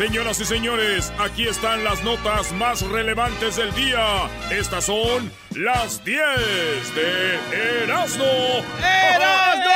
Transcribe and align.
Señoras 0.00 0.40
y 0.40 0.46
señores, 0.46 1.12
aquí 1.18 1.46
están 1.46 1.84
las 1.84 2.02
notas 2.02 2.52
más 2.54 2.80
relevantes 2.80 3.56
del 3.56 3.70
día. 3.74 4.30
Estas 4.50 4.86
son 4.86 5.30
las 5.54 6.02
10 6.02 6.24
de 6.94 7.82
Erasmo. 7.82 8.64
¡Erasmo! 8.78 9.74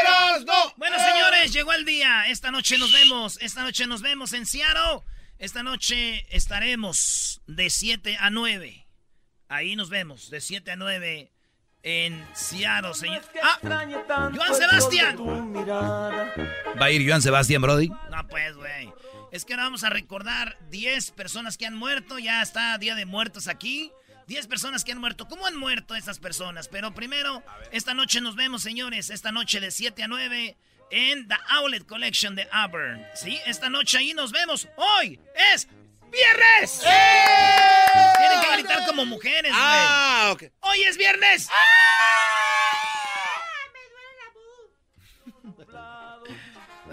¡Erasmo! 0.00 0.72
Bueno, 0.78 0.96
señores, 0.98 1.52
llegó 1.52 1.74
el 1.74 1.84
día. 1.84 2.28
Esta 2.28 2.50
noche 2.50 2.78
nos 2.78 2.94
vemos. 2.94 3.36
Esta 3.42 3.60
noche 3.60 3.86
nos 3.86 4.00
vemos 4.00 4.32
en 4.32 4.46
Seattle. 4.46 5.02
Esta 5.38 5.62
noche 5.62 6.26
estaremos 6.34 7.42
de 7.46 7.68
7 7.68 8.16
a 8.18 8.30
9. 8.30 8.86
Ahí 9.48 9.76
nos 9.76 9.90
vemos, 9.90 10.30
de 10.30 10.40
7 10.40 10.70
a 10.70 10.76
9 10.76 11.30
en 11.82 12.26
Seattle, 12.32 12.94
señor. 12.94 13.20
¡Ah! 13.42 13.58
¡Joan 13.60 14.54
Sebastián! 14.54 15.18
¿Va 16.80 16.86
a 16.86 16.90
ir 16.90 17.06
Joan 17.06 17.20
Sebastián, 17.20 17.60
Brody? 17.60 17.88
No, 17.88 18.28
pues, 18.30 18.56
güey. 18.56 18.90
Es 19.32 19.46
que 19.46 19.54
ahora 19.54 19.64
vamos 19.64 19.82
a 19.82 19.88
recordar 19.88 20.58
10 20.68 21.12
personas 21.12 21.56
que 21.56 21.64
han 21.64 21.74
muerto. 21.74 22.18
Ya 22.18 22.42
está 22.42 22.76
Día 22.76 22.94
de 22.94 23.06
Muertos 23.06 23.48
aquí. 23.48 23.90
10 24.26 24.46
personas 24.46 24.84
que 24.84 24.92
han 24.92 24.98
muerto. 24.98 25.26
¿Cómo 25.26 25.46
han 25.46 25.56
muerto 25.56 25.94
esas 25.94 26.18
personas? 26.18 26.68
Pero 26.68 26.92
primero, 26.94 27.42
esta 27.70 27.94
noche 27.94 28.20
nos 28.20 28.36
vemos, 28.36 28.62
señores. 28.62 29.08
Esta 29.08 29.32
noche 29.32 29.58
de 29.58 29.70
7 29.70 30.02
a 30.02 30.08
9 30.08 30.56
en 30.90 31.28
The 31.28 31.36
Outlet 31.48 31.86
Collection 31.86 32.36
de 32.36 32.46
Auburn. 32.52 33.02
¿Sí? 33.14 33.40
Esta 33.46 33.70
noche 33.70 33.96
ahí 33.96 34.12
nos 34.12 34.32
vemos. 34.32 34.68
Hoy 34.76 35.18
es 35.54 35.66
viernes. 36.10 36.82
¡Eh! 36.84 38.12
Tienen 38.18 38.40
que 38.42 38.52
gritar 38.52 38.86
como 38.86 39.06
mujeres, 39.06 39.50
güey. 39.50 39.64
Ah, 39.64 40.28
ok. 40.32 40.44
Hoy 40.60 40.82
es 40.82 40.98
viernes. 40.98 41.48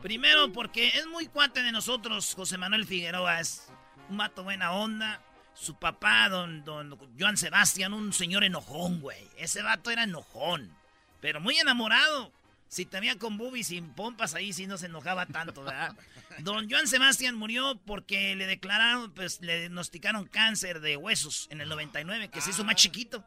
Primero 0.00 0.52
porque 0.52 0.92
es 0.94 1.08
muy 1.08 1.26
cuate 1.26 1.64
de 1.64 1.72
nosotros, 1.72 2.32
José 2.36 2.56
Manuel 2.56 2.86
Figueroa. 2.86 3.40
Es 3.40 3.66
un 4.10 4.16
mato 4.18 4.44
buena 4.44 4.70
onda. 4.70 5.20
Su 5.54 5.74
papá, 5.74 6.28
don, 6.28 6.64
don 6.64 6.96
Joan 7.18 7.36
Sebastián, 7.36 7.94
un 7.94 8.12
señor 8.12 8.44
enojón, 8.44 9.00
güey. 9.00 9.28
Ese 9.38 9.60
vato 9.62 9.90
era 9.90 10.04
enojón, 10.04 10.72
pero 11.20 11.40
muy 11.40 11.58
enamorado. 11.58 12.30
Si 12.72 12.86
te 12.86 13.00
veía 13.00 13.18
con 13.18 13.36
boobies 13.36 13.66
sin 13.66 13.92
pompas, 13.92 14.34
ahí 14.34 14.54
sí 14.54 14.66
no 14.66 14.78
se 14.78 14.86
enojaba 14.86 15.26
tanto, 15.26 15.62
¿verdad? 15.62 15.94
Don 16.38 16.70
Joan 16.70 16.88
Sebastián 16.88 17.34
murió 17.34 17.78
porque 17.84 18.34
le 18.34 18.46
declararon, 18.46 19.12
pues 19.12 19.42
le 19.42 19.58
diagnosticaron 19.58 20.26
cáncer 20.26 20.80
de 20.80 20.96
huesos 20.96 21.48
en 21.50 21.60
el 21.60 21.68
99, 21.68 22.30
que 22.30 22.40
se 22.40 22.48
hizo 22.48 22.64
más 22.64 22.76
chiquito. 22.76 23.22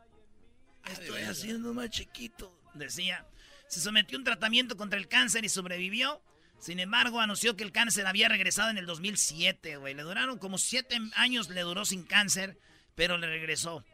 Estoy 0.86 1.22
haciendo 1.22 1.76
más 1.76 1.92
chiquito, 1.92 2.60
decía. 2.74 3.24
Se 3.68 3.82
sometió 3.82 4.18
a 4.18 4.20
un 4.22 4.24
tratamiento 4.24 4.78
contra 4.78 4.98
el 4.98 5.08
cáncer 5.08 5.46
y 5.46 5.50
sobrevivió. 5.50 6.24
Sin 6.58 6.80
embargo, 6.80 7.22
anunció 7.22 7.56
que 7.56 7.64
el 7.64 7.72
cáncer 7.72 8.08
había 8.08 8.28
regresado 8.28 8.72
en 8.72 8.80
el 8.80 8.88
2007, 8.88 9.78
güey. 9.78 9.94
Le 9.94 10.02
duraron 10.02 10.40
como 10.40 10.58
siete 10.58 10.98
años, 11.14 11.50
le 11.50 11.62
duró 11.62 11.86
sin 11.86 12.02
cáncer, 12.02 12.58
pero 12.96 13.20
le 13.20 13.28
regresó. 13.28 13.86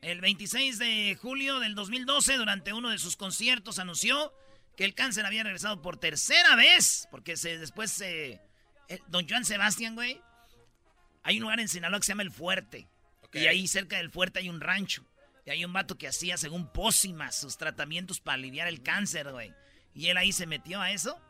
El 0.00 0.22
26 0.22 0.78
de 0.78 1.18
julio 1.20 1.60
del 1.60 1.74
2012, 1.74 2.38
durante 2.38 2.72
uno 2.72 2.88
de 2.88 2.98
sus 2.98 3.16
conciertos, 3.16 3.78
anunció 3.78 4.32
que 4.76 4.84
el 4.84 4.94
cáncer 4.94 5.24
había 5.26 5.42
regresado 5.42 5.80
por 5.80 5.96
tercera 5.98 6.54
vez, 6.54 7.08
porque 7.10 7.36
se, 7.36 7.58
después 7.58 7.90
se... 7.90 8.40
Eh, 8.88 9.00
don 9.08 9.28
Joan 9.28 9.44
Sebastián, 9.44 9.94
güey, 9.94 10.20
hay 11.22 11.36
un 11.36 11.42
lugar 11.42 11.60
en 11.60 11.68
Sinaloa 11.68 11.98
que 11.98 12.06
se 12.06 12.12
llama 12.12 12.22
El 12.22 12.30
Fuerte. 12.30 12.88
Y 13.32 13.46
ahí 13.46 13.66
cerca 13.66 13.96
del 13.96 14.10
fuerte 14.10 14.38
hay 14.38 14.48
un 14.48 14.60
rancho. 14.60 15.04
Y 15.44 15.50
hay 15.50 15.64
un 15.64 15.72
vato 15.72 15.98
que 15.98 16.08
hacía, 16.08 16.36
según 16.36 16.72
pócimas, 16.72 17.38
sus 17.38 17.58
tratamientos 17.58 18.20
para 18.20 18.34
aliviar 18.34 18.68
el 18.68 18.82
cáncer, 18.82 19.30
güey. 19.30 19.52
Y 19.94 20.06
él 20.06 20.16
ahí 20.16 20.32
se 20.32 20.46
metió 20.46 20.80
a 20.80 20.90
eso. 20.90 21.20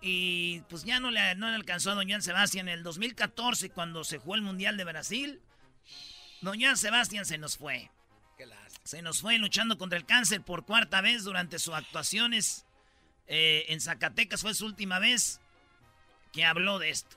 Y 0.00 0.60
pues 0.68 0.84
ya 0.84 1.00
no 1.00 1.10
le, 1.10 1.34
no 1.34 1.48
le 1.48 1.54
alcanzó 1.54 1.90
a 1.90 1.94
Don 1.94 2.08
Joan 2.08 2.22
Sebastián. 2.22 2.68
En 2.68 2.74
el 2.74 2.82
2014, 2.82 3.70
cuando 3.70 4.04
se 4.04 4.18
jugó 4.18 4.34
el 4.34 4.42
Mundial 4.42 4.76
de 4.76 4.84
Brasil, 4.84 5.40
Don 6.42 6.60
Joan 6.60 6.76
Sebastián 6.76 7.24
se 7.24 7.38
nos 7.38 7.56
fue. 7.56 7.90
Se 8.84 9.00
nos 9.00 9.20
fue 9.20 9.38
luchando 9.38 9.78
contra 9.78 9.96
el 9.96 10.04
cáncer 10.04 10.42
por 10.42 10.64
cuarta 10.64 11.00
vez 11.00 11.24
durante 11.24 11.58
sus 11.58 11.74
actuaciones 11.74 12.66
eh, 13.26 13.66
en 13.68 13.80
Zacatecas 13.80 14.42
fue 14.42 14.54
su 14.54 14.66
última 14.66 14.98
vez 14.98 15.40
que 16.32 16.44
habló 16.44 16.78
de 16.78 16.90
esto. 16.90 17.16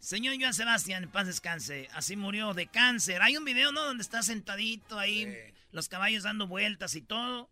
Señor 0.00 0.34
Joan 0.40 0.54
Sebastián, 0.54 1.04
en 1.04 1.10
paz 1.10 1.26
descanse. 1.26 1.88
Así 1.92 2.16
murió 2.16 2.54
de 2.54 2.66
cáncer. 2.66 3.20
Hay 3.22 3.36
un 3.36 3.44
video, 3.44 3.70
¿no? 3.70 3.84
Donde 3.84 4.02
está 4.02 4.22
sentadito 4.22 4.98
ahí, 4.98 5.28
los 5.72 5.88
caballos 5.88 6.22
dando 6.22 6.46
vueltas 6.46 6.94
y 6.94 7.02
todo. 7.02 7.50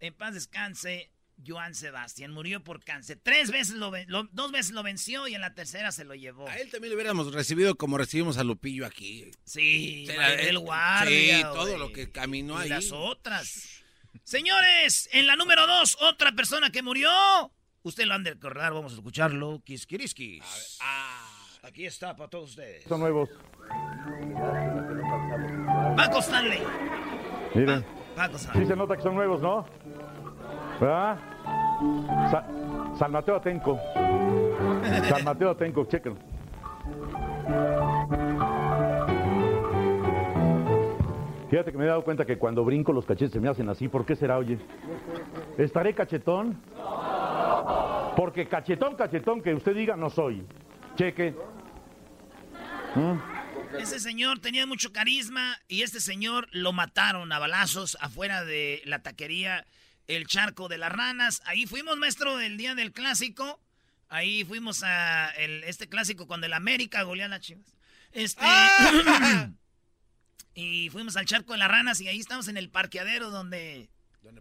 En 0.00 0.12
paz 0.12 0.34
descanse, 0.34 1.12
Joan 1.46 1.76
Sebastián. 1.76 2.32
Murió 2.32 2.64
por 2.64 2.82
cáncer. 2.82 3.20
Tres 3.22 3.52
veces 3.52 3.76
lo, 3.76 3.92
dos 4.32 4.50
veces 4.50 4.72
lo 4.72 4.82
venció 4.82 5.28
y 5.28 5.36
en 5.36 5.40
la 5.40 5.54
tercera 5.54 5.92
se 5.92 6.04
lo 6.04 6.16
llevó. 6.16 6.48
A 6.48 6.56
él 6.56 6.68
también 6.68 6.90
lo 6.90 6.96
hubiéramos 6.96 7.32
recibido 7.32 7.76
como 7.76 7.96
recibimos 7.96 8.38
a 8.38 8.44
Lupillo 8.44 8.86
aquí. 8.86 9.30
Sí, 9.44 10.08
el 10.40 10.58
guardia. 10.58 11.36
Sí, 11.36 11.42
todo 11.42 11.78
lo 11.78 11.92
que 11.92 12.10
caminó 12.10 12.58
ahí. 12.58 12.66
Y 12.66 12.70
las 12.70 12.90
otras. 12.90 13.83
Señores, 14.22 15.08
en 15.12 15.26
la 15.26 15.36
número 15.36 15.66
dos, 15.66 15.96
otra 16.00 16.32
persona 16.32 16.70
que 16.70 16.82
murió. 16.82 17.10
Usted 17.82 18.04
lo 18.04 18.14
han 18.14 18.24
de 18.24 18.30
recordar, 18.30 18.72
vamos 18.72 18.92
a 18.92 18.96
escucharlo. 18.96 19.60
Kiskiriskis. 19.64 20.78
Ah, 20.80 21.26
aquí 21.62 21.84
está 21.84 22.16
para 22.16 22.30
todos 22.30 22.50
ustedes. 22.50 22.84
Son 22.84 23.00
nuevos. 23.00 23.28
Paco 25.96 26.20
Stanley. 26.20 26.62
Miren. 27.54 27.84
Paco 28.16 28.36
Stanley. 28.36 28.62
Sí 28.62 28.68
se 28.68 28.76
nota 28.76 28.96
que 28.96 29.02
son 29.02 29.14
nuevos, 29.14 29.42
¿no? 29.42 29.66
¿Verdad? 30.80 31.18
San 32.98 33.12
Mateo 33.12 33.36
Atenco. 33.36 33.78
San 35.08 35.24
Mateo 35.24 35.50
Atenco, 35.50 35.84
chequen. 35.84 36.16
Fíjate 41.54 41.70
que 41.70 41.78
me 41.78 41.84
he 41.84 41.86
dado 41.86 42.02
cuenta 42.02 42.26
que 42.26 42.36
cuando 42.36 42.64
brinco 42.64 42.92
los 42.92 43.06
cachetes 43.06 43.30
se 43.30 43.38
me 43.38 43.48
hacen 43.48 43.68
así. 43.68 43.86
¿Por 43.86 44.04
qué 44.04 44.16
será, 44.16 44.38
oye? 44.38 44.58
¿Estaré 45.56 45.94
cachetón? 45.94 46.60
Porque 48.16 48.48
cachetón, 48.48 48.96
cachetón, 48.96 49.40
que 49.40 49.54
usted 49.54 49.72
diga 49.72 49.94
no 49.94 50.10
soy. 50.10 50.44
Cheque. 50.96 51.32
¿Mm? 52.96 53.78
Ese 53.78 54.00
señor 54.00 54.40
tenía 54.40 54.66
mucho 54.66 54.92
carisma 54.92 55.56
y 55.68 55.82
este 55.82 56.00
señor 56.00 56.48
lo 56.50 56.72
mataron 56.72 57.30
a 57.30 57.38
balazos 57.38 57.96
afuera 58.00 58.44
de 58.44 58.82
la 58.84 59.04
taquería 59.04 59.64
El 60.08 60.26
Charco 60.26 60.66
de 60.66 60.78
las 60.78 60.90
Ranas. 60.90 61.40
Ahí 61.46 61.66
fuimos, 61.66 61.96
maestro, 61.96 62.40
el 62.40 62.56
día 62.56 62.74
del 62.74 62.90
clásico. 62.90 63.60
Ahí 64.08 64.42
fuimos 64.42 64.82
a 64.82 65.30
este 65.36 65.88
clásico 65.88 66.26
cuando 66.26 66.46
el 66.46 66.52
América 66.52 67.04
goleó 67.04 67.26
a 67.26 67.28
las 67.28 67.42
Chivas. 67.42 67.76
Este. 68.10 68.42
¡Ah! 68.44 69.50
y 70.54 70.88
fuimos 70.90 71.16
al 71.16 71.26
Charco 71.26 71.52
de 71.52 71.58
las 71.58 71.68
Ranas 71.68 72.00
y 72.00 72.08
ahí 72.08 72.20
estamos 72.20 72.48
en 72.48 72.56
el 72.56 72.70
parqueadero 72.70 73.30
donde. 73.30 73.90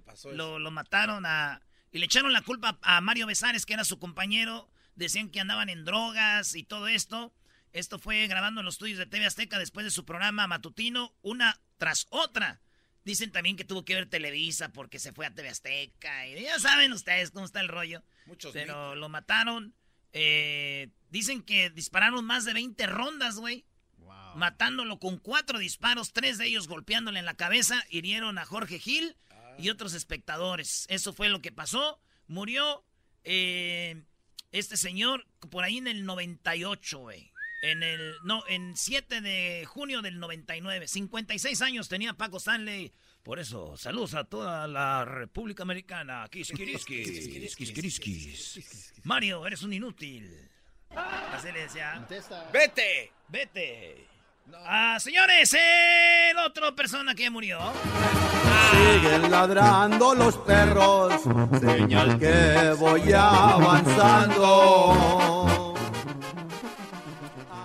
pasó 0.06 0.31
Lo, 0.31 0.60
lo 0.60 0.71
mataron 0.71 1.25
a. 1.25 1.62
Y 1.92 2.00
le 2.00 2.06
echaron 2.06 2.33
la 2.33 2.42
culpa 2.42 2.80
a 2.81 3.01
Mario 3.01 3.27
Besares, 3.27 3.65
que 3.65 3.74
era 3.74 3.83
su 3.83 4.00
compañero. 4.00 4.69
Decían 4.95 5.30
que 5.30 5.39
andaban 5.39 5.69
en 5.69 5.86
drogas 5.86 6.56
y 6.56 6.63
todo 6.63 6.88
esto. 6.88 7.33
Esto 7.71 7.98
fue 7.98 8.27
grabando 8.27 8.62
en 8.62 8.65
los 8.65 8.75
estudios 8.75 9.00
de 9.00 9.07
TV 9.07 9.25
Azteca 9.25 9.57
después 9.57 9.83
de 9.83 9.92
su 9.92 10.06
programa 10.06 10.48
matutino, 10.48 11.15
una 11.21 11.60
tras 11.77 12.06
otra. 12.12 12.62
Dicen 13.04 13.31
también 13.31 13.57
que 13.57 13.66
tuvo 13.66 13.83
que 13.83 13.95
ver 13.95 14.09
Televisa 14.09 14.69
porque 14.69 15.00
se 15.00 15.12
fue 15.12 15.25
a 15.25 15.33
TV 15.33 15.50
Azteca. 15.50 16.27
Y 16.27 16.44
ya 16.44 16.59
saben 16.59 16.94
ustedes 16.94 17.31
cómo 17.31 17.45
está 17.45 17.59
el 17.59 17.68
rollo. 17.68 18.04
Muchos 18.27 18.54
Pero 18.54 18.95
lo 18.95 19.09
mataron. 19.09 19.75
Eh, 20.13 20.89
dicen 21.09 21.42
que 21.42 21.71
dispararon 21.71 22.24
más 22.24 22.45
de 22.45 22.54
20 22.54 22.86
rondas, 22.86 23.38
güey. 23.38 23.66
Matándolo 24.35 25.00
con 25.00 25.18
cuatro 25.18 25.59
disparos, 25.59 26.13
tres 26.13 26.38
de 26.38 26.47
ellos 26.47 26.68
golpeándole 26.68 27.19
en 27.19 27.25
la 27.25 27.35
cabeza. 27.35 27.83
Hirieron 27.89 28.38
a 28.38 28.45
Jorge 28.45 28.80
Gil 28.80 29.15
y 29.57 29.69
otros 29.69 29.94
espectadores. 29.94 30.85
Eso 30.89 31.13
fue 31.13 31.30
lo 31.30 31.41
que 31.41 31.51
pasó. 31.51 32.00
Murió 32.27 32.83
eh, 33.24 34.03
este 34.51 34.77
señor 34.77 35.25
por 35.50 35.63
ahí 35.63 35.77
en 35.77 35.88
el 35.88 36.06
98, 36.06 37.00
güey. 37.00 37.31
En 37.63 37.81
el, 37.81 38.15
no, 38.24 38.44
en 38.50 38.75
7 38.75 39.21
de 39.21 39.65
junio 39.65 40.01
del 40.01 40.19
99. 40.19 40.88
56 40.88 41.62
años 41.62 41.88
tenía 41.88 42.13
Paco 42.13 42.38
Stanley. 42.38 42.91
Por 43.24 43.39
eso, 43.39 43.77
saludos 43.77 44.15
a 44.15 44.25
toda 44.25 44.68
la 44.68 45.06
República 45.06 45.63
Americana. 45.63 46.27
Mario, 49.03 49.47
eres 49.47 49.63
un 49.63 49.71
inútil. 49.71 50.50
Así 50.89 51.51
le 51.53 51.62
decía. 51.62 52.06
¡Vete! 52.51 53.13
¡Vete! 53.30 54.12
Ah, 54.66 54.98
señores, 55.00 55.54
el 55.54 56.38
otro 56.38 56.75
persona 56.75 57.16
que 57.16 57.30
murió. 57.30 57.60
Siguen 58.72 59.31
ladrando 59.31 60.13
los 60.16 60.38
perros, 60.38 61.13
señal 61.60 62.19
que 62.19 62.75
voy 62.78 63.13
avanzando. 63.13 64.44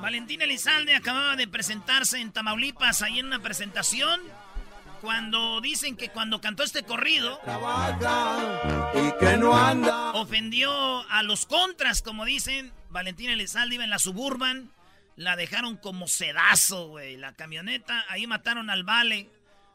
Valentín 0.01 0.43
Elizalde 0.43 0.95
acababa 0.95 1.35
de 1.37 1.49
presentarse 1.49 2.21
en 2.21 2.33
Tamaulipas, 2.33 3.03
ahí 3.03 3.19
en 3.19 3.27
una 3.27 3.41
presentación, 3.41 4.21
cuando 5.01 5.61
dicen 5.61 5.97
que 5.97 6.11
cuando 6.11 6.41
cantó 6.41 6.63
este 6.63 6.83
corrido, 6.85 7.41
y 8.95 9.13
que 9.19 9.37
no 9.37 9.57
anda. 9.57 10.13
ofendió 10.13 11.09
a 11.11 11.23
los 11.23 11.47
contras, 11.47 12.03
como 12.03 12.25
dicen. 12.25 12.73
Valentín 12.91 13.29
Elizalde 13.31 13.75
iba 13.75 13.85
en 13.85 13.91
la 13.91 13.99
Suburban, 13.99 14.71
la 15.19 15.35
dejaron 15.35 15.77
como 15.77 16.07
sedazo, 16.07 16.89
güey. 16.91 17.17
La 17.17 17.33
camioneta, 17.35 18.05
ahí 18.09 18.29
mataron 18.29 18.71
al 18.71 18.85
Vale, 18.85 19.29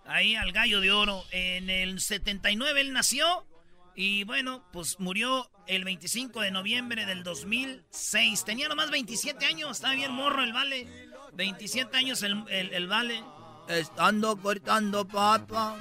ahí 0.05 0.35
al 0.35 0.53
Gallo 0.53 0.79
de 0.79 0.91
Oro. 0.91 1.25
En 1.31 1.69
el 1.69 1.99
79 1.99 2.79
él 2.79 2.93
nació 2.93 3.45
y 3.93 4.23
bueno, 4.23 4.65
pues 4.71 5.01
murió 5.01 5.51
el 5.67 5.83
25 5.83 6.39
de 6.39 6.51
noviembre 6.51 7.05
del 7.05 7.23
2006. 7.23 8.45
Tenía 8.45 8.69
nomás 8.69 8.89
27 8.89 9.45
años, 9.45 9.71
estaba 9.71 9.95
bien 9.95 10.13
morro 10.13 10.43
el 10.43 10.53
vale. 10.53 10.87
27 11.33 11.97
años 11.97 12.23
el, 12.23 12.47
el, 12.49 12.87
vale. 12.87 13.21
Estando 13.67 14.37
cortando 14.37 15.05
papa. 15.05 15.77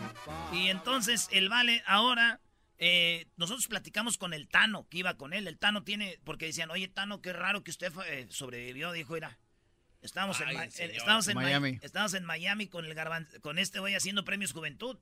Y 0.52 0.70
entonces 0.70 1.28
el 1.30 1.48
vale 1.48 1.84
ahora, 1.86 2.40
eh, 2.78 3.28
nosotros 3.36 3.68
platicamos 3.68 4.18
con 4.18 4.34
el 4.34 4.48
Tano, 4.48 4.88
que 4.88 4.98
iba 4.98 5.16
con 5.16 5.32
él. 5.32 5.46
El 5.46 5.58
Tano 5.58 5.84
tiene, 5.84 6.18
porque 6.24 6.46
decían, 6.46 6.72
oye 6.72 6.88
Tano, 6.88 7.22
qué 7.22 7.32
raro 7.32 7.62
que 7.62 7.70
usted 7.70 7.92
eh, 8.08 8.26
sobrevivió. 8.28 8.90
Dijo, 8.90 9.14
era, 10.02 10.64
estábamos, 10.64 11.28
en, 11.28 11.38
en, 11.38 11.44
Miami. 11.44 11.78
Estamos 11.80 12.14
en 12.14 12.24
Miami 12.24 12.66
con, 12.66 12.84
el 12.84 12.96
con 13.40 13.58
este 13.58 13.78
güey 13.78 13.94
haciendo 13.94 14.24
premios 14.24 14.52
Juventud. 14.52 14.98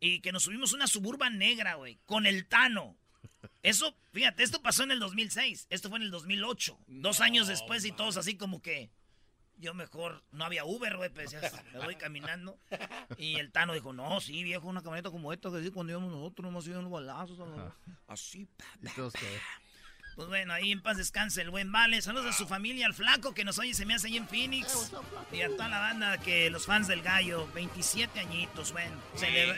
Y 0.00 0.20
que 0.20 0.32
nos 0.32 0.44
subimos 0.44 0.72
una 0.72 0.86
suburban 0.86 1.38
negra, 1.38 1.74
güey, 1.74 1.98
con 2.06 2.26
el 2.26 2.46
Tano. 2.46 2.96
Eso, 3.62 3.96
fíjate, 4.12 4.42
esto 4.44 4.62
pasó 4.62 4.84
en 4.84 4.92
el 4.92 5.00
2006. 5.00 5.66
Esto 5.70 5.88
fue 5.88 5.98
en 5.98 6.04
el 6.04 6.10
2008. 6.10 6.78
Dos 6.86 7.20
años 7.20 7.48
después 7.48 7.84
y 7.84 7.92
todos 7.92 8.16
así 8.16 8.36
como 8.36 8.62
que... 8.62 8.90
Yo 9.60 9.74
mejor, 9.74 10.22
no 10.30 10.44
había 10.44 10.64
Uber, 10.64 10.96
güey, 10.96 11.10
pues 11.10 11.34
me 11.72 11.80
voy 11.84 11.96
caminando. 11.96 12.60
Y 13.16 13.40
el 13.40 13.50
Tano 13.50 13.74
dijo, 13.74 13.92
no, 13.92 14.20
sí, 14.20 14.44
viejo, 14.44 14.68
una 14.68 14.82
camioneta 14.82 15.10
como 15.10 15.32
esta, 15.32 15.50
que 15.50 15.60
sí, 15.64 15.72
cuando 15.72 15.94
íbamos 15.94 16.12
nosotros, 16.12 16.48
hemos 16.48 16.64
ido 16.68 16.78
unos 16.78 16.92
balazos. 16.92 17.40
Así, 18.06 18.44
pa, 18.44 18.64
pues 20.18 20.26
bueno, 20.26 20.52
ahí 20.52 20.72
en 20.72 20.82
paz 20.82 20.96
descanse 20.96 21.42
el 21.42 21.50
buen 21.50 21.70
Vale. 21.70 22.02
Saludos 22.02 22.26
a 22.26 22.32
su 22.32 22.48
familia, 22.48 22.86
al 22.86 22.94
flaco 22.94 23.34
que 23.34 23.44
nos 23.44 23.56
oye, 23.60 23.72
se 23.72 23.86
me 23.86 23.94
hace 23.94 24.08
ahí 24.08 24.16
en 24.16 24.26
Phoenix. 24.26 24.90
Y 25.32 25.42
a 25.42 25.48
toda 25.48 25.68
la 25.68 25.78
banda 25.78 26.18
que 26.18 26.50
los 26.50 26.66
fans 26.66 26.88
del 26.88 27.02
gallo, 27.02 27.48
27 27.54 28.18
añitos, 28.18 28.72
bueno. 28.72 29.00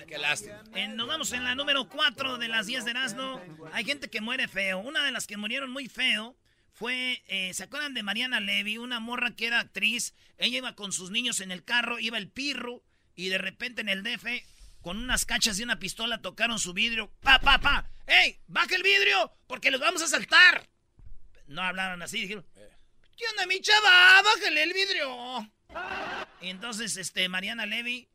Qué 0.07 0.19
lástima. 0.19 0.63
nos 0.91 1.09
vamos 1.09 1.33
en 1.33 1.45
la 1.45 1.55
número 1.55 1.89
4 1.89 2.37
de 2.37 2.49
las 2.49 2.67
10 2.67 2.85
de 2.85 2.91
Erasmo. 2.91 3.41
Hay 3.73 3.87
gente 3.87 4.11
que 4.11 4.21
muere 4.21 4.49
feo. 4.49 4.81
Una 4.81 5.03
de 5.03 5.13
las 5.13 5.27
que 5.27 5.39
murieron 5.39 5.71
muy 5.71 5.89
feo 5.89 6.37
fue, 6.75 7.23
eh, 7.29 7.55
¿se 7.55 7.63
acuerdan 7.63 7.95
de 7.95 8.03
Mariana 8.03 8.39
Levy? 8.39 8.77
Una 8.77 9.01
morra 9.01 9.35
que 9.35 9.47
era 9.47 9.61
actriz. 9.61 10.13
Ella 10.37 10.59
iba 10.59 10.75
con 10.75 10.93
sus 10.93 11.11
niños 11.11 11.41
en 11.41 11.53
el 11.53 11.65
carro, 11.65 11.99
iba 11.99 12.19
el 12.19 12.29
pirro. 12.29 12.83
Y 13.17 13.31
de 13.31 13.39
repente 13.39 13.81
en 13.81 13.89
el 13.89 14.03
DF 14.03 14.27
con 14.81 14.99
unas 14.99 15.25
cachas 15.25 15.59
y 15.59 15.63
una 15.63 15.79
pistola 15.79 16.21
tocaron 16.21 16.59
su 16.59 16.73
vidrio. 16.73 17.11
¡Pa, 17.21 17.41
pa, 17.41 17.59
pa! 17.59 17.91
¡Ey! 18.07 18.41
¡Baja 18.47 18.75
el 18.75 18.83
vidrio! 18.83 19.33
¡Porque 19.47 19.71
los 19.71 19.81
vamos 19.81 20.03
a 20.03 20.09
saltar! 20.09 20.69
No 21.47 21.63
hablaron 21.63 22.03
así, 22.03 22.21
dijeron. 22.23 22.47
¿Qué 22.55 23.25
onda, 23.31 23.47
mi 23.47 23.61
chava? 23.61 24.23
¡Bájale 24.23 24.63
el 24.63 24.73
vidrio! 24.73 25.53
Y 26.41 26.49
entonces, 26.49 26.97
este, 26.97 27.29
Mariana 27.29 27.67
Levy, 27.67 28.09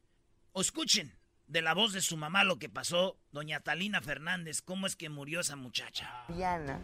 o 0.52 0.62
escuchen 0.62 1.18
de 1.48 1.62
la 1.62 1.74
voz 1.74 1.94
de 1.94 2.02
su 2.02 2.18
mamá 2.18 2.44
lo 2.44 2.58
que 2.58 2.70
pasó, 2.70 3.20
doña 3.32 3.60
Talina 3.60 4.02
Fernández, 4.02 4.62
cómo 4.62 4.88
es 4.88 4.96
que 4.96 5.10
murió 5.10 5.42
esa 5.42 5.56
muchacha. 5.56 6.26
Diana 6.30 6.80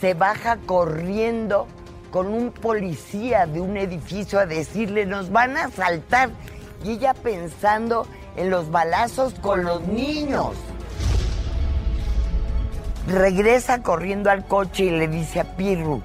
se 0.00 0.14
baja 0.14 0.56
corriendo 0.58 1.68
con 2.10 2.26
un 2.28 2.52
policía 2.52 3.46
de 3.46 3.60
un 3.60 3.76
edificio 3.76 4.38
a 4.38 4.46
decirle, 4.46 5.06
nos 5.06 5.30
van 5.30 5.56
a 5.56 5.64
asaltar. 5.64 6.30
Y 6.84 6.92
ella 6.92 7.14
pensando 7.14 8.06
en 8.36 8.50
los 8.50 8.70
balazos 8.70 9.34
con 9.34 9.64
los 9.64 9.86
niños. 9.86 10.56
Regresa 13.06 13.82
corriendo 13.82 14.30
al 14.30 14.46
coche 14.46 14.84
y 14.84 14.90
le 14.90 15.08
dice 15.08 15.40
a 15.40 15.56
Pirru, 15.56 16.02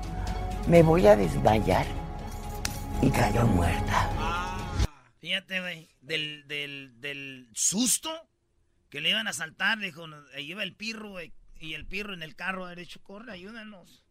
me 0.67 0.83
voy 0.83 1.07
a 1.07 1.15
desmayar. 1.15 1.85
Y 3.01 3.11
cayó 3.11 3.45
muerta. 3.45 4.09
Fíjate, 5.19 5.59
güey, 5.59 5.89
del, 6.01 6.47
del, 6.47 7.49
susto 7.53 8.09
que 8.89 9.01
le 9.01 9.09
iban 9.11 9.27
a 9.27 9.33
saltar, 9.33 9.77
dijo, 9.79 10.05
iba 10.37 10.63
el 10.63 10.75
Pirru, 10.75 11.11
güey, 11.11 11.33
y 11.59 11.73
el 11.73 11.85
Pirru 11.85 12.13
en 12.13 12.23
el 12.23 12.35
carro 12.35 12.67
dicho, 12.75 13.01
corre, 13.03 13.33
ayúdanos. 13.33 14.06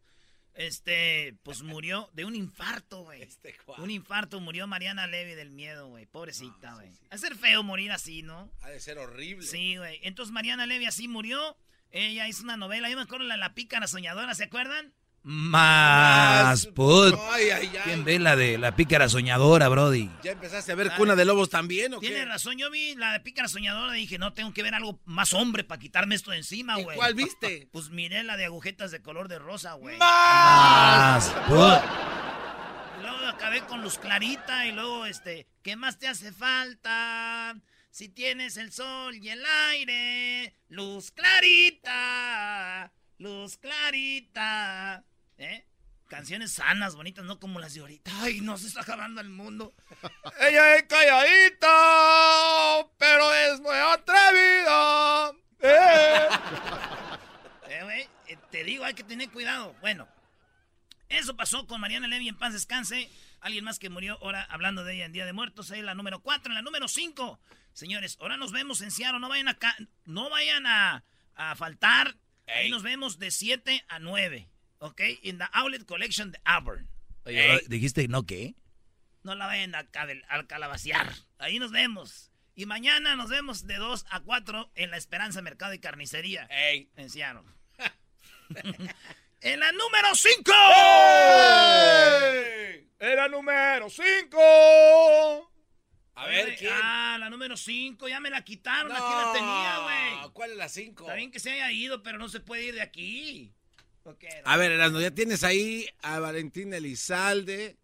Este, 0.57 1.35
pues 1.43 1.61
murió 1.61 2.09
de 2.13 2.25
un 2.25 2.35
infarto, 2.35 3.03
güey. 3.03 3.21
Este 3.21 3.55
un 3.77 3.91
infarto 3.91 4.39
murió 4.39 4.65
Mariana 4.65 5.05
Levy 5.05 5.35
del 5.35 5.51
miedo, 5.51 5.87
güey. 5.87 6.07
Pobrecita, 6.07 6.73
güey. 6.73 6.89
Ha 7.11 7.15
de 7.15 7.21
ser 7.21 7.35
feo 7.35 7.61
morir 7.61 7.91
así, 7.91 8.23
¿no? 8.23 8.51
Ha 8.61 8.69
de 8.69 8.79
ser 8.79 8.97
horrible. 8.97 9.45
Sí, 9.45 9.77
güey. 9.77 9.99
Entonces 10.01 10.33
Mariana 10.33 10.65
Levy 10.65 10.87
así 10.87 11.07
murió. 11.07 11.57
Ella 11.91 12.27
hizo 12.27 12.43
una 12.43 12.57
novela. 12.57 12.89
Yo 12.89 12.97
me 12.97 13.03
acuerdo 13.03 13.25
la, 13.25 13.37
la 13.37 13.53
pícara 13.53 13.85
soñadora, 13.85 14.33
¿se 14.33 14.45
acuerdan? 14.45 14.93
Más 15.29 16.67
put. 16.67 17.13
¿Quién 17.83 18.05
ve 18.05 18.17
la 18.17 18.37
de 18.37 18.57
la 18.57 18.77
pícara 18.77 19.09
soñadora, 19.09 19.67
Brody? 19.67 20.09
¿Ya 20.23 20.31
empezaste 20.31 20.71
a 20.71 20.75
ver 20.75 20.93
Cuna 20.95 21.17
de 21.17 21.25
Lobos 21.25 21.49
también 21.49 21.93
o 21.93 21.99
Tiene 21.99 22.23
razón, 22.23 22.57
yo 22.57 22.71
vi 22.71 22.95
la 22.95 23.11
de 23.11 23.19
pícara 23.19 23.49
soñadora 23.49 23.97
y 23.97 24.03
dije, 24.03 24.17
no, 24.17 24.31
tengo 24.31 24.53
que 24.53 24.63
ver 24.63 24.73
algo 24.73 25.01
más 25.03 25.33
hombre 25.33 25.65
para 25.65 25.79
quitarme 25.79 26.15
esto 26.15 26.31
de 26.31 26.37
encima, 26.37 26.77
güey. 26.77 26.95
¿Cuál 26.95 27.13
viste? 27.13 27.67
Pues 27.73 27.89
miré 27.89 28.23
la 28.23 28.37
de 28.37 28.45
agujetas 28.45 28.89
de 28.89 29.01
color 29.01 29.27
de 29.27 29.37
rosa, 29.37 29.73
güey. 29.73 29.97
Más 29.97 31.27
put. 31.49 31.81
luego 33.01 33.25
acabé 33.27 33.59
con 33.65 33.81
Luz 33.81 33.97
Clarita 33.97 34.65
y 34.65 34.71
luego, 34.71 35.05
este, 35.05 35.49
¿qué 35.61 35.75
más 35.75 35.99
te 35.99 36.07
hace 36.07 36.31
falta? 36.31 37.53
Si 37.91 38.07
tienes 38.07 38.55
el 38.55 38.71
sol 38.71 39.13
y 39.17 39.27
el 39.27 39.43
aire, 39.71 40.55
Luz 40.69 41.11
Clarita, 41.11 42.93
Luz 43.17 43.57
Clarita. 43.57 45.03
¿Eh? 45.37 45.65
Canciones 46.07 46.53
sanas, 46.53 46.95
bonitas, 46.95 47.25
no 47.25 47.39
como 47.39 47.59
las 47.59 47.73
de 47.73 47.81
ahorita. 47.81 48.09
Ay, 48.21 48.39
no 48.39 48.57
se 48.57 48.67
está 48.67 48.81
acabando 48.81 49.19
el 49.19 49.29
mundo. 49.29 49.73
Ella 50.39 50.75
es 50.75 50.83
calladita, 50.83 51.67
pero 52.97 53.33
es 53.33 53.59
muy 53.59 53.75
atrevida. 53.75 55.31
¿Eh? 55.59 56.27
eh, 57.69 58.09
eh 58.27 58.37
te 58.49 58.63
digo, 58.63 58.85
hay 58.85 58.93
que 58.93 59.03
tener 59.03 59.29
cuidado. 59.31 59.75
Bueno, 59.81 60.07
eso 61.09 61.35
pasó 61.35 61.67
con 61.67 61.81
Mariana 61.81 62.07
Levy 62.07 62.29
en 62.29 62.37
paz 62.37 62.53
descanse. 62.53 63.09
Alguien 63.41 63.65
más 63.65 63.77
que 63.77 63.89
murió 63.89 64.17
ahora 64.21 64.43
hablando 64.43 64.85
de 64.85 64.95
ella 64.95 65.05
en 65.05 65.11
Día 65.11 65.25
de 65.25 65.33
Muertos. 65.33 65.71
Ahí 65.71 65.81
la 65.81 65.93
número 65.93 66.21
4. 66.21 66.51
En 66.51 66.55
la 66.55 66.61
número 66.61 66.87
5. 66.87 67.39
Señores, 67.73 68.17
ahora 68.21 68.37
nos 68.37 68.53
vemos 68.53 68.81
en 68.81 68.91
Seattle. 68.91 69.19
No 69.19 69.27
vayan, 69.27 69.49
acá, 69.49 69.75
no 70.05 70.29
vayan 70.29 70.65
a, 70.65 71.03
a 71.35 71.55
faltar. 71.55 72.15
Ahí 72.47 72.69
nos 72.69 72.81
vemos 72.81 73.19
de 73.19 73.29
7 73.29 73.83
a 73.89 73.99
9. 73.99 74.49
¿Ok? 74.79 75.01
En 75.23 75.37
la 75.37 75.45
Outlet 75.45 75.85
Collection 75.85 76.31
de 76.31 76.39
Auburn. 76.45 76.89
Oye, 77.25 77.61
¿dijiste 77.67 78.07
no 78.07 78.25
qué? 78.25 78.55
No 79.23 79.35
la 79.35 79.47
vayan 79.47 79.75
a, 79.75 79.87
al 80.29 80.47
calabaciar. 80.47 81.13
Ahí 81.37 81.59
nos 81.59 81.71
vemos. 81.71 82.31
Y 82.55 82.65
mañana 82.65 83.15
nos 83.15 83.29
vemos 83.29 83.67
de 83.67 83.75
2 83.75 84.05
a 84.09 84.21
4 84.21 84.71
en 84.75 84.89
La 84.89 84.97
Esperanza 84.97 85.41
Mercado 85.41 85.73
y 85.73 85.79
Carnicería. 85.79 86.47
Ey. 86.49 86.89
En 86.95 87.09
Seattle. 87.09 87.43
en 89.41 89.59
la 89.59 89.71
número 89.73 90.15
5. 90.15 90.51
En 92.99 93.15
la 93.15 93.27
número 93.27 93.89
5. 93.89 95.53
A 96.15 96.25
ver, 96.25 96.55
¿quién? 96.55 96.73
Ah, 96.81 97.17
la 97.19 97.29
número 97.29 97.55
5, 97.55 98.07
ya 98.07 98.19
me 98.19 98.31
la 98.31 98.43
quitaron, 98.43 98.91
aquí 98.91 99.01
la 99.01 99.33
tenía, 99.33 99.79
güey. 99.83 100.33
¿Cuál 100.33 100.51
es 100.51 100.57
la 100.57 100.67
5? 100.67 101.03
Está 101.03 101.13
bien 101.13 101.29
que 101.29 101.39
se 101.39 101.51
haya 101.51 101.71
ido, 101.71 102.01
pero 102.01 102.17
no 102.17 102.27
se 102.27 102.39
puede 102.39 102.63
ir 102.63 102.73
de 102.73 102.81
aquí. 102.81 103.53
A 104.45 104.57
ver, 104.57 104.71
Erasmo, 104.71 104.99
ya 105.01 105.11
tienes 105.11 105.43
ahí 105.43 105.85
a 106.01 106.19
Valentín 106.19 106.73
Elizalde, 106.73 107.77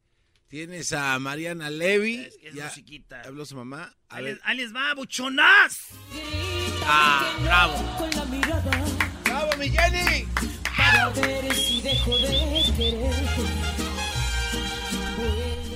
tienes 0.48 0.94
a 0.94 1.18
Mariana 1.20 1.70
Levy. 1.70 2.16
Es 2.16 2.38
que 2.38 2.48
es 2.50 2.54
ya 2.56 2.66
musiquita. 2.68 3.22
Habló 3.22 3.46
su 3.46 3.56
mamá. 3.56 3.94
A 4.10 4.16
Ahí 4.18 4.24
ver. 4.26 4.34
les, 4.36 4.42
ahí 4.46 4.58
les 4.58 4.74
va, 4.76 4.94
buchonas. 4.94 5.88
Ah, 6.86 7.36
bravo. 7.42 7.74
¡Bravo, 9.26 9.58
mi 9.58 9.70
Jenny! 9.70 10.26
Para 10.78 11.10
ver 11.10 11.54
si 11.56 11.82
dejo 11.82 12.18
de 12.18 12.28
quererte. 12.78 13.44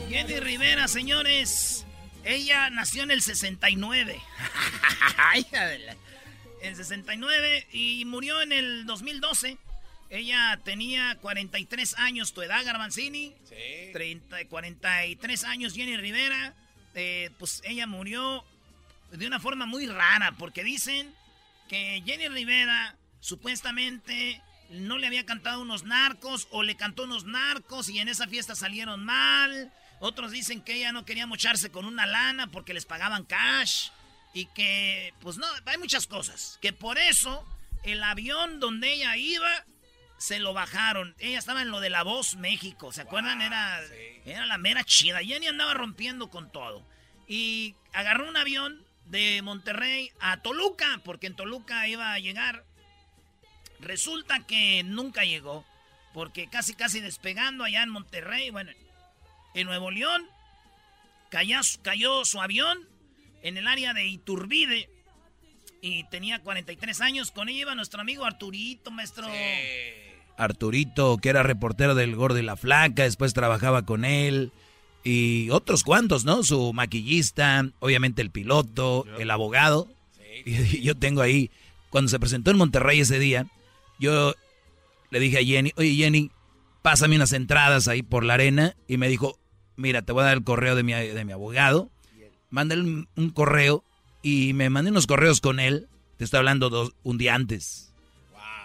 Jenny 0.09 0.39
Rivera, 0.39 0.87
señores. 0.87 1.85
Ella 2.23 2.69
nació 2.69 3.03
en 3.03 3.11
el 3.11 3.21
69. 3.21 4.19
Hija 5.37 5.65
de 5.67 5.79
la- 5.79 5.93
En 6.61 6.69
el 6.71 6.75
69 6.75 7.67
y 7.71 8.03
murió 8.05 8.41
en 8.41 8.51
el 8.51 8.85
2012. 8.85 9.57
Ella 10.09 10.59
tenía 10.63 11.17
43 11.21 11.95
años, 11.97 12.33
tu 12.33 12.41
edad, 12.41 12.63
Garbanzini. 12.63 13.35
Sí. 13.43 13.91
30, 13.93 14.47
43 14.47 15.43
años, 15.43 15.73
Jenny 15.73 15.97
Rivera. 15.97 16.55
Eh, 16.93 17.29
pues 17.37 17.61
ella 17.65 17.85
murió 17.85 18.43
de 19.11 19.27
una 19.27 19.39
forma 19.39 19.65
muy 19.65 19.87
rara, 19.87 20.33
porque 20.37 20.63
dicen 20.63 21.13
que 21.67 22.01
Jenny 22.05 22.27
Rivera 22.29 22.95
supuestamente 23.19 24.41
no 24.69 24.97
le 24.97 25.07
había 25.07 25.25
cantado 25.25 25.61
unos 25.61 25.83
narcos 25.83 26.47
o 26.51 26.63
le 26.63 26.75
cantó 26.75 27.03
unos 27.03 27.25
narcos 27.25 27.89
y 27.89 27.99
en 27.99 28.07
esa 28.07 28.27
fiesta 28.27 28.55
salieron 28.55 29.03
mal. 29.05 29.71
Otros 29.99 30.31
dicen 30.31 30.61
que 30.61 30.75
ella 30.75 30.91
no 30.91 31.05
quería 31.05 31.27
mocharse 31.27 31.71
con 31.71 31.85
una 31.85 32.05
lana 32.05 32.47
porque 32.47 32.73
les 32.73 32.85
pagaban 32.85 33.25
cash 33.25 33.89
y 34.33 34.45
que, 34.47 35.13
pues 35.21 35.37
no, 35.37 35.47
hay 35.65 35.77
muchas 35.77 36.07
cosas. 36.07 36.59
Que 36.61 36.73
por 36.73 36.97
eso 36.97 37.45
el 37.83 38.03
avión 38.03 38.59
donde 38.59 38.93
ella 38.93 39.17
iba 39.17 39.65
se 40.17 40.39
lo 40.39 40.53
bajaron. 40.53 41.15
Ella 41.19 41.39
estaba 41.39 41.61
en 41.61 41.71
lo 41.71 41.79
de 41.79 41.89
La 41.89 42.03
Voz 42.03 42.35
México, 42.35 42.91
¿se 42.91 43.01
acuerdan? 43.01 43.41
Era, 43.41 43.81
era 44.25 44.45
la 44.45 44.57
mera 44.57 44.83
chida. 44.83 45.19
Jenny 45.19 45.47
andaba 45.47 45.73
rompiendo 45.73 46.29
con 46.29 46.51
todo. 46.51 46.85
Y 47.27 47.75
agarró 47.93 48.27
un 48.27 48.37
avión 48.37 48.83
de 49.05 49.41
Monterrey 49.41 50.11
a 50.19 50.41
Toluca, 50.41 51.01
porque 51.03 51.27
en 51.27 51.35
Toluca 51.35 51.87
iba 51.87 52.13
a 52.13 52.19
llegar. 52.19 52.65
Resulta 53.79 54.45
que 54.45 54.83
nunca 54.83 55.23
llegó, 55.23 55.65
porque 56.13 56.49
casi 56.49 56.73
casi 56.73 56.99
despegando 56.99 57.63
allá 57.63 57.83
en 57.83 57.89
Monterrey, 57.89 58.49
bueno, 58.49 58.71
en 59.53 59.67
Nuevo 59.67 59.91
León, 59.91 60.27
cayó, 61.29 61.59
cayó 61.83 62.25
su 62.25 62.41
avión 62.41 62.87
en 63.43 63.57
el 63.57 63.67
área 63.67 63.93
de 63.93 64.05
Iturbide 64.05 64.89
y 65.81 66.03
tenía 66.05 66.39
43 66.39 67.01
años. 67.01 67.31
Con 67.31 67.49
ella 67.49 67.61
iba 67.61 67.75
nuestro 67.75 68.01
amigo 68.01 68.25
Arturito, 68.25 68.89
maestro. 68.89 69.27
Arturito, 70.37 71.17
que 71.17 71.29
era 71.29 71.43
reportero 71.43 71.95
del 71.95 72.15
Gordo 72.15 72.39
y 72.39 72.43
la 72.43 72.55
Flaca, 72.55 73.03
después 73.03 73.33
trabajaba 73.33 73.83
con 73.83 74.05
él. 74.05 74.51
Y 75.03 75.49
otros 75.51 75.83
cuantos, 75.83 76.25
¿no? 76.25 76.43
Su 76.43 76.73
maquillista, 76.73 77.69
obviamente 77.79 78.21
el 78.21 78.31
piloto, 78.31 79.05
el 79.19 79.31
abogado. 79.31 79.87
Y 80.45 80.81
yo 80.81 80.93
tengo 80.93 81.21
ahí, 81.21 81.49
cuando 81.89 82.09
se 82.09 82.19
presentó 82.19 82.51
en 82.51 82.57
Monterrey 82.57 82.99
ese 82.99 83.17
día, 83.17 83.47
yo 83.99 84.35
le 85.09 85.19
dije 85.19 85.39
a 85.39 85.43
Jenny, 85.43 85.71
oye 85.77 85.95
Jenny, 85.95 86.29
pásame 86.83 87.15
unas 87.15 87.33
entradas 87.33 87.87
ahí 87.87 88.03
por 88.03 88.23
la 88.23 88.35
arena. 88.35 88.75
Y 88.87 88.97
me 88.97 89.09
dijo, 89.09 89.39
mira, 89.77 90.03
te 90.03 90.11
voy 90.11 90.21
a 90.21 90.25
dar 90.25 90.37
el 90.37 90.43
correo 90.43 90.75
de 90.75 90.83
mi, 90.83 90.93
de 90.93 91.25
mi 91.25 91.31
abogado. 91.31 91.89
Mándale 92.51 92.83
un, 92.83 93.07
un 93.15 93.29
correo 93.31 93.83
y 94.21 94.53
me 94.53 94.69
mandé 94.69 94.91
unos 94.91 95.07
correos 95.07 95.41
con 95.41 95.59
él. 95.59 95.87
Te 96.17 96.23
estoy 96.23 96.37
hablando 96.39 96.69
dos, 96.69 96.93
un 97.03 97.17
día 97.17 97.33
antes. 97.33 97.93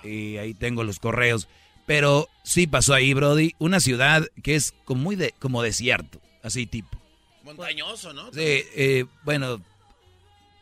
Y 0.04 0.36
ahí 0.36 0.54
tengo 0.54 0.84
los 0.84 0.98
correos. 0.98 1.48
Pero 1.86 2.28
sí 2.44 2.66
pasó 2.66 2.94
ahí, 2.94 3.12
Brody, 3.14 3.54
una 3.58 3.80
ciudad 3.80 4.26
que 4.42 4.54
es 4.54 4.72
como 4.84 5.02
muy 5.02 5.16
de, 5.16 5.32
como 5.38 5.62
desierto, 5.62 6.20
así 6.42 6.66
tipo. 6.66 7.00
Montañoso, 7.42 8.12
¿no? 8.12 8.32
Sí, 8.32 8.38
eh, 8.40 9.04
bueno, 9.24 9.60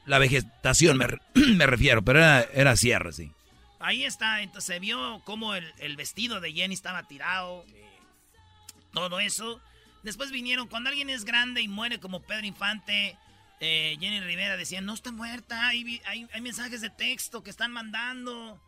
la 0.06 0.18
vegetación 0.18 0.96
me, 0.96 1.06
re- 1.08 1.20
me 1.34 1.66
refiero, 1.66 2.02
pero 2.02 2.18
era, 2.20 2.42
era 2.54 2.76
sierra, 2.76 3.12
sí. 3.12 3.30
Ahí 3.78 4.04
está, 4.04 4.42
entonces 4.42 4.74
se 4.74 4.78
vio 4.80 5.20
cómo 5.24 5.54
el, 5.54 5.72
el 5.78 5.96
vestido 5.96 6.40
de 6.40 6.52
Jenny 6.52 6.74
estaba 6.74 7.02
tirado. 7.04 7.64
Todo 8.92 9.20
eso. 9.20 9.60
Después 10.02 10.30
vinieron, 10.32 10.68
cuando 10.68 10.88
alguien 10.90 11.10
es 11.10 11.24
grande 11.24 11.60
y 11.62 11.68
muere 11.68 12.00
como 12.00 12.20
Pedro 12.20 12.46
Infante, 12.46 13.16
eh, 13.60 13.96
Jenny 14.00 14.20
Rivera 14.20 14.56
decía, 14.56 14.80
no 14.80 14.94
está 14.94 15.12
muerta, 15.12 15.68
hay, 15.68 16.00
hay 16.06 16.40
mensajes 16.40 16.80
de 16.80 16.90
texto 16.90 17.42
que 17.42 17.50
están 17.50 17.72
mandando. 17.72 18.60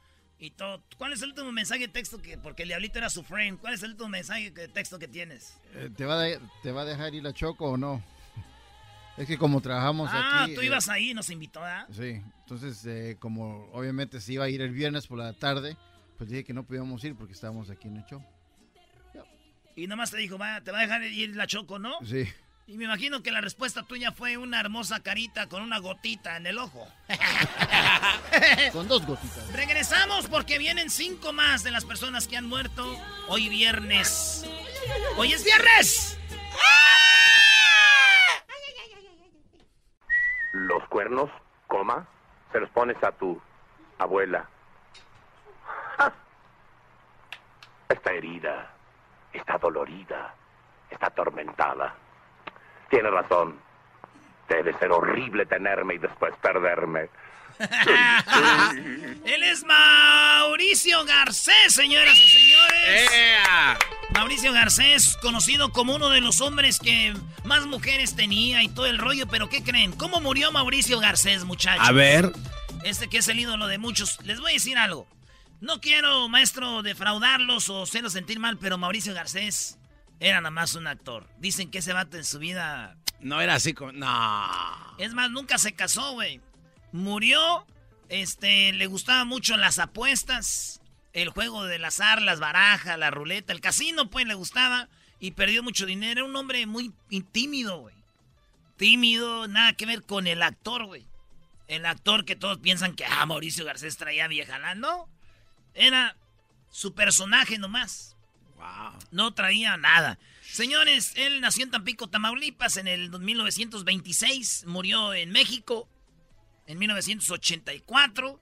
Y 0.43 0.51
todo. 0.51 0.83
¿Cuál 0.99 1.13
es 1.13 1.23
el 1.23 1.29
último 1.29 1.53
mensaje 1.53 1.83
de 1.83 1.89
texto 1.89 2.21
que, 2.21 2.37
porque 2.37 2.65
el 2.65 2.71
diablito 2.71 2.99
era 2.99 3.09
su 3.09 3.23
friend, 3.23 3.61
cuál 3.61 3.75
es 3.75 3.83
el 3.85 3.93
último 3.93 4.09
mensaje 4.09 4.51
de 4.51 4.67
texto 4.67 4.99
que 4.99 5.07
tienes? 5.07 5.57
Eh, 5.73 5.89
¿te, 5.97 6.05
va 6.05 6.15
a 6.15 6.23
de- 6.23 6.41
¿Te 6.65 6.73
va 6.73 6.83
a 6.83 6.85
dejar 6.85 7.15
ir 7.15 7.25
a 7.29 7.33
Choco 7.33 7.71
o 7.71 7.77
no? 7.77 8.03
Es 9.17 9.29
que 9.29 9.39
como 9.39 9.61
trabajamos 9.61 10.11
ah, 10.13 10.43
aquí... 10.43 10.55
tú 10.57 10.63
eh, 10.63 10.67
ibas 10.67 10.89
ahí, 10.89 11.15
nos 11.15 11.31
invitó, 11.31 11.61
¿verdad? 11.61 11.87
Sí, 11.93 12.21
entonces 12.41 12.85
eh, 12.87 13.17
como 13.21 13.71
obviamente 13.71 14.21
se 14.21 14.33
iba 14.33 14.47
a 14.47 14.49
ir 14.49 14.63
el 14.63 14.73
viernes 14.73 15.07
por 15.07 15.19
la 15.19 15.33
tarde, 15.33 15.77
pues 16.19 16.29
dije 16.29 16.43
que 16.43 16.53
no 16.53 16.65
podíamos 16.65 17.05
ir 17.05 17.15
porque 17.15 17.35
estábamos 17.35 17.71
aquí 17.71 17.87
en 17.87 17.99
el 17.99 18.05
show. 18.07 18.25
Y 19.77 19.87
nomás 19.87 20.11
te 20.11 20.17
dijo, 20.17 20.39
va, 20.39 20.61
te 20.61 20.73
va 20.73 20.79
a 20.79 20.83
dejar 20.83 21.05
ir 21.05 21.37
la 21.37 21.47
Choco, 21.47 21.79
¿no? 21.79 21.93
Sí. 22.05 22.27
Y 22.66 22.76
me 22.78 22.85
imagino 22.85 23.23
que 23.23 23.33
la 23.33 23.40
respuesta 23.40 23.83
tuya 23.83 24.12
fue 24.12 24.37
una 24.37 24.61
hermosa 24.61 25.02
carita 25.02 25.49
con 25.49 25.62
una 25.62 25.78
gotita 25.78 26.37
en 26.37 26.47
el 26.47 26.59
ojo. 26.59 26.87
Con 28.73 28.87
dos 28.88 29.04
gotitas. 29.04 29.52
Regresamos 29.52 30.28
porque 30.28 30.59
vienen 30.59 30.88
cinco 30.88 31.33
más 31.33 31.64
de 31.64 31.73
las 31.73 31.85
personas 31.85 32.28
que 32.28 32.37
han 32.37 32.47
muerto 32.47 32.97
hoy 33.28 33.49
viernes. 33.49 34.47
¡Hoy 35.16 35.33
es 35.33 35.45
viernes! 35.45 36.19
Los 40.52 40.87
cuernos, 40.88 41.31
coma, 41.66 42.07
se 42.52 42.61
los 42.61 42.71
pones 42.71 42.97
a 43.02 43.11
tu 43.12 43.40
abuela. 43.99 44.49
¡Ja! 45.99 46.12
Está 47.88 48.12
herida, 48.12 48.71
está 49.33 49.59
dolorida, 49.59 50.35
está 50.90 51.07
atormentada. 51.09 51.97
Tiene 52.93 53.09
razón. 53.09 53.59
Debe 54.51 54.79
ser 54.79 54.93
horrible 54.93 55.47
tenerme 55.47 55.95
y 55.95 55.99
después 55.99 56.35
perderme. 56.43 57.09
Él 59.25 59.43
es 59.45 59.65
Mauricio 59.65 61.03
Garcés, 61.07 61.73
señoras 61.73 62.21
y 62.21 62.29
señores. 62.29 63.11
Mauricio 64.13 64.53
Garcés, 64.53 65.17
conocido 65.23 65.73
como 65.73 65.95
uno 65.95 66.11
de 66.11 66.21
los 66.21 66.43
hombres 66.43 66.79
que 66.79 67.15
más 67.45 67.65
mujeres 67.65 68.15
tenía 68.15 68.63
y 68.63 68.69
todo 68.69 68.85
el 68.85 68.99
rollo, 68.99 69.27
pero 69.27 69.49
¿qué 69.49 69.63
creen? 69.63 69.93
¿Cómo 69.93 70.21
murió 70.21 70.53
Mauricio 70.53 71.01
Garcés, 71.01 71.45
muchachos? 71.45 71.89
A 71.89 71.93
ver. 71.93 72.31
Este 72.85 73.09
que 73.09 73.19
es 73.19 73.29
el 73.29 73.41
ídolo 73.41 73.69
de 73.69 73.79
muchos. 73.79 74.19
Les 74.25 74.39
voy 74.39 74.51
a 74.51 74.55
decir 74.55 74.77
algo. 74.77 75.07
No 75.63 75.81
quiero, 75.81 76.29
maestro, 76.29 76.83
defraudarlos 76.83 77.71
o 77.71 77.85
hacerlos 77.85 78.13
sentir 78.13 78.39
mal, 78.39 78.59
pero 78.59 78.77
Mauricio 78.77 79.15
Garcés 79.15 79.79
era 80.23 80.41
nada 80.41 80.52
más 80.52 80.76
un 80.76 80.87
actor. 80.87 81.29
Dicen 81.38 81.71
que 81.71 81.79
ese 81.79 81.93
vato 81.93 82.17
en 82.17 82.25
su 82.25 82.38
vida... 82.38 82.97
No 83.19 83.41
era 83.41 83.55
así 83.55 83.75
como... 83.75 83.91
No. 83.91 84.49
Es 84.99 85.14
más, 85.14 85.31
nunca 85.31 85.59
se 85.59 85.75
casó, 85.75 86.12
güey. 86.12 86.41
Murió, 86.93 87.67
este, 88.09 88.73
le 88.73 88.87
gustaban 88.87 89.26
mucho 89.26 89.57
las 89.57 89.81
apuestas, 89.81 90.81
el 91.12 91.31
juego 91.31 91.64
del 91.64 91.85
azar, 91.85 92.23
las 92.23 92.38
barajas, 92.38 92.97
la 92.99 93.11
ruleta, 93.11 93.52
el 93.52 93.61
casino, 93.61 94.11
pues, 94.11 94.26
le 94.26 94.35
gustaba 94.35 94.88
y 95.19 95.33
perdió 95.33 95.64
mucho 95.64 95.87
dinero. 95.87 96.21
Era 96.21 96.25
un 96.25 96.37
hombre 96.37 96.67
muy 96.67 96.93
tímido, 97.33 97.81
güey. 97.81 97.97
Tímido, 98.76 99.49
nada 99.49 99.73
que 99.73 99.87
ver 99.87 100.02
con 100.02 100.29
el 100.29 100.43
actor, 100.43 100.85
güey. 100.87 101.05
El 101.67 101.85
actor 101.85 102.25
que 102.25 102.37
todos 102.37 102.59
piensan 102.59 102.95
que, 102.95 103.05
ah, 103.07 103.26
Mauricio 103.26 103.64
Garcés 103.64 103.97
traía 103.97 104.29
vieja. 104.29 104.75
No, 104.76 105.09
era 105.75 106.17
su 106.71 106.95
personaje 106.95 107.59
nomás. 107.59 108.12
Wow. 108.62 108.99
No 109.11 109.35
traía 109.35 109.76
nada. 109.76 110.19
Señores, 110.42 111.12
él 111.16 111.40
nació 111.40 111.64
en 111.64 111.71
Tampico, 111.71 112.09
Tamaulipas 112.09 112.76
en 112.76 112.87
el 112.87 113.11
1926, 113.11 114.64
murió 114.66 115.14
en 115.14 115.31
México 115.31 115.88
en 116.66 116.78
1984. 116.78 118.40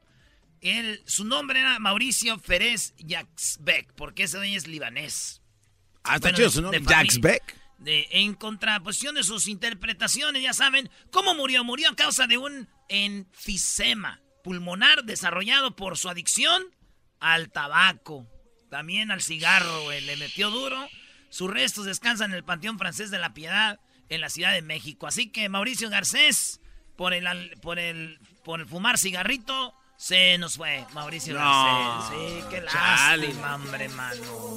Él, 0.61 1.03
su 1.07 1.25
nombre 1.25 1.61
era 1.61 1.79
Mauricio 1.79 2.39
Ferez 2.39 2.95
Yaxbeck, 2.99 3.95
porque 3.95 4.25
ese 4.25 4.37
dueño 4.37 4.59
es 4.59 4.67
libanés. 4.67 5.41
Ah, 6.05 6.17
está 6.17 6.33
chido 6.33 6.51
su 6.51 6.61
nombre, 6.61 6.83
Yaxbeck. 6.83 7.57
De, 7.79 8.09
en 8.11 8.35
contraposición 8.35 9.15
de 9.15 9.23
sus 9.23 9.49
interpretaciones, 9.49 10.43
ya 10.43 10.53
saben, 10.53 10.91
¿cómo 11.11 11.35
murió? 11.35 11.65
Murió 11.65 11.89
a 11.89 11.97
causa 11.97 12.27
de 12.27 12.37
un 12.37 12.69
enfisema 12.89 14.21
pulmonar 14.43 15.05
desarrollado 15.05 15.77
por 15.77 15.97
su 15.97 16.11
adicción 16.11 16.63
al 17.21 17.51
tabaco, 17.51 18.27
también 18.71 19.11
al 19.11 19.21
cigarro, 19.21 19.83
güey, 19.83 20.01
le 20.01 20.17
metió 20.17 20.51
duro. 20.51 20.89
Sus 21.29 21.51
restos 21.51 21.85
descansan 21.85 22.31
en 22.31 22.37
el 22.37 22.45
Panteón 22.45 22.79
Francés 22.79 23.11
de 23.11 23.19
la 23.19 23.35
Piedad 23.35 23.79
en 24.09 24.21
la 24.21 24.29
Ciudad 24.29 24.53
de 24.53 24.63
México. 24.63 25.07
Así 25.07 25.31
que 25.31 25.49
Mauricio 25.49 25.91
Garcés, 25.91 26.61
por 26.97 27.15
el, 27.15 27.27
por 27.61 27.79
el, 27.79 28.19
por 28.45 28.61
el 28.61 28.67
fumar 28.67 28.99
cigarrito, 28.99 29.75
se 29.97 30.39
nos 30.39 30.57
fue. 30.57 30.85
Mauricio 30.93 31.35
Garcés. 31.35 32.19
Sí, 32.19 32.45
qué 32.51 32.61
lástima, 32.63 33.55
hombre, 33.55 33.89
mano. 33.91 34.57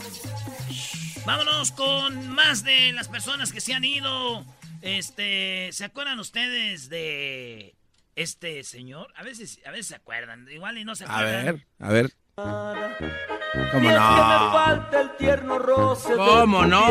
Vámonos 1.26 1.72
con 1.72 2.30
más 2.30 2.64
de 2.64 2.92
las 2.94 3.08
personas 3.08 3.52
que 3.52 3.62
se 3.62 3.74
han 3.74 3.84
ido. 3.84 4.46
Este, 4.82 5.70
¿se 5.72 5.86
acuerdan 5.86 6.20
ustedes 6.20 6.90
de 6.90 7.76
este 8.16 8.64
señor? 8.64 9.14
A 9.16 9.24
veces, 9.24 9.60
a 9.66 9.72
veces 9.72 9.88
se 9.88 9.96
acuerdan, 9.96 10.48
igual 10.52 10.78
y 10.78 10.84
no 10.84 10.96
se 10.96 11.06
acuerdan. 11.06 11.64
A 11.80 11.90
ver, 11.90 12.14
a 12.38 12.44
ver. 12.44 13.43
¿Cómo 13.72 13.92
no? 13.92 15.00
el 15.00 15.18
tierno 15.18 15.60
roce 15.60 16.16
¿Cómo 16.16 16.66
no? 16.66 16.86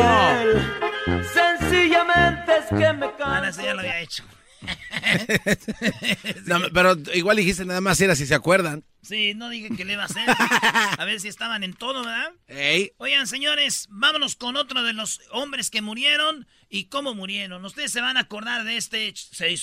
Sencillamente 1.33 2.57
es 2.57 2.65
que 2.69 2.93
me 2.93 3.07
Ahora 3.19 3.51
sí 3.51 3.63
ya 3.63 3.73
lo 3.73 3.79
había 3.81 3.99
hecho. 3.99 4.23
no, 6.45 6.61
pero 6.73 6.95
igual 7.13 7.37
dijiste 7.37 7.65
nada 7.65 7.81
más 7.81 7.99
era 7.99 8.15
si 8.15 8.25
se 8.25 8.35
acuerdan. 8.35 8.83
Sí, 9.01 9.33
no 9.33 9.49
dije 9.49 9.69
que 9.75 9.83
le 9.83 9.93
iba 9.93 10.03
a 10.03 10.05
hacer. 10.05 10.23
A 10.97 11.05
ver 11.05 11.19
si 11.19 11.27
estaban 11.27 11.63
en 11.63 11.73
todo, 11.73 12.05
¿verdad? 12.05 12.31
Ey. 12.47 12.93
Oigan, 12.97 13.27
señores, 13.27 13.87
vámonos 13.89 14.35
con 14.35 14.55
otro 14.55 14.83
de 14.83 14.93
los 14.93 15.19
hombres 15.31 15.69
que 15.69 15.81
murieron 15.81 16.47
y 16.69 16.85
cómo 16.85 17.13
murieron. 17.13 17.65
Ustedes 17.65 17.91
se 17.91 17.99
van 18.01 18.15
a 18.17 18.21
acordar 18.21 18.63
de 18.63 18.77
este 18.77 19.13
sí, 19.15 19.57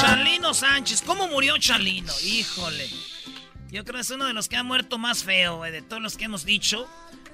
Charlino 0.00 0.54
Sánchez, 0.54 1.02
¿cómo 1.02 1.28
murió 1.28 1.56
Charlino? 1.58 2.12
Híjole. 2.22 2.88
Yo 3.70 3.84
creo 3.84 3.96
que 3.96 4.02
es 4.02 4.10
uno 4.10 4.26
de 4.26 4.32
los 4.32 4.48
que 4.48 4.56
ha 4.56 4.62
muerto 4.62 4.98
más 4.98 5.24
feo, 5.24 5.62
de 5.62 5.82
todos 5.82 6.00
los 6.00 6.16
que 6.16 6.24
hemos 6.24 6.44
dicho. 6.44 6.88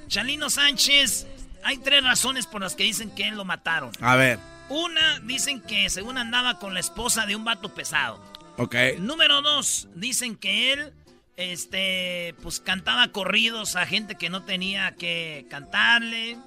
Charlino 0.09 0.49
Sánchez, 0.49 1.27
hay 1.63 1.79
tres 1.79 2.03
razones 2.03 2.47
por 2.47 2.63
las 2.63 2.75
que 2.75 2.85
dicen 2.85 3.11
que 3.15 3.29
él 3.29 3.37
lo 3.37 3.45
mataron. 3.45 3.93
A 4.01 4.17
ver. 4.17 4.39
Una, 4.71 5.21
dicen 5.21 5.61
que 5.61 5.91
según 5.91 6.17
andaba 6.17 6.59
con 6.59 6.75
la 6.75 6.81
esposa 6.81 7.27
de 7.27 7.37
un 7.37 7.45
vato 7.45 7.75
pesado. 7.75 8.23
Ok. 8.57 8.75
Número 8.99 9.43
dos, 9.43 9.89
dicen 9.95 10.37
que 10.37 10.73
él, 10.73 10.93
este, 11.37 12.35
pues 12.43 12.61
cantaba 12.61 13.09
corridos 13.09 13.77
a 13.77 13.85
gente 13.85 14.15
que 14.15 14.31
no 14.31 14.45
tenía 14.45 14.95
que 14.97 15.47
cantarle. 15.51 16.39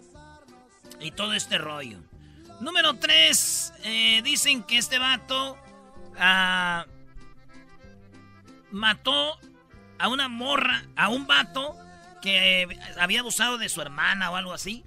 Y 0.99 1.11
todo 1.11 1.33
este 1.33 1.57
rollo. 1.57 1.99
Número 2.63 2.95
3, 2.95 3.73
eh, 3.83 4.21
dicen 4.23 4.63
que 4.63 4.77
este 4.77 4.97
vato 4.97 5.57
ah, 6.17 6.85
mató 8.71 9.37
a 9.99 10.07
una 10.07 10.29
morra, 10.29 10.85
a 10.95 11.09
un 11.09 11.27
vato 11.27 11.75
que 12.21 12.65
había 12.97 13.19
abusado 13.19 13.57
de 13.57 13.67
su 13.67 13.81
hermana 13.81 14.31
o 14.31 14.37
algo 14.37 14.53
así. 14.53 14.85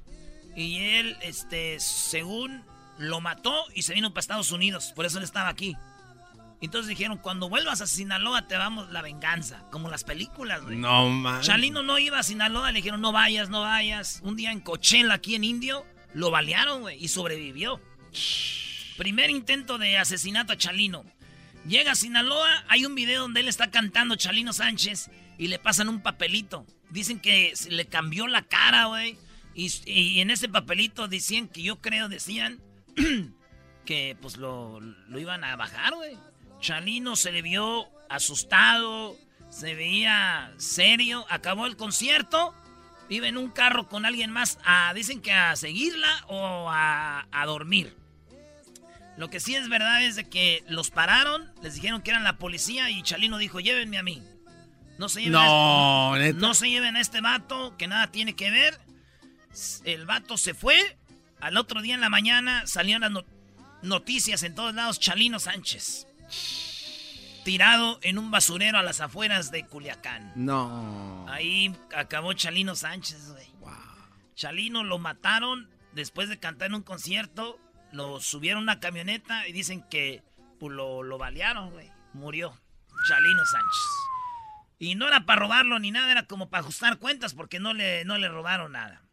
Y 0.57 0.79
él, 0.97 1.19
este, 1.21 1.79
según 1.79 2.65
lo 2.97 3.21
mató 3.21 3.55
y 3.75 3.83
se 3.83 3.93
vino 3.93 4.09
para 4.09 4.21
Estados 4.21 4.53
Unidos. 4.53 4.95
Por 4.97 5.05
eso 5.05 5.19
él 5.19 5.25
estaba 5.25 5.51
aquí. 5.51 5.77
Entonces 6.63 6.89
dijeron, 6.89 7.19
cuando 7.19 7.51
vuelvas 7.51 7.83
a 7.83 7.87
Sinaloa 7.87 8.49
te 8.49 8.55
damos 8.55 8.91
la 8.91 9.03
venganza. 9.03 9.65
Como 9.71 9.91
las 9.91 10.03
películas, 10.03 10.63
güey. 10.63 10.79
No, 10.79 11.11
man. 11.11 11.43
Chalino 11.43 11.83
no 11.83 11.99
iba 11.99 12.19
a 12.19 12.23
Sinaloa, 12.23 12.73
le 12.73 12.79
dijeron, 12.79 13.03
no 13.03 13.13
vayas, 13.13 13.51
no 13.51 13.61
vayas. 13.61 14.21
Un 14.23 14.35
día 14.35 14.51
en 14.51 14.61
Coachella, 14.61 15.13
aquí 15.13 15.35
en 15.35 15.45
Indio, 15.45 15.85
lo 16.17 16.31
balearon, 16.31 16.81
güey, 16.81 16.97
y 16.99 17.09
sobrevivió. 17.09 17.79
Primer 18.97 19.29
intento 19.29 19.77
de 19.77 19.99
asesinato 19.99 20.55
a 20.55 20.57
Chalino. 20.57 21.05
Llega 21.69 21.93
a 21.93 21.95
Sinaloa, 21.95 22.65
hay 22.69 22.87
un 22.87 22.95
video 22.95 23.21
donde 23.21 23.41
él 23.41 23.49
está 23.49 23.71
cantando 23.71 24.17
Chalino 24.17 24.55
Sánchez 24.55 25.11
y 25.37 25.49
le 25.49 25.59
pasan 25.59 25.91
un 25.91 26.01
papelito. 26.01 26.65
Dicen 26.89 27.21
que 27.21 27.53
le 27.69 27.85
cambió 27.85 28.29
la 28.29 28.41
cara, 28.41 28.87
güey. 28.87 29.19
Y, 29.55 30.21
en 30.21 30.31
ese 30.31 30.49
papelito 30.49 31.07
decían 31.07 31.49
que 31.49 31.63
yo 31.63 31.83
creo, 31.83 32.09
decían 32.09 32.63
que 33.85 34.17
pues 34.19 34.39
lo, 34.39 34.81
lo 34.81 35.21
iban 35.21 35.45
a 35.45 35.55
bajar, 35.57 35.95
güey. 35.97 36.17
Chalino 36.61 37.17
se 37.17 37.31
le 37.31 37.43
vio 37.43 37.91
asustado, 38.09 39.19
se 39.51 39.75
veía 39.75 40.55
serio, 40.57 41.27
acabó 41.29 41.67
el 41.67 41.77
concierto 41.77 42.55
vive 43.09 43.29
en 43.29 43.37
un 43.37 43.51
carro 43.51 43.89
con 43.89 44.05
alguien 44.05 44.31
más, 44.31 44.59
a, 44.65 44.93
dicen 44.95 45.21
que 45.21 45.33
a 45.33 45.57
seguirla 45.57 46.25
o 46.29 46.69
a, 46.71 47.27
dormir. 47.47 47.97
Lo 49.17 49.31
que 49.31 49.41
sí 49.41 49.55
es 49.55 49.69
verdad 49.69 50.03
es 50.05 50.17
de 50.17 50.29
que 50.29 50.63
los 50.69 50.91
pararon, 50.91 51.51
les 51.63 51.75
dijeron 51.75 52.03
que 52.03 52.11
eran 52.11 52.25
la 52.25 52.37
policía 52.37 52.91
y 52.91 53.03
Chalino 53.03 53.39
dijo, 53.39 53.61
llévenme 53.61 53.99
a 53.99 54.03
mí. 54.03 54.23
No 54.99 55.09
se 55.09 55.21
lleven, 55.21 55.33
no, 55.33 56.15
a, 56.15 56.19
este, 56.19 56.41
no 56.41 56.55
se 56.55 56.69
lleven 56.69 56.97
a 56.97 57.01
este 57.01 57.21
vato, 57.21 57.77
que 57.77 57.87
nada 57.87 58.11
tiene 58.11 58.35
que 58.35 58.51
ver. 58.51 58.79
El 59.85 60.07
vato 60.07 60.37
se 60.37 60.55
fue. 60.55 60.99
Al 61.41 61.57
otro 61.57 61.83
día 61.83 61.95
en 61.95 62.01
la 62.01 62.11
mañana 62.11 62.67
salieron 62.67 63.13
las 63.13 63.25
noticias 63.83 64.43
en 64.43 64.55
todos 64.55 64.75
lados, 64.75 64.99
Chalino 65.01 65.39
Sánchez 65.39 66.07
tirado 67.47 68.01
en 68.03 68.19
un 68.19 68.33
basurero 68.33 68.77
a 68.77 68.83
las 68.83 69.01
afueras 69.01 69.53
de 69.53 69.65
Culiacán. 69.65 70.33
No. 70.35 71.25
Ahí 71.29 71.73
acabó 71.95 72.33
Chalino 72.33 72.75
Sánchez, 72.75 73.31
güey. 73.31 73.47
Wow. 73.61 73.73
Chalino 74.35 74.83
lo 74.83 74.99
mataron 74.99 75.71
después 75.93 76.29
de 76.29 76.41
cantar 76.41 76.67
en 76.67 76.75
un 76.75 76.83
concierto. 76.83 77.61
Lo 77.93 78.19
subieron 78.19 78.59
a 78.59 78.63
una 78.63 78.81
camioneta 78.81 79.47
y 79.47 79.53
dicen 79.53 79.85
que 79.89 80.25
pues, 80.59 80.73
lo, 80.73 81.05
lo 81.05 81.19
balearon, 81.19 81.71
güey. 81.71 81.89
Murió 82.15 82.61
Chalino 83.07 83.47
Sánchez. 83.47 83.83
Y 84.81 84.97
no 84.97 85.07
era 85.07 85.25
para 85.25 85.43
robarlo 85.43 85.79
ni 85.79 85.93
nada, 85.93 86.11
era 86.11 86.27
como 86.27 86.51
para 86.51 86.63
ajustar 86.63 86.99
cuentas 86.99 87.35
porque 87.35 87.61
no 87.61 87.75
le, 87.75 88.05
no 88.05 88.19
le 88.19 88.29
robaron 88.29 88.73
nada. 88.73 89.05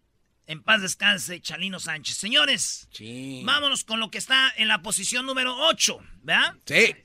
En 0.48 0.64
paz 0.64 0.82
descanse 0.82 1.40
Chalino 1.40 1.80
Sánchez. 1.80 2.18
Señores, 2.18 2.90
sí. 2.92 3.44
vámonos 3.46 3.84
con 3.84 4.00
lo 4.00 4.10
que 4.10 4.18
está 4.18 4.52
en 4.58 4.70
la 4.70 4.82
posición 4.82 5.28
número 5.28 5.56
8, 5.56 6.00
¿verdad? 6.24 6.56
Sí. 6.66 6.96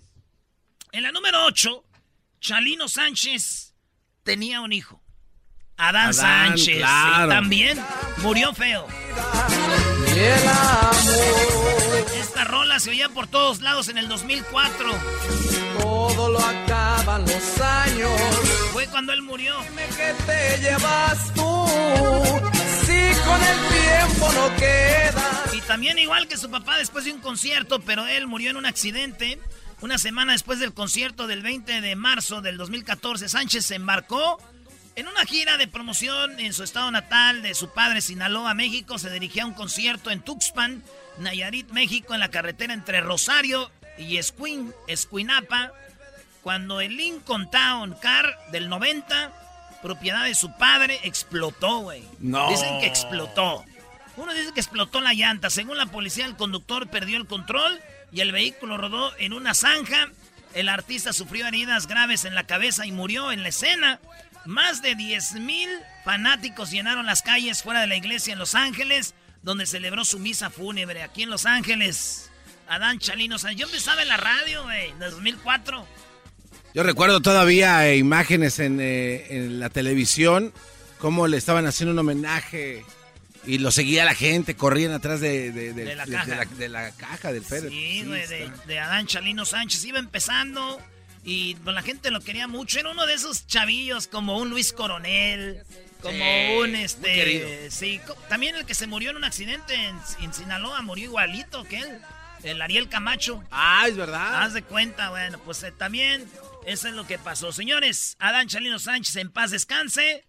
En 0.93 1.03
la 1.03 1.13
número 1.13 1.45
8, 1.45 1.85
Chalino 2.41 2.89
Sánchez 2.89 3.75
tenía 4.23 4.61
un 4.61 4.73
hijo. 4.73 5.03
Adán, 5.77 6.13
Sánchez. 6.13 6.81
también 6.83 7.79
murió 8.19 8.53
feo. 8.53 8.87
Esta 12.19 12.45
rola 12.45 12.81
se 12.81 12.91
oía 12.91 13.09
por 13.11 13.29
todos 13.29 13.61
lados 13.61 13.89
en 13.89 13.99
el 13.99 14.09
2004. 14.09 14.91
Todo 15.81 16.31
lo 16.33 16.41
acaban 16.41 17.23
los 17.23 17.61
años. 17.61 18.11
Fue 18.73 18.87
cuando 18.89 19.13
él 19.13 19.23
murió. 19.23 19.55
¿Qué 19.97 20.15
te 20.27 20.59
llevas 20.63 21.33
tú? 21.35 21.67
Si 22.87 23.21
con 23.25 23.43
el 23.43 23.59
tiempo 23.69 24.33
no 24.33 24.57
queda. 24.57 25.45
Y 25.53 25.61
también 25.61 25.99
igual 25.99 26.27
que 26.27 26.37
su 26.37 26.51
papá 26.51 26.79
después 26.79 27.05
de 27.05 27.13
un 27.13 27.21
concierto, 27.21 27.79
pero 27.81 28.07
él 28.07 28.27
murió 28.27 28.51
en 28.51 28.57
un 28.57 28.67
accidente. 28.67 29.39
Una 29.81 29.99
semana 29.99 30.33
después 30.33 30.59
del 30.59 30.75
concierto 30.75 31.29
del 31.29 31.43
20 31.43 31.81
de 31.81 31.95
marzo 31.95 32.41
del 32.41 32.57
2014, 32.57 33.29
Sánchez 33.29 33.65
se 33.65 33.77
embarcó 33.77 34.41
en 34.97 35.07
una 35.07 35.25
gira 35.25 35.57
de 35.57 35.69
promoción 35.69 36.41
en 36.41 36.53
su 36.53 36.65
estado 36.65 36.91
natal 36.91 37.43
de 37.43 37.55
su 37.55 37.71
padre, 37.71 38.01
Sinaloa, 38.01 38.55
México. 38.55 38.99
Se 38.99 39.09
dirigía 39.09 39.45
a 39.45 39.47
un 39.47 39.55
concierto 39.55 40.11
en 40.11 40.21
Tuxpan, 40.21 40.83
Nayarit, 41.19 41.71
México, 41.71 42.13
en 42.13 42.21
la 42.21 42.31
carretera 42.31 42.75
entre 42.75 43.01
Rosario 43.01 43.71
y 43.97 44.17
Esquin, 44.17 44.75
Esquinapa, 44.89 45.73
cuando 46.43 46.81
el 46.81 46.97
Lincoln 46.97 47.49
Town 47.49 47.95
Car 48.03 48.37
del 48.51 48.69
90, 48.69 49.33
propiedad 49.81 50.25
de 50.25 50.35
su 50.35 50.57
padre, 50.57 50.99
explotó, 51.05 51.79
güey. 51.79 52.03
No. 52.19 52.51
Dicen 52.51 52.81
que 52.81 52.87
explotó. 52.87 53.65
Uno 54.17 54.35
dice 54.35 54.53
que 54.53 54.61
explotó 54.61 55.01
la 55.01 55.15
llanta. 55.15 55.51
Según 55.51 55.79
la 55.79 55.87
policía, 55.87 56.27
el 56.27 56.35
conductor 56.35 56.89
perdió 56.89 57.17
el 57.17 57.29
control 57.29 57.81
y 58.13 58.21
el 58.21 58.33
vehículo 58.33 58.77
rodó 58.77 59.13
en 59.19 59.33
una 59.33 59.55
zanja. 59.55 60.11
El 60.55 60.69
artista 60.69 61.13
sufrió 61.13 61.47
heridas 61.47 61.87
graves 61.87 62.25
en 62.25 62.35
la 62.35 62.47
cabeza 62.47 62.87
y 62.87 62.93
murió 62.93 63.33
en 63.33 63.43
la 63.43 63.51
escena. 63.51 64.01
Más 64.47 64.83
de 64.83 64.97
10.000 64.97 65.69
fanáticos 66.05 66.71
llenaron 66.71 67.07
las 67.07 67.23
calles 67.23 67.63
fuera 67.63 67.81
de 67.81 67.87
la 67.87 67.97
iglesia 67.97 68.33
en 68.33 68.39
Los 68.39 68.55
Ángeles, 68.55 69.15
donde 69.43 69.67
celebró 69.67 70.05
su 70.05 70.19
misa 70.19 70.49
fúnebre 70.51 71.03
aquí 71.03 71.23
en 71.23 71.31
Los 71.31 71.45
Ángeles. 71.45 72.31
Adán 72.69 72.99
Chalino, 72.99 73.37
yo 73.37 73.67
empezaba 73.67 74.03
en 74.03 74.09
la 74.09 74.17
radio, 74.17 74.63
güey, 74.65 74.91
en 74.91 74.99
2004. 74.99 75.87
Yo 76.75 76.83
recuerdo 76.83 77.21
todavía 77.21 77.89
eh, 77.89 77.97
imágenes 77.97 78.59
en, 78.59 78.79
eh, 78.81 79.27
en 79.31 79.59
la 79.59 79.71
televisión, 79.71 80.53
cómo 80.99 81.27
le 81.27 81.37
estaban 81.37 81.67
haciendo 81.67 81.93
un 81.93 81.99
homenaje 81.99 82.85
y 83.49 83.59
lo 83.59 83.71
seguía 83.71 84.05
la 84.05 84.15
gente, 84.15 84.55
corrían 84.57 84.93
atrás 84.93 85.21
de, 85.21 85.51
de- 85.53 85.73
de- 85.73 85.85
De 85.85 85.95
la 85.97 86.07
caja. 86.07 86.25
de 86.27 86.37
la, 86.37 86.45
de 86.45 86.69
la 86.69 86.93
caja 86.93 87.33
del 87.33 87.43
Pérez. 87.43 87.71
Sí, 87.71 88.05
güey, 88.07 88.27
de, 88.67 88.79
Adán 88.79 89.07
Chalino 89.07 89.45
Sánchez. 89.45 89.85
Iba 89.85 89.99
empezando 89.99 90.81
y 91.25 91.55
pues, 91.57 91.75
la 91.75 91.83
gente 91.83 92.11
lo 92.11 92.21
quería 92.21 92.47
mucho. 92.47 92.79
Era 92.79 92.91
uno 92.91 93.07
de 93.07 93.15
esos 93.15 93.47
chavillos 93.47 94.07
como 94.07 94.39
un 94.39 94.51
Luis 94.51 94.73
Coronel, 94.73 95.63
como 96.03 96.15
Sí, 96.19 96.57
un 96.63 96.75
este. 96.77 97.71
Sí, 97.71 98.01
también 98.29 98.55
el 98.57 98.65
que 98.67 98.75
se 98.75 98.87
murió 98.87 99.11
en 99.11 99.17
un 99.17 99.25
accidente 99.25 99.75
en, 99.75 99.99
en 100.21 100.33
Sinaloa 100.33 100.83
murió 100.83 101.05
igualito 101.07 101.65
que 101.65 101.79
él. 101.79 101.99
El 102.45 102.63
Ariel 102.63 102.89
Camacho. 102.89 103.43
Ah, 103.51 103.87
es 103.89 103.97
verdad. 103.97 104.45
Haz 104.45 104.53
de 104.53 104.63
cuenta, 104.63 105.11
bueno, 105.11 105.41
pues 105.45 105.61
eh, 105.65 105.73
también 105.73 106.25
eso 106.67 106.87
es 106.87 106.95
lo 106.95 107.05
que 107.05 107.19
pasó. 107.19 107.51
Señores, 107.51 108.15
Adán 108.21 108.47
Chalino 108.47 108.79
Sánchez 108.79 109.17
en 109.17 109.33
paz 109.33 109.51
descanse. 109.51 110.25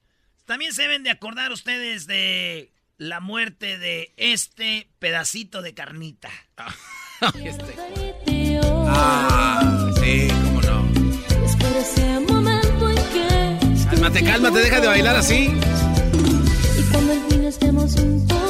También 0.46 0.74
se 0.74 0.82
deben 0.82 1.04
de 1.04 1.12
acordar 1.12 1.52
ustedes 1.52 2.08
de 2.08 2.72
la 3.00 3.20
muerte 3.22 3.80
de 3.80 4.14
este 4.18 4.88
pedacito 5.00 5.64
de 5.64 5.74
carnita. 5.74 6.30
Ah, 6.58 6.76
sí, 10.02 10.28
cómo 10.44 10.62
no. 10.62 10.88
Cálmate, 13.90 14.24
cálmate, 14.24 14.60
deja 14.60 14.80
de 14.82 14.88
bailar 14.88 15.16
así. 15.16 15.52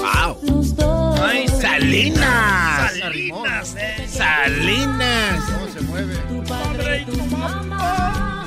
Wow. 0.01 1.15
¡Ay, 1.23 1.47
Salinas! 1.47 2.93
Salinas, 2.99 3.75
eh. 3.77 4.07
Salinas. 4.12 5.43
¿Cómo 5.43 5.67
se 5.71 5.81
mueve? 5.81 6.15
padre 6.47 7.01
y 7.01 7.05
tu 7.05 7.17
mamá. 7.27 8.45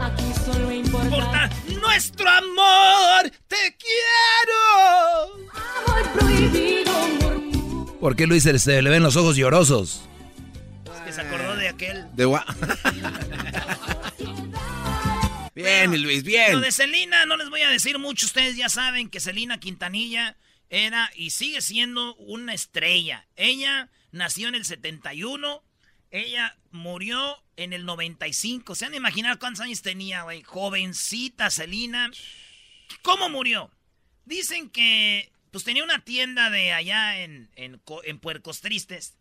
Aquí 0.00 0.24
solo 0.44 0.72
importa 0.72 1.48
nuestro 1.84 2.28
amor. 2.28 3.30
Te 3.46 3.76
quiero. 3.76 5.50
Amor 5.86 6.12
prohibido. 6.12 7.96
¿Por 8.00 8.16
qué 8.16 8.26
Luis 8.26 8.42
se, 8.42 8.82
le 8.82 8.90
ven 8.90 9.02
los 9.02 9.16
ojos 9.16 9.36
llorosos? 9.36 10.02
Es 10.94 11.00
que 11.02 11.12
se 11.12 11.20
acordó 11.20 11.56
de 11.56 11.68
aquel. 11.68 12.06
De 12.14 12.26
gua- 12.26 12.44
bien, 15.54 16.02
Luis, 16.02 16.22
bien. 16.22 16.52
Lo 16.52 16.60
de 16.60 16.72
Celina 16.72 17.26
no 17.26 17.36
les 17.36 17.48
voy 17.50 17.62
a 17.62 17.70
decir 17.70 17.98
mucho. 17.98 18.26
Ustedes 18.26 18.56
ya 18.56 18.68
saben 18.68 19.08
que 19.08 19.20
Celina 19.20 19.58
Quintanilla 19.58 20.36
era 20.68 21.10
y 21.14 21.30
sigue 21.30 21.60
siendo 21.60 22.14
una 22.16 22.54
estrella. 22.54 23.26
Ella 23.36 23.90
nació 24.12 24.48
en 24.48 24.54
el 24.56 24.64
71. 24.64 25.62
Ella 26.10 26.56
murió 26.70 27.42
en 27.56 27.72
el 27.72 27.84
95. 27.84 28.74
¿Se 28.74 28.84
han 28.84 28.92
de 28.92 28.98
imaginar 28.98 29.38
cuántos 29.38 29.60
años 29.60 29.82
tenía, 29.82 30.22
güey? 30.22 30.42
Jovencita 30.42 31.50
Celina. 31.50 32.10
¿Cómo 33.02 33.28
murió? 33.28 33.70
Dicen 34.24 34.70
que 34.70 35.30
pues 35.50 35.64
tenía 35.64 35.84
una 35.84 36.00
tienda 36.04 36.50
de 36.50 36.72
allá 36.72 37.20
en, 37.20 37.50
en, 37.56 37.80
en 38.04 38.18
Puercos 38.18 38.60
Tristes. 38.60 39.14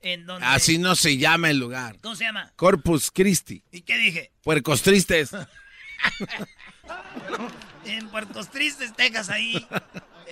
En 0.00 0.26
donde, 0.26 0.46
Así 0.46 0.78
no 0.78 0.94
se 0.94 1.16
llama 1.16 1.50
el 1.50 1.58
lugar. 1.58 1.96
¿Cómo 2.00 2.14
se 2.14 2.22
llama? 2.24 2.52
Corpus 2.54 3.10
Christi. 3.10 3.64
¿Y 3.72 3.80
qué 3.82 3.96
dije? 3.96 4.30
Puercos 4.42 4.82
tristes. 4.82 5.30
En 7.84 8.08
Puertos 8.10 8.50
Tristes, 8.50 8.94
Texas, 8.94 9.30
ahí. 9.30 9.66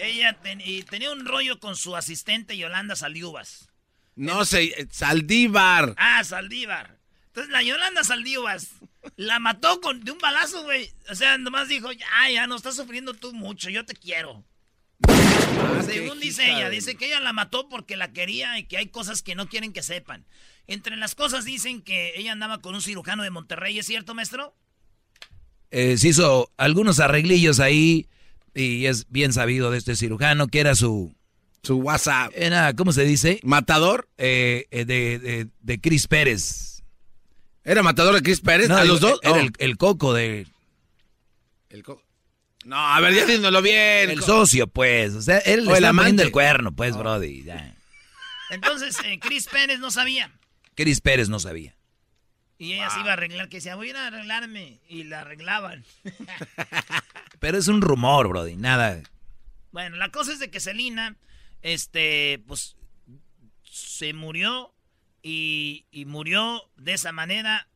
Ella 0.01 0.35
ten- 0.43 0.61
y 0.65 0.83
tenía 0.83 1.11
un 1.11 1.25
rollo 1.25 1.59
con 1.59 1.77
su 1.77 1.97
asistente 1.97 2.57
Yolanda 2.57 2.97
Saliubas. 2.97 3.69
No 4.15 4.45
sé, 4.45 4.89
Saldívar. 4.91 5.95
Ah, 5.97 6.23
Saldívar. 6.25 6.96
Entonces 7.37 7.53
la 7.53 7.63
Yolanda 7.63 8.03
Saldívar 8.03 8.59
la 9.17 9.39
mató 9.39 9.83
con, 9.83 10.03
de 10.03 10.11
un 10.11 10.17
balazo, 10.19 10.63
güey. 10.65 10.91
O 11.11 11.15
sea, 11.15 11.37
nomás 11.37 11.69
dijo, 11.69 11.93
ya, 11.93 12.07
ya, 12.33 12.47
no 12.47 12.57
estás 12.57 12.77
sufriendo 12.77 13.13
tú 13.13 13.35
mucho, 13.35 13.69
yo 13.69 13.85
te 13.85 13.95
quiero. 13.95 14.43
Según 15.85 16.19
dice 16.19 16.51
ella, 16.51 16.71
de- 16.71 16.77
dice 16.77 16.95
que 16.95 17.05
ella 17.09 17.21
la 17.21 17.35
mató 17.35 17.69
porque 17.69 17.99
la 17.99 18.11
quería 18.15 18.59
y 18.59 18.65
que 18.65 18.79
hay 18.79 18.87
cosas 18.89 19.21
que 19.21 19.35
no 19.35 19.51
quieren 19.51 19.75
que 19.75 19.83
sepan. 19.83 20.25
Entre 20.67 20.97
las 20.97 21.15
cosas 21.15 21.45
dicen 21.45 21.83
que 21.83 22.15
ella 22.17 22.33
andaba 22.33 22.63
con 22.63 22.75
un 22.75 22.81
cirujano 22.81 23.23
de 23.23 23.29
Monterrey, 23.29 23.79
¿es 23.79 23.85
cierto, 23.87 24.15
maestro? 24.15 24.57
Eh, 25.71 25.99
se 25.99 26.09
hizo 26.09 26.51
algunos 26.57 27.01
arreglillos 27.01 27.61
ahí 27.61 28.09
y 28.55 28.87
es 28.87 29.11
bien 29.11 29.35
sabido 29.35 29.71
de 29.71 29.77
este 29.77 29.95
cirujano 29.95 30.49
que 30.49 30.61
era 30.61 30.75
su... 30.75 31.15
Su 31.63 31.77
WhatsApp. 31.79 32.33
Era, 32.35 32.73
¿cómo 32.75 32.93
se 32.93 33.05
dice? 33.05 33.41
¿Matador? 33.43 34.09
Eh, 34.19 34.67
eh, 34.71 34.85
de, 34.87 35.19
de, 35.19 35.49
de 35.61 35.81
Chris 35.81 36.07
Pérez. 36.07 36.76
¿Era 37.69 37.83
matador 37.83 38.15
de 38.15 38.23
Chris 38.23 38.41
Pérez? 38.41 38.69
No, 38.69 38.77
¿A 38.77 38.85
los 38.85 39.01
dos? 39.01 39.19
Era 39.23 39.33
Oh. 39.33 39.37
el, 39.41 39.53
el 39.59 39.77
coco 39.77 40.15
de... 40.15 40.47
El 41.69 41.83
co- 41.83 42.01
No, 42.65 42.77
a 42.79 43.01
ver, 43.01 43.13
ya 43.13 43.27
dínoslo 43.27 43.61
bien. 43.61 44.09
El 44.09 44.23
socio, 44.23 44.69
pues. 44.69 45.15
O 45.15 45.21
sea, 45.23 45.39
él 45.39 45.67
O 45.67 45.73
le 45.73 45.79
está 45.79 45.93
poniendo 45.93 46.23
el 46.23 46.31
cuerno, 46.31 46.73
pues, 46.73 46.97
brody. 46.97 47.43
ya. 47.43 47.75
Entonces, 48.51 48.97
eh, 49.05 49.19
Chris 49.19 49.49
Pérez 49.49 49.81
no 49.81 49.91
sabía. 49.91 50.31
Chris 50.77 51.01
Pérez 51.01 51.29
no 51.29 51.41
sabía. 51.41 51.75
Y 52.57 52.75
ella 52.75 52.89
se 52.91 53.01
iba 53.01 53.11
a 53.11 53.15
arreglar, 53.15 53.49
que 53.49 53.57
decía, 53.57 53.75
voy 53.75 53.89
a 53.89 53.91
ir 53.91 53.97
a 53.97 54.07
arreglarme. 54.07 54.81
Y 54.89 55.03
la 55.05 55.23
arreglaban. 55.23 55.85
Pero 57.41 57.59
es 57.59 57.67
un 57.69 57.83
rumor, 57.83 58.29
brody. 58.29 58.55
Nada. 58.57 59.03
Bueno, 59.73 59.97
la 59.97 60.11
cosa 60.11 60.33
es 60.33 60.39
de 60.39 60.51
que 60.51 60.61
Selina, 60.61 61.17
este, 61.63 62.43
pues, 62.47 62.77
se 63.65 64.13
murió 64.15 64.73
y, 65.29 66.05
murió 66.07 66.71
de 66.77 66.95
esa 66.95 67.13
manera. 67.13 67.69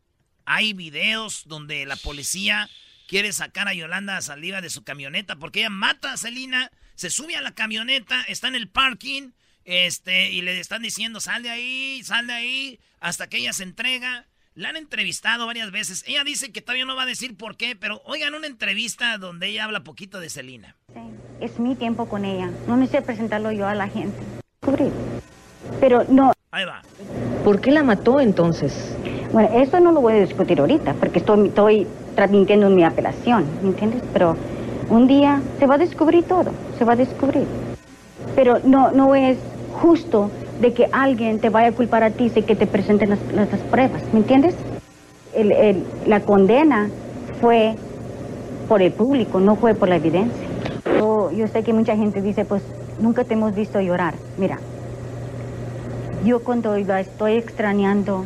Hay 0.44 0.72
videos 0.72 1.42
donde 1.46 1.84
la 1.84 1.96
policía 1.96 2.70
quiere 3.08 3.32
sacar 3.32 3.66
a 3.66 3.74
Yolanda 3.74 4.20
Saliva 4.20 4.60
de 4.60 4.70
su 4.70 4.84
camioneta 4.84 5.36
porque 5.36 5.60
ella 5.60 5.70
mata 5.70 6.12
a 6.12 6.16
Selina, 6.16 6.70
se 6.94 7.10
sube 7.10 7.36
a 7.36 7.42
la 7.42 7.54
camioneta, 7.54 8.22
está 8.22 8.48
en 8.48 8.54
el 8.54 8.68
parking, 8.68 9.30
este, 9.64 10.30
y 10.30 10.42
le 10.42 10.58
están 10.60 10.82
diciendo, 10.82 11.20
sal 11.20 11.42
de 11.42 11.50
ahí, 11.50 12.02
sal 12.04 12.28
de 12.28 12.32
ahí, 12.32 12.80
hasta 13.00 13.28
que 13.28 13.38
ella 13.38 13.52
se 13.52 13.64
entrega. 13.64 14.26
La 14.54 14.70
han 14.70 14.76
entrevistado 14.76 15.46
varias 15.46 15.70
veces. 15.70 16.04
Ella 16.06 16.24
dice 16.24 16.52
que 16.52 16.60
todavía 16.60 16.84
no 16.84 16.96
va 16.96 17.04
a 17.04 17.06
decir 17.06 17.36
por 17.36 17.56
qué, 17.56 17.76
pero 17.76 18.02
oigan 18.04 18.34
una 18.34 18.46
entrevista 18.46 19.16
donde 19.18 19.48
ella 19.48 19.64
habla 19.64 19.84
poquito 19.84 20.20
de 20.20 20.28
Selina. 20.28 20.76
Es 21.40 21.58
mi 21.58 21.74
tiempo 21.76 22.08
con 22.08 22.24
ella. 22.24 22.50
No 22.66 22.76
necesito 22.76 23.04
presentarlo 23.06 23.52
yo 23.52 23.66
a 23.66 23.74
la 23.74 23.88
gente. 23.88 24.18
Cubrir. 24.60 24.92
Pero 25.80 26.04
no. 26.08 26.32
Ahí 26.52 26.64
va. 26.64 26.82
¿Por 27.44 27.60
qué 27.60 27.70
la 27.70 27.82
mató 27.82 28.20
entonces? 28.20 28.96
Bueno, 29.32 29.48
esto 29.54 29.80
no 29.80 29.92
lo 29.92 30.00
voy 30.00 30.14
a 30.14 30.20
discutir 30.20 30.60
ahorita 30.60 30.94
porque 30.94 31.20
estoy, 31.20 31.48
estoy 31.48 31.86
transmitiendo 32.14 32.68
mi 32.68 32.84
apelación, 32.84 33.46
¿me 33.62 33.68
entiendes? 33.68 34.02
Pero 34.12 34.36
un 34.90 35.06
día 35.06 35.40
se 35.58 35.66
va 35.66 35.76
a 35.76 35.78
descubrir 35.78 36.24
todo, 36.24 36.50
se 36.76 36.84
va 36.84 36.94
a 36.94 36.96
descubrir. 36.96 37.46
Pero 38.34 38.58
no, 38.64 38.90
no 38.90 39.14
es 39.14 39.38
justo 39.80 40.30
de 40.60 40.74
que 40.74 40.88
alguien 40.92 41.38
te 41.40 41.48
vaya 41.48 41.68
a 41.68 41.72
culpar 41.72 42.02
a 42.02 42.10
ti 42.10 42.28
sin 42.28 42.44
que 42.44 42.56
te 42.56 42.66
presenten 42.66 43.10
las, 43.10 43.20
las- 43.32 43.50
las 43.50 43.60
pruebas, 43.62 44.02
¿me 44.12 44.18
entiendes? 44.18 44.54
El- 45.34 45.52
el- 45.52 45.84
la 46.06 46.20
condena 46.20 46.90
fue 47.40 47.74
por 48.68 48.82
el 48.82 48.92
público, 48.92 49.40
no 49.40 49.56
fue 49.56 49.74
por 49.74 49.88
la 49.88 49.96
evidencia. 49.96 50.46
Yo, 50.98 51.30
yo 51.30 51.46
sé 51.48 51.62
que 51.62 51.72
mucha 51.72 51.96
gente 51.96 52.20
dice, 52.20 52.44
pues 52.44 52.62
nunca 53.00 53.24
te 53.24 53.34
hemos 53.34 53.54
visto 53.54 53.80
llorar. 53.80 54.14
Mira, 54.36 54.58
yo 56.24 56.42
cuando 56.42 56.76
la 56.76 57.00
estoy 57.00 57.34
extrañando, 57.34 58.24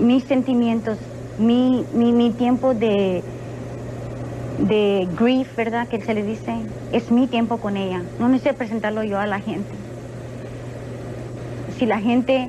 mis 0.00 0.24
sentimientos, 0.24 0.98
mi, 1.38 1.84
mi, 1.94 2.12
mi 2.12 2.30
tiempo 2.30 2.74
de, 2.74 3.22
de 4.58 5.08
grief, 5.18 5.54
¿verdad? 5.56 5.88
Que 5.88 6.00
se 6.00 6.14
le 6.14 6.22
dice, 6.22 6.54
es 6.92 7.10
mi 7.10 7.26
tiempo 7.26 7.58
con 7.58 7.76
ella. 7.76 8.02
No 8.18 8.28
necesito 8.28 8.56
presentarlo 8.56 9.02
yo 9.02 9.18
a 9.18 9.26
la 9.26 9.40
gente. 9.40 9.70
Si 11.78 11.86
la 11.86 12.00
gente 12.00 12.48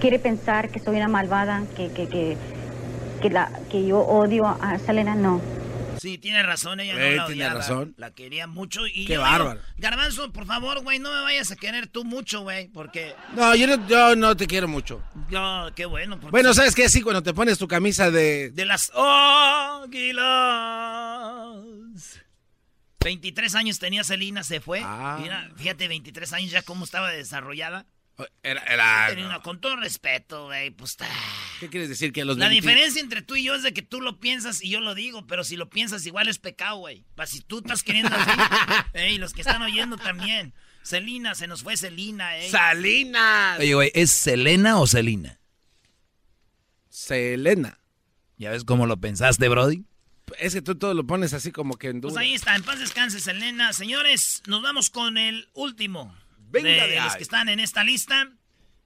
quiere 0.00 0.18
pensar 0.18 0.68
que 0.68 0.78
soy 0.78 0.96
una 0.96 1.08
malvada, 1.08 1.62
que, 1.76 1.88
que, 1.88 2.06
que, 2.06 2.36
que, 3.20 3.30
la, 3.30 3.50
que 3.70 3.84
yo 3.84 4.00
odio 4.00 4.46
a 4.46 4.78
Selena, 4.78 5.14
no. 5.14 5.40
Sí, 6.00 6.18
tiene 6.18 6.42
razón, 6.42 6.80
ella 6.80 6.94
no 6.94 7.00
Eh, 7.00 7.16
la 7.16 7.26
tiene 7.26 7.42
odiaba, 7.44 7.60
razón. 7.60 7.94
La 7.96 8.10
quería 8.12 8.46
mucho 8.46 8.86
y 8.86 9.06
Qué 9.06 9.14
yo 9.14 9.20
bárbaro. 9.20 9.60
digo, 9.60 9.64
Garbanzo, 9.78 10.32
por 10.32 10.46
favor, 10.46 10.82
güey, 10.82 10.98
no 10.98 11.12
me 11.12 11.20
vayas 11.22 11.50
a 11.50 11.56
querer 11.56 11.86
tú 11.88 12.04
mucho, 12.04 12.40
güey, 12.42 12.68
porque 12.68 13.14
No, 13.34 13.54
yo 13.54 13.66
no, 13.66 13.86
yo 13.88 14.16
no 14.16 14.36
te 14.36 14.46
quiero 14.46 14.68
mucho. 14.68 15.02
yo, 15.30 15.70
qué 15.74 15.86
bueno. 15.86 16.16
porque- 16.20 16.30
Bueno, 16.30 16.54
¿sabes 16.54 16.74
qué? 16.74 16.88
Sí, 16.88 17.02
cuando 17.02 17.22
te 17.22 17.34
pones 17.34 17.58
tu 17.58 17.68
camisa 17.68 18.10
de... 18.10 18.50
De 18.50 18.64
las 18.64 18.90
águilas. 18.94 20.18
23 23.00 23.54
años 23.54 23.78
tenía 23.78 24.04
Celina, 24.04 24.42
se 24.42 24.60
fue. 24.60 24.82
Ah. 24.84 25.18
Mira, 25.20 25.50
fíjate, 25.56 25.88
23 25.88 26.32
años 26.32 26.50
ya 26.50 26.62
cómo 26.62 26.84
estaba 26.84 27.10
desarrollada. 27.10 27.86
Era, 28.42 28.60
era- 28.62 29.06
Tenía 29.08 29.26
una- 29.26 29.40
con 29.40 29.60
todo 29.60 29.76
respeto, 29.76 30.46
güey, 30.46 30.70
pues... 30.72 30.96
ta- 30.96 31.06
¿Qué 31.58 31.68
quieres 31.68 31.88
decir? 31.88 32.12
Que 32.12 32.22
a 32.22 32.24
los 32.24 32.38
La 32.38 32.48
20 32.48 32.66
diferencia 32.66 33.00
entre 33.00 33.22
tú 33.22 33.36
y 33.36 33.44
yo 33.44 33.54
es 33.54 33.62
de 33.62 33.72
que 33.72 33.82
tú 33.82 34.00
lo 34.00 34.20
piensas 34.20 34.62
y 34.62 34.70
yo 34.70 34.80
lo 34.80 34.94
digo, 34.94 35.26
pero 35.26 35.44
si 35.44 35.56
lo 35.56 35.68
piensas 35.68 36.06
igual 36.06 36.28
es 36.28 36.38
pecado, 36.38 36.76
güey. 36.78 37.04
Si 37.26 37.40
tú 37.40 37.58
estás 37.58 37.82
queriendo 37.82 38.14
así, 38.14 38.30
ey, 38.94 39.18
los 39.18 39.32
que 39.32 39.40
están 39.40 39.62
oyendo 39.62 39.96
también. 39.96 40.54
Celina, 40.82 41.34
se 41.34 41.46
nos 41.46 41.62
fue 41.62 41.76
Celina, 41.76 42.38
eh. 42.38 42.48
¡Salinas! 42.48 43.58
Oye, 43.58 43.74
güey, 43.74 43.90
¿es 43.94 44.10
Selena 44.10 44.78
o 44.80 44.86
Selina? 44.86 45.38
Selena. 46.88 47.78
¿Ya 48.36 48.50
ves 48.50 48.64
cómo 48.64 48.86
lo 48.86 48.96
pensaste, 48.96 49.48
Brody? 49.48 49.84
Es 50.38 50.54
que 50.54 50.62
tú 50.62 50.76
todo 50.76 50.94
lo 50.94 51.06
pones 51.06 51.32
así 51.32 51.52
como 51.52 51.76
que 51.76 51.88
en 51.88 52.00
duda. 52.00 52.12
Pues 52.12 52.22
ahí 52.22 52.34
está, 52.34 52.54
en 52.54 52.62
paz 52.62 52.78
descanse, 52.78 53.20
Selena. 53.20 53.72
Señores, 53.72 54.42
nos 54.46 54.62
vamos 54.62 54.90
con 54.90 55.18
el 55.18 55.48
último 55.54 56.14
Venga 56.38 56.86
de, 56.86 56.92
de 56.92 57.00
los 57.00 57.16
que 57.16 57.22
están 57.22 57.48
en 57.48 57.60
esta 57.60 57.84
lista. 57.84 58.30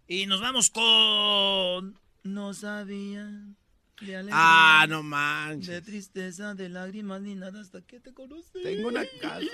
Y 0.08 0.26
nos 0.26 0.40
vamos 0.40 0.70
con... 0.70 1.98
No 2.24 2.54
sabía 2.54 3.28
de 4.00 4.16
alegría, 4.16 4.32
Ah, 4.32 4.86
no 4.88 5.02
manches. 5.02 5.66
De 5.68 5.82
tristeza, 5.82 6.54
de 6.54 6.68
lágrimas, 6.68 7.20
ni 7.20 7.34
nada 7.34 7.60
hasta 7.60 7.82
que 7.82 8.00
te 8.00 8.12
conocí. 8.14 8.62
Tengo 8.62 8.88
una 8.88 9.02
casa. 9.20 9.46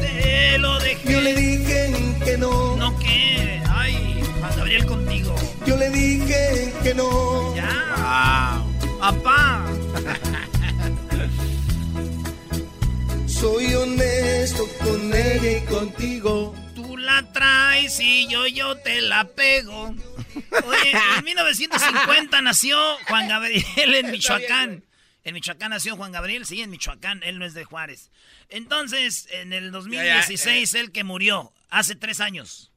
Te 0.00 0.58
lo 0.58 0.78
dejé. 0.80 1.12
Yo 1.12 1.20
le 1.20 1.34
dije 1.34 1.92
que 2.24 2.38
no. 2.38 2.76
No, 2.76 2.98
¿qué? 2.98 3.62
Ay, 3.68 4.22
Juan 4.40 4.56
Gabriel 4.56 4.86
contigo. 4.86 5.34
Yo 5.66 5.76
le 5.76 5.90
dije 5.90 6.72
que 6.82 6.94
no. 6.94 7.54
Ya. 7.56 8.62
Papá. 9.00 9.66
Soy 13.26 13.74
honesto 13.74 14.64
con 14.82 15.12
ella 15.14 15.58
y 15.58 15.64
contigo. 15.64 16.54
La 17.10 17.32
traes 17.32 17.98
y 18.00 18.28
yo, 18.28 18.46
yo 18.46 18.76
te 18.76 19.00
la 19.00 19.24
pego. 19.24 19.94
Oye, 20.64 20.92
en 21.18 21.24
1950 21.24 22.40
nació 22.40 22.78
Juan 23.08 23.28
Gabriel 23.28 23.94
en 23.94 24.10
Michoacán. 24.12 24.84
En 25.24 25.34
Michoacán 25.34 25.70
nació 25.70 25.96
Juan 25.96 26.12
Gabriel, 26.12 26.46
sí, 26.46 26.62
en 26.62 26.70
Michoacán, 26.70 27.22
él 27.24 27.38
no 27.38 27.44
es 27.44 27.54
de 27.54 27.64
Juárez. 27.64 28.10
Entonces, 28.48 29.26
en 29.30 29.52
el 29.52 29.72
2016, 29.72 30.72
él 30.74 30.92
que 30.92 31.02
murió, 31.02 31.52
hace 31.68 31.96
tres 31.96 32.20
años, 32.20 32.70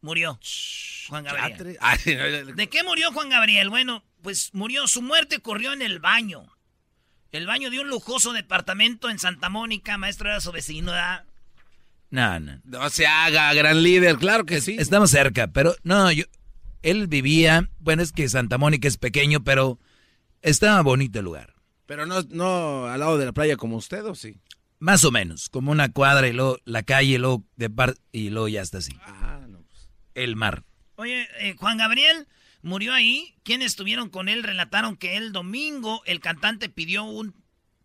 murió 0.00 0.38
Juan 1.08 1.24
Gabriel. 1.24 1.78
¿De 2.56 2.68
qué 2.68 2.82
murió 2.82 3.12
Juan 3.12 3.28
Gabriel? 3.28 3.70
Bueno, 3.70 4.04
pues 4.22 4.50
murió, 4.52 4.88
su 4.88 5.00
muerte 5.00 5.36
ocurrió 5.36 5.72
en 5.72 5.82
el 5.82 6.00
baño. 6.00 6.52
El 7.30 7.46
baño 7.46 7.70
de 7.70 7.78
un 7.80 7.88
lujoso 7.88 8.32
departamento 8.32 9.10
en 9.10 9.18
Santa 9.18 9.48
Mónica, 9.48 9.96
maestro 9.96 10.28
era 10.28 10.40
su 10.40 10.50
vecino, 10.50 10.90
¿verdad? 10.90 11.25
No, 12.10 12.38
no. 12.40 12.60
No 12.64 12.88
se 12.90 13.06
haga, 13.06 13.52
gran 13.54 13.82
líder, 13.82 14.16
claro 14.16 14.44
que 14.46 14.60
sí. 14.60 14.76
Estamos 14.78 15.10
cerca, 15.10 15.48
pero 15.48 15.74
no, 15.82 16.10
yo. 16.12 16.24
Él 16.82 17.08
vivía. 17.08 17.68
Bueno, 17.78 18.02
es 18.02 18.12
que 18.12 18.28
Santa 18.28 18.58
Mónica 18.58 18.86
es 18.86 18.96
pequeño, 18.96 19.42
pero 19.42 19.78
estaba 20.42 20.80
bonito 20.82 21.18
el 21.18 21.24
lugar. 21.24 21.54
Pero 21.86 22.06
no, 22.06 22.22
no 22.30 22.86
al 22.86 23.00
lado 23.00 23.18
de 23.18 23.26
la 23.26 23.32
playa 23.32 23.56
como 23.56 23.76
usted, 23.76 24.04
¿o 24.04 24.14
sí? 24.14 24.40
Más 24.78 25.04
o 25.04 25.10
menos, 25.10 25.48
como 25.48 25.72
una 25.72 25.90
cuadra 25.90 26.28
y 26.28 26.32
luego 26.32 26.58
la 26.64 26.82
calle 26.82 27.14
y 27.14 27.18
luego, 27.18 27.44
de 27.56 27.70
par 27.70 27.94
y 28.12 28.30
luego 28.30 28.48
ya 28.48 28.62
está 28.62 28.78
así. 28.78 28.92
Ah, 29.02 29.44
no. 29.48 29.62
pues. 29.62 29.88
El 30.14 30.36
mar. 30.36 30.64
Oye, 30.96 31.28
eh, 31.40 31.54
Juan 31.58 31.78
Gabriel 31.78 32.28
murió 32.62 32.92
ahí. 32.92 33.34
Quienes 33.42 33.68
estuvieron 33.68 34.10
con 34.10 34.28
él 34.28 34.42
relataron 34.42 34.96
que 34.96 35.16
el 35.16 35.32
domingo 35.32 36.02
el 36.04 36.20
cantante 36.20 36.68
pidió 36.68 37.04
un 37.04 37.34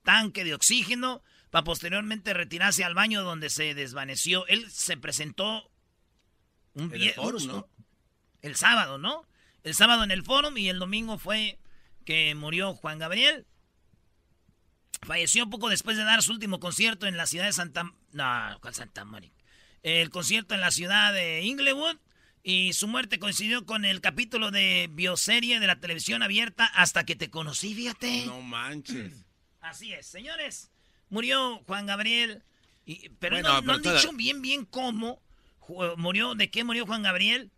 tanque 0.04 0.44
de 0.44 0.54
oxígeno 0.54 1.24
para 1.52 1.64
posteriormente 1.64 2.34
retirarse 2.34 2.84
al 2.84 2.96
baño 2.96 3.22
donde 3.22 3.50
se 3.50 3.76
desvaneció. 3.76 4.48
Él 4.48 4.72
se 4.72 4.98
presentó 4.98 5.70
un 6.74 6.94
En 6.96 7.02
el 7.02 7.14
Forum, 7.14 7.46
¿no? 7.46 7.70
el 8.42 8.56
sábado, 8.56 8.98
¿no? 8.98 9.28
El 9.64 9.76
sábado 9.76 10.04
en 10.04 10.12
el 10.12 10.24
forum 10.24 10.58
y 10.58 10.70
el 10.70 10.80
domingo 10.80 11.20
fue 11.20 11.60
que 12.06 12.34
murió 12.34 12.74
Juan 12.74 12.98
Gabriel. 12.98 13.46
Falleció 15.04 15.50
poco 15.50 15.70
después 15.70 15.98
de 15.98 16.04
dar 16.04 16.24
su 16.24 16.32
último 16.32 16.60
concierto 16.60 17.06
en 17.06 17.18
la 17.18 17.28
ciudad 17.28 17.46
de 17.46 17.54
Santa... 17.54 17.92
No, 18.12 18.58
¿cuál 18.62 18.74
Santa 18.74 19.06
Mónica? 19.06 19.36
El 19.84 20.10
concierto 20.10 20.56
en 20.56 20.62
la 20.62 20.72
ciudad 20.72 21.14
de 21.14 21.42
Inglewood. 21.42 21.98
Y 22.44 22.74
su 22.74 22.88
muerte 22.88 23.20
coincidió 23.20 23.68
con 23.68 23.86
el 23.86 24.02
capítulo 24.02 24.50
de 24.50 24.90
bioserie 24.92 25.60
de 25.60 25.68
la 25.68 25.80
televisión 25.80 26.24
abierta 26.24 26.66
Hasta 26.66 27.04
que 27.04 27.16
te 27.16 27.30
conocí, 27.30 27.76
fíjate. 27.76 28.26
No 28.26 28.42
manches. 28.42 29.14
Así 29.60 29.94
es, 29.94 30.08
señores. 30.08 30.72
Murió 31.12 31.60
Juan 31.67 31.86
Gabriel. 31.86 32.41
y- 32.84 33.10
pero 33.19 33.36
Bueno, 33.36 33.50
no, 33.50 33.56
pero 33.60 33.67
no 33.67 33.74
han 33.74 33.82
toda- 33.84 33.95
dicho 34.02 34.12
bien, 34.13 34.41
bien 34.41 34.65
cómo 34.65 35.21
ju- 35.60 35.95
murió, 35.97 36.34
de 36.34 36.50
qué 36.50 36.63
murió 36.63 36.88
Juan 36.88 37.04
Gabriel. 37.04 37.52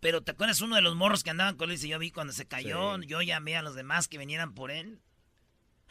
Pero 0.00 0.22
¿te 0.22 0.30
acuerdas 0.32 0.62
uno 0.62 0.74
de 0.76 0.82
los 0.82 0.96
morros 0.96 1.22
que 1.22 1.28
andaban 1.30 1.56
con 1.56 1.70
él? 1.70 1.76
Dice, 1.76 1.86
yo 1.88 1.98
vi 1.98 2.10
cuando 2.10 2.32
se 2.32 2.48
cayó, 2.48 2.98
yo 3.02 3.20
llamé 3.20 3.56
a 3.56 3.62
los 3.62 3.74
demás 3.74 4.08
que 4.08 4.16
vinieran 4.18 4.54
por 4.54 4.70
él. 4.70 5.00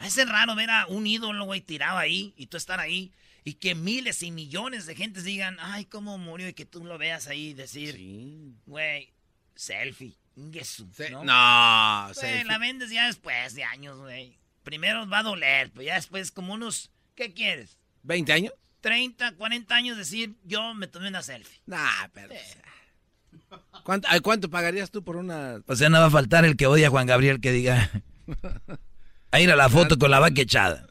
Es 0.00 0.16
raro 0.28 0.56
ver 0.56 0.70
a 0.70 0.86
un 0.88 1.06
ídolo, 1.06 1.44
güey, 1.44 1.60
tirado 1.60 1.96
ahí 1.98 2.34
y 2.36 2.48
tú 2.48 2.56
estar 2.56 2.80
ahí 2.80 3.12
y 3.44 3.54
que 3.54 3.74
miles 3.76 4.22
y 4.24 4.32
millones 4.32 4.84
de 4.86 4.96
gentes 4.96 5.22
digan, 5.24 5.56
ay, 5.60 5.84
cómo 5.84 6.18
murió 6.18 6.48
y 6.48 6.52
que 6.54 6.66
tú 6.66 6.84
lo 6.84 6.98
veas 6.98 7.28
ahí 7.28 7.50
y 7.50 7.54
decir, 7.54 7.96
güey, 8.66 9.12
selfie, 9.54 10.16
inguesu, 10.36 10.88
¿no? 11.12 11.22
No, 11.24 12.04
Güey, 12.06 12.14
selfie. 12.14 12.44
la 12.44 12.58
vendes 12.58 12.90
ya 12.90 13.06
después 13.06 13.54
de 13.54 13.62
años, 13.64 13.98
güey. 13.98 14.36
Primero 14.62 15.08
va 15.08 15.20
a 15.20 15.22
doler, 15.22 15.70
pero 15.70 15.82
ya 15.82 15.94
después 15.94 16.30
como 16.30 16.54
unos, 16.54 16.90
¿qué 17.14 17.32
quieres? 17.32 17.78
¿20 18.04 18.32
años? 18.32 18.52
30, 18.80 19.36
40 19.36 19.74
años 19.74 19.96
decir, 19.96 20.34
yo 20.44 20.74
me 20.74 20.86
tomé 20.86 21.08
una 21.08 21.22
selfie. 21.22 21.60
Nah, 21.66 22.08
pero... 22.12 22.34
¿Cuánto, 23.84 24.08
ay, 24.10 24.20
¿Cuánto 24.20 24.50
pagarías 24.50 24.90
tú 24.90 25.04
por 25.04 25.16
una...? 25.16 25.62
O 25.66 25.76
sea, 25.76 25.88
no 25.88 26.00
va 26.00 26.06
a 26.06 26.10
faltar 26.10 26.44
el 26.44 26.56
que 26.56 26.66
odia 26.66 26.88
a 26.88 26.90
Juan 26.90 27.06
Gabriel 27.06 27.40
que 27.40 27.52
diga. 27.52 27.90
A 29.30 29.40
ir 29.40 29.50
a 29.50 29.56
la 29.56 29.68
foto 29.68 29.98
con 29.98 30.10
la 30.10 30.18
vaca 30.18 30.42
echada. 30.42 30.86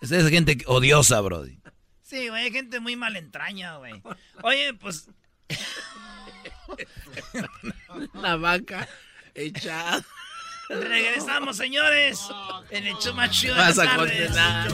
Esa 0.00 0.18
es 0.18 0.28
gente 0.28 0.58
odiosa, 0.66 1.20
Brody. 1.20 1.58
Sí, 2.02 2.28
güey, 2.28 2.44
hay 2.44 2.52
gente 2.52 2.80
muy 2.80 2.96
mal 2.96 3.16
entraña, 3.16 3.76
güey. 3.76 4.02
Oye, 4.42 4.74
pues... 4.74 5.08
La 8.14 8.36
vaca 8.36 8.88
echada. 9.34 10.04
Regresamos, 10.68 11.56
señores. 11.56 12.28
En 12.70 12.86
el 12.86 12.96
show 12.96 13.14
más 13.14 13.30
chido 13.30 13.54
de 13.54 13.60
Vas 13.60 13.78
a 13.78 13.96
condenar. 13.96 14.68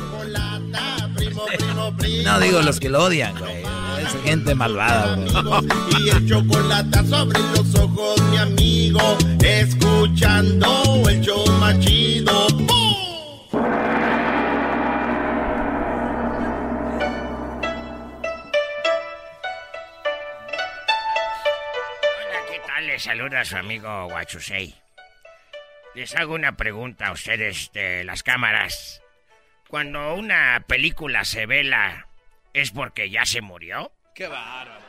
No 2.24 2.40
digo 2.40 2.62
los 2.62 2.81
que 2.81 2.88
lo 2.88 3.05
odian, 3.05 3.38
güey. 3.38 3.62
Es 3.62 4.22
gente 4.24 4.55
malvada, 4.55 5.16
bro. 5.16 5.61
Y 6.00 6.09
el 6.09 6.28
chocolate 6.28 7.07
sobre 7.07 7.38
los 7.38 7.74
ojos, 7.74 8.20
mi 8.31 8.38
amigo. 8.38 9.18
Escuchando 9.42 11.02
el 11.09 11.20
show 11.20 11.46
más 11.59 11.78
chido. 11.81 12.46
Hola, 22.22 22.40
¿qué 22.50 22.61
tal? 22.66 22.87
Les 22.87 23.02
saluda 23.02 23.40
a 23.40 23.44
su 23.44 23.57
amigo 23.57 24.07
Guachusei. 24.09 24.82
Les 25.94 26.16
hago 26.16 26.35
una 26.35 26.57
pregunta 26.57 27.09
a 27.09 27.12
ustedes 27.12 27.70
de 27.72 28.05
las 28.05 28.22
cámaras. 28.22 29.02
Cuando 29.68 30.14
una 30.14 30.64
película 30.66 31.24
se 31.24 31.46
vela, 31.46 32.09
¿es 32.55 32.70
porque 32.70 33.11
ya 33.11 33.26
se 33.26 33.42
murió? 33.42 33.92
Qué 34.14 34.26
bárbaro. 34.26 34.81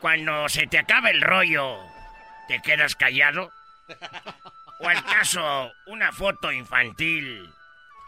Cuando 0.00 0.48
se 0.48 0.66
te 0.66 0.78
acaba 0.78 1.10
el 1.10 1.22
rollo, 1.22 1.78
¿te 2.46 2.60
quedas 2.60 2.94
callado? 2.94 3.50
¿O 4.80 4.88
al 4.88 5.02
caso, 5.04 5.72
una 5.86 6.12
foto 6.12 6.52
infantil 6.52 7.48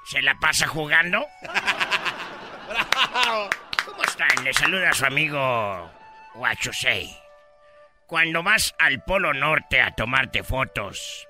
se 0.05 0.21
la 0.21 0.35
pasa 0.35 0.67
jugando? 0.67 1.27
¿Cómo 3.85 4.03
están? 4.03 4.45
Les 4.45 4.57
saluda 4.57 4.91
a 4.91 4.95
su 4.95 5.07
amigo 5.07 5.91
Guachusei. 6.35 7.17
Cuando 8.07 8.43
vas 8.43 8.75
al 8.79 9.03
Polo 9.03 9.33
Norte 9.33 9.81
a 9.81 9.95
tomarte 9.95 10.43
fotos, 10.43 11.27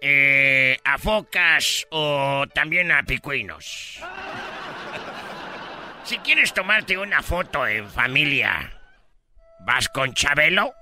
eh, 0.00 0.78
a 0.84 0.98
focas 0.98 1.86
o 1.90 2.44
también 2.54 2.92
a 2.92 3.02
picuinos. 3.02 4.00
Si 6.04 6.18
quieres 6.18 6.52
tomarte 6.54 6.96
una 6.98 7.22
foto 7.22 7.66
en 7.66 7.90
familia, 7.90 8.72
¿vas 9.60 9.88
con 9.88 10.14
Chabelo? 10.14 10.72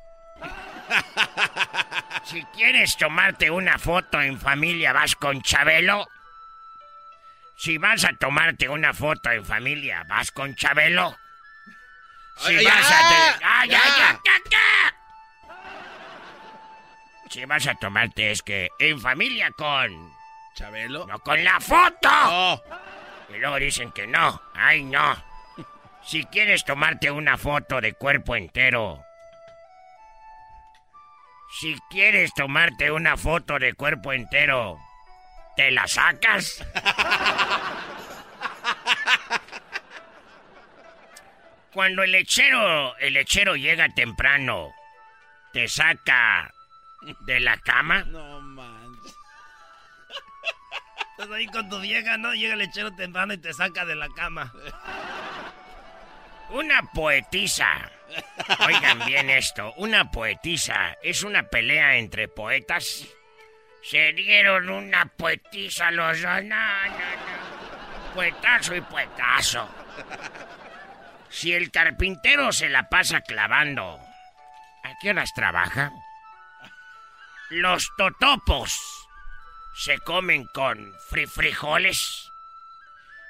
Si 2.25 2.43
quieres 2.55 2.97
tomarte 2.97 3.51
una 3.51 3.79
foto 3.79 4.21
en 4.21 4.39
familia, 4.39 4.93
¿vas 4.93 5.15
con 5.17 5.41
Chabelo? 5.43 6.07
Si 7.57 7.79
vas 7.79 8.05
a 8.05 8.13
tomarte 8.15 8.69
una 8.69 8.93
foto 8.93 9.31
en 9.31 9.45
familia, 9.45 10.05
¿vas 10.09 10.31
con 10.31 10.55
Chabelo? 10.55 11.17
Si 12.37 12.63
vas 12.65 12.91
a... 12.91 13.09
te- 13.09 13.45
¡Ah, 13.45 13.65
ya, 13.67 13.79
ya. 13.79 13.97
ya, 13.97 14.21
ya, 14.25 14.51
ya! 14.51 14.95
Si 17.35 17.45
vas 17.47 17.67
a 17.67 17.75
tomarte 17.75 18.31
es 18.31 18.43
que 18.43 18.71
en 18.79 19.01
familia 19.01 19.51
con... 19.51 20.13
¿Chabelo? 20.55 21.05
¡No 21.05 21.19
con 21.19 21.43
la 21.43 21.59
foto! 21.59 22.63
Y 23.29 23.39
luego 23.39 23.57
dicen 23.57 23.91
que 23.91 24.07
no. 24.07 24.41
¡Ay, 24.55 24.85
no! 24.85 25.17
Si 26.05 26.23
quieres 26.27 26.65
tomarte 26.65 27.11
una 27.11 27.37
foto 27.37 27.81
de 27.81 27.95
cuerpo 27.95 28.37
entero... 28.37 29.03
Si 31.59 31.77
quieres 31.91 32.33
tomarte 32.35 32.93
una 32.93 33.17
foto 33.17 33.59
de 33.59 33.75
cuerpo 33.75 34.13
entero... 34.13 34.79
¿Te 35.57 35.73
la 35.73 35.89
sacas? 35.89 36.65
Cuando 41.73 42.05
el 42.05 42.13
lechero, 42.13 42.97
el 42.99 43.15
lechero 43.15 43.57
llega 43.57 43.89
temprano 43.89 44.73
te 45.55 45.69
saca 45.69 46.53
de 47.21 47.41
la 47.41 47.59
cama. 47.59 48.05
No 48.05 48.41
manches. 48.41 49.17
Estás 51.11 51.31
ahí 51.31 51.47
con 51.47 51.69
tu 51.69 51.81
vieja, 51.81 52.17
¿no? 52.17 52.35
Llega 52.35 52.55
el 52.55 52.59
lechero 52.59 52.95
temprano 52.97 53.35
y 53.35 53.39
te 53.39 53.53
saca 53.53 53.85
de 53.85 53.95
la 53.95 54.09
cama. 54.09 54.53
Una 56.51 56.83
poetisa. 56.83 57.91
Oigan 58.67 59.05
bien 59.07 59.31
esto. 59.31 59.73
Una 59.77 60.11
poetisa 60.11 60.97
es 61.03 61.23
una 61.23 61.45
pelea 61.45 61.97
entre 61.97 62.29
poetas. 62.29 63.07
Se 63.83 64.13
dieron 64.13 64.71
una 64.71 65.07
poetisa 65.07 65.91
los 65.91 66.21
dos. 66.21 66.43
No, 66.45 66.87
no, 66.87 66.99
no. 66.99 68.15
Poetazo 68.15 68.75
y 68.75 68.81
poetazo. 68.81 69.69
Si 71.29 71.53
el 71.53 71.71
carpintero 71.71 72.53
se 72.53 72.69
la 72.69 72.89
pasa 72.89 73.21
clavando, 73.21 73.99
¿a 74.85 74.93
qué 75.01 75.11
horas 75.11 75.33
trabaja? 75.35 75.91
Los 77.55 77.89
totopos 77.97 79.07
se 79.77 79.99
comen 80.01 80.47
con 80.47 80.93
fri- 81.09 81.29
frijoles. 81.29 82.33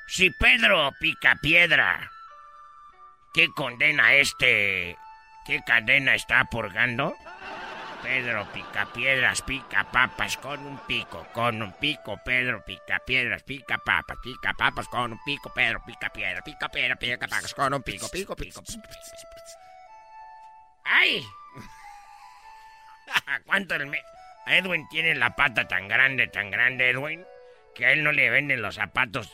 Si 0.06 0.30
Pedro 0.30 0.92
pica 0.98 1.36
piedra, 1.42 2.10
¿qué 3.34 3.48
condena 3.54 4.14
este? 4.14 4.96
¿Qué 5.44 5.60
cadena 5.66 6.14
está 6.14 6.46
purgando? 6.46 7.14
Pedro 8.02 8.50
pica 8.50 8.86
piedras, 8.94 9.42
pica 9.42 9.90
papas 9.90 10.38
con 10.38 10.58
un 10.64 10.78
pico, 10.86 11.26
con 11.34 11.60
un 11.60 11.74
pico, 11.74 12.18
Pedro 12.24 12.64
pica 12.64 13.00
piedras, 13.00 13.42
pica 13.42 13.76
papas, 13.76 14.16
pica 14.22 14.54
papas 14.54 14.88
con 14.88 15.12
un 15.12 15.20
pico, 15.26 15.52
Pedro 15.52 15.82
pica 15.84 16.08
piedra, 16.08 16.40
pica 16.40 16.70
piedra, 16.70 16.96
pica 16.96 17.18
papas 17.28 17.52
con 17.52 17.74
un 17.74 17.82
pico, 17.82 18.08
pico, 18.08 18.34
pico. 18.34 18.62
¡Ay! 20.86 21.22
¿A 23.26 23.38
cuánto 23.44 23.74
el 23.74 23.86
me... 23.86 24.02
Edwin 24.46 24.88
tiene 24.88 25.14
la 25.14 25.34
pata 25.36 25.66
tan 25.66 25.88
grande, 25.88 26.28
tan 26.28 26.50
grande, 26.50 26.90
Edwin, 26.90 27.24
que 27.74 27.86
a 27.86 27.92
él 27.92 28.04
no 28.04 28.12
le 28.12 28.30
venden 28.30 28.62
los 28.62 28.76
zapatos 28.76 29.28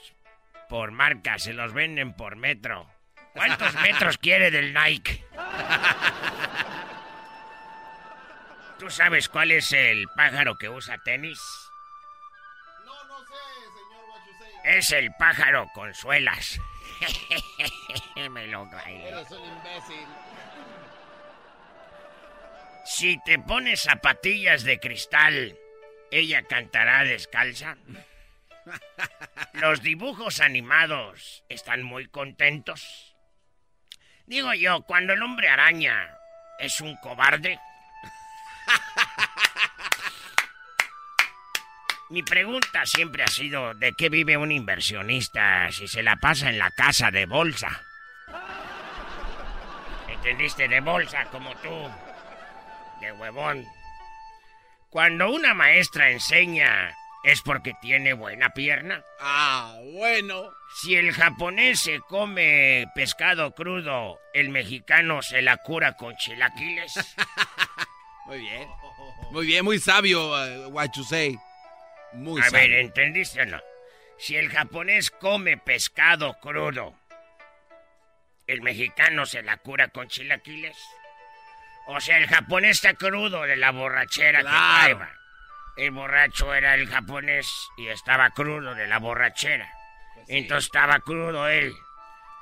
por 0.68 0.92
marca, 0.92 1.38
se 1.38 1.52
los 1.52 1.72
venden 1.72 2.14
por 2.14 2.36
metro. 2.36 2.88
¿Cuántos 3.32 3.74
metros 3.82 4.18
quiere 4.18 4.50
del 4.50 4.72
Nike? 4.72 5.24
¿Tú 8.78 8.88
sabes 8.88 9.28
cuál 9.28 9.50
es 9.50 9.72
el 9.72 10.06
pájaro 10.16 10.56
que 10.56 10.68
usa 10.68 10.96
tenis? 11.04 11.38
No, 12.84 13.04
no 13.04 13.18
sé, 13.20 13.34
señor. 13.74 14.76
Es 14.76 14.92
el 14.92 15.12
pájaro 15.18 15.68
con 15.74 15.92
suelas. 15.92 16.58
Me 18.30 18.46
lo 18.46 18.66
bailé. 18.66 19.08
Eres 19.08 19.30
un 19.32 19.44
imbécil. 19.44 20.06
Si 22.84 23.18
te 23.24 23.38
pones 23.38 23.82
zapatillas 23.82 24.64
de 24.64 24.80
cristal, 24.80 25.56
¿ella 26.10 26.42
cantará 26.42 27.04
descalza? 27.04 27.76
Los 29.54 29.82
dibujos 29.82 30.40
animados 30.40 31.44
están 31.48 31.82
muy 31.82 32.08
contentos. 32.08 33.16
Digo 34.26 34.54
yo, 34.54 34.82
cuando 34.82 35.12
el 35.12 35.22
hombre 35.22 35.48
araña 35.48 36.16
es 36.58 36.80
un 36.80 36.96
cobarde. 36.96 37.58
Mi 42.10 42.22
pregunta 42.22 42.86
siempre 42.86 43.22
ha 43.22 43.28
sido, 43.28 43.74
¿de 43.74 43.92
qué 43.92 44.08
vive 44.08 44.36
un 44.36 44.50
inversionista 44.50 45.70
si 45.70 45.86
se 45.86 46.02
la 46.02 46.16
pasa 46.16 46.50
en 46.50 46.58
la 46.58 46.70
casa 46.72 47.10
de 47.10 47.26
bolsa? 47.26 47.84
¿Entendiste? 50.08 50.66
De 50.66 50.80
bolsa, 50.80 51.24
como 51.26 51.54
tú. 51.56 51.88
De 53.00 53.12
huevón. 53.12 53.66
Cuando 54.90 55.30
una 55.30 55.54
maestra 55.54 56.10
enseña, 56.10 56.94
¿es 57.24 57.40
porque 57.42 57.74
tiene 57.80 58.12
buena 58.12 58.50
pierna? 58.50 59.02
Ah, 59.20 59.76
bueno. 59.94 60.50
Si 60.76 60.94
el 60.96 61.12
japonés 61.12 61.80
se 61.80 62.00
come 62.00 62.86
pescado 62.94 63.54
crudo, 63.54 64.18
¿el 64.34 64.50
mexicano 64.50 65.22
se 65.22 65.42
la 65.42 65.56
cura 65.58 65.96
con 65.96 66.16
chilaquiles? 66.16 66.92
Muy 68.26 68.38
bien. 68.40 68.68
Muy 69.32 69.46
bien, 69.46 69.64
muy 69.64 69.78
sabio, 69.78 70.44
eh, 70.44 70.66
Guachusei. 70.66 71.36
Muy 72.12 72.40
A 72.40 72.44
sabio. 72.44 72.58
ver, 72.58 72.72
¿entendiste 72.80 73.42
o 73.42 73.46
no? 73.46 73.60
Si 74.18 74.36
el 74.36 74.50
japonés 74.50 75.10
come 75.10 75.56
pescado 75.56 76.38
crudo, 76.40 76.94
¿el 78.46 78.60
mexicano 78.62 79.26
se 79.26 79.42
la 79.42 79.56
cura 79.56 79.88
con 79.88 80.08
chilaquiles? 80.08 80.76
O 81.92 82.00
sea, 82.00 82.18
el 82.18 82.28
japonés 82.28 82.76
está 82.76 82.94
crudo 82.94 83.42
de 83.42 83.56
la 83.56 83.72
borrachera 83.72 84.42
Claro. 84.42 84.50
que 84.50 84.94
traeba. 84.94 85.10
El 85.76 85.90
borracho 85.90 86.54
era 86.54 86.74
el 86.74 86.88
japonés 86.88 87.48
y 87.78 87.88
estaba 87.88 88.30
crudo 88.30 88.74
de 88.76 88.86
la 88.86 88.98
borrachera. 88.98 89.68
Entonces 90.28 90.66
estaba 90.66 91.00
crudo 91.00 91.48
él. 91.48 91.74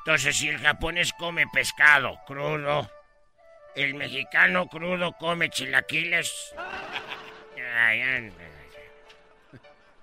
Entonces, 0.01 0.37
si 0.37 0.49
el 0.49 0.59
japonés 0.59 1.15
come 1.15 1.47
pescado 1.47 2.19
crudo, 2.27 2.91
el 3.75 3.95
mexicano 3.95 4.67
crudo 4.69 5.13
come 5.13 5.49
chilaquiles. 5.49 6.55
Ay, 7.57 8.03
ay, 8.03 8.33
ay. 8.41 9.61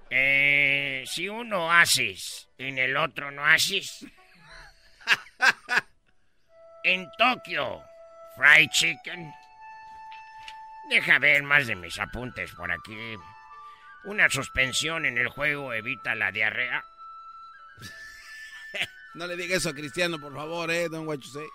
Eh, 0.09 1.03
si 1.07 1.27
uno 1.29 1.71
haces 1.71 2.47
en 2.57 2.77
el 2.77 2.95
otro 2.95 3.31
no 3.31 3.45
haces. 3.45 4.05
en 6.83 7.09
Tokio, 7.17 7.83
fried 8.37 8.69
chicken. 8.71 9.33
Deja 10.89 11.19
ver 11.19 11.43
más 11.43 11.67
de 11.67 11.75
mis 11.75 11.99
apuntes 11.99 12.51
por 12.51 12.71
aquí. 12.71 12.97
Una 14.03 14.29
suspensión 14.29 15.05
en 15.05 15.17
el 15.17 15.29
juego 15.29 15.73
evita 15.73 16.15
la 16.15 16.31
diarrea. 16.31 16.83
No 19.15 19.27
le 19.27 19.37
diga 19.37 19.55
eso 19.55 19.69
a 19.69 19.73
Cristiano, 19.73 20.19
por 20.19 20.35
favor, 20.35 20.69
eh, 20.69 20.89
don 20.89 21.05
Guachusei. 21.05 21.47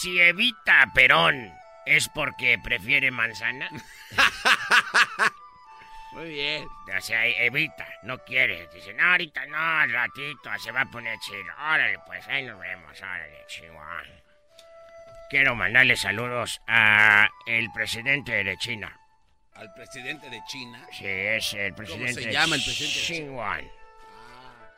Si 0.00 0.18
evita 0.18 0.80
a 0.80 0.92
Perón, 0.94 1.52
¿es 1.84 2.08
porque 2.08 2.58
prefiere 2.64 3.10
manzana? 3.10 3.68
Muy 6.12 6.30
bien. 6.30 6.66
O 6.96 7.00
sea, 7.02 7.26
evita, 7.26 7.86
no 8.02 8.16
quiere. 8.24 8.66
Dice, 8.72 8.94
no, 8.94 9.10
ahorita 9.10 9.44
no, 9.44 9.58
al 9.58 9.92
ratito, 9.92 10.50
se 10.58 10.72
va 10.72 10.80
a 10.80 10.90
poner 10.90 11.18
chido. 11.18 11.52
Órale, 11.58 11.98
pues 12.06 12.26
ahí 12.28 12.46
nos 12.46 12.58
vemos, 12.58 12.98
órale, 12.98 13.44
chihuahua. 13.46 14.02
Quiero 15.28 15.54
mandarle 15.56 15.96
saludos 15.96 16.60
a 16.68 17.28
el 17.46 17.70
presidente 17.72 18.44
de 18.44 18.56
China. 18.58 18.98
Al 19.54 19.72
presidente 19.74 20.30
de 20.30 20.40
China. 20.46 20.86
Sí, 20.92 21.04
es 21.06 21.54
el 21.54 21.74
presidente 21.74 22.22
se 22.22 22.32
llama 22.32 22.56
el 22.56 22.62
presidente 22.62 22.94
de 22.98 23.00
Xi 23.04 23.14
China? 23.14 23.54
Jinping. 23.56 23.72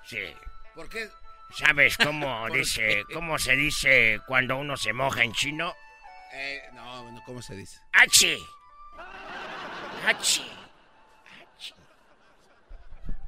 Sí. 0.05 0.37
¿Por 0.75 0.89
qué? 0.89 1.09
¿Sabes 1.55 1.97
cómo 1.99 2.41
¿Por 2.49 2.53
dice, 2.57 3.05
qué? 3.09 3.15
cómo 3.15 3.39
se 3.39 3.57
dice 3.57 4.21
cuando 4.27 4.57
uno 4.57 4.77
se 4.77 4.93
moja 4.93 5.23
en 5.23 5.33
chino? 5.33 5.75
Eh, 6.33 6.63
no, 6.75 7.03
bueno, 7.03 7.23
¿cómo 7.27 7.43
se 7.43 7.55
dice? 7.55 7.79
¡Achi! 7.93 8.39
¡Achi! 10.07 10.51
¡Achi! 11.43 11.75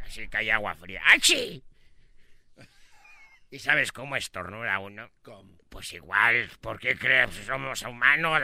Así 0.06 0.28
que 0.28 0.36
hay 0.38 0.50
agua 0.50 0.74
fría. 0.74 1.02
¡Achi! 1.06 1.62
¿Y 3.50 3.58
sabes 3.58 3.90
cómo 3.90 4.14
estornuda 4.14 4.78
uno? 4.78 5.10
¿Cómo? 5.22 5.58
Pues 5.68 5.92
igual, 5.92 6.48
¿por 6.60 6.78
qué 6.78 6.96
crees 6.96 7.30
que 7.30 7.44
somos 7.44 7.82
humanos? 7.82 8.40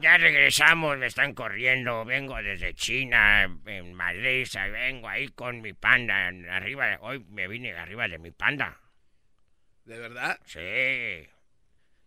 Ya 0.00 0.18
regresamos, 0.18 0.98
me 0.98 1.06
están 1.06 1.34
corriendo. 1.34 2.04
Vengo 2.04 2.36
desde 2.42 2.74
China, 2.74 3.44
en 3.64 3.94
Madrid, 3.94 4.46
vengo 4.70 5.08
ahí 5.08 5.28
con 5.28 5.62
mi 5.62 5.72
panda. 5.72 6.26
Arriba 6.50 6.88
de, 6.88 6.98
hoy 7.00 7.24
me 7.30 7.48
vine 7.48 7.72
arriba 7.72 8.06
de 8.06 8.18
mi 8.18 8.32
panda. 8.32 8.80
¿De 9.84 9.98
verdad? 9.98 10.38
Sí. 10.44 11.28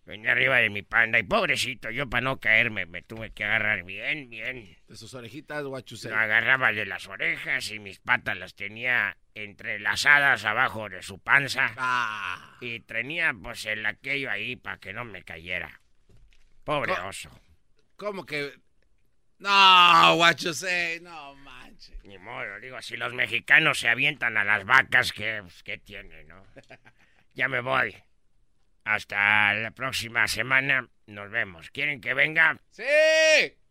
Venía 0.06 0.32
arriba 0.32 0.58
de 0.58 0.70
mi 0.70 0.84
panda 0.84 1.20
y 1.20 1.24
pobrecito, 1.24 1.89
yo 1.89 2.10
para 2.10 2.22
no 2.22 2.39
caerme 2.39 2.86
me 2.86 3.02
tuve 3.02 3.32
que 3.32 3.43
agarrar 3.43 3.84
bien, 3.84 4.30
bien. 4.30 4.78
De 4.88 4.95
sus 4.95 5.14
orejitas, 5.14 5.66
Guachusei. 5.66 6.12
Lo 6.12 6.18
agarraba 6.18 6.72
de 6.72 6.86
las 6.86 7.08
orejas 7.08 7.70
y 7.72 7.80
mis 7.80 8.00
patas 8.00 8.38
las 8.38 8.56
tenía 8.56 9.18
entrelazadas 9.44 10.46
abajo 10.46 10.90
de 10.90 11.02
su 11.02 11.20
panza. 11.20 11.74
Ah. 11.78 12.58
Y 12.62 12.80
tenía 12.82 13.34
pues 13.34 13.66
el 13.66 13.86
aquello 13.86 14.32
ahí 14.32 14.56
para 14.56 14.78
que 14.78 14.94
no 14.94 15.06
me 15.06 15.24
cayera. 15.24 15.82
Pobre 16.64 16.94
oso. 16.94 17.30
¿Cómo 17.96 18.26
que? 18.26 18.60
No, 19.40 20.16
Guachusei, 20.16 21.00
no 21.00 21.36
manches. 21.36 22.04
Ni 22.04 22.18
modo, 22.18 22.60
digo, 22.60 22.82
si 22.82 22.98
los 22.98 23.14
mexicanos 23.14 23.80
se 23.80 23.88
avientan 23.88 24.38
a 24.38 24.44
las 24.44 24.66
vacas, 24.66 25.14
¿qué, 25.14 25.44
qué 25.64 25.78
tiene, 25.78 26.24
no? 26.24 26.44
ya 27.34 27.48
me 27.48 27.62
voy. 27.62 27.96
Hasta 28.84 29.54
la 29.54 29.72
próxima 29.72 30.28
semana 30.28 30.88
nos 31.08 31.30
vemos. 31.30 31.70
¿Quieren 31.72 32.02
que 32.02 32.14
venga? 32.14 32.60
¡Sí! 32.72 32.84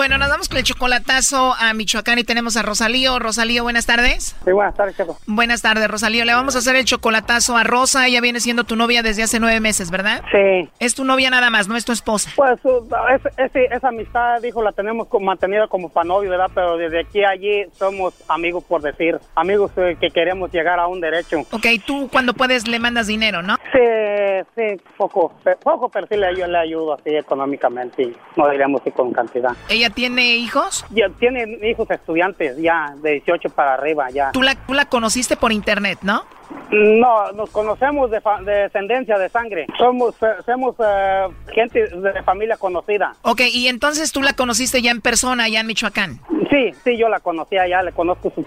Bueno, 0.00 0.16
nos 0.16 0.30
vamos 0.30 0.48
con 0.48 0.56
el 0.56 0.64
chocolatazo 0.64 1.52
a 1.60 1.74
Michoacán 1.74 2.18
y 2.18 2.24
tenemos 2.24 2.56
a 2.56 2.62
Rosalío. 2.62 3.18
Rosalío, 3.18 3.64
buenas 3.64 3.84
tardes. 3.84 4.34
Sí, 4.46 4.50
buenas 4.50 4.74
tardes. 4.74 4.96
Buenas 5.26 5.60
tardes, 5.60 5.88
Rosalío. 5.90 6.24
Le 6.24 6.32
vamos 6.32 6.56
a 6.56 6.60
hacer 6.60 6.74
el 6.76 6.86
chocolatazo 6.86 7.54
a 7.54 7.64
Rosa. 7.64 8.06
Ella 8.06 8.22
viene 8.22 8.40
siendo 8.40 8.64
tu 8.64 8.76
novia 8.76 9.02
desde 9.02 9.24
hace 9.24 9.38
nueve 9.40 9.60
meses, 9.60 9.90
¿verdad? 9.90 10.22
Sí. 10.32 10.70
Es 10.78 10.94
tu 10.94 11.04
novia 11.04 11.28
nada 11.28 11.50
más, 11.50 11.68
no 11.68 11.76
es 11.76 11.84
tu 11.84 11.92
esposa. 11.92 12.30
Pues 12.34 12.58
uh, 12.64 12.88
es- 13.14 13.52
es- 13.54 13.70
esa 13.72 13.88
amistad, 13.88 14.40
dijo, 14.40 14.62
la 14.62 14.72
tenemos 14.72 15.06
mantenida 15.20 15.68
como 15.68 15.90
para 15.90 16.04
novio, 16.08 16.30
¿verdad? 16.30 16.50
Pero 16.54 16.78
desde 16.78 17.00
aquí 17.00 17.22
a 17.22 17.28
allí 17.28 17.66
somos 17.78 18.14
amigos, 18.26 18.64
por 18.64 18.80
decir. 18.80 19.18
Amigos 19.34 19.70
eh, 19.76 19.98
que 20.00 20.08
queremos 20.08 20.50
llegar 20.50 20.78
a 20.80 20.86
un 20.86 21.02
derecho. 21.02 21.40
Ok, 21.52 21.66
tú 21.86 22.08
cuando 22.10 22.32
puedes 22.32 22.66
le 22.66 22.78
mandas 22.78 23.06
dinero, 23.06 23.42
¿no? 23.42 23.56
Sí, 23.70 24.46
sí, 24.56 24.80
poco, 24.96 25.34
poco, 25.62 25.90
pero 25.90 26.06
sí 26.06 26.16
le, 26.16 26.34
yo 26.38 26.46
le 26.46 26.56
ayudo 26.56 26.94
así 26.94 27.14
económicamente. 27.14 28.14
No 28.36 28.48
diríamos 28.48 28.80
sí 28.82 28.90
con 28.92 29.12
cantidad. 29.12 29.50
¿Ella 29.68 29.89
tiene 29.90 30.36
hijos? 30.36 30.84
Ya 30.90 31.08
tiene 31.08 31.58
hijos 31.68 31.90
estudiantes 31.90 32.56
ya, 32.58 32.94
de 33.02 33.12
18 33.12 33.50
para 33.50 33.74
arriba 33.74 34.10
ya. 34.10 34.32
Tú 34.32 34.42
la, 34.42 34.54
tú 34.54 34.74
la 34.74 34.86
conociste 34.86 35.36
por 35.36 35.52
internet, 35.52 35.98
¿no? 36.02 36.24
No, 36.70 37.32
nos 37.32 37.50
conocemos 37.50 38.10
de, 38.10 38.20
fa- 38.20 38.40
de 38.42 38.52
descendencia 38.52 39.18
de 39.18 39.28
sangre. 39.28 39.66
Somos, 39.76 40.14
eh, 40.22 40.26
somos 40.46 40.76
eh, 40.84 41.26
gente 41.52 41.86
de 41.88 42.22
familia 42.22 42.56
conocida. 42.56 43.14
Ok, 43.22 43.40
y 43.52 43.68
entonces 43.68 44.12
tú 44.12 44.22
la 44.22 44.34
conociste 44.34 44.80
ya 44.82 44.90
en 44.92 45.00
persona, 45.00 45.44
allá 45.44 45.60
en 45.60 45.66
Michoacán. 45.66 46.20
Sí, 46.48 46.72
sí, 46.84 46.96
yo 46.96 47.08
la 47.08 47.20
conocía 47.20 47.66
ya, 47.68 47.82
le 47.82 47.92
conozco 47.92 48.32
su 48.34 48.44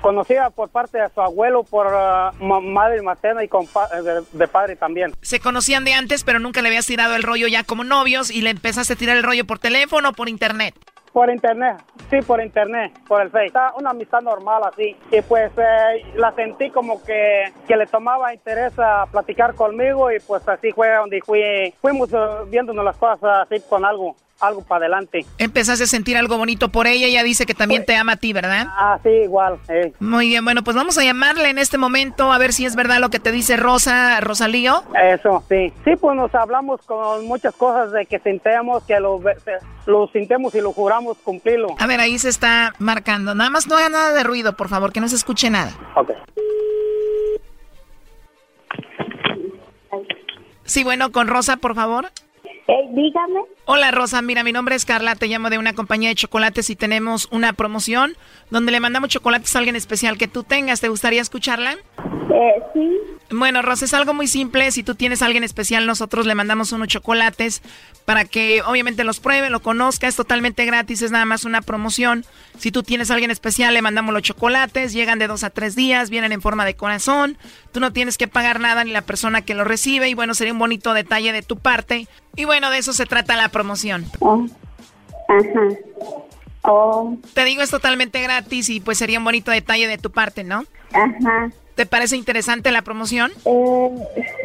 conocía 0.00 0.50
por 0.50 0.68
parte 0.68 0.98
de 0.98 1.08
su 1.14 1.20
abuelo, 1.20 1.62
por 1.64 1.86
ma- 2.40 2.60
madre 2.60 3.02
materna 3.02 3.42
y 3.44 3.48
compa- 3.48 3.88
eh, 3.96 4.02
de, 4.02 4.22
de 4.38 4.48
padre 4.48 4.76
también. 4.76 5.12
Se 5.22 5.40
conocían 5.40 5.84
de 5.84 5.94
antes, 5.94 6.24
pero 6.24 6.38
nunca 6.38 6.62
le 6.62 6.68
habías 6.68 6.86
tirado 6.86 7.14
el 7.16 7.22
rollo 7.22 7.46
ya 7.48 7.64
como 7.64 7.84
novios 7.84 8.30
y 8.30 8.42
le 8.42 8.50
empezaste 8.50 8.92
a 8.92 8.96
tirar 8.96 9.16
el 9.16 9.22
rollo 9.22 9.44
por 9.44 9.58
teléfono 9.58 10.10
o 10.10 10.12
por 10.12 10.28
internet. 10.28 10.74
Por 11.16 11.30
internet, 11.30 11.78
sí, 12.10 12.18
por 12.26 12.42
internet, 12.42 12.92
por 13.08 13.22
el 13.22 13.30
Face. 13.30 13.46
Está 13.46 13.72
una 13.78 13.92
amistad 13.92 14.20
normal 14.20 14.64
así. 14.70 14.94
Y 15.10 15.22
pues 15.22 15.50
eh, 15.56 16.04
la 16.14 16.30
sentí 16.32 16.68
como 16.68 17.02
que, 17.02 17.44
que 17.66 17.74
le 17.74 17.86
tomaba 17.86 18.34
interés 18.34 18.78
a 18.78 19.06
platicar 19.06 19.54
conmigo 19.54 20.12
y 20.12 20.20
pues 20.20 20.46
así 20.46 20.72
fue 20.72 20.94
donde 20.94 21.22
fui, 21.22 21.72
fuimos 21.80 22.12
eh, 22.12 22.18
viéndonos 22.48 22.84
las 22.84 22.98
cosas 22.98 23.48
así 23.48 23.62
con 23.66 23.86
algo, 23.86 24.14
algo 24.40 24.62
para 24.62 24.86
adelante. 24.86 25.24
Empezaste 25.38 25.84
a 25.84 25.86
sentir 25.86 26.16
algo 26.16 26.36
bonito 26.38 26.68
por 26.70 26.86
ella, 26.86 27.06
ella 27.06 27.22
dice 27.22 27.46
que 27.46 27.54
también 27.54 27.84
te 27.84 27.96
ama 27.96 28.12
a 28.12 28.16
ti, 28.16 28.32
¿verdad? 28.32 28.66
Ah, 28.70 28.98
sí, 29.02 29.08
igual. 29.08 29.58
eh. 29.68 29.92
Muy 30.00 30.28
bien, 30.28 30.44
bueno, 30.44 30.62
pues 30.62 30.76
vamos 30.76 30.98
a 30.98 31.04
llamarle 31.04 31.48
en 31.50 31.58
este 31.58 31.78
momento 31.78 32.32
a 32.32 32.38
ver 32.38 32.52
si 32.52 32.66
es 32.66 32.76
verdad 32.76 32.98
lo 33.00 33.08
que 33.10 33.18
te 33.18 33.32
dice 33.32 33.56
Rosa, 33.56 34.20
Rosalío. 34.20 34.82
Eso, 35.02 35.42
sí. 35.48 35.72
Sí, 35.84 35.96
pues 36.00 36.16
nos 36.16 36.34
hablamos 36.34 36.80
con 36.82 37.26
muchas 37.26 37.54
cosas 37.54 37.92
de 37.92 38.06
que 38.06 38.18
sintemos, 38.18 38.82
que 38.84 39.00
lo, 39.00 39.20
lo 39.86 40.06
sintemos 40.08 40.54
y 40.54 40.60
lo 40.60 40.72
juramos 40.72 41.16
cumplirlo. 41.18 41.68
A 41.78 41.86
ver, 41.86 42.00
ahí 42.00 42.18
se 42.18 42.28
está 42.28 42.74
marcando. 42.78 43.34
Nada 43.34 43.50
más 43.50 43.66
no 43.66 43.76
haga 43.76 43.88
nada 43.88 44.12
de 44.12 44.22
ruido, 44.24 44.56
por 44.56 44.68
favor, 44.68 44.92
que 44.92 45.00
no 45.00 45.08
se 45.08 45.16
escuche 45.16 45.50
nada. 45.50 45.72
Ok. 45.94 46.10
Sí, 50.64 50.82
bueno, 50.82 51.12
con 51.12 51.28
Rosa, 51.28 51.56
por 51.58 51.74
favor. 51.74 52.10
Dígame. 52.92 53.40
Hola 53.64 53.90
Rosa, 53.90 54.22
mira, 54.22 54.42
mi 54.42 54.52
nombre 54.52 54.74
es 54.74 54.84
Carla, 54.84 55.14
te 55.14 55.26
llamo 55.26 55.50
de 55.50 55.58
una 55.58 55.74
compañía 55.74 56.08
de 56.08 56.14
chocolates 56.14 56.70
y 56.70 56.76
tenemos 56.76 57.28
una 57.30 57.52
promoción 57.52 58.16
donde 58.50 58.72
le 58.72 58.80
mandamos 58.80 59.10
chocolates 59.10 59.54
a 59.54 59.58
alguien 59.58 59.76
especial 59.76 60.18
que 60.18 60.28
tú 60.28 60.42
tengas. 60.42 60.80
¿Te 60.80 60.88
gustaría 60.88 61.22
escucharla? 61.22 61.76
Eh, 62.36 62.62
sí. 62.74 62.90
Bueno, 63.30 63.62
Rosa, 63.62 63.86
es 63.86 63.94
algo 63.94 64.12
muy 64.12 64.26
simple. 64.26 64.70
Si 64.70 64.82
tú 64.82 64.94
tienes 64.94 65.22
a 65.22 65.26
alguien 65.26 65.42
especial, 65.42 65.86
nosotros 65.86 66.26
le 66.26 66.34
mandamos 66.34 66.70
unos 66.72 66.88
chocolates 66.88 67.62
para 68.04 68.26
que 68.26 68.60
obviamente 68.62 69.04
los 69.04 69.20
pruebe, 69.20 69.48
lo 69.48 69.60
conozca. 69.60 70.06
Es 70.06 70.16
totalmente 70.16 70.66
gratis, 70.66 71.00
es 71.00 71.10
nada 71.10 71.24
más 71.24 71.44
una 71.44 71.62
promoción. 71.62 72.26
Si 72.58 72.70
tú 72.70 72.82
tienes 72.82 73.10
a 73.10 73.14
alguien 73.14 73.30
especial, 73.30 73.72
le 73.72 73.80
mandamos 73.80 74.12
los 74.12 74.22
chocolates. 74.22 74.92
Llegan 74.92 75.18
de 75.18 75.28
dos 75.28 75.44
a 75.44 75.50
tres 75.50 75.74
días, 75.74 76.10
vienen 76.10 76.30
en 76.30 76.42
forma 76.42 76.66
de 76.66 76.76
corazón. 76.76 77.38
Tú 77.72 77.80
no 77.80 77.92
tienes 77.92 78.18
que 78.18 78.28
pagar 78.28 78.60
nada 78.60 78.84
ni 78.84 78.90
la 78.90 79.02
persona 79.02 79.40
que 79.40 79.54
lo 79.54 79.64
recibe. 79.64 80.10
Y 80.10 80.14
bueno, 80.14 80.34
sería 80.34 80.52
un 80.52 80.58
bonito 80.58 80.92
detalle 80.92 81.32
de 81.32 81.42
tu 81.42 81.56
parte. 81.56 82.08
Y 82.36 82.44
bueno, 82.44 82.70
de 82.70 82.78
eso 82.78 82.92
se 82.92 83.06
trata 83.06 83.34
la 83.36 83.48
promoción. 83.48 84.04
Ajá. 85.28 85.68
Oh. 86.62 87.16
Te 87.32 87.44
digo, 87.44 87.62
es 87.62 87.70
totalmente 87.70 88.20
gratis 88.20 88.68
y 88.68 88.80
pues 88.80 88.98
sería 88.98 89.18
un 89.18 89.24
bonito 89.24 89.50
detalle 89.50 89.86
de 89.88 89.98
tu 89.98 90.10
parte, 90.10 90.44
¿no? 90.44 90.64
Ajá. 90.92 91.50
¿Te 91.76 91.84
parece 91.84 92.16
interesante 92.16 92.70
la 92.70 92.80
promoción? 92.80 93.30
Eh, 93.44 93.90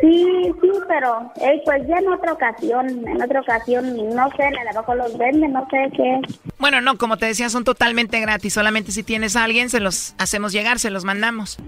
sí, 0.02 0.54
sí, 0.62 0.70
pero 0.90 1.32
eh, 1.38 1.62
pues 1.64 1.88
ya 1.88 1.98
en 2.00 2.10
otra 2.10 2.34
ocasión, 2.34 3.08
en 3.08 3.22
otra 3.24 3.40
ocasión, 3.40 3.96
no 4.14 4.30
sé, 4.36 4.44
a 4.44 4.74
lo 4.74 4.80
mejor 4.82 4.98
los 4.98 5.18
venden, 5.18 5.54
no 5.54 5.66
sé 5.72 5.90
qué. 5.96 6.20
Bueno, 6.60 6.82
no, 6.82 6.98
como 6.98 7.16
te 7.16 7.28
decía, 7.28 7.50
son 7.50 7.64
totalmente 7.64 8.20
gratis. 8.20 8.54
Solamente 8.54 8.92
si 8.92 9.04
tienes 9.04 9.38
a 9.38 9.46
alguien, 9.46 9.70
se 9.70 9.80
los 9.80 10.14
hacemos 10.18 10.52
llegar, 10.52 10.78
se 10.78 10.92
los 10.92 11.06
mandamos. 11.06 11.58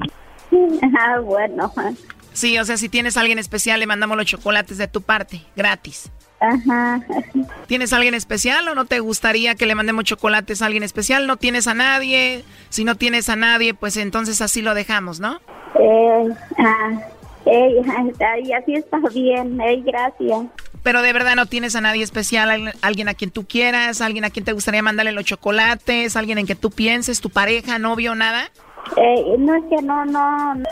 Ah, 0.99 1.19
bueno. 1.19 1.73
Sí, 2.33 2.59
o 2.59 2.65
sea, 2.65 2.77
si 2.77 2.87
tienes 2.87 3.17
a 3.17 3.21
alguien 3.21 3.39
especial, 3.39 3.79
le 3.79 3.87
mandamos 3.87 4.15
los 4.17 4.27
chocolates 4.27 4.77
de 4.77 4.87
tu 4.87 5.01
parte, 5.01 5.41
gratis. 5.55 6.11
Ajá. 6.43 6.99
¿Tienes 7.67 7.93
a 7.93 7.95
alguien 7.97 8.13
especial 8.15 8.67
o 8.67 8.75
no 8.75 8.83
te 8.85 8.99
gustaría 8.99 9.55
que 9.55 9.65
le 9.65 9.75
mandemos 9.75 10.03
chocolates 10.03 10.61
a 10.61 10.65
alguien 10.65 10.83
especial? 10.83 11.25
¿No 11.25 11.37
tienes 11.37 11.67
a 11.67 11.73
nadie? 11.73 12.43
Si 12.69 12.83
no 12.83 12.95
tienes 12.95 13.29
a 13.29 13.35
nadie, 13.37 13.73
pues 13.73 13.95
entonces 13.95 14.41
así 14.41 14.61
lo 14.61 14.73
dejamos, 14.73 15.19
¿no? 15.21 15.39
Eh, 15.79 16.29
ah, 16.57 16.91
eh, 17.45 17.81
así 18.61 18.75
está 18.75 18.97
bien, 19.13 19.59
eh, 19.61 19.81
gracias. 19.85 20.41
Pero 20.83 21.01
de 21.01 21.13
verdad 21.13 21.35
no 21.37 21.45
tienes 21.45 21.77
a 21.77 21.81
nadie 21.81 22.03
especial, 22.03 22.51
al- 22.51 22.73
alguien 22.81 23.07
a 23.07 23.13
quien 23.13 23.31
tú 23.31 23.45
quieras, 23.45 24.01
alguien 24.01 24.25
a 24.25 24.29
quien 24.29 24.43
te 24.43 24.51
gustaría 24.51 24.81
mandarle 24.83 25.13
los 25.13 25.23
chocolates, 25.23 26.17
alguien 26.17 26.39
en 26.39 26.45
que 26.45 26.55
tú 26.55 26.71
pienses, 26.71 27.21
tu 27.21 27.29
pareja, 27.29 27.79
novio, 27.79 28.15
nada. 28.15 28.49
Eh, 28.97 29.35
no 29.39 29.55
es 29.55 29.63
que 29.69 29.81
no, 29.81 30.03
no, 30.03 30.55
no. 30.55 30.65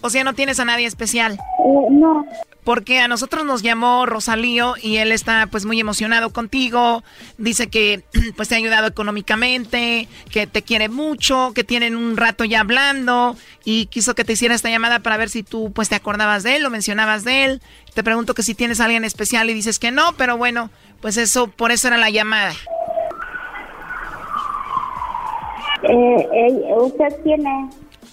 O 0.00 0.10
sea, 0.10 0.24
no 0.24 0.34
tienes 0.34 0.58
a 0.58 0.64
nadie 0.64 0.86
especial. 0.86 1.34
Eh, 1.34 1.86
no. 1.88 2.26
Porque 2.68 2.98
a 2.98 3.08
nosotros 3.08 3.46
nos 3.46 3.62
llamó 3.62 4.04
Rosalío 4.04 4.74
y 4.82 4.98
él 4.98 5.10
está 5.10 5.48
pues 5.50 5.64
muy 5.64 5.80
emocionado 5.80 6.34
contigo. 6.34 7.02
Dice 7.38 7.68
que 7.68 8.02
pues 8.36 8.50
te 8.50 8.56
ha 8.56 8.58
ayudado 8.58 8.86
económicamente, 8.86 10.06
que 10.30 10.46
te 10.46 10.60
quiere 10.60 10.90
mucho, 10.90 11.52
que 11.54 11.64
tienen 11.64 11.96
un 11.96 12.18
rato 12.18 12.44
ya 12.44 12.60
hablando 12.60 13.36
y 13.64 13.86
quiso 13.86 14.14
que 14.14 14.22
te 14.22 14.34
hiciera 14.34 14.54
esta 14.54 14.68
llamada 14.68 14.98
para 14.98 15.16
ver 15.16 15.30
si 15.30 15.42
tú 15.42 15.72
pues 15.72 15.88
te 15.88 15.94
acordabas 15.94 16.42
de 16.42 16.56
él 16.56 16.66
o 16.66 16.68
mencionabas 16.68 17.24
de 17.24 17.46
él. 17.46 17.62
Te 17.94 18.04
pregunto 18.04 18.34
que 18.34 18.42
si 18.42 18.54
tienes 18.54 18.80
alguien 18.80 19.02
especial 19.02 19.48
y 19.48 19.54
dices 19.54 19.78
que 19.78 19.90
no, 19.90 20.12
pero 20.18 20.36
bueno, 20.36 20.68
pues 21.00 21.16
eso, 21.16 21.48
por 21.48 21.72
eso 21.72 21.88
era 21.88 21.96
la 21.96 22.10
llamada. 22.10 22.52
Eh, 25.84 26.28
eh, 26.34 26.74
¿Usted 26.76 27.16
tiene? 27.24 27.70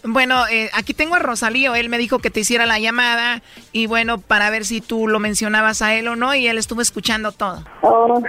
Bueno, 0.07 0.47
eh, 0.47 0.69
aquí 0.73 0.93
tengo 0.93 1.15
a 1.15 1.19
Rosalío, 1.19 1.73
él 1.75 1.89
me 1.89 1.97
dijo 1.97 2.19
que 2.19 2.29
te 2.29 2.41
hiciera 2.41 2.65
la 2.65 2.77
llamada 2.79 3.41
y 3.71 3.87
bueno, 3.87 4.19
para 4.19 4.49
ver 4.49 4.63
si 4.65 4.79
tú 4.79 5.07
lo 5.07 5.19
mencionabas 5.19 5.81
a 5.81 5.95
él 5.95 6.07
o 6.07 6.15
no 6.15 6.35
y 6.35 6.47
él 6.47 6.57
estuvo 6.57 6.81
escuchando 6.81 7.31
todo. 7.31 7.63
Oh. 7.81 8.21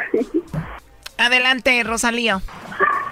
Adelante, 1.18 1.82
Rosalío. 1.84 2.40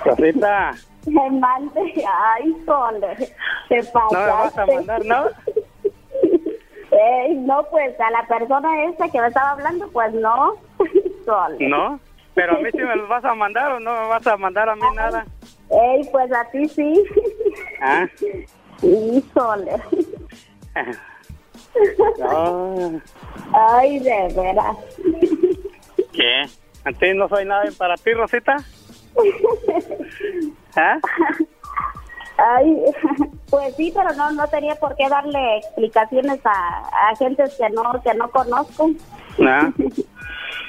Rosita, 0.05 0.75
Me 1.07 1.31
mande, 1.31 2.05
ay, 2.35 2.55
sole, 2.65 3.33
te 3.69 3.83
pasaste. 3.85 4.15
no 4.15 4.21
me 4.21 4.27
vas 4.27 4.59
a 4.59 4.67
mandar, 4.67 5.05
¿no? 5.05 5.25
Ey, 6.91 7.35
no, 7.35 7.65
pues 7.71 7.99
a 8.01 8.11
la 8.11 8.27
persona 8.27 8.85
esa 8.85 9.09
que 9.09 9.21
me 9.21 9.27
estaba 9.29 9.51
hablando, 9.51 9.89
pues 9.91 10.12
no. 10.15 10.55
Sole. 11.25 11.69
No. 11.69 11.99
Pero 12.35 12.57
a 12.57 12.61
mí 12.61 12.69
sí 12.73 12.79
me 12.79 12.97
los 12.97 13.09
vas 13.09 13.25
a 13.25 13.35
mandar 13.35 13.73
o 13.73 13.81
no 13.81 13.93
me 13.93 14.09
vas 14.09 14.27
a 14.27 14.37
mandar 14.37 14.69
a 14.69 14.77
mí 14.77 14.83
nada. 14.95 15.27
Ey, 15.71 16.09
pues 16.12 16.33
a 16.33 16.45
ti 16.51 16.69
sí. 16.69 17.05
Ah. 17.81 18.07
Híjole. 18.83 19.73
No. 22.19 23.01
Ay, 23.53 23.99
de 24.01 24.29
veras. 24.35 24.77
¿Qué? 26.12 26.45
¿A 26.85 26.93
ti 26.93 27.15
no 27.15 27.29
soy 27.29 27.45
nada 27.45 27.65
para 27.77 27.97
ti, 27.97 28.12
Rosita? 28.12 28.57
¿Ah? 30.77 30.99
Ay, 32.37 32.83
pues 33.49 33.77
sí, 33.77 33.93
pero 33.95 34.12
no 34.15 34.33
no 34.33 34.47
tenía 34.49 34.75
por 34.75 34.97
qué 34.97 35.09
darle 35.09 35.59
explicaciones 35.59 36.41
a, 36.45 37.11
a 37.11 37.17
gentes 37.17 37.55
que 37.57 37.71
no 37.71 38.03
que 38.03 38.12
no 38.15 38.29
conozco. 38.31 38.91
No. 39.39 39.73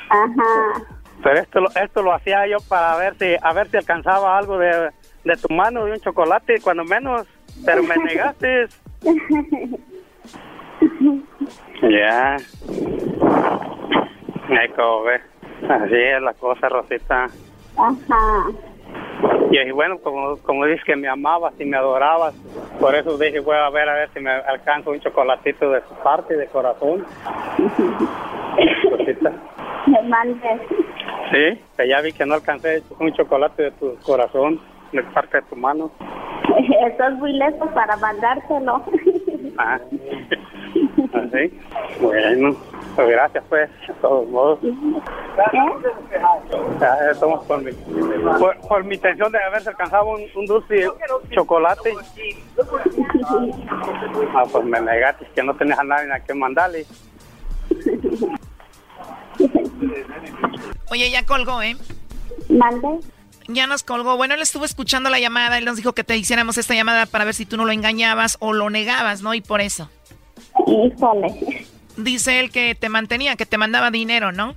Ajá. 0.09 0.94
Pero 1.25 1.39
esto, 1.39 1.59
lo- 1.59 1.69
esto 1.83 2.03
lo 2.03 2.13
hacía 2.13 2.45
yo 2.45 2.57
para 2.69 2.95
ver 2.97 3.15
si, 3.17 3.35
a 3.41 3.51
ver 3.51 3.67
si 3.69 3.77
alcanzaba 3.77 4.37
algo 4.37 4.59
de, 4.59 4.91
de 5.23 5.35
tu 5.37 5.51
mano, 5.51 5.83
de 5.85 5.93
un 5.93 5.99
chocolate, 5.99 6.61
cuando 6.61 6.83
menos, 6.83 7.25
pero 7.65 7.81
me 7.81 7.97
negaste. 7.97 8.67
Ya. 11.89 12.37
Como 14.75 15.03
ves. 15.03 15.21
Así 15.69 15.93
es 15.95 16.21
la 16.21 16.33
cosa, 16.33 16.69
Rosita. 16.69 17.27
Ajá. 17.77 18.45
Y 19.51 19.57
y 19.59 19.71
bueno, 19.71 19.97
como, 19.99 20.37
como 20.37 20.65
dices 20.65 20.83
que 20.85 20.95
me 20.95 21.07
amabas 21.07 21.53
y 21.59 21.65
me 21.65 21.77
adorabas, 21.77 22.33
por 22.79 22.95
eso 22.95 23.17
dije, 23.17 23.39
voy 23.39 23.55
a 23.55 23.69
ver 23.69 23.87
a 23.89 23.93
ver 23.95 24.09
si 24.13 24.19
me 24.19 24.31
alcanzo 24.31 24.91
un 24.91 24.99
chocolatito 24.99 25.69
de 25.71 25.81
su 25.81 25.93
parte, 26.03 26.35
de 26.35 26.47
corazón. 26.47 27.05
Rosita. 28.91 29.31
Me 29.87 30.01
mandes. 30.03 30.61
Sí, 31.31 31.61
que 31.77 31.87
ya 31.87 32.01
vi 32.01 32.11
que 32.13 32.25
no 32.25 32.35
alcancé 32.35 32.83
un 32.99 33.11
chocolate 33.13 33.63
de 33.63 33.71
tu 33.71 33.95
corazón, 34.03 34.59
de 34.91 35.03
parte 35.03 35.37
de 35.37 35.43
tu 35.43 35.55
mano. 35.55 35.91
Estás 36.87 37.13
muy 37.15 37.33
lejos 37.33 37.69
para 37.73 37.95
mandártelo. 37.97 38.83
Ah, 39.57 39.79
así. 41.13 41.59
Bueno, 42.01 42.57
pues 42.93 43.07
gracias 43.07 43.41
pues, 43.47 43.69
de 43.87 43.93
todos 44.01 44.27
modos. 44.27 44.59
Ya, 46.81 46.97
estamos 47.09 47.45
por 47.45 47.61
mi, 47.61 47.71
por, 48.37 48.59
por 48.67 48.83
mi 48.83 48.95
intención 48.95 49.31
de 49.31 49.41
haberse 49.41 49.69
alcanzado 49.69 50.07
un, 50.07 50.23
un 50.35 50.45
dulce 50.45 50.87
chocolate. 51.31 51.93
Ah, 54.35 54.43
pues 54.51 54.65
me 54.65 54.81
negaste 54.81 55.25
que 55.33 55.43
no 55.43 55.55
tenías 55.55 55.79
a 55.79 55.83
nadie 55.83 56.11
a 56.11 56.19
quien 56.19 56.37
mandarle. 56.37 56.85
Oye, 60.91 61.09
ya 61.11 61.25
colgó, 61.25 61.61
¿eh? 61.61 61.77
¿Mande? 62.49 62.99
Ya 63.47 63.67
nos 63.67 63.83
colgó. 63.83 64.17
Bueno, 64.17 64.33
él 64.33 64.41
estuvo 64.41 64.65
escuchando 64.65 65.09
la 65.09 65.19
llamada. 65.19 65.57
Él 65.57 65.65
nos 65.65 65.77
dijo 65.77 65.93
que 65.93 66.03
te 66.03 66.17
hiciéramos 66.17 66.57
esta 66.57 66.73
llamada 66.73 67.05
para 67.05 67.25
ver 67.25 67.33
si 67.33 67.45
tú 67.45 67.57
no 67.57 67.65
lo 67.65 67.71
engañabas 67.71 68.37
o 68.39 68.53
lo 68.53 68.69
negabas, 68.69 69.21
¿no? 69.21 69.33
Y 69.33 69.41
por 69.41 69.61
eso. 69.61 69.89
Híjole. 70.67 71.65
Dice 71.97 72.39
él 72.39 72.51
que 72.51 72.75
te 72.75 72.89
mantenía, 72.89 73.35
que 73.35 73.45
te 73.45 73.57
mandaba 73.57 73.91
dinero, 73.91 74.31
¿no? 74.31 74.55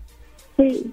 Sí. 0.57 0.93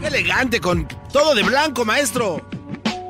¡Qué 0.00 0.06
elegante, 0.06 0.60
con 0.60 0.86
todo 1.12 1.34
de 1.34 1.42
blanco, 1.42 1.84
maestro! 1.84 2.40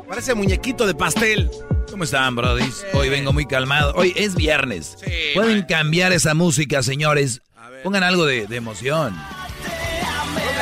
Parece 0.09 0.35
muñequito 0.35 0.87
de 0.87 0.95
pastel. 0.95 1.51
¿Cómo 1.91 2.05
están, 2.05 2.35
brodis? 2.35 2.85
Hoy 2.95 3.09
vengo 3.09 3.33
muy 3.33 3.47
calmado. 3.47 3.93
Hoy 3.95 4.13
es 4.17 4.35
viernes. 4.35 4.97
Pueden 5.35 5.63
cambiar 5.63 6.13
esa 6.13 6.35
música, 6.35 6.83
señores. 6.83 7.43
Pongan 7.85 8.03
algo 8.03 8.27
de, 8.27 8.47
de 8.47 8.57
emoción. 8.57 9.17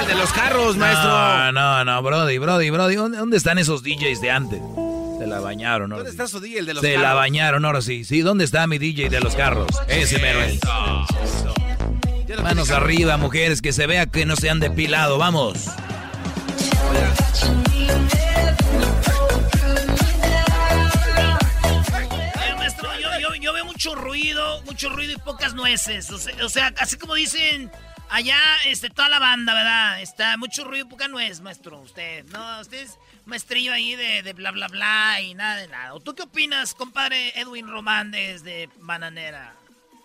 El 0.01 0.07
de 0.07 0.15
los 0.15 0.31
carros, 0.33 0.77
maestro. 0.77 1.09
No, 1.09 1.53
no, 1.53 1.85
no, 1.85 2.03
brody, 2.03 2.39
brody, 2.39 2.71
brody. 2.71 2.95
¿Dónde, 2.95 3.37
están 3.37 3.59
esos 3.59 3.83
DJs 3.83 4.21
de 4.21 4.31
antes? 4.31 4.61
Se 5.19 5.27
la 5.27 5.41
bañaron, 5.41 5.93
ahora 5.93 6.05
¿Dónde 6.05 6.11
sí. 6.13 6.17
está 6.17 6.29
su 6.29 6.41
día, 6.41 6.61
el 6.61 6.67
de 6.67 6.75
los 6.75 6.83
Se 6.83 6.93
carros? 6.95 7.03
la 7.09 7.15
bañaron, 7.15 7.65
ahora 7.65 7.83
sí. 7.83 8.05
Sí, 8.05 8.21
¿dónde 8.21 8.45
está 8.45 8.67
mi 8.67 8.79
DJ 8.79 9.09
de 9.09 9.21
los 9.21 9.35
carros? 9.35 9.67
Ese 9.89 10.19
mero 10.19 10.41
es. 10.43 10.61
Manos 12.43 12.71
arriba, 12.71 13.17
mujeres, 13.17 13.61
que 13.61 13.73
se 13.73 13.87
vea 13.87 14.07
que 14.07 14.25
no 14.27 14.37
se 14.37 14.49
han 14.51 14.61
depilado. 14.61 15.19
Vamos. 15.19 15.67
Yo, 23.41 23.53
veo 23.53 23.65
mucho 23.65 23.95
ruido, 23.95 24.63
mucho 24.63 24.89
ruido 24.91 25.13
y 25.13 25.17
pocas 25.17 25.55
nueces. 25.55 26.11
O 26.11 26.19
sea, 26.19 26.45
o 26.45 26.49
sea, 26.49 26.75
así 26.79 26.97
como 26.97 27.15
dicen 27.15 27.71
allá, 28.11 28.39
este, 28.67 28.91
toda 28.91 29.09
la 29.09 29.19
banda, 29.19 29.55
¿verdad? 29.55 30.03
Está 30.03 30.37
mucho 30.37 30.65
ruido 30.65 30.87
y 30.87 30.89
poca 30.89 31.09
nuez, 31.09 31.41
maestro. 31.41 31.81
Usted, 31.81 32.25
no, 32.27 32.61
usted 32.61 32.79
es 32.79 32.99
maestrillo 33.27 33.73
ahí 33.73 33.95
de, 33.95 34.23
de 34.23 34.33
bla, 34.33 34.51
bla, 34.51 34.69
bla 34.69 35.21
y 35.21 35.35
nada 35.35 35.57
de 35.57 35.69
nada. 35.69 35.95
¿O 35.95 36.01
¿Tú 36.01 36.15
qué 36.15 36.23
opinas, 36.23 36.75
compadre 36.75 37.39
Edwin 37.39 37.69
Román 37.69 38.11
desde 38.11 38.69
Bananera? 38.79 39.55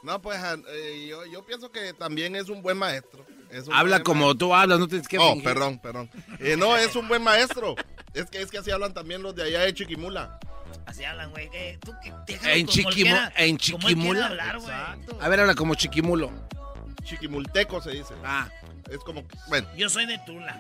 No, 0.04 0.22
pues 0.22 0.40
eh, 0.70 1.08
yo, 1.10 1.26
yo 1.26 1.46
pienso 1.46 1.72
que 1.72 1.94
también 1.94 2.36
es 2.36 2.50
un 2.50 2.62
buen 2.62 2.78
maestro. 2.78 3.26
Es 3.54 3.68
un 3.68 3.74
Habla 3.74 3.98
buen 3.98 4.04
como 4.04 4.26
maestro. 4.26 4.38
tú 4.48 4.56
hablas, 4.56 4.80
no 4.80 4.88
tienes 4.88 5.08
que 5.08 5.18
Oh, 5.20 5.30
fingir. 5.34 5.44
perdón, 5.44 5.80
perdón. 5.80 6.10
Eh, 6.40 6.56
no, 6.58 6.76
es 6.76 6.96
un 6.96 7.08
buen 7.08 7.22
maestro. 7.24 7.76
Es 8.14 8.30
que, 8.30 8.42
es 8.42 8.50
que 8.52 8.58
así 8.58 8.72
hablan 8.72 8.94
también 8.94 9.22
los 9.22 9.36
de 9.36 9.44
allá 9.44 9.62
de 9.62 9.74
Chiquimula. 9.74 10.40
Así 10.86 11.04
hablan, 11.06 11.30
güey. 11.32 11.50
tú 11.80 11.94
que- 12.02 12.14
En, 12.52 12.68
chiquimu 12.68 13.16
en 13.38 13.58
Chiquimula. 13.58 14.26
hablar. 14.28 14.58
A 15.22 15.30
ver, 15.30 15.40
habla 15.42 15.56
como 15.56 15.76
chiquimulo. 15.76 16.32
Chiquimulteco 17.04 17.82
se 17.82 17.92
dice. 17.92 18.14
Ah. 18.26 18.50
Es 18.90 19.00
como, 19.00 19.24
bueno, 19.48 19.68
Yo 19.78 19.90
soy 19.90 20.06
de 20.06 20.18
Tula. 20.26 20.60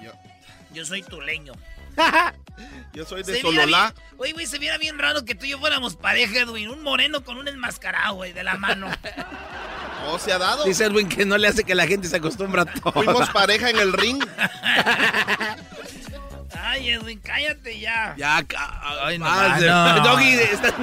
Yo 0.71 0.85
soy 0.85 1.01
tuleño. 1.03 1.53
yo 2.93 3.05
soy 3.05 3.21
de 3.23 3.39
Sololá. 3.41 3.93
Oye, 4.17 4.33
güey, 4.33 4.45
se 4.47 4.57
viera 4.57 4.77
bien 4.77 4.97
raro 4.97 5.25
que 5.25 5.35
tú 5.35 5.45
y 5.45 5.49
yo 5.49 5.59
fuéramos 5.59 5.95
pareja, 5.95 6.39
Edwin. 6.39 6.69
Un 6.69 6.81
moreno 6.81 7.23
con 7.23 7.37
un 7.37 7.47
enmascarado, 7.47 8.15
güey, 8.15 8.33
de 8.33 8.43
la 8.43 8.55
mano. 8.57 8.87
¿O 10.08 10.20
se 10.20 10.32
ha 10.34 10.38
dado? 10.38 10.64
Dice 10.66 10.86
Edwin 10.86 11.08
que 11.10 11.26
no 11.26 11.38
le 11.38 11.47
hace 11.47 11.64
que 11.64 11.76
la 11.76 11.88
gente 11.88 12.08
se 12.08 12.16
acostumbra 12.18 12.64
a 12.64 12.66
todo. 12.66 12.91
Fuimos 12.93 13.30
pareja 13.30 13.70
en 13.70 13.78
el 13.80 13.93
ring. 13.93 14.24
Ay, 16.66 16.89
Edwin, 16.91 17.20
cállate 17.20 17.80
ya. 17.80 18.16
Ya, 18.18 18.43
Ay, 19.04 19.18
no, 19.20 19.26
más 19.26 19.60
de- 19.60 19.68
no. 19.68 19.99
Doggy, 20.04 20.34
están, 20.34 20.74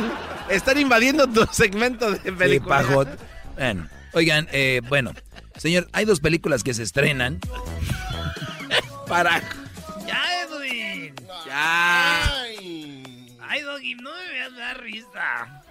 están 0.48 0.78
invadiendo 0.78 1.26
tu 1.26 1.46
segmento 1.52 2.10
de 2.10 2.18
Sí, 2.22 2.30
película. 2.32 2.78
pajot. 2.78 3.08
Bueno, 3.56 3.88
oigan, 4.12 4.48
eh, 4.52 4.80
bueno, 4.88 5.12
señor, 5.56 5.88
hay 5.92 6.04
dos 6.04 6.20
películas 6.20 6.62
que 6.62 6.74
se 6.74 6.82
estrenan. 6.82 7.40
Para. 9.08 9.40
Ya, 10.06 10.22
Edwin. 10.42 11.14
Ya. 11.46 12.22
Ay, 13.48 13.62
Doggy, 13.62 13.94
no 13.96 14.10
me 14.14 14.28
veas 14.32 14.56
dar 14.56 14.80
risa. 14.80 15.62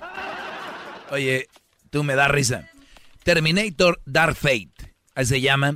Oye, 1.11 1.47
tú 1.89 2.03
me 2.03 2.15
das 2.15 2.29
risa. 2.29 2.67
Terminator 3.23 4.01
Dark 4.05 4.35
Fate, 4.35 4.95
así 5.15 5.35
se 5.35 5.41
llama. 5.41 5.75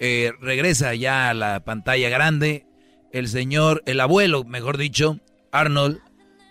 Eh, 0.00 0.32
regresa 0.40 0.94
ya 0.94 1.30
a 1.30 1.34
la 1.34 1.64
pantalla 1.64 2.08
grande. 2.08 2.66
El 3.12 3.28
señor, 3.28 3.82
el 3.86 4.00
abuelo, 4.00 4.44
mejor 4.44 4.76
dicho, 4.76 5.20
Arnold 5.52 6.00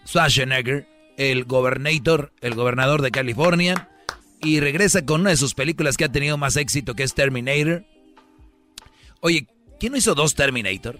Schwarzenegger, 0.07 0.88
el 1.18 1.43
gobernator, 1.43 2.32
el 2.41 2.55
gobernador 2.55 3.01
de 3.01 3.11
California. 3.11 3.89
Y 4.41 4.59
regresa 4.59 5.05
con 5.05 5.22
una 5.22 5.30
de 5.30 5.38
sus 5.38 5.53
películas 5.53 5.97
que 5.97 6.05
ha 6.05 6.11
tenido 6.11 6.38
más 6.38 6.57
éxito, 6.57 6.95
que 6.95 7.03
es 7.03 7.14
Terminator. 7.14 7.86
Oye, 9.22 9.47
¿quién 9.80 9.91
no 9.91 9.97
hizo 9.97 10.16
dos 10.16 10.36
Terminator? 10.36 10.99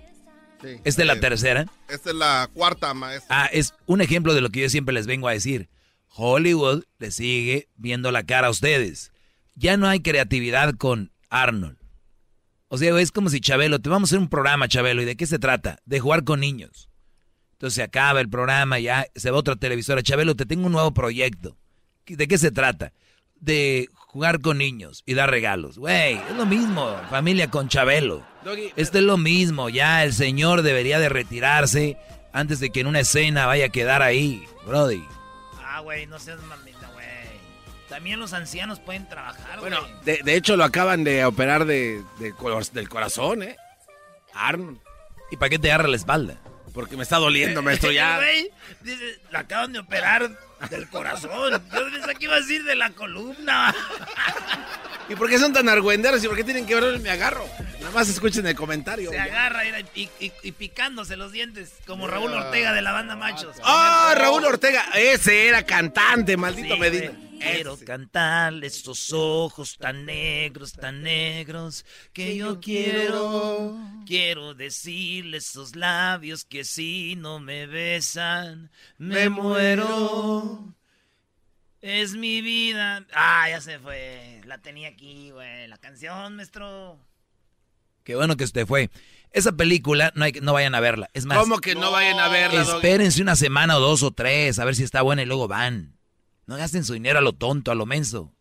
Sí. 0.62 0.80
Esta 0.86 1.02
es 1.02 1.08
la 1.08 1.20
tercera. 1.20 1.66
Esta 1.90 2.10
es 2.12 2.16
la 2.16 2.50
cuarta, 2.54 2.94
maestro. 2.94 3.28
Ah, 3.30 3.50
es 3.52 3.74
un 3.86 4.00
ejemplo 4.00 4.34
de 4.34 4.40
lo 4.40 4.50
que 4.50 4.62
yo 4.62 4.70
siempre 4.70 4.94
les 4.94 5.08
vengo 5.08 5.28
a 5.28 5.34
decir. 5.34 5.68
Hollywood 6.16 6.84
le 7.00 7.12
sigue 7.12 7.70
viendo 7.76 8.12
la 8.12 8.24
cara 8.24 8.48
a 8.48 8.52
ustedes. 8.52 9.12
Ya 9.56 9.78
no 9.78 9.88
hay 9.88 10.02
creatividad 10.02 10.76
con 10.76 11.12
Arnold. 11.30 11.78
O 12.68 12.78
sea, 12.78 12.98
es 13.00 13.12
como 13.12 13.30
si 13.30 13.40
Chabelo, 13.40 13.80
te 13.80 13.90
vamos 13.90 14.10
a 14.10 14.12
hacer 14.12 14.20
un 14.20 14.30
programa, 14.30 14.68
Chabelo, 14.68 15.02
¿y 15.02 15.06
de 15.06 15.16
qué 15.16 15.28
se 15.28 15.40
trata? 15.40 15.80
De 15.86 16.00
jugar 16.00 16.24
con 16.24 16.40
niños. 16.40 16.90
Entonces 17.54 17.76
se 17.76 17.84
acaba 17.84 18.20
el 18.20 18.30
programa, 18.30 18.80
ya 18.80 19.06
se 19.16 19.32
va 19.32 19.38
otra 19.38 19.56
televisora. 19.56 20.02
Chabelo, 20.02 20.36
te 20.36 20.46
tengo 20.46 20.66
un 20.66 20.72
nuevo 20.72 20.94
proyecto. 20.94 21.58
¿De 22.06 22.28
qué 22.28 22.38
se 22.38 22.52
trata? 22.52 22.94
De 23.36 23.90
jugar 23.94 24.42
con 24.42 24.58
niños 24.58 25.04
y 25.06 25.14
dar 25.14 25.30
regalos. 25.30 25.78
Güey, 25.78 26.16
es 26.16 26.36
lo 26.36 26.46
mismo, 26.46 26.96
familia 27.10 27.50
con 27.50 27.70
Chabelo. 27.70 28.26
Esto 28.76 28.98
es 28.98 29.04
lo 29.04 29.18
mismo, 29.18 29.70
ya 29.70 30.04
el 30.04 30.14
señor 30.14 30.62
debería 30.62 31.00
de 31.00 31.10
retirarse 31.10 31.98
antes 32.34 32.60
de 32.60 32.72
que 32.72 32.82
en 32.82 32.88
una 32.88 33.00
escena 33.00 33.46
vaya 33.46 33.66
a 33.66 33.70
quedar 33.70 34.02
ahí, 34.02 34.44
Brody. 34.66 35.04
Ah, 35.76 35.80
güey, 35.80 36.06
no 36.06 36.20
seas 36.20 36.40
mamita, 36.44 36.88
güey. 36.94 37.08
También 37.90 38.20
los 38.20 38.34
ancianos 38.34 38.80
pueden 38.80 39.10
trabajar, 39.10 39.60
güey. 39.60 39.72
Bueno, 39.72 39.88
de, 40.04 40.22
de 40.24 40.36
hecho 40.36 40.56
lo 40.56 40.64
acaban 40.64 41.04
de 41.04 41.26
operar 41.26 41.66
de, 41.66 42.04
del 42.20 42.90
corazón, 42.90 43.42
¿eh? 43.42 43.58
Arnold. 44.36 44.80
¿Y 45.32 45.38
para 45.38 45.50
qué 45.50 45.58
te 45.58 45.72
agarra 45.72 45.88
la 45.88 45.96
espalda? 45.96 46.38
Porque 46.76 46.96
me 46.96 47.02
está 47.02 47.18
doliendo, 47.18 47.64
maestro, 47.64 47.92
ya. 47.92 48.18
Güey, 48.20 48.52
dice, 48.82 49.20
la 49.32 49.40
acaban 49.40 49.74
de 49.74 49.80
operar 49.80 50.30
del 50.70 50.88
corazón. 50.90 51.52
Yo 51.52 51.92
pensé 51.92 52.16
que 52.16 52.26
iba 52.26 52.36
a 52.36 52.40
decir 52.40 52.64
de 52.64 52.76
la 52.76 52.90
columna. 52.92 53.74
¿Y 55.10 55.16
por 55.16 55.30
qué 55.30 55.38
son 55.38 55.52
tan 55.52 55.68
argüenderos? 55.68 56.24
¿Y 56.24 56.28
por 56.28 56.38
qué 56.38 56.44
tienen 56.46 56.66
que 56.66 56.76
ver 56.80 57.00
me 57.00 57.10
agarro? 57.10 57.46
Nada 57.80 57.92
más 57.92 58.08
escuchen 58.10 58.46
el 58.48 58.56
comentario. 58.56 59.10
Se 59.10 59.16
ya. 59.18 59.24
agarra 59.24 59.64
y, 59.96 60.10
y- 60.20 60.32
y 60.42 60.52
picándose 60.54 61.18
los 61.18 61.32
dientes, 61.34 61.74
como 61.86 62.08
Raúl 62.08 62.32
Ortega 62.34 62.72
de 62.72 62.82
la 62.82 62.94
banda 62.94 63.16
Machos. 63.16 63.58
¡Ah, 63.64 64.14
Raúl 64.18 64.46
Ortega! 64.46 64.86
Ese 64.96 65.48
era 65.50 65.64
cantante, 65.66 66.38
maldito 66.38 66.76
Sí, 66.76 66.80
Medina. 66.80 67.12
güey. 67.12 67.33
Quiero 67.52 67.78
cantarle 67.78 68.68
estos 68.68 69.12
ojos 69.14 69.78
tan 69.78 70.06
negros, 70.06 70.74
tan 70.74 71.02
negros 71.04 71.86
que 72.14 72.36
yo 72.38 72.60
quiero. 72.60 73.78
Quiero 74.06 74.54
decirle 74.54 75.38
esos 75.38 75.76
labios 75.76 76.46
que 76.46 76.64
si 76.64 77.16
no 77.16 77.40
me 77.40 77.66
besan, 77.68 78.72
me 78.98 79.30
muero. 79.30 80.74
Es 81.82 82.16
mi 82.16 82.42
vida. 82.42 83.06
Ah, 83.14 83.50
ya 83.50 83.60
se 83.60 83.78
fue. 83.80 84.42
La 84.46 84.58
tenía 84.60 84.88
aquí, 84.90 85.32
güey. 85.32 85.68
La 85.68 85.78
canción, 85.78 86.36
maestro. 86.38 86.98
Qué 88.04 88.16
bueno 88.16 88.38
que 88.38 88.46
usted 88.46 88.66
fue. 88.66 88.90
Esa 89.32 89.52
película, 89.54 90.12
no, 90.16 90.26
hay, 90.26 90.32
que- 90.32 90.42
no 90.42 90.54
vayan 90.54 90.76
a 90.76 90.80
verla. 90.80 91.10
Es 91.14 91.26
más, 91.26 91.38
¿Cómo 91.40 91.58
que 91.60 91.74
no 91.76 91.92
vayan 91.92 92.20
a 92.20 92.28
verla, 92.30 92.64
Doggy? 92.64 92.76
espérense 92.76 93.22
una 93.22 93.36
semana 93.36 93.78
o 93.78 93.80
dos 93.80 94.04
o 94.04 94.12
tres 94.12 94.60
a 94.60 94.66
ver 94.66 94.76
si 94.76 94.84
está 94.84 95.02
buena 95.02 95.24
y 95.24 95.26
luego 95.26 95.48
van. 95.48 95.93
No 96.46 96.58
gasten 96.58 96.84
su 96.84 96.94
dinero 96.94 97.20
a 97.20 97.22
lo 97.22 97.34
tonto, 97.34 97.72
a 97.72 97.76
lo 97.76 97.86
menso. 97.86 98.34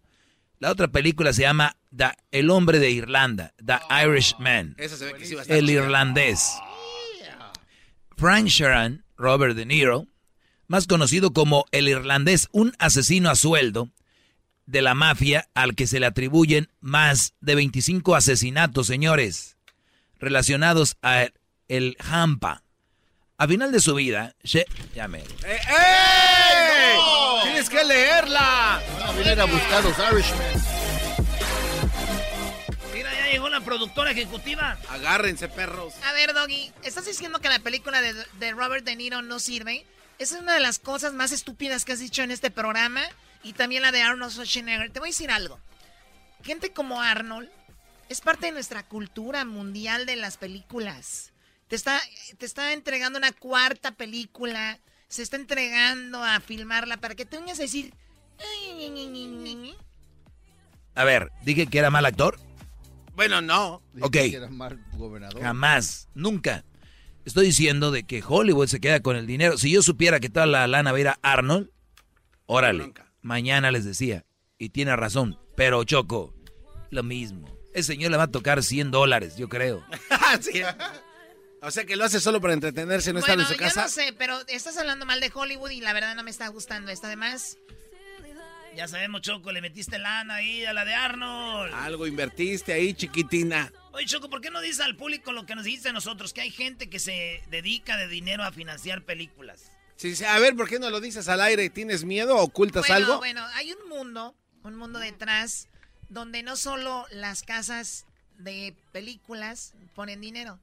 La 0.59 0.71
otra 0.71 0.89
película 0.89 1.33
se 1.33 1.43
llama 1.43 1.77
The- 1.97 2.13
El 2.31 2.51
hombre 2.51 2.79
de 2.79 2.91
Irlanda, 2.91 3.53
The 3.65 3.79
Irishman. 4.05 4.75
Esa 4.79 4.97
se 4.97 5.07
ve 5.07 5.15
que 5.15 5.25
sí 5.27 5.35
va 5.35 5.41
a 5.41 5.43
estar 5.43 5.57
El 5.57 5.71
irlandés. 5.71 6.53
Frank 8.17 8.47
Sheeran, 8.47 9.05
Robert 9.17 9.57
De 9.57 9.67
Niro, 9.67 10.07
más 10.69 10.87
conocido 10.87 11.33
como 11.33 11.65
el 11.73 11.89
irlandés, 11.89 12.49
un 12.53 12.73
asesino 12.79 13.31
a 13.31 13.35
sueldo 13.35 13.91
de 14.67 14.81
la 14.83 14.95
mafia 14.95 15.49
al 15.55 15.75
que 15.75 15.87
se 15.87 15.99
le 16.01 16.07
atribuyen 16.07 16.69
más 16.81 17.35
de 17.41 17.57
25 17.57 18.15
asesinatos, 18.15 18.87
señores, 18.87 19.57
relacionados 20.19 20.97
a 21.03 21.27
el 21.69 21.97
Hampa. 21.99 22.63
A 23.43 23.49
final 23.49 23.73
de 23.73 23.81
su 23.81 23.93
vida, 23.97 24.37
She- 24.45 24.67
ya 24.95 25.09
me- 25.09 25.19
¡Eh, 25.19 25.25
¡Eh! 25.45 26.97
¡Tienes 27.43 27.69
que 27.69 27.83
leerla! 27.83 28.81
Van 29.01 29.09
a 29.09 29.13
venir 29.15 29.41
a 29.41 29.45
buscar 29.47 29.83
los 29.83 29.99
Irishmen. 29.99 30.63
Mira, 32.95 33.13
ya 33.13 33.33
llegó 33.33 33.49
la 33.49 33.59
productora 33.61 34.13
ejecutiva. 34.13 34.79
Agárrense, 34.91 35.49
perros. 35.49 35.93
A 36.05 36.13
ver, 36.13 36.35
Doggy, 36.35 36.71
¿estás 36.85 37.05
diciendo 37.07 37.41
que 37.41 37.49
la 37.49 37.59
película 37.59 38.01
de, 38.01 38.15
de 38.39 38.53
Robert 38.53 38.85
De 38.85 38.95
Niro 38.95 39.23
no 39.23 39.41
sirve? 39.41 39.85
Esa 40.21 40.37
es 40.37 40.41
una 40.41 40.55
de 40.55 40.61
las 40.61 40.79
cosas 40.79 41.13
más 41.13 41.33
estúpidas 41.33 41.85
que 41.85 41.95
has 41.95 41.99
dicho 41.99 42.23
en 42.23 42.31
este 42.31 42.53
programa. 42.53 43.03
Y 43.43 43.55
también 43.55 43.83
la 43.83 43.91
de 43.91 44.03
Arnold 44.03 44.31
Schwarzenegger. 44.35 44.93
Te 44.93 45.01
voy 45.01 45.09
a 45.09 45.11
decir 45.11 45.33
algo. 45.33 45.59
Gente 46.45 46.73
como 46.73 47.03
Arnold 47.03 47.51
es 48.09 48.21
parte 48.21 48.47
de 48.47 48.53
nuestra 48.53 48.85
cultura 48.85 49.45
mundial 49.45 50.07
de 50.07 50.15
las 50.15 50.37
películas. 50.37 51.32
Te 51.73 51.77
está, 51.77 52.03
te 52.37 52.45
está 52.45 52.75
entregando 52.75 53.19
una 53.19 53.33
cuarta 53.33 53.93
película. 53.93 54.79
Se 55.09 55.23
está 55.23 55.37
entregando 55.37 56.23
a 56.23 56.39
filmarla 56.41 56.99
para 56.99 57.15
que 57.15 57.25
te 57.25 57.39
vengas 57.39 57.59
a 57.61 57.63
decir... 57.63 57.95
A 60.95 61.05
ver, 61.05 61.33
dije 61.47 61.67
que 61.69 61.79
era 61.79 61.89
mal 61.89 62.05
actor. 62.05 62.39
Bueno, 63.15 63.41
no. 63.41 63.81
Dije 63.95 64.07
Ok. 64.07 64.13
que 64.13 64.37
era 64.37 64.51
mal 64.51 64.85
gobernador. 64.99 65.41
Jamás, 65.41 66.09
nunca. 66.13 66.63
Estoy 67.25 67.47
diciendo 67.47 67.91
de 67.91 68.03
que 68.05 68.23
Hollywood 68.23 68.67
se 68.67 68.79
queda 68.79 69.01
con 69.01 69.17
el 69.17 69.27
dinero. 69.27 69.57
Si 69.57 69.71
yo 69.71 69.81
supiera 69.81 70.21
que 70.21 70.29
toda 70.29 70.45
la 70.45 70.67
lana 70.67 70.93
va 70.93 70.99
a 70.99 71.01
ir 71.01 71.09
a 71.09 71.19
Arnold, 71.23 71.71
órale, 72.45 72.93
mañana 73.23 73.71
les 73.71 73.87
decía. 73.87 74.27
Y 74.59 74.69
tiene 74.69 74.95
razón, 74.95 75.39
pero 75.57 75.83
Choco, 75.85 76.35
lo 76.91 77.03
mismo. 77.03 77.49
El 77.73 77.83
señor 77.85 78.11
le 78.11 78.19
va 78.19 78.25
a 78.25 78.31
tocar 78.31 78.63
100 78.63 78.91
dólares, 78.91 79.39
yo 79.39 79.49
creo. 79.49 79.83
Sí. 80.43 80.61
O 81.63 81.71
sea 81.71 81.85
que 81.85 81.95
lo 81.97 82.05
hace 82.05 82.21
solo 82.21 82.41
para 82.41 82.55
entretenerse, 82.55 83.13
no 83.13 83.21
estar 83.21 83.37
Bueno, 83.37 83.49
en 83.49 83.55
su 83.55 83.61
yo 83.61 83.67
casa. 83.67 83.83
no 83.83 83.89
sé, 83.89 84.13
pero 84.19 84.41
estás 84.49 84.77
hablando 84.77 85.07
mal 85.07 85.21
de 85.21 85.31
Hollywood 85.33 85.71
y 85.71 85.81
la 85.81 85.93
verdad 85.93 86.15
no 86.17 86.23
me 86.25 86.31
está 86.31 86.49
gustando 86.49 86.91
esto. 86.91 87.07
Además, 87.07 87.57
Ya 88.75 88.89
sabemos, 88.89 89.21
Choco, 89.21 89.53
le 89.53 89.61
metiste 89.61 89.99
lana 89.99 90.37
ahí 90.37 90.65
a 90.65 90.73
la 90.73 90.85
de 90.87 90.95
Arnold. 90.95 91.75
Algo 91.75 92.07
invertiste 92.07 92.73
ahí, 92.73 92.95
chiquitina. 92.95 93.71
Oye, 93.93 94.07
Choco, 94.07 94.31
¿por 94.31 94.41
qué 94.41 94.51
no 94.51 94.61
dices 94.63 94.81
al 94.81 94.97
público 94.97 95.31
lo 95.33 95.45
que 95.45 95.55
nos 95.55 95.65
dijiste 95.65 95.91
a 95.91 95.93
nosotros? 95.93 96.33
Que 96.33 96.41
hay 96.41 96.51
gente 96.51 96.89
que 96.89 96.99
se 96.99 97.43
dedica 97.51 97.97
de 97.99 98.09
dinero 98.09 98.43
a 98.45 98.51
financiar 98.51 99.03
películas. 99.03 99.71
Sí, 99.97 100.17
sí, 100.17 100.25
a 100.25 100.39
ver, 100.39 100.57
¿por 100.57 100.69
qué 100.71 100.79
no 100.79 100.89
lo 100.91 101.01
dices 101.03 101.29
al 101.29 101.43
aire? 101.43 101.69
¿Tienes 101.71 102.05
miedo? 102.05 102.37
¿Ocultas 102.39 102.89
bueno, 102.89 102.95
algo? 103.07 103.19
bueno, 103.19 103.45
hay 103.55 103.73
un 103.73 103.89
mundo, 103.91 104.35
un 104.65 104.75
mundo 104.75 104.99
detrás 104.99 105.69
donde 106.09 106.43
no 106.43 106.57
solo 106.57 107.07
las 107.11 107.43
casas 107.43 108.07
de 108.39 108.75
películas 108.91 109.75
ponen 109.95 110.21
dinero. 110.23 110.59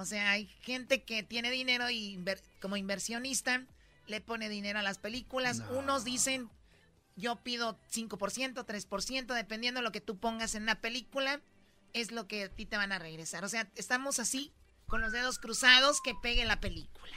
O 0.00 0.04
sea, 0.04 0.30
hay 0.30 0.46
gente 0.62 1.02
que 1.02 1.22
tiene 1.22 1.50
dinero 1.50 1.88
y 1.90 2.16
inver- 2.16 2.42
como 2.60 2.76
inversionista 2.76 3.62
le 4.06 4.20
pone 4.20 4.48
dinero 4.48 4.78
a 4.78 4.82
las 4.82 4.98
películas. 4.98 5.62
Unos 5.78 6.04
dicen, 6.04 6.48
yo 7.16 7.36
pido 7.36 7.78
5%, 7.92 8.64
3%, 8.64 9.34
dependiendo 9.34 9.80
de 9.80 9.84
lo 9.84 9.92
que 9.92 10.00
tú 10.00 10.16
pongas 10.18 10.54
en 10.54 10.64
una 10.64 10.80
película, 10.80 11.40
es 11.92 12.10
lo 12.12 12.26
que 12.26 12.44
a 12.44 12.48
ti 12.48 12.66
te 12.66 12.76
van 12.76 12.92
a 12.92 12.98
regresar. 12.98 13.44
O 13.44 13.48
sea, 13.48 13.68
estamos 13.76 14.18
así, 14.18 14.52
con 14.86 15.00
los 15.00 15.12
dedos 15.12 15.38
cruzados, 15.38 16.00
que 16.00 16.14
pegue 16.22 16.44
la 16.44 16.60
película. 16.60 17.12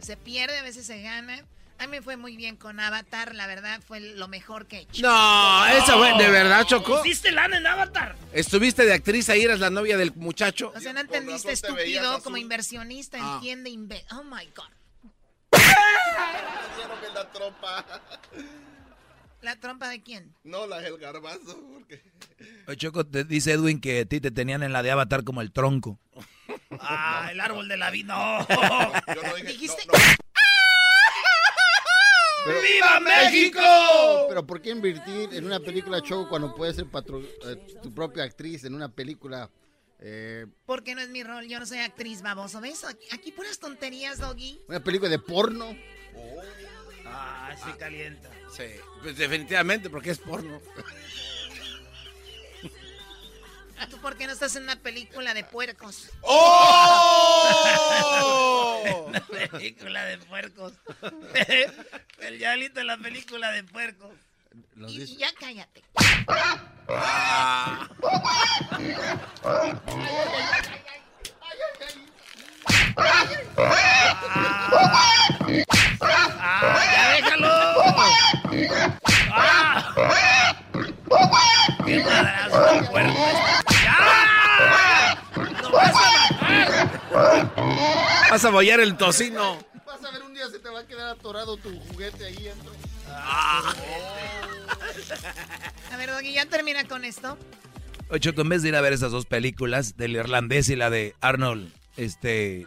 Se 0.00 0.16
pierde, 0.16 0.58
a 0.58 0.62
veces 0.62 0.86
se 0.86 1.00
gana. 1.02 1.44
A 1.80 1.84
mí 1.84 1.88
me 1.92 2.02
fue 2.02 2.18
muy 2.18 2.36
bien 2.36 2.56
con 2.56 2.78
Avatar, 2.78 3.34
la 3.34 3.46
verdad 3.46 3.80
fue 3.86 4.00
lo 4.00 4.28
mejor 4.28 4.66
que 4.66 4.76
he 4.76 4.80
hecho. 4.82 5.00
No, 5.02 5.66
esa 5.66 5.96
fue, 5.96 6.12
¿de 6.18 6.28
verdad, 6.30 6.64
Choco? 6.66 6.98
¿Pusiste 6.98 7.32
lana 7.32 7.56
en 7.56 7.66
Avatar? 7.66 8.16
¿Estuviste 8.34 8.84
de 8.84 8.92
actriz 8.92 9.30
ahí? 9.30 9.42
¿Eres 9.42 9.60
la 9.60 9.70
novia 9.70 9.96
del 9.96 10.12
muchacho? 10.14 10.72
O 10.76 10.80
sea, 10.80 10.92
no 10.92 11.00
entendiste, 11.00 11.52
estúpido, 11.52 12.22
como 12.22 12.36
inversionista, 12.36 13.16
Ah. 13.18 13.34
entiende, 13.36 13.70
inve- 13.70 14.04
oh 14.12 14.22
my 14.24 14.46
God. 14.54 14.68
la 17.14 17.32
trompa. 17.32 17.84
¿La 19.40 19.56
trompa 19.56 19.88
de 19.88 20.02
quién? 20.02 20.34
No, 20.44 20.66
la 20.66 20.80
del 20.80 20.98
garbazo. 20.98 21.58
Porque... 21.72 22.02
Oye, 22.68 22.76
Choco, 22.76 23.06
te 23.06 23.24
dice 23.24 23.52
Edwin 23.52 23.80
que 23.80 24.00
a 24.00 24.04
ti 24.04 24.20
te 24.20 24.30
tenían 24.30 24.62
en 24.62 24.74
la 24.74 24.82
de 24.82 24.90
Avatar 24.90 25.24
como 25.24 25.40
el 25.40 25.50
tronco. 25.50 25.98
Ah, 26.78 27.28
el 27.32 27.40
árbol 27.40 27.66
de 27.68 27.76
la 27.78 27.90
vida. 27.90 28.14
No. 28.14 28.46
Yo 29.14 29.22
no 29.22 29.34
dije. 29.36 29.48
Dijiste. 29.48 29.82
Pero- 32.44 32.60
¡Viva 32.62 33.00
México! 33.00 33.60
Pero 34.28 34.46
¿por 34.46 34.62
qué 34.62 34.70
invertir 34.70 35.28
en 35.32 35.44
una 35.44 35.60
película 35.60 36.00
show 36.00 36.28
cuando 36.28 36.54
puedes 36.54 36.76
ser 36.76 36.86
patro- 36.86 37.22
eh, 37.22 37.56
tu 37.82 37.92
propia 37.94 38.24
actriz 38.24 38.64
en 38.64 38.74
una 38.74 38.88
película? 38.88 39.50
eh, 39.98 40.46
Porque 40.64 40.94
no 40.94 41.00
es 41.02 41.10
mi 41.10 41.22
rol, 41.22 41.46
yo 41.46 41.58
no 41.60 41.66
soy 41.66 41.78
actriz, 41.78 42.22
baboso. 42.22 42.60
¿Ves? 42.60 42.84
Aquí, 42.84 43.06
aquí 43.12 43.32
puras 43.32 43.58
tonterías, 43.58 44.18
Doggy. 44.18 44.60
una 44.68 44.82
película 44.82 45.10
de 45.10 45.18
porno. 45.18 45.76
Ah, 47.06 47.54
sí 47.64 47.70
calienta. 47.78 48.30
Sí, 48.56 48.64
pues 49.02 49.16
definitivamente, 49.16 49.90
porque 49.90 50.10
es 50.10 50.18
porno. 50.18 50.60
¿Tú 53.88 53.98
por 53.98 54.16
qué 54.16 54.26
no 54.26 54.32
estás 54.32 54.56
en 54.56 54.64
una 54.64 54.76
película 54.76 55.32
de 55.34 55.44
puercos? 55.44 56.10
¡Oh! 56.22 57.50
La 59.12 59.20
película 59.20 60.04
de 60.04 60.18
puercos. 60.18 60.72
El 62.18 62.38
diablito 62.38 62.80
en 62.80 62.86
la 62.86 62.98
película 62.98 63.50
de 63.50 63.64
puercos. 63.64 64.12
Y, 64.88 65.16
ya 65.16 65.28
cállate. 65.38 65.82
Ah. 66.88 67.88
¡Ah, 76.02 76.84
ya 76.92 77.10
déjalo! 77.14 77.48
¡Ah! 79.32 79.94
¡Qué 81.84 82.04
madrazo 82.04 82.90
puerco! 82.90 83.26
¡Ya! 83.82 85.18
¡Lo 85.62 85.70
vas 85.70 85.94
a 85.94 85.98
matar! 86.38 87.09
Vas 88.30 88.44
a 88.44 88.50
bollar 88.50 88.80
el 88.80 88.96
tocino. 88.96 89.58
Vas 89.86 90.04
a 90.04 90.10
ver 90.10 90.22
un 90.22 90.34
día 90.34 90.48
se 90.48 90.58
te 90.58 90.68
va 90.68 90.80
a 90.80 90.86
quedar 90.86 91.08
atorado 91.08 91.56
tu 91.56 91.70
juguete 91.80 92.24
ahí 92.26 92.42
dentro. 92.42 92.72
Ah. 93.08 93.74
A 95.92 95.96
ver, 95.96 96.10
Doggy, 96.10 96.32
ya 96.34 96.46
termina 96.46 96.84
con 96.84 97.04
esto. 97.04 97.36
Ocho, 98.08 98.32
en 98.36 98.48
vez 98.48 98.62
de 98.62 98.68
ir 98.68 98.76
a 98.76 98.80
ver 98.80 98.92
esas 98.92 99.12
dos 99.12 99.26
películas, 99.26 99.96
del 99.96 100.16
irlandés 100.16 100.68
y 100.68 100.76
la 100.76 100.90
de 100.90 101.14
Arnold, 101.20 101.72
este, 101.96 102.66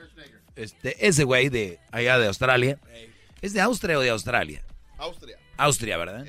este, 0.55 1.07
ese 1.07 1.23
güey 1.23 1.49
de 1.49 1.79
allá 1.91 2.17
de 2.17 2.27
Australia. 2.27 2.79
¿Es 3.41 3.53
de 3.53 3.61
Austria 3.61 3.97
o 3.97 4.01
de 4.01 4.09
Australia? 4.09 4.63
Austria. 4.97 5.37
Austria, 5.57 5.97
¿verdad? 5.97 6.25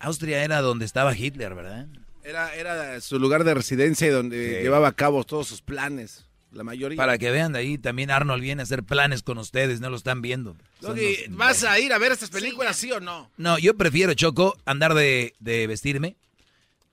Austria 0.00 0.44
era 0.44 0.60
donde 0.60 0.84
estaba 0.84 1.16
Hitler, 1.16 1.54
¿verdad? 1.54 1.86
Era, 2.22 2.54
era 2.54 3.00
su 3.00 3.18
lugar 3.18 3.44
de 3.44 3.54
residencia 3.54 4.06
y 4.06 4.10
donde 4.10 4.62
llevaba 4.62 4.88
a 4.88 4.92
cabo 4.92 5.24
todos 5.24 5.46
sus 5.46 5.62
planes. 5.62 6.26
La 6.54 6.64
mayoría. 6.64 6.96
Para 6.96 7.18
que 7.18 7.30
vean 7.30 7.52
de 7.52 7.58
ahí, 7.58 7.78
también 7.78 8.10
Arnold 8.10 8.40
viene 8.42 8.62
a 8.62 8.64
hacer 8.64 8.82
planes 8.84 9.22
con 9.22 9.38
ustedes, 9.38 9.80
no 9.80 9.90
lo 9.90 9.96
están 9.96 10.22
viendo. 10.22 10.56
Doggy, 10.80 11.16
¿vas 11.30 11.64
a 11.64 11.78
ir 11.80 11.92
a 11.92 11.98
ver 11.98 12.12
estas 12.12 12.30
películas, 12.30 12.76
sí, 12.76 12.92
o 12.92 13.00
no? 13.00 13.30
No, 13.36 13.58
yo 13.58 13.76
prefiero, 13.76 14.14
Choco, 14.14 14.56
andar 14.64 14.94
de, 14.94 15.34
de 15.40 15.66
vestirme. 15.66 16.16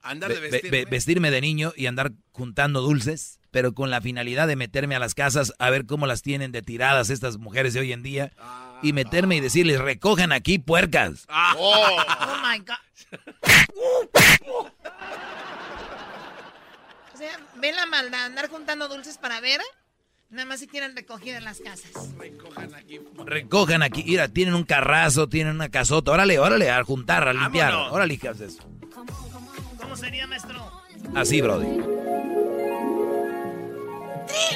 Andar 0.02 0.30
de 0.30 0.34
ve- 0.36 0.40
ve- 0.40 0.50
vestirme. 0.50 0.78
ve- 0.78 0.90
vestirme 0.90 1.30
de 1.30 1.40
niño 1.40 1.72
y 1.76 1.86
andar 1.86 2.10
juntando 2.32 2.80
dulces, 2.80 3.38
pero 3.52 3.72
con 3.72 3.88
la 3.90 4.00
finalidad 4.00 4.48
de 4.48 4.56
meterme 4.56 4.96
a 4.96 4.98
las 4.98 5.14
casas 5.14 5.52
a 5.60 5.70
ver 5.70 5.86
cómo 5.86 6.06
las 6.08 6.22
tienen 6.22 6.50
de 6.50 6.62
tiradas 6.62 7.08
estas 7.10 7.38
mujeres 7.38 7.72
de 7.74 7.80
hoy 7.80 7.92
en 7.92 8.02
día 8.02 8.32
y 8.82 8.92
meterme 8.92 9.36
y 9.36 9.40
decirles, 9.40 9.78
recojan 9.80 10.32
aquí 10.32 10.58
puercas. 10.58 11.26
Oh, 11.56 11.96
my 12.42 12.58
God. 12.58 12.74
Sea, 17.22 17.38
ven 17.54 17.76
la 17.76 17.86
maldad, 17.86 18.24
andar 18.24 18.48
juntando 18.48 18.88
dulces 18.88 19.16
para 19.16 19.40
ver. 19.40 19.60
Nada 20.30 20.44
más 20.44 20.58
si 20.58 20.66
tienen 20.66 20.96
recogida 20.96 21.36
en 21.36 21.44
las 21.44 21.60
casas. 21.60 21.92
Recojan 23.24 23.84
aquí, 23.84 24.02
mira, 24.02 24.26
tienen 24.26 24.54
un 24.54 24.64
carrazo, 24.64 25.28
tienen 25.28 25.54
una 25.54 25.68
casota, 25.68 26.10
órale, 26.10 26.40
órale, 26.40 26.68
a 26.68 26.82
juntar, 26.82 27.28
a 27.28 27.32
limpiar, 27.32 27.70
Vámonos. 27.70 27.92
órale, 27.92 28.18
¿qué 28.18 28.28
haces 28.28 28.54
eso? 28.54 28.68
¿Cómo 29.80 29.96
sería, 29.96 30.26
maestro? 30.26 30.82
Así, 31.14 31.40
Brody. 31.40 31.66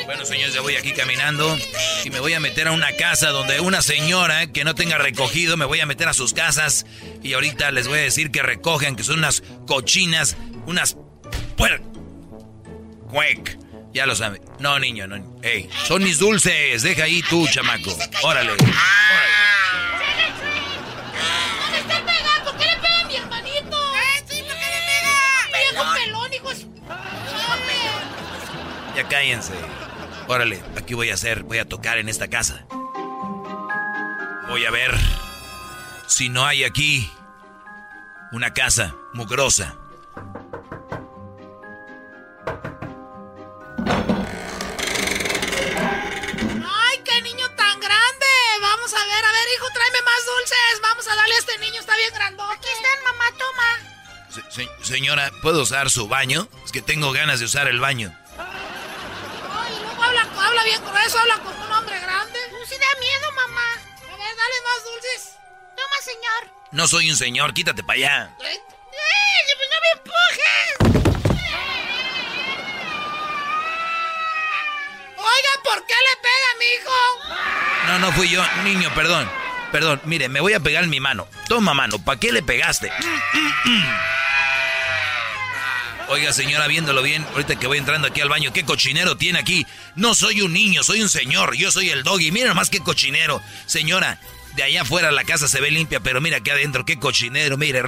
Bueno, 0.06 0.24
señores, 0.24 0.52
ya 0.52 0.60
voy 0.60 0.74
aquí 0.74 0.90
caminando 0.90 1.56
y 2.04 2.10
me 2.10 2.18
voy 2.18 2.32
a 2.32 2.40
meter 2.40 2.66
a 2.66 2.72
una 2.72 2.90
casa 2.96 3.28
donde 3.28 3.60
una 3.60 3.80
señora 3.80 4.48
que 4.48 4.64
no 4.64 4.74
tenga 4.74 4.98
recogido, 4.98 5.56
me 5.56 5.66
voy 5.66 5.78
a 5.78 5.86
meter 5.86 6.08
a 6.08 6.14
sus 6.14 6.32
casas 6.32 6.84
y 7.22 7.34
ahorita 7.34 7.70
les 7.70 7.86
voy 7.86 8.00
a 8.00 8.02
decir 8.02 8.32
que 8.32 8.42
recogen, 8.42 8.96
que 8.96 9.04
son 9.04 9.18
unas 9.18 9.44
cochinas, 9.68 10.36
unas 10.66 10.96
puer... 11.56 11.80
Cuec. 13.16 13.58
Ya 13.94 14.04
lo 14.04 14.14
saben. 14.14 14.42
No, 14.58 14.78
niño, 14.78 15.06
no. 15.06 15.16
Ey, 15.40 15.70
son 15.86 16.02
mis 16.02 16.18
dulces. 16.18 16.82
Deja 16.82 17.04
ahí 17.04 17.22
tú, 17.22 17.48
chamaco. 17.48 17.96
Órale. 18.22 18.50
¡No 18.50 18.66
me 21.70 21.78
está 21.78 22.04
pegando! 22.04 22.44
¿Por 22.44 22.58
qué 22.58 22.66
le 22.66 22.76
pega 22.76 23.00
a 23.00 23.04
mi 23.06 23.16
hermanito? 23.16 23.78
sí, 24.28 24.42
¿por 24.42 24.54
qué 24.54 24.66
le 24.68 24.80
pega? 24.84 25.16
¡Viejo 25.48 25.82
pelón, 25.94 26.34
hijo! 26.34 26.50
Ya 28.94 29.08
cállense. 29.08 29.54
Órale, 30.28 30.62
aquí 30.76 30.92
voy 30.92 31.08
a 31.08 31.14
hacer, 31.14 31.42
voy 31.44 31.56
a 31.56 31.66
tocar 31.66 31.96
en 31.96 32.10
esta 32.10 32.28
casa. 32.28 32.66
Voy 34.46 34.66
a 34.66 34.70
ver 34.70 34.94
si 36.06 36.28
no 36.28 36.44
hay 36.44 36.64
aquí 36.64 37.10
una 38.32 38.52
casa 38.52 38.94
mugrosa. 39.14 39.78
Vamos 48.86 49.02
a 49.02 49.04
ver, 49.04 49.24
a 49.24 49.32
ver, 49.32 49.48
hijo, 49.56 49.66
tráeme 49.72 50.00
más 50.02 50.24
dulces. 50.26 50.80
Vamos 50.80 51.08
a 51.08 51.16
darle 51.16 51.34
a 51.34 51.38
este 51.38 51.58
niño, 51.58 51.80
está 51.80 51.96
bien 51.96 52.14
grandote. 52.14 52.54
Aquí 52.54 52.68
están, 52.68 53.02
mamá, 53.02 53.24
toma. 53.36 54.30
Se- 54.30 54.50
se- 54.52 54.84
señora, 54.84 55.32
¿puedo 55.42 55.62
usar 55.62 55.90
su 55.90 56.06
baño? 56.06 56.48
Es 56.64 56.70
que 56.70 56.82
tengo 56.82 57.10
ganas 57.10 57.40
de 57.40 57.46
usar 57.46 57.66
el 57.66 57.80
baño. 57.80 58.16
Ay, 58.38 59.76
luego 59.82 60.04
habla, 60.04 60.22
habla 60.40 60.62
bien 60.62 60.80
grueso, 60.84 61.18
habla 61.18 61.34
como 61.38 61.64
un 61.64 61.72
hombre 61.72 61.98
grande. 61.98 62.38
Sí 62.68 62.76
da 62.78 63.00
miedo, 63.00 63.32
mamá. 63.32 63.72
A 64.04 64.16
ver, 64.18 64.36
dale 64.36 64.60
más 64.62 64.84
dulces. 64.84 65.32
Toma, 65.74 65.96
señor. 66.04 66.52
No 66.70 66.86
soy 66.86 67.10
un 67.10 67.16
señor, 67.16 67.54
quítate 67.54 67.82
para 67.82 67.96
allá. 67.96 68.36
¡Eh! 68.38 68.62
pues 69.56 69.68
¡No 69.68 69.80
me 69.80 70.10
No, 78.00 78.12
fui 78.12 78.28
yo, 78.28 78.42
niño, 78.62 78.92
perdón. 78.94 79.28
Perdón, 79.72 80.00
mire, 80.04 80.28
me 80.28 80.40
voy 80.40 80.52
a 80.52 80.60
pegar 80.60 80.84
en 80.84 80.90
mi 80.90 81.00
mano. 81.00 81.26
Toma 81.48 81.72
mano, 81.74 81.98
¿para 81.98 82.20
qué 82.20 82.30
le 82.30 82.42
pegaste? 82.42 82.90
Oiga, 86.08 86.32
señora, 86.32 86.68
viéndolo 86.68 87.02
bien, 87.02 87.26
ahorita 87.32 87.56
que 87.56 87.66
voy 87.66 87.78
entrando 87.78 88.06
aquí 88.08 88.20
al 88.20 88.28
baño, 88.28 88.52
¿qué 88.52 88.64
cochinero 88.64 89.16
tiene 89.16 89.38
aquí? 89.38 89.66
No 89.96 90.14
soy 90.14 90.42
un 90.42 90.52
niño, 90.52 90.84
soy 90.84 91.02
un 91.02 91.08
señor, 91.08 91.56
yo 91.56 91.72
soy 91.72 91.90
el 91.90 92.04
doggy. 92.04 92.30
Mira 92.30 92.48
nomás 92.48 92.70
qué 92.70 92.80
cochinero. 92.80 93.42
Señora, 93.64 94.20
de 94.54 94.62
allá 94.62 94.82
afuera 94.82 95.10
la 95.10 95.24
casa 95.24 95.48
se 95.48 95.60
ve 95.60 95.70
limpia, 95.70 96.00
pero 96.00 96.20
mira 96.20 96.36
aquí 96.36 96.50
adentro, 96.50 96.84
qué 96.84 96.98
cochinero, 96.98 97.56
mire. 97.56 97.82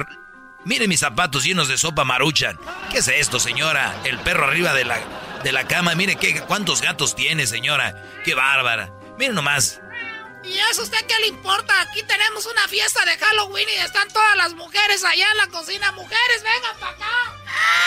Mire 0.65 0.87
mis 0.87 0.99
zapatos 0.99 1.45
llenos 1.45 1.67
de 1.67 1.77
sopa 1.77 2.03
maruchan. 2.03 2.59
¿Qué 2.91 2.97
es 2.97 3.07
esto, 3.07 3.39
señora? 3.39 3.95
El 4.03 4.19
perro 4.19 4.45
arriba 4.45 4.73
de 4.73 4.85
la, 4.85 4.99
de 5.43 5.51
la 5.51 5.65
cama, 5.65 5.95
mire 5.95 6.17
qué, 6.17 6.41
cuántos 6.41 6.81
gatos 6.81 7.15
tiene, 7.15 7.47
señora. 7.47 8.03
Qué 8.25 8.33
bárbara. 8.35 8.91
Mire 9.17 9.33
nomás. 9.33 9.79
¿Y 10.43 10.57
eso 10.71 10.81
a 10.81 10.83
usted 10.85 11.05
qué 11.05 11.17
le 11.19 11.27
importa? 11.27 11.81
Aquí 11.81 12.01
tenemos 12.03 12.45
una 12.45 12.67
fiesta 12.67 13.03
de 13.05 13.17
Halloween 13.17 13.67
y 13.69 13.75
están 13.75 14.07
todas 14.09 14.35
las 14.37 14.53
mujeres 14.53 15.03
allá 15.03 15.29
en 15.31 15.37
la 15.37 15.47
cocina. 15.47 15.91
Mujeres, 15.91 16.43
vengan 16.43 16.77
para 16.79 16.91
acá. 16.93 17.33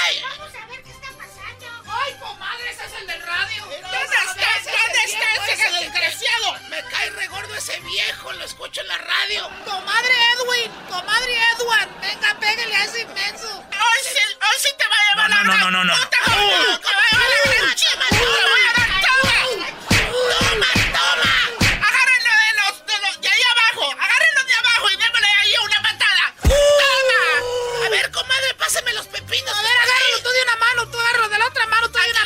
¡Ay! 0.05 0.23
Vamos 0.23 0.55
a 0.55 0.67
ver 0.67 0.83
qué 0.83 0.91
está 0.91 1.09
pasando. 1.09 1.67
¡Ay, 1.91 2.15
comadre, 2.21 2.71
ese 2.71 2.85
es 2.85 2.93
el 3.01 3.07
del 3.07 3.23
radio! 3.23 3.65
¿Dónde 3.65 3.99
está? 3.99 4.23
¿Dónde 4.65 5.05
está 5.05 5.53
ese 5.53 5.85
desgraciado? 5.85 6.59
Me 6.71 6.83
cae 6.85 7.11
regordo 7.11 7.55
ese 7.55 7.81
viejo, 7.81 8.33
lo 8.33 8.45
escucho 8.45 8.81
en 8.83 8.89
la 8.89 8.99
radio. 8.99 9.51
Comadre 9.65 10.15
Edwin, 10.35 10.71
comadre 10.89 11.37
Edwin, 11.57 12.01
venga, 12.01 12.35
pégale 12.39 12.77
a 12.77 12.85
ese 12.85 13.01
inmenso. 13.01 13.49
Hoy 13.59 14.01
sí, 14.05 14.21
hoy 14.41 14.59
sí 14.61 14.69
te 14.79 14.87
va 14.89 14.95
a 14.95 15.27
llevar 15.27 15.31
No, 15.31 15.45
no, 15.45 15.59
no, 15.59 15.71
no, 15.71 15.85
no. 15.85 15.95
puta 15.95 16.17
joya, 16.25 16.79
te 16.79 16.95
va 16.95 17.03
a 17.03 17.11
llevar 17.11 17.29
la 17.31 17.53
gran 17.53 17.75
chima, 17.75 18.05
te 18.11 18.17
voy 18.19 18.61
a 18.69 18.73
dar 18.79 19.01
todo. 19.01 19.23
Toma, 20.39 20.47
toma. 20.51 20.72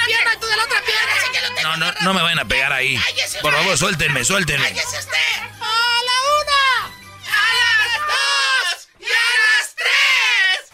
Pierna 0.07 0.35
y 0.35 0.39
tú 0.39 0.47
de 0.47 0.57
la 0.57 0.65
otra 0.65 0.81
pierna. 0.83 1.15
No, 1.63 1.77
no, 1.77 1.93
no 2.01 2.15
me 2.15 2.23
vayan 2.23 2.39
a 2.39 2.45
pegar 2.47 2.73
ahí. 2.73 2.99
Por 3.43 3.53
favor, 3.55 3.77
suéltenme, 3.77 4.25
suéltenme. 4.25 4.69
¡Cállese 4.69 4.99
usted! 4.99 5.43
¡A 5.61 6.03
la 6.09 6.17
una! 6.41 6.65
¡A 7.29 7.39
las 7.61 7.93
dos! 8.07 8.89
¡Y 9.01 9.05
a 9.05 9.09
las 9.43 9.75
tres! 9.75 10.71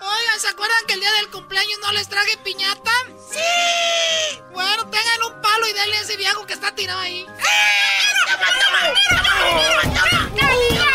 Oigan, 0.00 0.40
¿se 0.40 0.48
acuerdan 0.48 0.86
que 0.86 0.94
el 0.94 1.00
día 1.00 1.12
del 1.12 1.30
cumpleaños 1.30 1.78
no 1.82 1.92
les 1.92 2.08
traje 2.08 2.36
piñata? 2.38 2.92
¡Sí! 3.32 3.38
Bueno, 4.52 4.88
tengan 4.90 5.22
un 5.24 5.40
palo 5.40 5.66
y 5.66 5.72
denle 5.72 5.96
a 5.96 6.00
ese 6.02 6.16
viejo 6.16 6.46
que 6.46 6.52
está 6.54 6.74
tirado 6.74 7.00
ahí. 7.00 7.24
¡Toma, 8.26 8.46
toma! 8.60 8.94
¡Toma, 9.08 9.22
toma! 9.22 9.40
¡Dale, 9.40 9.52
dale, 9.62 10.20
dale! 10.36 10.76
¡Toma, 10.76 10.89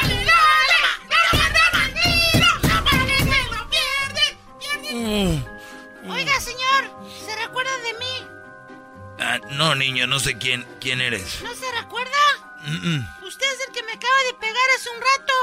Oiga, 5.05 6.39
señor, 6.39 6.89
¿se 7.23 7.35
recuerda 7.35 7.69
de 7.77 7.93
mí? 7.99 8.27
Ah, 9.19 9.39
no, 9.51 9.75
niño, 9.75 10.07
no 10.07 10.19
sé 10.19 10.35
quién, 10.39 10.65
quién 10.81 10.99
eres. 10.99 11.43
¿No 11.43 11.53
se 11.53 11.71
recuerda? 11.79 12.09
Mm, 12.63 12.95
mm. 12.95 13.07
Usted 13.23 13.45
es 13.53 13.67
el 13.67 13.73
que 13.73 13.83
me 13.83 13.91
acaba 13.91 14.17
de 14.27 14.33
pegar 14.33 14.55
hace 14.75 14.89
un 14.89 14.97
rato. 14.97 15.33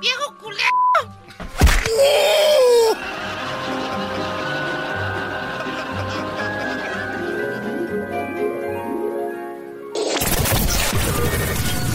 ¡Viejo 0.00 0.38
culero! 0.38 0.70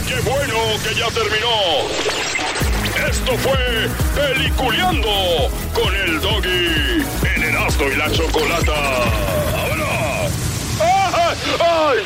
¡Qué 0.06 0.20
bueno 0.20 0.58
que 0.84 0.94
ya 0.94 1.10
terminó! 1.12 2.65
Esto 3.16 3.38
fue 3.38 3.88
Peliculeando 4.14 5.08
con 5.72 5.94
el 5.94 6.20
Doggy 6.20 7.02
en 7.34 7.42
Erasmo 7.44 7.86
y 7.88 7.96
la 7.96 8.12
Chocolata. 8.12 8.72
¡Vámonos! 9.52 10.32
¡Ay! 10.82 11.38
¡Ay! 11.58 11.98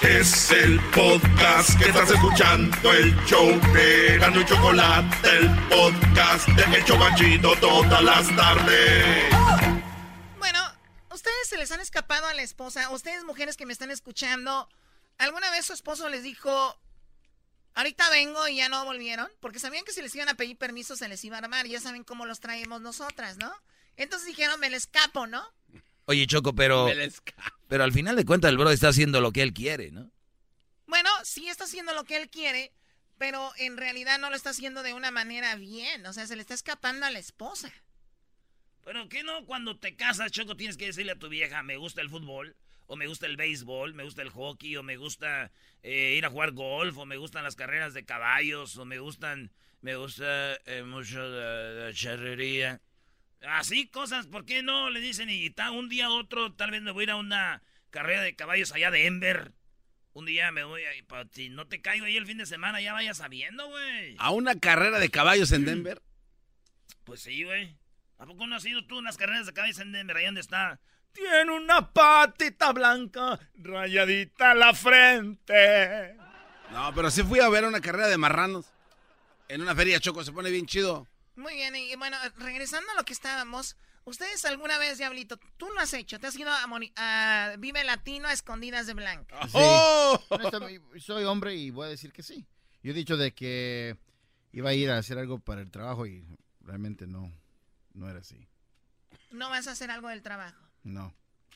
Es 0.00 0.50
el 0.50 0.80
podcast 0.92 1.78
que 1.78 1.90
estás 1.90 2.10
escuchando, 2.10 2.90
el 2.90 3.14
show 3.26 3.50
de 3.74 4.16
Gano 4.18 4.40
y 4.40 4.46
Chocolate, 4.46 5.28
el 5.28 5.50
podcast 5.68 6.48
de 6.48 6.78
El 6.78 6.84
Chobachito 6.86 7.54
todas 7.56 8.02
las 8.02 8.34
tardes. 8.34 9.26
Bueno, 10.38 10.58
¿ustedes 11.12 11.48
se 11.48 11.58
les 11.58 11.70
han 11.70 11.80
escapado 11.80 12.26
a 12.28 12.34
la 12.34 12.42
esposa? 12.42 12.88
Ustedes 12.90 13.24
mujeres 13.24 13.58
que 13.58 13.66
me 13.66 13.74
están 13.74 13.90
escuchando, 13.90 14.70
¿alguna 15.18 15.50
vez 15.50 15.66
su 15.66 15.74
esposo 15.74 16.08
les 16.08 16.22
dijo, 16.22 16.78
ahorita 17.74 18.08
vengo 18.10 18.46
y 18.48 18.56
ya 18.56 18.68
no 18.68 18.84
volvieron? 18.84 19.28
Porque 19.40 19.58
sabían 19.58 19.84
que 19.84 19.92
si 19.92 20.02
les 20.02 20.14
iban 20.14 20.28
a 20.28 20.34
pedir 20.34 20.56
permiso 20.56 20.96
se 20.96 21.08
les 21.08 21.24
iba 21.24 21.36
a 21.36 21.40
armar. 21.40 21.66
Ya 21.66 21.80
saben 21.80 22.04
cómo 22.04 22.26
los 22.26 22.40
traemos 22.40 22.80
nosotras, 22.80 23.36
¿no? 23.36 23.52
Entonces 23.96 24.26
dijeron, 24.26 24.58
me 24.60 24.70
le 24.70 24.76
escapo, 24.76 25.26
¿no? 25.26 25.44
Oye, 26.06 26.26
Choco, 26.26 26.54
pero. 26.54 26.88
Pero 27.68 27.84
al 27.84 27.92
final 27.92 28.14
de 28.16 28.24
cuentas 28.24 28.50
el 28.50 28.58
bro 28.58 28.70
está 28.70 28.88
haciendo 28.88 29.20
lo 29.20 29.32
que 29.32 29.42
él 29.42 29.54
quiere, 29.54 29.90
¿no? 29.90 30.10
Bueno, 30.86 31.08
sí 31.24 31.48
está 31.48 31.64
haciendo 31.64 31.94
lo 31.94 32.04
que 32.04 32.16
él 32.16 32.28
quiere, 32.28 32.72
pero 33.18 33.52
en 33.56 33.76
realidad 33.76 34.18
no 34.18 34.28
lo 34.30 34.36
está 34.36 34.50
haciendo 34.50 34.82
de 34.82 34.92
una 34.92 35.10
manera 35.10 35.56
bien. 35.56 36.04
O 36.06 36.12
sea, 36.12 36.26
se 36.26 36.36
le 36.36 36.42
está 36.42 36.54
escapando 36.54 37.06
a 37.06 37.10
la 37.10 37.18
esposa. 37.18 37.72
Pero 38.84 39.08
¿qué 39.08 39.22
no 39.22 39.46
cuando 39.46 39.78
te 39.78 39.96
casas, 39.96 40.30
Choco, 40.30 40.56
tienes 40.56 40.76
que 40.76 40.86
decirle 40.86 41.12
a 41.12 41.18
tu 41.18 41.28
vieja, 41.28 41.62
me 41.62 41.78
gusta 41.78 42.02
el 42.02 42.10
fútbol, 42.10 42.54
o 42.86 42.96
me 42.96 43.06
gusta 43.06 43.26
el 43.26 43.36
béisbol, 43.36 43.94
me 43.94 44.04
gusta 44.04 44.22
el 44.22 44.30
hockey, 44.30 44.76
o 44.76 44.82
me 44.82 44.96
gusta 44.96 45.50
eh, 45.82 46.14
ir 46.16 46.24
a 46.26 46.30
jugar 46.30 46.52
golf, 46.52 46.96
o 46.98 47.06
me 47.06 47.16
gustan 47.16 47.44
las 47.44 47.56
carreras 47.56 47.94
de 47.94 48.04
caballos, 48.04 48.76
o 48.76 48.84
me 48.84 48.98
gustan, 48.98 49.50
me 49.80 49.96
gusta 49.96 50.54
eh, 50.66 50.82
mucho 50.82 51.20
la, 51.20 51.92
charrería. 51.92 52.80
Así 53.42 53.88
cosas, 53.88 54.26
¿por 54.26 54.44
qué 54.44 54.62
no? 54.62 54.90
Le 54.90 55.00
dicen, 55.00 55.28
y 55.30 55.54
un 55.72 55.88
día 55.88 56.08
u 56.08 56.14
otro, 56.14 56.52
tal 56.54 56.70
vez 56.70 56.82
me 56.82 56.90
voy 56.90 57.02
a 57.02 57.04
ir 57.04 57.10
a 57.10 57.16
una 57.16 57.62
carrera 57.90 58.22
de 58.22 58.34
caballos 58.34 58.72
allá 58.72 58.90
de 58.90 59.06
Ember. 59.06 59.52
Un 60.14 60.26
día 60.26 60.52
me 60.52 60.62
voy 60.62 60.82
a 60.84 60.90
si 61.32 61.48
no 61.48 61.66
te 61.66 61.80
caigo 61.80 62.06
ahí 62.06 62.16
el 62.16 62.26
fin 62.26 62.38
de 62.38 62.46
semana, 62.46 62.80
ya 62.80 62.92
vayas 62.92 63.18
sabiendo, 63.18 63.66
güey. 63.66 64.14
¿A 64.18 64.30
una 64.30 64.58
carrera 64.58 65.00
de 65.00 65.10
caballos 65.10 65.50
en 65.50 65.64
Denver? 65.64 66.00
Pues 67.02 67.20
sí, 67.20 67.42
güey. 67.42 67.76
¿A 68.18 68.26
poco 68.26 68.46
no 68.46 68.54
has 68.54 68.64
ido 68.64 68.86
tú 68.86 68.96
unas 68.96 69.16
carreras 69.16 69.46
de 69.46 69.52
caballos 69.52 69.80
en 69.80 69.90
Denver? 69.90 70.16
Ahí 70.16 70.26
donde 70.26 70.40
está. 70.40 70.80
Tiene 71.14 71.52
una 71.52 71.92
patita 71.92 72.72
blanca, 72.72 73.38
rayadita 73.54 74.54
la 74.54 74.74
frente. 74.74 76.16
No, 76.72 76.92
pero 76.92 77.10
sí 77.10 77.22
fui 77.22 77.38
a 77.38 77.48
ver 77.48 77.64
una 77.64 77.80
carrera 77.80 78.08
de 78.08 78.18
marranos. 78.18 78.66
En 79.48 79.62
una 79.62 79.76
feria 79.76 80.00
choco, 80.00 80.24
se 80.24 80.32
pone 80.32 80.50
bien 80.50 80.66
chido. 80.66 81.06
Muy 81.36 81.54
bien, 81.54 81.76
y 81.76 81.94
bueno, 81.96 82.16
regresando 82.38 82.90
a 82.90 82.94
lo 82.94 83.04
que 83.04 83.12
estábamos, 83.12 83.76
¿ustedes 84.04 84.44
alguna 84.44 84.78
vez, 84.78 84.98
Diablito, 84.98 85.38
tú 85.56 85.66
lo 85.68 85.80
has 85.80 85.92
hecho? 85.94 86.18
¿Te 86.18 86.26
has 86.26 86.36
ido 86.36 86.50
a, 86.50 87.54
Vive 87.58 87.84
Latino 87.84 88.26
a 88.26 88.32
escondidas 88.32 88.86
de 88.86 88.94
blanca? 88.94 89.38
¡Oh! 89.52 90.20
soy 90.98 91.24
hombre 91.24 91.54
y 91.54 91.70
voy 91.70 91.86
a 91.86 91.90
decir 91.90 92.12
que 92.12 92.24
sí. 92.24 92.44
Yo 92.82 92.90
he 92.90 92.94
dicho 92.94 93.16
de 93.16 93.32
que 93.32 93.96
iba 94.52 94.70
a 94.70 94.74
ir 94.74 94.90
a 94.90 94.98
hacer 94.98 95.18
algo 95.18 95.38
para 95.38 95.60
el 95.60 95.70
trabajo 95.70 96.06
y 96.06 96.24
realmente 96.60 97.06
no, 97.06 97.32
no 97.92 98.10
era 98.10 98.20
así. 98.20 98.48
¿No 99.30 99.50
vas 99.50 99.66
a 99.68 99.72
hacer 99.72 99.90
algo 99.90 100.08
del 100.08 100.22
trabajo? 100.22 100.63
No. 100.84 101.14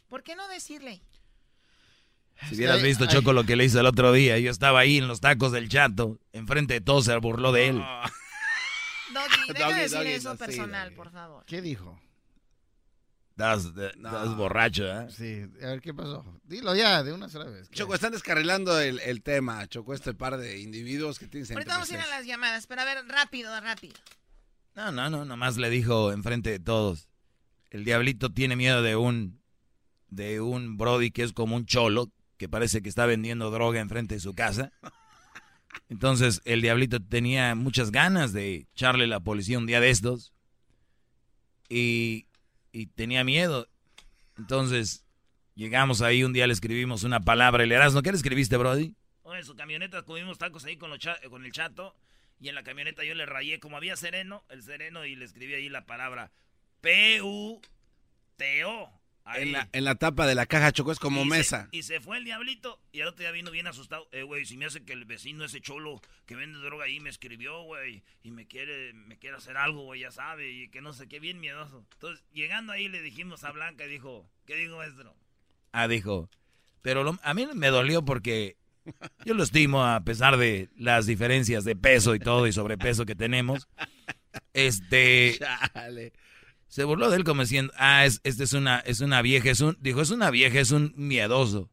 ¿Por 0.08 0.22
qué 0.22 0.34
no 0.34 0.48
decirle? 0.48 1.02
Si 2.48 2.54
hubieras 2.54 2.82
visto, 2.82 3.06
Choco, 3.06 3.32
lo 3.32 3.44
que 3.44 3.56
le 3.56 3.64
hizo 3.64 3.80
el 3.80 3.86
otro 3.86 4.12
día, 4.12 4.38
yo 4.38 4.50
estaba 4.50 4.80
ahí 4.80 4.98
en 4.98 5.08
los 5.08 5.20
tacos 5.20 5.52
del 5.52 5.68
chato, 5.68 6.18
enfrente 6.32 6.74
de 6.74 6.80
todos 6.80 7.04
se 7.04 7.16
burló 7.16 7.52
de 7.52 7.68
él. 7.68 7.76
Doggy, 9.12 9.52
deja 9.52 9.72
de 9.72 9.82
decir 9.82 10.06
eso 10.06 10.36
personal, 10.36 10.92
por 10.92 11.10
favor. 11.10 11.44
¿Qué 11.46 11.60
dijo? 11.60 12.00
Estás, 13.30 13.72
borracho, 14.36 14.84
¿eh? 14.84 15.06
Sí, 15.10 15.46
a 15.62 15.66
ver 15.66 15.80
qué 15.80 15.94
pasó. 15.94 16.24
Dilo 16.42 16.74
ya, 16.74 17.04
de 17.04 17.12
una 17.12 17.28
sola 17.28 17.44
vez. 17.44 17.70
Choco, 17.70 17.94
están 17.94 18.12
descarrilando 18.12 18.80
el, 18.80 18.98
el, 19.00 19.22
tema, 19.22 19.66
Choco, 19.68 19.94
este 19.94 20.12
par 20.12 20.38
de 20.38 20.58
individuos 20.58 21.20
que 21.20 21.28
tienen 21.28 21.50
Ahorita 21.52 21.74
vamos 21.74 21.90
a 21.90 21.94
ir 21.94 22.00
a 22.00 22.06
las 22.08 22.26
llamadas, 22.26 22.66
pero 22.66 22.80
a 22.82 22.84
ver, 22.84 23.06
rápido, 23.06 23.58
rápido. 23.60 23.94
No, 24.74 24.90
no, 24.90 25.08
no, 25.08 25.24
nomás 25.24 25.56
le 25.56 25.70
dijo 25.70 26.12
enfrente 26.12 26.50
de 26.50 26.58
todos. 26.58 27.07
El 27.70 27.84
diablito 27.84 28.30
tiene 28.30 28.56
miedo 28.56 28.82
de 28.82 28.96
un, 28.96 29.40
de 30.08 30.40
un 30.40 30.78
Brody 30.78 31.10
que 31.10 31.22
es 31.22 31.32
como 31.32 31.56
un 31.56 31.66
cholo, 31.66 32.10
que 32.38 32.48
parece 32.48 32.82
que 32.82 32.88
está 32.88 33.04
vendiendo 33.04 33.50
droga 33.50 33.80
enfrente 33.80 34.14
de 34.14 34.20
su 34.20 34.34
casa. 34.34 34.72
Entonces 35.90 36.40
el 36.44 36.62
diablito 36.62 37.00
tenía 37.00 37.54
muchas 37.54 37.90
ganas 37.90 38.32
de 38.32 38.66
echarle 38.72 39.06
la 39.06 39.20
policía 39.20 39.58
un 39.58 39.66
día 39.66 39.80
de 39.80 39.90
estos. 39.90 40.32
Y, 41.68 42.26
tenía 42.94 43.24
miedo. 43.24 43.68
Entonces 44.38 45.04
llegamos 45.54 46.00
ahí, 46.00 46.22
un 46.22 46.32
día 46.32 46.46
le 46.46 46.52
escribimos 46.52 47.02
una 47.02 47.20
palabra. 47.20 47.64
El 47.64 47.72
Erasmo, 47.72 48.02
¿qué 48.02 48.12
le 48.12 48.16
escribiste, 48.16 48.56
Brody? 48.56 48.94
en 49.30 49.44
su 49.44 49.54
camioneta 49.54 50.02
comimos 50.02 50.38
tacos 50.38 50.64
ahí 50.64 50.76
con, 50.76 50.90
con 51.28 51.44
el 51.44 51.52
chato. 51.52 51.94
Y 52.40 52.48
en 52.48 52.54
la 52.54 52.62
camioneta 52.62 53.04
yo 53.04 53.14
le 53.14 53.26
rayé, 53.26 53.58
como 53.58 53.76
había 53.76 53.96
sereno, 53.96 54.44
el 54.48 54.62
sereno, 54.62 55.04
y 55.04 55.16
le 55.16 55.24
escribí 55.24 55.54
ahí 55.54 55.68
la 55.68 55.86
palabra 55.86 56.30
P-U-T-O. 56.88 58.90
En 59.34 59.52
la, 59.52 59.68
en 59.72 59.84
la, 59.84 59.96
tapa 59.96 60.26
de 60.26 60.34
la 60.34 60.46
caja 60.46 60.72
chocó 60.72 60.90
es 60.90 60.98
como 60.98 61.26
mesa. 61.26 61.68
y 61.70 61.82
se 61.82 62.00
fue 62.00 62.16
el 62.16 62.24
diablito 62.24 62.80
y 62.92 63.02
al 63.02 63.08
otro 63.08 63.20
día 63.20 63.30
vino 63.30 63.50
bien 63.50 63.66
asustado. 63.66 64.08
Eh, 64.10 64.22
güey, 64.22 64.46
si 64.46 64.56
me 64.56 64.64
hace 64.64 64.86
que 64.86 64.94
el 64.94 65.04
vecino 65.04 65.44
ese 65.44 65.60
cholo 65.60 66.00
que 66.24 66.34
vende 66.34 66.58
droga 66.60 66.86
ahí 66.86 66.98
me 67.00 67.10
escribió, 67.10 67.62
güey, 67.64 68.02
y 68.22 68.30
me 68.30 68.46
quiere, 68.46 68.94
me 68.94 69.18
quiere 69.18 69.36
hacer 69.36 69.58
algo, 69.58 69.82
güey, 69.82 70.00
ya 70.00 70.10
sabe, 70.10 70.50
y 70.50 70.70
que 70.70 70.80
no 70.80 70.94
sé 70.94 71.08
qué, 71.08 71.20
bien 71.20 71.40
miedoso. 71.40 71.84
Entonces, 71.92 72.24
llegando 72.32 72.72
ahí 72.72 72.88
le 72.88 73.02
dijimos 73.02 73.44
a 73.44 73.52
Blanca 73.52 73.84
y 73.84 73.90
dijo, 73.90 74.26
¿qué 74.46 74.56
digo, 74.56 74.78
maestro? 74.78 75.14
Ah, 75.72 75.88
dijo, 75.88 76.30
pero 76.80 77.18
a 77.22 77.34
mí 77.34 77.46
me 77.54 77.68
dolió 77.68 78.02
porque 78.02 78.56
yo 79.26 79.34
lo 79.34 79.42
estimo 79.42 79.84
a 79.84 80.00
pesar 80.04 80.38
de 80.38 80.70
las 80.74 81.04
diferencias 81.04 81.64
de 81.64 81.76
peso 81.76 82.14
y 82.14 82.18
todo 82.18 82.46
y 82.46 82.54
sobrepeso 82.54 83.04
que 83.04 83.14
tenemos. 83.14 83.68
Este... 84.54 85.38
Chale. 85.74 86.14
Se 86.68 86.84
burló 86.84 87.10
de 87.10 87.16
él 87.16 87.24
como 87.24 87.42
diciendo, 87.42 87.72
ah, 87.76 88.04
es, 88.04 88.20
este 88.24 88.44
es 88.44 88.52
una, 88.52 88.78
es 88.80 89.00
una 89.00 89.22
vieja, 89.22 89.50
es 89.50 89.60
un, 89.60 89.76
dijo, 89.80 90.02
es 90.02 90.10
una 90.10 90.30
vieja, 90.30 90.60
es 90.60 90.70
un 90.70 90.92
miedoso. 90.96 91.70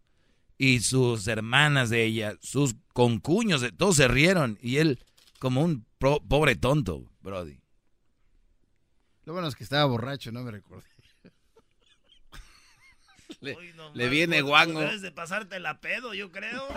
Y 0.57 0.79
sus 0.79 1.27
hermanas 1.27 1.89
de 1.89 2.05
ella, 2.05 2.37
sus 2.41 2.75
concuños, 2.93 3.65
todos 3.77 3.97
se 3.97 4.07
rieron. 4.07 4.57
Y 4.61 4.77
él, 4.77 4.99
como 5.37 5.61
un 5.61 5.85
pobre 5.99 6.55
tonto, 6.55 7.03
Brody. 7.21 7.59
Lo 9.25 9.33
bueno 9.33 9.49
es 9.49 9.55
que 9.55 9.65
estaba 9.65 9.83
borracho, 9.85 10.31
no 10.31 10.43
me 10.43 10.51
recordé. 10.51 10.87
le, 13.93 14.09
viene 14.09 14.41
guango. 14.41 14.79
Debes 14.79 15.01
de 15.01 15.11
pasarte 15.11 15.59
la 15.59 15.81
pedo, 15.81 16.13
yo 16.13 16.31
creo. 16.31 16.67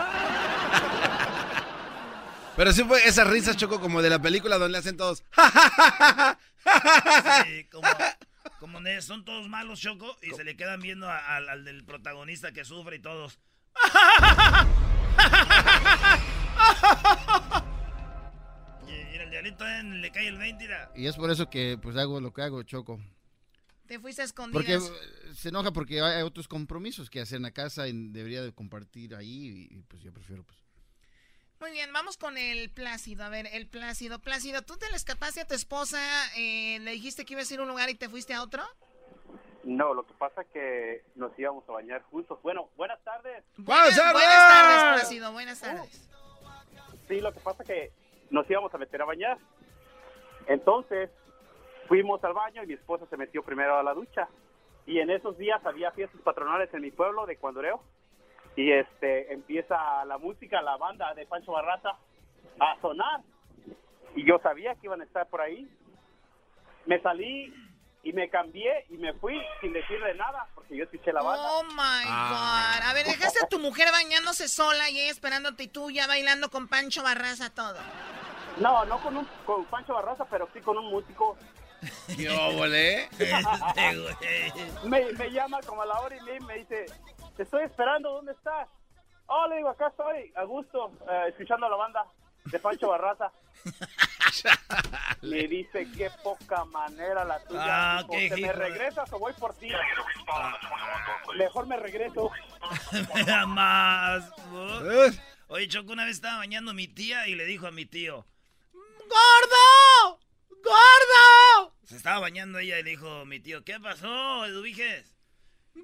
Pero 2.57 2.73
sí 2.73 2.83
fue 2.83 3.07
esa 3.07 3.23
risa, 3.23 3.55
Choco, 3.55 3.81
como 3.81 4.03
de 4.03 4.11
la 4.11 4.21
película 4.21 4.59
donde 4.59 4.73
le 4.73 4.79
hacen 4.79 4.97
todos. 4.97 5.23
Sí, 7.45 7.65
como, 7.71 8.81
son 9.01 9.25
todos 9.25 9.49
malos, 9.49 9.81
Choco, 9.81 10.17
y 10.23 10.31
se 10.35 10.45
le 10.45 10.57
quedan 10.57 10.81
viendo 10.81 11.11
al 11.11 11.65
del 11.65 11.85
protagonista 11.85 12.53
que 12.53 12.65
sufre 12.65 12.97
y 12.97 13.01
todos. 13.01 13.39
y, 18.89 19.17
el 19.17 19.31
diablito 19.31 19.65
le 19.65 20.11
cae 20.11 20.29
el 20.29 20.39
20, 20.39 20.69
Y 20.97 21.07
es 21.07 21.17
por 21.17 21.31
eso 21.31 21.49
que 21.51 21.79
pues 21.81 21.97
hago 21.97 22.21
lo 22.21 22.33
que 22.33 22.43
hago, 22.43 22.63
Choco. 22.63 23.01
Te 23.87 23.99
fuiste 23.99 24.23
a 24.23 24.27
escondidas. 24.27 24.53
Porque 24.53 24.75
eh, 24.75 25.35
se 25.35 25.49
enoja 25.49 25.73
porque 25.73 26.03
hay 26.03 26.23
otros 26.23 26.47
compromisos 26.47 27.09
que 27.09 27.21
hacer 27.21 27.37
en 27.37 27.43
la 27.43 27.53
casa 27.53 27.89
y 27.89 27.93
debería 28.11 28.43
de 28.43 28.53
compartir 28.53 29.15
ahí 29.15 29.67
y 29.71 29.83
pues 29.83 30.03
yo 30.03 30.13
prefiero 30.13 30.45
pues 30.45 30.68
muy 31.61 31.71
bien, 31.73 31.93
vamos 31.93 32.17
con 32.17 32.37
el 32.39 32.71
Plácido. 32.71 33.25
A 33.25 33.29
ver, 33.29 33.47
el 33.53 33.67
Plácido. 33.67 34.19
Plácido, 34.19 34.63
¿tú 34.63 34.77
te 34.77 34.89
le 34.91 34.97
escapaste 34.97 35.41
a 35.41 35.47
tu 35.47 35.55
esposa? 35.55 35.99
Eh, 36.37 36.79
¿Le 36.81 36.93
dijiste 36.93 37.25
que 37.25 37.35
ibas 37.35 37.51
a 37.51 37.55
ir 37.55 37.61
a 37.61 37.63
un 37.63 37.69
lugar 37.69 37.89
y 37.91 37.95
te 37.95 38.09
fuiste 38.09 38.35
a 38.35 38.43
otro? 38.43 38.63
No, 39.65 39.93
lo 39.93 40.05
que 40.05 40.15
pasa 40.15 40.43
es 40.43 40.49
que 40.49 41.05
nos 41.15 41.37
íbamos 41.39 41.69
a 41.69 41.73
bañar 41.73 42.03
juntos. 42.05 42.39
Bueno, 42.43 42.69
buenas 42.77 43.03
tardes. 43.03 43.45
Buenas, 43.57 43.97
tardes, 43.97 45.01
Plácido. 45.01 45.33
Buenas 45.33 45.61
tardes. 45.61 46.09
sí, 47.09 47.21
lo 47.21 47.33
que 47.33 47.41
pasa 47.41 47.63
es 47.63 47.69
que 47.69 47.93
nos 48.31 48.49
íbamos 48.49 48.73
a 48.73 48.79
meter 48.79 49.03
a 49.03 49.05
bañar. 49.05 49.39
Entonces, 50.47 51.11
fuimos 51.87 52.23
al 52.25 52.35
baño 52.35 52.63
y 52.63 52.67
mi 52.67 52.75
esposa 52.75 53.07
se 53.11 53.17
metió 53.17 53.43
primero 53.43 53.77
a 53.77 53.83
la 53.83 53.95
ducha. 53.95 54.29
Y 54.87 55.01
en 55.01 55.11
esos 55.11 55.37
días 55.37 55.61
había 55.67 55.91
fiestas 55.91 56.21
patronales 56.23 56.73
en 56.73 56.83
mi 56.83 56.91
pueblo 56.91 57.27
de 57.27 57.37
Cuandoreo 57.37 57.83
y 58.59 58.73
este 58.73 59.33
empieza 59.33 60.05
la 60.05 60.19
música, 60.19 60.61
la 60.61 60.77
banda 60.77 61.15
de 61.15 61.25
Pancho 61.27 61.53
Barraza 61.53 61.91
a 62.59 62.81
sonar. 62.81 63.21
Y 64.17 64.27
yo 64.27 64.41
sabía 64.43 64.75
que 64.75 64.89
iban 64.89 65.01
a 65.01 65.05
estar 65.05 65.29
por 65.29 65.41
ahí. 65.41 65.69
Me 66.85 67.01
salí 67.01 67.55
y 68.03 68.13
me 68.13 68.29
cambié 68.29 68.85
y 68.91 68.97
me 68.97 69.13
fui 69.15 69.41
sin 69.61 69.73
decirle 69.73 70.13
nada 70.15 70.49
porque 70.57 70.77
yo 70.77 70.83
escuché 70.83 71.13
la 71.13 71.23
banda. 71.23 71.53
Oh 71.53 71.63
my 71.67 72.03
ah. 72.09 72.79
god. 72.81 72.91
A 72.91 72.95
ver, 72.95 73.07
dejaste 73.07 73.45
a 73.45 73.47
tu 73.47 73.61
mujer 73.61 73.93
bañándose 73.93 74.49
sola 74.49 74.91
y 74.91 75.03
ella 75.03 75.13
esperándote 75.13 75.63
y 75.63 75.69
tú 75.69 75.93
ya 75.93 76.09
bailando 76.09 76.51
con 76.51 76.67
Pancho 76.67 77.05
Barraza 77.05 77.55
todo. 77.55 77.79
No, 78.59 78.85
no 78.87 79.01
con, 79.01 79.19
un, 79.19 79.29
con 79.47 79.67
Pancho 79.67 79.95
Barraza, 79.95 80.25
pero 80.29 80.49
sí 80.53 80.61
con 80.63 80.77
un 80.79 80.87
músico. 80.87 81.37
¿Qué 82.09 82.29
volé? 82.57 83.09
me, 84.85 85.13
me 85.13 85.31
llama 85.31 85.61
como 85.65 85.83
a 85.83 85.87
la 85.87 86.01
hora 86.01 86.17
y 86.17 86.41
me 86.41 86.55
dice, 86.57 86.87
te 87.39 87.45
estoy 87.45 87.63
esperando, 87.63 88.15
¿dónde 88.15 88.33
estás? 88.33 88.69
Oh, 89.27 89.47
le 89.47 89.59
digo, 89.59 89.69
acá 89.69 89.87
estoy, 89.87 90.33
a 90.35 90.43
gusto, 90.43 90.91
eh, 91.09 91.27
escuchando 91.29 91.67
a 91.67 91.71
la 91.71 91.77
banda 91.77 92.05
de 92.47 92.59
Pancho 92.59 92.89
Barraza. 92.91 93.31
Me 95.23 95.47
dice, 95.47 95.87
qué 95.97 96.11
poca 96.25 96.65
manera 96.65 97.25
la 97.25 97.39
tuya. 97.45 97.99
Ah, 97.99 98.05
¿Te 98.11 98.37
me 98.39 98.53
regresas 98.53 99.13
o 99.13 99.21
voy 99.21 99.33
por 99.35 99.55
ti? 99.55 99.71
Mejor 101.37 101.69
me 101.69 101.77
regreso. 101.77 102.29
Más. 103.47 104.33
Oye, 105.47 105.69
Choco, 105.69 105.93
una 105.93 106.07
vez 106.07 106.17
estaba 106.17 106.39
bañando 106.39 106.75
mi 106.75 106.89
tía 106.89 107.29
y 107.29 107.37
le 107.37 107.45
dijo 107.45 107.69
a 107.69 107.71
mi 107.71 107.87
tío, 107.87 108.27
¡Gordo! 108.73 110.19
¡Gordo! 110.51 111.73
se 111.85 111.97
estaba 111.97 112.19
bañando 112.19 112.59
ella 112.59 112.81
y 112.81 112.83
le 112.83 112.91
dijo 112.91 113.25
mi 113.27 113.39
tío, 113.39 113.63
¿qué 113.63 113.79
pasó, 113.79 114.45
Eduviges? 114.45 115.18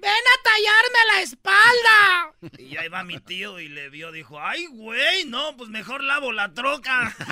¡Ven 0.01 0.11
a 0.11 0.41
tallarme 0.43 0.99
la 1.13 1.21
espalda! 1.21 2.33
Y 2.57 2.75
ahí 2.77 2.87
va 2.89 3.03
mi 3.03 3.19
tío 3.19 3.59
y 3.59 3.67
le 3.69 3.89
vio, 3.89 4.11
dijo, 4.11 4.39
ay, 4.39 4.65
güey, 4.67 5.25
no, 5.25 5.55
pues 5.57 5.69
mejor 5.69 6.03
lavo 6.03 6.31
la 6.31 6.53
troca. 6.53 7.15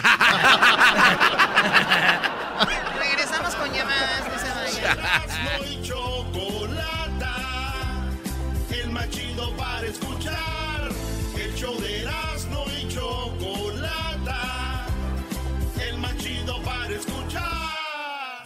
Regresamos 2.97 3.55
con 3.55 3.71
llamadas, 3.73 4.27
no 4.27 4.39
se 4.39 4.49
vayan. 4.81 5.83
Chocolata, 5.83 7.35
el 8.71 8.89
más 8.91 9.09
chido 9.09 9.55
para 9.55 9.87
escuchar. 9.87 10.89
El 11.37 11.55
show 11.55 11.79
de 11.81 12.02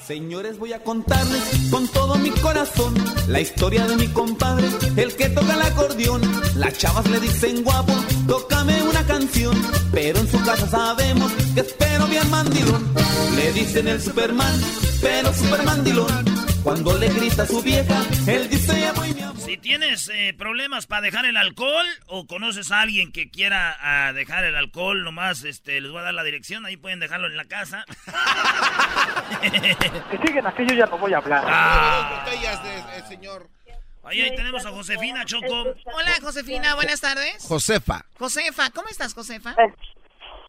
Señores, 0.08 0.58
voy 0.58 0.72
a 0.72 0.82
contarles 0.82 1.44
con 1.70 1.86
todo 1.90 2.16
mi 2.16 2.30
corazón 2.30 2.94
la 3.28 3.42
historia 3.42 3.86
de 3.88 3.98
mi 3.98 4.08
compadre, 4.08 4.66
el 4.96 5.14
que 5.18 5.28
toca 5.28 5.54
el 5.54 5.62
acordeón. 5.62 6.22
Las 6.56 6.78
chavas 6.78 7.10
le 7.10 7.20
dicen 7.20 7.62
guapo, 7.62 7.92
tócame 8.26 8.82
una 8.84 9.06
canción, 9.06 9.54
pero 9.92 10.18
en 10.20 10.32
su 10.32 10.42
casa 10.46 10.66
sabemos 10.70 11.30
que 11.54 11.60
espero 11.60 12.08
bien 12.08 12.30
mandilón. 12.30 12.88
Le 13.36 13.52
dicen 13.52 13.90
el 13.90 14.02
Superman, 14.02 14.62
pero 15.02 15.34
super 15.34 15.64
mandilón. 15.64 16.37
Cuando 16.68 16.98
le 16.98 17.08
grita 17.08 17.44
a 17.44 17.46
su 17.46 17.62
vieja, 17.62 18.04
él 18.28 18.50
dice 18.50 18.82
ya 18.82 18.92
voy 18.92 19.14
mi 19.14 19.22
amor. 19.22 19.40
Si 19.40 19.56
tienes 19.56 20.12
eh, 20.14 20.36
problemas 20.38 20.86
para 20.86 21.00
dejar 21.00 21.26
el 21.26 21.38
alcohol 21.38 21.86
o 22.08 22.28
conoces 22.28 22.74
a 22.74 22.82
alguien 22.82 23.14
que 23.14 23.32
quiera 23.32 23.78
ah, 23.80 24.12
dejar 24.12 24.44
el 24.44 24.54
alcohol, 24.54 25.06
nomás 25.06 25.46
este, 25.46 25.80
les 25.80 25.90
voy 25.90 26.02
a 26.02 26.04
dar 26.04 26.14
la 26.14 26.26
dirección, 26.26 26.66
ahí 26.66 26.76
pueden 26.76 27.00
dejarlo 27.00 27.28
en 27.28 27.38
la 27.38 27.46
casa. 27.46 27.86
Si 30.12 30.18
siguen 30.18 30.46
así, 30.46 30.66
yo 30.68 30.76
ya 30.76 30.86
no 30.88 30.98
voy 30.98 31.14
a 31.14 31.18
hablar. 31.20 31.46
Ah. 31.48 32.26
botellas 32.26 32.62
de, 32.64 32.78
eh, 32.78 33.04
señor. 33.08 33.50
Ahí, 34.04 34.22
ahí 34.22 34.36
tenemos 34.36 34.66
a 34.66 34.72
Josefina 34.72 35.24
Choco. 35.24 35.48
Hola, 35.94 36.20
Josefina, 36.22 36.76
buenas 36.76 37.00
tardes. 37.00 37.46
Josefa. 37.48 38.06
Josefa, 38.20 38.72
¿cómo 38.72 38.90
estás, 38.90 39.14
Josefa? 39.14 39.56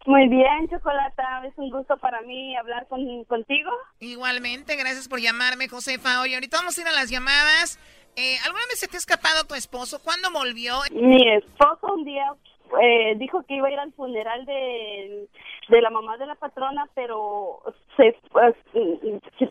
Muy 0.05 0.27
bien, 0.27 0.67
Chocolata, 0.69 1.45
es 1.45 1.53
un 1.57 1.69
gusto 1.69 1.97
para 1.97 2.21
mí 2.21 2.55
hablar 2.55 2.87
con, 2.87 3.23
contigo. 3.25 3.69
Igualmente, 3.99 4.75
gracias 4.75 5.07
por 5.07 5.19
llamarme, 5.19 5.67
Josefa. 5.67 6.21
Oye, 6.21 6.35
ahorita 6.35 6.57
vamos 6.57 6.77
a 6.77 6.81
ir 6.81 6.87
a 6.87 6.91
las 6.91 7.09
llamadas. 7.09 7.79
Eh, 8.15 8.37
¿Alguna 8.45 8.63
vez 8.69 8.79
se 8.79 8.87
te 8.87 8.97
ha 8.97 8.99
escapado 8.99 9.45
tu 9.45 9.55
esposo? 9.55 10.01
¿Cuándo 10.03 10.31
volvió? 10.31 10.79
Mi 10.91 11.29
esposo 11.29 11.93
un 11.93 12.05
día 12.05 12.33
eh, 12.81 13.15
dijo 13.17 13.43
que 13.47 13.55
iba 13.55 13.67
a 13.67 13.71
ir 13.71 13.79
al 13.79 13.93
funeral 13.93 14.45
de, 14.45 15.27
de 15.69 15.81
la 15.81 15.89
mamá 15.89 16.17
de 16.17 16.25
la 16.25 16.35
patrona, 16.35 16.85
pero 16.95 17.61
se, 17.95 18.17
pues, 18.31 18.55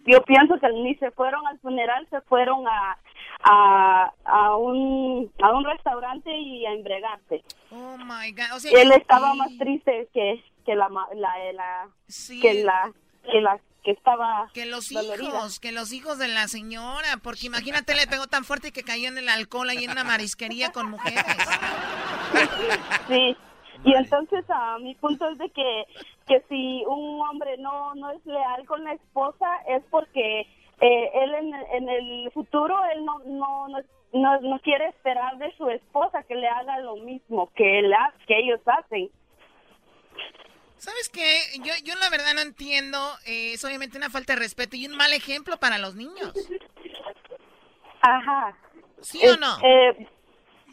yo 0.06 0.22
pienso 0.24 0.58
que 0.58 0.68
ni 0.72 0.94
se 0.96 1.10
fueron 1.12 1.46
al 1.46 1.58
funeral, 1.60 2.06
se 2.10 2.20
fueron 2.22 2.66
a, 2.66 2.98
a, 3.44 4.12
a, 4.24 4.56
un, 4.56 5.30
a 5.42 5.52
un 5.52 5.64
restaurante 5.64 6.36
y 6.36 6.66
a 6.66 6.72
embregarse. 6.72 7.42
Oh 7.70 7.96
my 7.98 8.32
God. 8.32 8.56
O 8.56 8.60
sea, 8.60 8.82
Él 8.82 8.92
estaba 8.92 9.34
y- 9.34 9.38
más 9.38 9.50
triste 9.58 10.08
que, 10.12 10.42
que 10.66 10.74
la, 10.74 10.88
la, 11.14 11.52
la, 11.52 11.88
Sí. 12.08 12.40
que 12.40 12.64
la, 12.64 12.92
que 13.30 13.40
la 13.40 13.58
que 13.84 13.92
estaba 13.92 14.50
Que 14.52 14.66
los 14.66 14.90
dolorida. 14.90 15.28
hijos, 15.28 15.60
que 15.60 15.70
los 15.72 15.92
hijos 15.92 16.18
de 16.18 16.26
la 16.28 16.48
señora, 16.48 17.18
porque 17.22 17.46
imagínate, 17.46 17.94
le 17.94 18.06
pegó 18.08 18.26
tan 18.26 18.44
fuerte 18.44 18.72
que 18.72 18.82
cayó 18.82 19.08
en 19.08 19.16
el 19.18 19.28
alcohol 19.28 19.70
ahí 19.70 19.84
en 19.84 19.92
una 19.92 20.02
marisquería 20.04 20.72
con 20.72 20.90
mujeres. 20.90 21.24
Sí, 23.08 23.36
y 23.84 23.94
entonces 23.94 24.44
a 24.48 24.78
mi 24.78 24.94
punto 24.96 25.28
es 25.30 25.38
de 25.38 25.50
que, 25.50 25.84
que 26.26 26.40
si 26.48 26.84
un 26.86 27.20
hombre 27.20 27.56
no, 27.58 27.94
no 27.94 28.10
es 28.10 28.24
leal 28.26 28.66
con 28.66 28.84
la 28.84 28.92
esposa 28.94 29.46
es 29.68 29.82
porque 29.90 30.40
eh, 30.80 31.10
él 31.14 31.34
en, 31.34 31.54
en 31.54 31.88
el 31.88 32.30
futuro 32.32 32.76
él 32.94 33.04
no, 33.04 33.18
no, 33.26 33.68
no, 33.68 33.78
no, 34.12 34.40
no 34.40 34.58
quiere 34.60 34.88
esperar 34.88 35.38
de 35.38 35.54
su 35.56 35.68
esposa 35.70 36.22
que 36.24 36.34
le 36.34 36.48
haga 36.48 36.78
lo 36.80 36.96
mismo 36.96 37.50
que, 37.54 37.78
él 37.80 37.92
que 38.26 38.38
ellos 38.38 38.60
hacen. 38.66 39.10
¿Sabes 40.76 41.08
qué? 41.08 41.40
Yo, 41.64 41.72
yo 41.84 41.94
la 41.96 42.08
verdad 42.08 42.34
no 42.34 42.40
entiendo. 42.40 42.98
eh, 43.26 43.54
es 43.54 43.64
obviamente 43.64 43.98
una 43.98 44.10
falta 44.10 44.34
de 44.34 44.38
respeto 44.40 44.76
y 44.76 44.86
un 44.86 44.96
mal 44.96 45.12
ejemplo 45.12 45.58
para 45.58 45.78
los 45.78 45.96
niños. 45.96 46.32
Ajá. 48.00 48.56
¿Sí 49.00 49.20
o 49.26 49.36
no? 49.36 49.58
eh, 49.64 50.08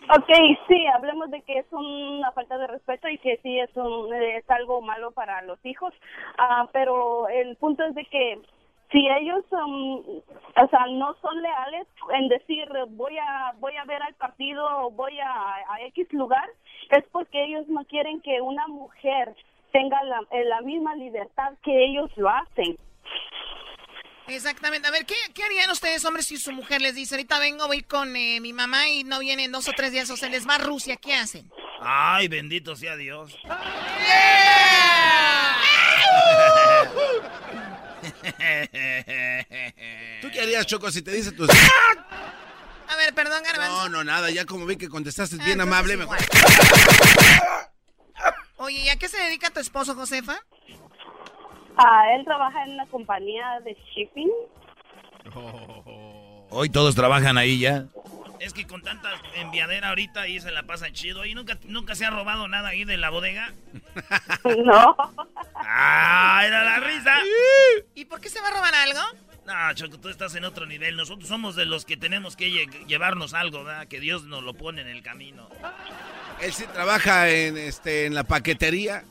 ok, 0.09 0.31
sí, 0.67 0.85
hablemos 0.87 1.29
de 1.31 1.41
que 1.41 1.59
es 1.59 1.65
una 1.71 2.31
falta 2.31 2.57
de 2.57 2.67
respeto 2.67 3.07
y 3.09 3.17
que 3.17 3.37
sí 3.43 3.59
es, 3.59 3.75
un, 3.75 4.13
es 4.13 4.49
algo 4.49 4.81
malo 4.81 5.11
para 5.11 5.41
los 5.43 5.63
hijos, 5.65 5.93
Ah, 6.37 6.67
pero 6.73 7.27
el 7.29 7.55
punto 7.57 7.83
es 7.85 7.95
de 7.95 8.05
que 8.05 8.39
si 8.91 9.07
ellos 9.07 9.43
um, 9.51 9.99
o 9.99 10.67
sea, 10.69 10.85
no 10.91 11.15
son 11.15 11.41
leales 11.41 11.87
en 12.13 12.27
decir 12.27 12.67
voy 12.89 13.17
a 13.17 13.53
voy 13.59 13.75
a 13.77 13.85
ver 13.85 14.01
al 14.03 14.13
partido 14.15 14.65
o 14.85 14.91
voy 14.91 15.19
a, 15.19 15.55
a 15.69 15.81
X 15.87 16.11
lugar, 16.13 16.47
es 16.91 17.03
porque 17.11 17.43
ellos 17.43 17.67
no 17.67 17.83
quieren 17.85 18.21
que 18.21 18.41
una 18.41 18.67
mujer 18.67 19.35
tenga 19.71 20.01
la, 20.03 20.21
la 20.31 20.61
misma 20.61 20.95
libertad 20.95 21.53
que 21.63 21.85
ellos 21.85 22.09
lo 22.15 22.29
hacen. 22.29 22.77
Exactamente. 24.27 24.87
A 24.87 24.91
ver, 24.91 25.05
¿qué, 25.05 25.15
qué 25.33 25.43
harían 25.43 25.69
ustedes, 25.69 26.03
hombres, 26.05 26.27
si 26.27 26.37
su 26.37 26.51
mujer 26.51 26.81
les 26.81 26.95
dice, 26.95 27.15
ahorita 27.15 27.39
vengo, 27.39 27.67
voy 27.67 27.83
con 27.83 28.15
eh, 28.15 28.39
mi 28.39 28.53
mamá 28.53 28.87
y 28.89 29.03
no 29.03 29.19
vienen 29.19 29.51
dos 29.51 29.67
o 29.67 29.71
tres 29.75 29.91
días 29.91 30.09
o 30.09 30.17
se 30.17 30.29
les 30.29 30.47
va 30.47 30.55
a 30.55 30.59
Rusia? 30.59 30.97
¿Qué 30.97 31.13
hacen? 31.13 31.51
Ay, 31.81 32.27
bendito 32.27 32.75
sea 32.75 32.95
Dios. 32.95 33.37
¿Tú 40.21 40.29
qué 40.31 40.41
harías, 40.41 40.65
Choco, 40.65 40.91
si 40.91 41.01
te 41.01 41.11
dice 41.11 41.31
tu... 41.31 41.47
A 42.87 42.95
ver, 42.97 43.13
perdón, 43.13 43.43
Garbanzo. 43.43 43.73
No, 43.73 43.89
no, 43.89 44.03
nada, 44.03 44.29
ya 44.29 44.45
como 44.45 44.65
vi 44.65 44.77
que 44.77 44.89
contestaste 44.89 45.37
Ah, 45.39 45.45
bien 45.45 45.59
amable, 45.59 45.97
mejor... 45.97 46.17
Oye, 48.57 48.79
¿y 48.79 48.89
a 48.89 48.95
qué 48.95 49.09
se 49.09 49.17
dedica 49.17 49.49
tu 49.49 49.59
esposo, 49.59 49.95
Josefa? 49.95 50.39
Ah, 51.77 52.05
él 52.15 52.23
trabaja 52.25 52.63
en 52.65 52.71
una 52.73 52.85
compañía 52.87 53.59
de 53.63 53.75
shipping. 53.93 54.29
Hoy 56.49 56.69
todos 56.69 56.95
trabajan 56.95 57.37
ahí 57.37 57.59
ya. 57.59 57.85
Es 58.39 58.53
que 58.53 58.67
con 58.67 58.81
tanta 58.81 59.09
enviadera 59.35 59.89
ahorita 59.89 60.21
ahí 60.21 60.39
se 60.39 60.51
la 60.51 60.63
pasan 60.63 60.93
chido. 60.93 61.25
¿Y 61.25 61.33
nunca, 61.33 61.57
nunca 61.65 61.95
se 61.95 62.05
ha 62.05 62.09
robado 62.11 62.47
nada 62.47 62.69
ahí 62.69 62.83
de 62.85 62.97
la 62.97 63.09
bodega? 63.09 63.51
No. 64.63 64.95
¡Ah, 65.55 66.43
era 66.45 66.63
la 66.63 66.79
risa! 66.79 67.13
¿Y 67.95 68.05
por 68.05 68.21
qué 68.21 68.29
se 68.29 68.39
va 68.39 68.49
a 68.49 68.51
robar 68.51 68.73
algo? 68.75 68.99
No, 69.47 69.73
Choco, 69.73 69.99
tú 69.99 70.09
estás 70.09 70.35
en 70.35 70.45
otro 70.45 70.65
nivel. 70.65 70.95
Nosotros 70.95 71.27
somos 71.27 71.55
de 71.55 71.65
los 71.65 71.85
que 71.85 71.97
tenemos 71.97 72.35
que 72.35 72.49
lle- 72.49 72.85
llevarnos 72.87 73.33
algo, 73.33 73.63
¿verdad? 73.63 73.87
Que 73.87 73.99
Dios 73.99 74.25
nos 74.25 74.43
lo 74.43 74.53
pone 74.53 74.81
en 74.81 74.87
el 74.87 75.01
camino. 75.01 75.49
Él 76.41 76.53
sí 76.53 76.65
trabaja 76.73 77.29
en, 77.29 77.57
este, 77.57 78.05
en 78.05 78.13
la 78.15 78.23
paquetería. 78.23 79.03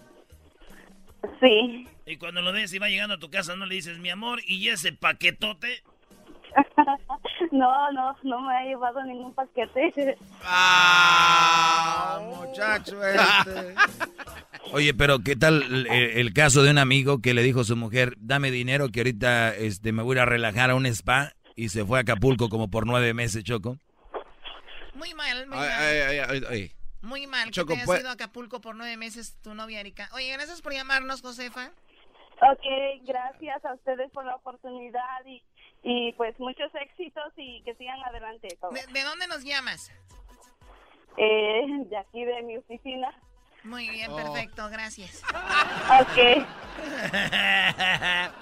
Sí. 1.40 1.88
Y 2.06 2.16
cuando 2.18 2.42
lo 2.42 2.52
ves 2.52 2.72
y 2.74 2.78
va 2.78 2.88
llegando 2.88 3.14
a 3.14 3.18
tu 3.18 3.30
casa, 3.30 3.56
no 3.56 3.64
le 3.66 3.74
dices, 3.76 3.98
mi 3.98 4.10
amor, 4.10 4.40
¿y 4.46 4.68
ese 4.68 4.92
paquetote? 4.92 5.82
No, 7.50 7.92
no, 7.92 8.16
no 8.24 8.40
me 8.40 8.56
ha 8.56 8.62
llevado 8.64 9.02
ningún 9.04 9.32
paquete. 9.34 10.16
Ah, 10.44 12.20
muchacho 12.24 13.04
este. 13.04 13.74
Oye, 14.72 14.92
pero 14.94 15.20
¿qué 15.20 15.36
tal 15.36 15.62
el, 15.62 15.86
el 15.88 16.32
caso 16.32 16.62
de 16.62 16.70
un 16.70 16.78
amigo 16.78 17.20
que 17.20 17.32
le 17.34 17.42
dijo 17.42 17.60
a 17.60 17.64
su 17.64 17.76
mujer, 17.76 18.14
dame 18.18 18.50
dinero 18.50 18.88
que 18.90 19.00
ahorita 19.00 19.54
este, 19.54 19.92
me 19.92 20.02
voy 20.02 20.18
a 20.18 20.24
relajar 20.24 20.70
a 20.70 20.74
un 20.74 20.86
spa 20.86 21.32
y 21.54 21.68
se 21.68 21.84
fue 21.84 21.98
a 21.98 22.02
Acapulco 22.02 22.48
como 22.48 22.68
por 22.70 22.86
nueve 22.86 23.14
meses, 23.14 23.44
Choco? 23.44 23.78
Muy 24.94 25.14
mal, 25.14 25.46
muy 25.46 25.58
Ay, 25.58 25.68
mal. 25.68 25.80
ay, 25.80 25.98
ay, 25.98 26.18
ay, 26.28 26.42
ay. 26.50 26.72
Muy 27.02 27.26
mal 27.26 27.44
que 27.46 27.50
Choco, 27.52 27.68
te 27.68 27.74
hayas 27.74 27.86
pues- 27.86 28.00
ido 28.00 28.08
a 28.08 28.12
Acapulco 28.12 28.60
por 28.60 28.74
nueve 28.74 28.96
meses 28.96 29.36
tu 29.42 29.54
novia 29.54 29.80
Erika. 29.80 30.08
Oye, 30.12 30.32
gracias 30.32 30.60
por 30.62 30.72
llamarnos, 30.72 31.20
Josefa. 31.22 31.70
Ok, 32.42 32.64
gracias 33.02 33.64
a 33.64 33.74
ustedes 33.74 34.10
por 34.12 34.24
la 34.24 34.34
oportunidad 34.36 35.24
y, 35.26 35.42
y 35.82 36.12
pues 36.14 36.38
muchos 36.40 36.74
éxitos 36.74 37.32
y 37.36 37.62
que 37.62 37.74
sigan 37.76 37.98
adelante. 38.04 38.48
todos. 38.60 38.74
¿De, 38.74 38.86
de 38.92 39.02
dónde 39.02 39.26
nos 39.28 39.42
llamas? 39.44 39.90
Eh, 41.16 41.62
de 41.86 41.96
aquí 41.96 42.24
de 42.24 42.42
mi 42.42 42.56
oficina. 42.56 43.12
Muy 43.62 43.88
bien, 43.88 44.10
Oh. 44.10 44.16
perfecto, 44.16 44.68
gracias. 44.68 45.22
Ok. 46.00 46.44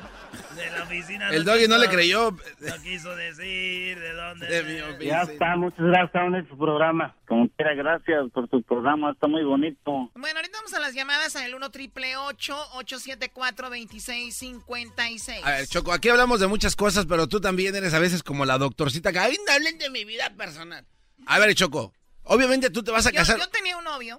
De 0.56 0.70
la 0.70 0.82
oficina. 0.84 1.28
El 1.30 1.44
doggy 1.44 1.68
no 1.68 1.78
le 1.78 1.88
creyó. 1.88 2.30
No 2.32 2.82
quiso 2.82 3.14
decir 3.16 3.98
de 3.98 4.12
dónde. 4.12 4.46
De 4.46 4.62
mi 4.98 5.06
Ya 5.06 5.22
está, 5.22 5.56
muchas 5.56 5.80
gracias 5.84 6.10
por 6.12 6.48
su 6.48 6.58
programa. 6.58 7.14
Como 7.26 7.48
quiera, 7.50 7.74
gracias 7.74 8.30
por 8.32 8.48
su 8.50 8.62
programa, 8.62 9.12
está 9.12 9.26
muy 9.26 9.44
bonito. 9.44 10.10
Bueno, 10.14 10.36
ahorita 10.38 10.58
vamos 10.58 10.74
a 10.74 10.80
las 10.80 10.94
llamadas 10.94 11.34
al 11.36 11.54
1 11.54 11.70
triple 11.70 12.16
874 12.16 13.68
2656 13.70 15.44
A 15.44 15.50
ver, 15.50 15.66
Choco, 15.66 15.92
aquí 15.92 16.08
hablamos 16.08 16.40
de 16.40 16.46
muchas 16.46 16.76
cosas, 16.76 17.06
pero 17.06 17.26
tú 17.28 17.40
también 17.40 17.74
eres 17.74 17.94
a 17.94 17.98
veces 17.98 18.22
como 18.22 18.44
la 18.44 18.58
doctorcita 18.58 19.12
que 19.12 19.18
"Ay, 19.18 19.36
no 19.46 19.52
hablen 19.52 19.78
de 19.78 19.90
mi 19.90 20.04
vida 20.04 20.30
personal. 20.36 20.84
A 21.26 21.38
ver, 21.38 21.54
Choco, 21.54 21.92
obviamente 22.24 22.70
tú 22.70 22.82
te 22.82 22.90
vas 22.90 23.06
a 23.06 23.10
Yo, 23.10 23.16
casar. 23.16 23.38
yo 23.38 23.48
tenía 23.48 23.76
un 23.76 23.84
novio. 23.84 24.18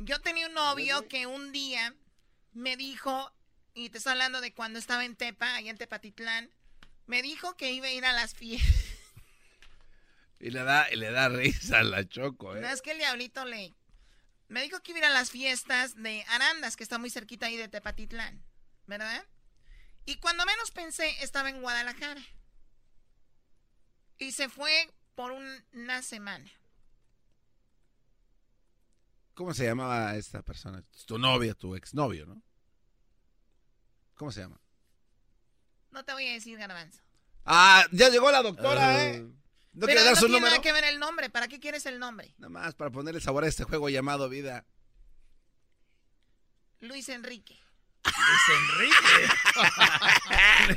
Yo 0.00 0.20
tenía 0.20 0.48
un 0.48 0.54
novio 0.54 1.06
que 1.08 1.26
un 1.26 1.52
día 1.52 1.94
me 2.52 2.76
dijo, 2.76 3.30
y 3.74 3.90
te 3.90 3.98
estoy 3.98 4.12
hablando 4.12 4.40
de 4.40 4.52
cuando 4.54 4.78
estaba 4.78 5.04
en 5.04 5.16
Tepa, 5.16 5.54
allá 5.56 5.70
en 5.70 5.78
Tepatitlán, 5.78 6.50
me 7.06 7.22
dijo 7.22 7.56
que 7.56 7.72
iba 7.72 7.86
a 7.88 7.92
ir 7.92 8.04
a 8.04 8.12
las 8.12 8.34
fiestas. 8.34 8.72
Y 10.40 10.50
le 10.50 10.62
da, 10.62 10.90
y 10.92 10.96
le 10.96 11.10
da 11.10 11.28
risa 11.28 11.78
a 11.78 11.82
la 11.84 12.06
Choco, 12.06 12.54
No 12.54 12.68
¿eh? 12.68 12.72
es 12.72 12.82
que 12.82 12.90
el 12.92 12.98
diablito 12.98 13.44
le... 13.44 13.72
Me 14.48 14.62
dijo 14.62 14.82
que 14.82 14.90
iba 14.92 14.98
a 14.98 15.02
ir 15.02 15.06
a 15.06 15.10
las 15.10 15.30
fiestas 15.30 15.94
de 15.96 16.22
Arandas, 16.28 16.76
que 16.76 16.82
está 16.82 16.98
muy 16.98 17.08
cerquita 17.10 17.46
ahí 17.46 17.56
de 17.56 17.68
Tepatitlán, 17.68 18.42
¿verdad? 18.86 19.24
Y 20.04 20.16
cuando 20.16 20.44
menos 20.44 20.70
pensé, 20.70 21.08
estaba 21.22 21.48
en 21.48 21.62
Guadalajara. 21.62 22.20
Y 24.18 24.32
se 24.32 24.48
fue 24.50 24.90
por 25.14 25.32
un- 25.32 25.64
una 25.72 26.02
semana. 26.02 26.50
¿Cómo 29.34 29.54
se 29.54 29.64
llamaba 29.64 30.14
esta 30.16 30.42
persona? 30.42 30.82
Tu 31.06 31.18
novia, 31.18 31.54
tu 31.54 31.74
exnovio, 31.74 32.26
¿no? 32.26 32.42
¿Cómo 34.16 34.30
se 34.32 34.40
llama? 34.40 34.60
No 35.90 36.04
te 36.04 36.12
voy 36.12 36.28
a 36.28 36.32
decir, 36.32 36.56
garbanzo. 36.58 37.00
Ah, 37.44 37.84
ya 37.92 38.08
llegó 38.08 38.30
la 38.30 38.42
doctora, 38.42 38.88
Ah. 38.90 39.04
¿eh? 39.04 39.24
¿No 39.74 39.86
Pero 39.86 40.02
dar 40.04 40.10
no 40.14 40.16
su 40.20 40.26
tiene 40.26 40.38
número? 40.38 40.50
nada 40.52 40.62
que 40.62 40.72
ver 40.72 40.84
el 40.84 41.00
nombre. 41.00 41.30
¿Para 41.30 41.48
qué 41.48 41.58
quieres 41.58 41.84
el 41.86 41.98
nombre? 41.98 42.32
Nada 42.38 42.48
más 42.48 42.74
para 42.74 42.90
ponerle 42.90 43.20
sabor 43.20 43.42
a 43.44 43.48
este 43.48 43.64
juego 43.64 43.88
llamado 43.88 44.28
vida. 44.28 44.64
Luis 46.80 47.08
Enrique. 47.08 47.58
Luis 48.04 48.50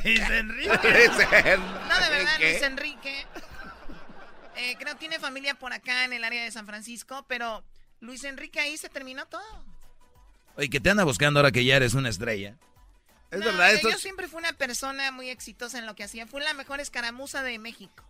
Enrique. 0.02 0.08
Luis 0.08 0.20
Enrique. 0.30 0.68
No, 0.68 2.00
de 2.00 2.10
verdad, 2.10 2.38
Luis 2.40 2.62
Enrique. 2.62 3.26
Eh, 4.56 4.76
creo 4.80 4.94
que 4.94 4.98
tiene 4.98 5.20
familia 5.20 5.54
por 5.54 5.72
acá 5.72 6.04
en 6.04 6.12
el 6.12 6.24
área 6.24 6.42
de 6.42 6.50
San 6.50 6.66
Francisco, 6.66 7.24
pero 7.28 7.62
Luis 8.00 8.24
Enrique 8.24 8.58
ahí 8.58 8.76
se 8.76 8.88
terminó 8.88 9.26
todo. 9.26 9.64
Oye, 10.56 10.68
que 10.70 10.80
te 10.80 10.90
anda 10.90 11.04
buscando 11.04 11.38
ahora 11.38 11.52
que 11.52 11.64
ya 11.64 11.76
eres 11.76 11.94
una 11.94 12.08
estrella. 12.08 12.56
Es 13.30 13.40
No, 13.40 13.46
verdad, 13.46 13.72
esto 13.74 13.90
Yo 13.90 13.98
siempre 13.98 14.26
fui 14.28 14.38
una 14.38 14.52
persona 14.54 15.10
muy 15.12 15.28
exitosa 15.28 15.78
en 15.78 15.86
lo 15.86 15.94
que 15.94 16.04
hacía. 16.04 16.26
Fui 16.26 16.42
la 16.42 16.54
mejor 16.54 16.80
escaramuza 16.80 17.42
de 17.42 17.58
México. 17.58 18.04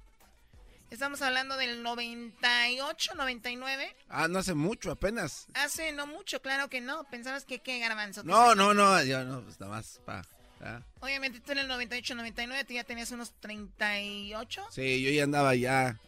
Estamos 0.90 1.20
hablando 1.20 1.56
del 1.56 1.82
98, 1.82 3.14
99. 3.14 3.94
Ah, 4.08 4.26
no 4.28 4.38
hace 4.38 4.54
mucho, 4.54 4.90
apenas. 4.90 5.46
Hace 5.54 5.92
no 5.92 6.06
mucho, 6.06 6.40
claro 6.40 6.68
que 6.70 6.80
no. 6.80 7.04
Pensabas 7.10 7.44
que 7.44 7.58
qué 7.58 7.78
garbanzo. 7.78 8.22
No, 8.24 8.54
no, 8.54 8.72
no, 8.72 9.02
yo 9.04 9.22
no, 9.24 9.42
pues 9.42 9.60
nada 9.60 9.72
más, 9.72 10.00
pa. 10.06 10.22
ah. 10.62 10.80
Obviamente 11.00 11.40
tú 11.40 11.52
en 11.52 11.58
el 11.58 11.68
98, 11.68 12.14
99, 12.14 12.64
tú 12.64 12.72
ya 12.72 12.84
tenías 12.84 13.10
unos 13.10 13.32
38. 13.40 14.66
Sí, 14.70 15.02
yo 15.02 15.10
ya 15.10 15.24
andaba 15.24 15.54
ya. 15.54 15.98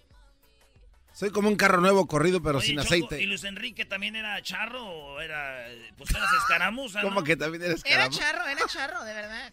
Soy 1.20 1.28
como 1.32 1.48
un 1.50 1.56
carro 1.56 1.82
nuevo 1.82 2.06
corrido, 2.06 2.42
pero 2.42 2.60
Oye, 2.60 2.68
sin 2.68 2.76
Choco, 2.76 2.86
aceite. 2.86 3.20
¿Y 3.20 3.26
Luis 3.26 3.44
Enrique 3.44 3.84
también 3.84 4.16
era 4.16 4.40
charro 4.40 4.82
o 4.86 5.20
era. 5.20 5.66
Pues 5.98 6.08
eras 6.12 6.32
escaramuza? 6.40 7.00
¿Cómo 7.02 7.16
¿no? 7.20 7.24
que 7.24 7.36
también 7.36 7.62
eres 7.62 7.82
Era 7.84 8.08
caramba? 8.08 8.16
charro, 8.16 8.46
era 8.46 8.66
charro, 8.66 9.04
de 9.04 9.12
verdad. 9.12 9.52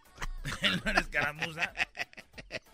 Él 0.62 0.80
no 0.82 0.90
era 0.90 1.00
escaramuza. 1.00 1.70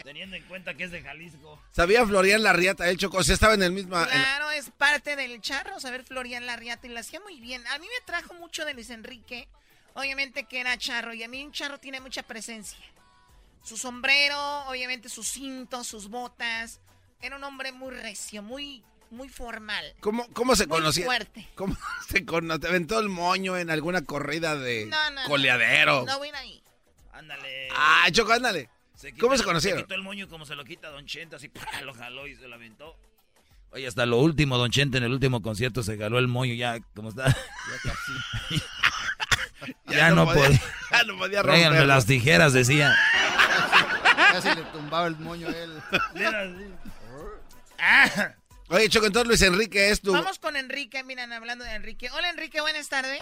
Teniendo 0.05 0.37
en 0.37 0.45
cuenta 0.45 0.75
que 0.75 0.85
es 0.85 0.93
de 0.93 1.03
Jalisco. 1.03 1.61
Sabía 1.73 2.07
Florian 2.07 2.45
Larriata, 2.45 2.89
él 2.89 2.99
chocó, 2.99 3.25
sí 3.25 3.33
estaba 3.33 3.55
en 3.55 3.65
el 3.65 3.73
mismo... 3.73 4.01
en- 4.01 4.07
Claro, 4.07 4.53
es 4.53 4.71
parte 4.71 5.17
del 5.17 5.41
charro, 5.41 5.81
saber 5.81 6.05
Florian 6.05 6.47
Larriata 6.47 6.87
y 6.87 6.91
lo 6.91 7.01
hacía 7.01 7.19
muy 7.19 7.41
bien. 7.41 7.67
A 7.67 7.79
mí 7.81 7.87
me 7.87 8.07
trajo 8.07 8.33
mucho 8.35 8.65
de 8.65 8.75
Luis 8.75 8.91
Enrique, 8.91 9.49
obviamente 9.95 10.45
que 10.45 10.61
era 10.61 10.79
charro, 10.79 11.15
y 11.15 11.25
a 11.25 11.29
mí 11.29 11.43
un 11.45 11.51
charro 11.51 11.79
tiene 11.79 12.01
mucha 12.01 12.23
presencia. 12.23 12.79
Su 13.65 13.77
sombrero, 13.77 14.39
obviamente 14.69 15.09
sus 15.09 15.27
cintos, 15.27 15.89
sus 15.89 16.09
botas. 16.09 16.81
Era 17.23 17.37
un 17.37 17.45
hombre 17.45 17.73
muy 17.73 17.91
recio, 17.95 18.43
muy, 18.43 18.83
muy 19.11 19.29
formal. 19.29 19.85
¿Cómo, 20.01 20.27
¿Cómo 20.33 20.57
se 20.57 20.67
Muy 20.67 20.79
conocía? 20.79 21.05
fuerte. 21.05 21.49
¿Cómo 21.55 21.77
se 22.09 22.25
conoció? 22.25 22.61
¿Te 22.61 22.69
aventó 22.69 22.99
el 22.99 23.09
moño 23.09 23.57
en 23.57 23.71
alguna 23.71 24.03
corrida 24.03 24.57
de 24.57 24.87
No, 24.87 25.11
no, 25.11 25.23
no. 25.23 25.29
coleadero? 25.29 26.05
No 26.07 26.19
voy 26.19 26.31
ahí. 26.31 26.63
Ándale. 27.13 27.69
Ah, 27.77 28.07
Choco, 28.13 28.33
ándale. 28.33 28.69
Se 28.95 29.13
¿Cómo 29.15 29.37
se 29.37 29.45
conocieron? 29.45 29.83
quitó 29.83 29.95
el 29.95 30.03
moño 30.03 30.29
como 30.29 30.45
se 30.47 30.55
lo 30.55 30.65
quita 30.65 30.89
Don 30.91 31.07
Chente, 31.07 31.37
así 31.37 31.49
¡pah! 31.51 31.81
lo 31.83 31.93
jaló 31.95 32.27
y 32.27 32.37
se 32.37 32.49
lo 32.49 32.55
aventó. 32.55 32.97
Oye, 33.73 33.87
hasta 33.87 34.05
lo 34.05 34.17
último, 34.19 34.59
Don 34.59 34.71
Chente, 34.71 34.99
en 34.99 35.05
el 35.05 35.13
último 35.13 35.43
concierto 35.43 35.83
se 35.83 35.97
galó 35.97 36.19
el 36.19 36.27
moño 36.27 36.55
ya, 36.55 36.81
como 36.95 37.11
está. 37.11 37.35
Ya, 39.87 40.11
no, 40.15 40.25
podía. 40.27 40.61
Ya 40.91 41.05
no 41.05 41.17
podía 41.19 41.43
Tráiganme 41.43 41.77
romperlo. 41.79 41.87
las 41.95 42.07
tijeras, 42.07 42.53
decía. 42.53 42.95
Casi 44.33 44.49
le 44.49 44.63
tumbaba 44.73 45.07
el 45.07 45.17
moño 45.19 45.49
a 45.49 45.51
él. 45.53 45.83
Ah. 47.81 48.35
Oye, 48.71 48.89
Choco, 48.89 49.07
entonces 49.07 49.27
Luis 49.29 49.43
Enrique 49.43 49.91
es 49.91 50.01
tu... 50.01 50.13
Vamos 50.13 50.39
con 50.39 50.55
Enrique, 50.57 51.03
miren, 51.03 51.33
hablando 51.33 51.65
de 51.65 51.73
Enrique. 51.73 52.09
Hola, 52.11 52.31
Enrique, 52.31 52.61
buenas 52.61 52.89
tardes. 52.89 53.21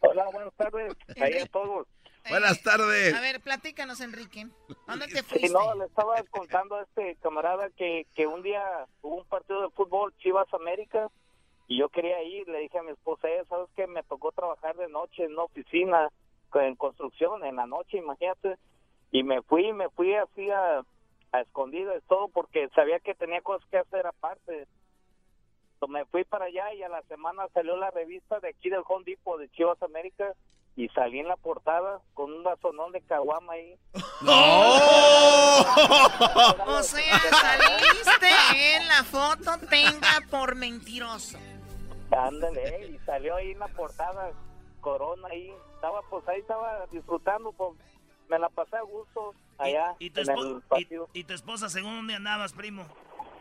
Hola, 0.00 0.24
buenas 0.32 0.54
tardes. 0.54 0.94
Ahí 1.20 1.38
a 1.38 1.46
todos. 1.46 1.88
Buenas 2.28 2.62
tardes. 2.62 3.12
A 3.14 3.20
ver, 3.20 3.40
platícanos, 3.40 4.00
Enrique. 4.00 4.46
¿Dónde 4.86 5.08
te 5.08 5.18
Sí, 5.18 5.22
fuiste? 5.24 5.48
no, 5.50 5.74
le 5.74 5.86
estaba 5.86 6.22
contando 6.30 6.76
a 6.76 6.82
este 6.82 7.16
camarada 7.20 7.70
que, 7.76 8.06
que 8.14 8.28
un 8.28 8.42
día 8.42 8.62
hubo 9.00 9.16
un 9.16 9.26
partido 9.26 9.62
de 9.62 9.70
fútbol 9.70 10.14
Chivas 10.18 10.46
América 10.54 11.08
y 11.66 11.78
yo 11.80 11.88
quería 11.88 12.22
ir. 12.22 12.46
Le 12.46 12.60
dije 12.60 12.78
a 12.78 12.82
mi 12.84 12.92
esposa, 12.92 13.26
"Eh, 13.28 13.42
¿sabes 13.48 13.68
qué? 13.74 13.88
Me 13.88 14.04
tocó 14.04 14.30
trabajar 14.30 14.76
de 14.76 14.88
noche 14.88 15.24
en 15.24 15.32
una 15.32 15.42
oficina 15.42 16.08
en 16.54 16.76
construcción 16.76 17.44
en 17.44 17.56
la 17.56 17.66
noche, 17.66 17.96
imagínate. 17.96 18.56
Y 19.10 19.24
me 19.24 19.42
fui, 19.42 19.72
me 19.72 19.88
fui 19.90 20.14
así 20.14 20.48
a, 20.50 20.82
a 21.32 21.40
escondidas, 21.40 22.02
todo 22.08 22.28
porque 22.28 22.68
sabía 22.74 23.00
que 23.00 23.14
tenía 23.14 23.40
cosas 23.40 23.66
que 23.70 23.78
hacer 23.78 24.06
aparte. 24.06 24.66
So, 25.80 25.88
me 25.88 26.04
fui 26.06 26.24
para 26.24 26.44
allá 26.44 26.72
y 26.74 26.82
a 26.82 26.88
la 26.88 27.02
semana 27.02 27.48
salió 27.52 27.76
la 27.76 27.90
revista 27.90 28.38
de 28.40 28.50
aquí 28.50 28.70
del 28.70 28.82
Home 28.86 29.04
Depot 29.04 29.38
de 29.38 29.50
Chivas 29.50 29.82
América 29.82 30.32
y 30.76 30.88
salí 30.90 31.18
en 31.18 31.28
la 31.28 31.36
portada 31.36 32.00
con 32.14 32.32
un 32.32 32.44
vasonón 32.44 32.92
de 32.92 33.00
caguama 33.02 33.54
ahí. 33.54 33.76
O 36.66 36.82
sea, 36.82 37.18
saliste 37.30 38.76
en 38.76 38.88
la 38.88 39.04
foto, 39.04 39.58
tenga 39.68 40.20
por 40.30 40.54
mentiroso. 40.54 41.38
Ándale, 42.10 42.88
y 42.88 42.98
salió 43.04 43.36
ahí 43.36 43.52
en 43.52 43.58
la 43.58 43.68
portada, 43.68 44.32
Corona 44.80 45.28
ahí. 45.30 45.52
Estaba, 45.74 46.00
pues 46.10 46.26
ahí 46.28 46.40
estaba 46.40 46.86
disfrutando, 46.90 47.52
pues 47.52 47.72
me 48.32 48.38
la 48.38 48.48
pasé 48.48 48.76
a 48.76 48.82
gusto 48.82 49.34
allá 49.58 49.94
¿Y 49.98 50.10
tu, 50.10 50.20
en 50.22 50.30
el 50.30 50.62
partido. 50.62 51.08
y, 51.12 51.20
y 51.20 51.24
tu 51.24 51.34
esposa, 51.34 51.68
según 51.68 51.94
dónde 51.96 52.14
andabas, 52.14 52.52
primo? 52.54 52.86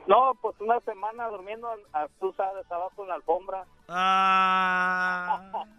No, 0.08 0.34
pues 0.42 0.56
una 0.60 0.80
semana 0.82 1.28
durmiendo, 1.28 1.68
a, 1.94 2.08
tú 2.20 2.34
sabes, 2.36 2.70
abajo 2.72 3.04
en 3.04 3.10
la 3.10 3.16
alfombra. 3.16 3.66
Ah. 3.88 5.64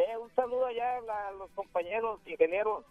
Eh, 0.00 0.16
un 0.16 0.32
saludo 0.36 0.64
allá 0.66 0.96
a, 0.98 1.00
la- 1.00 1.28
a 1.28 1.32
los 1.32 1.50
compañeros 1.56 2.20
ingenieros. 2.24 2.84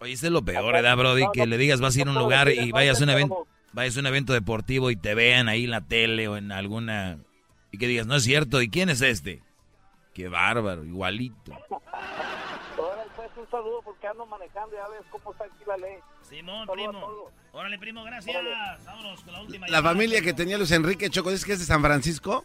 Oye, 0.00 0.14
eso 0.14 0.26
es 0.26 0.32
lo 0.32 0.42
peor, 0.42 0.72
¿verdad, 0.72 0.96
Brody? 0.96 1.26
Que 1.32 1.46
le 1.46 1.56
digas 1.56 1.80
vas 1.80 1.96
a 1.96 2.00
ir 2.00 2.08
a 2.08 2.10
un 2.10 2.18
lugar 2.18 2.48
y 2.48 2.72
vayas 2.72 3.00
a 3.00 3.04
un 3.04 3.10
evento, 3.10 3.46
vayas 3.72 3.96
a 3.96 4.00
un 4.00 4.06
evento 4.06 4.32
deportivo 4.32 4.90
y 4.90 4.96
te 4.96 5.14
vean 5.14 5.48
ahí 5.48 5.66
en 5.66 5.70
la 5.70 5.82
tele 5.82 6.26
o 6.26 6.36
en 6.36 6.50
alguna 6.50 7.18
y 7.70 7.78
que 7.78 7.86
digas, 7.86 8.08
no 8.08 8.16
es 8.16 8.24
cierto, 8.24 8.60
¿y 8.60 8.68
quién 8.68 8.88
es 8.90 9.02
este? 9.02 9.40
Qué 10.14 10.26
bárbaro, 10.28 10.84
igualito. 10.84 11.52
Un 13.48 13.52
saludo 13.52 13.80
porque 13.82 14.06
ando 14.06 14.26
manejando, 14.26 14.76
ya 14.76 14.86
ves 14.88 15.00
cómo 15.10 15.32
está 15.32 15.44
aquí 15.44 15.64
la 15.66 15.78
ley. 15.78 15.96
Simón, 16.22 16.66
Saludo 16.66 16.90
primo. 16.90 17.32
Órale, 17.52 17.78
primo, 17.78 18.04
gracias. 18.04 18.36
Vámonos 18.84 19.22
con 19.22 19.32
la 19.32 19.40
última. 19.40 19.66
La 19.68 19.78
llamada. 19.78 19.94
familia 19.94 20.20
que 20.20 20.34
tenía 20.34 20.58
Luis 20.58 20.70
Enrique, 20.70 21.08
Choco, 21.08 21.30
¿es 21.30 21.46
que 21.46 21.52
es 21.54 21.58
de 21.58 21.64
San 21.64 21.80
Francisco? 21.82 22.44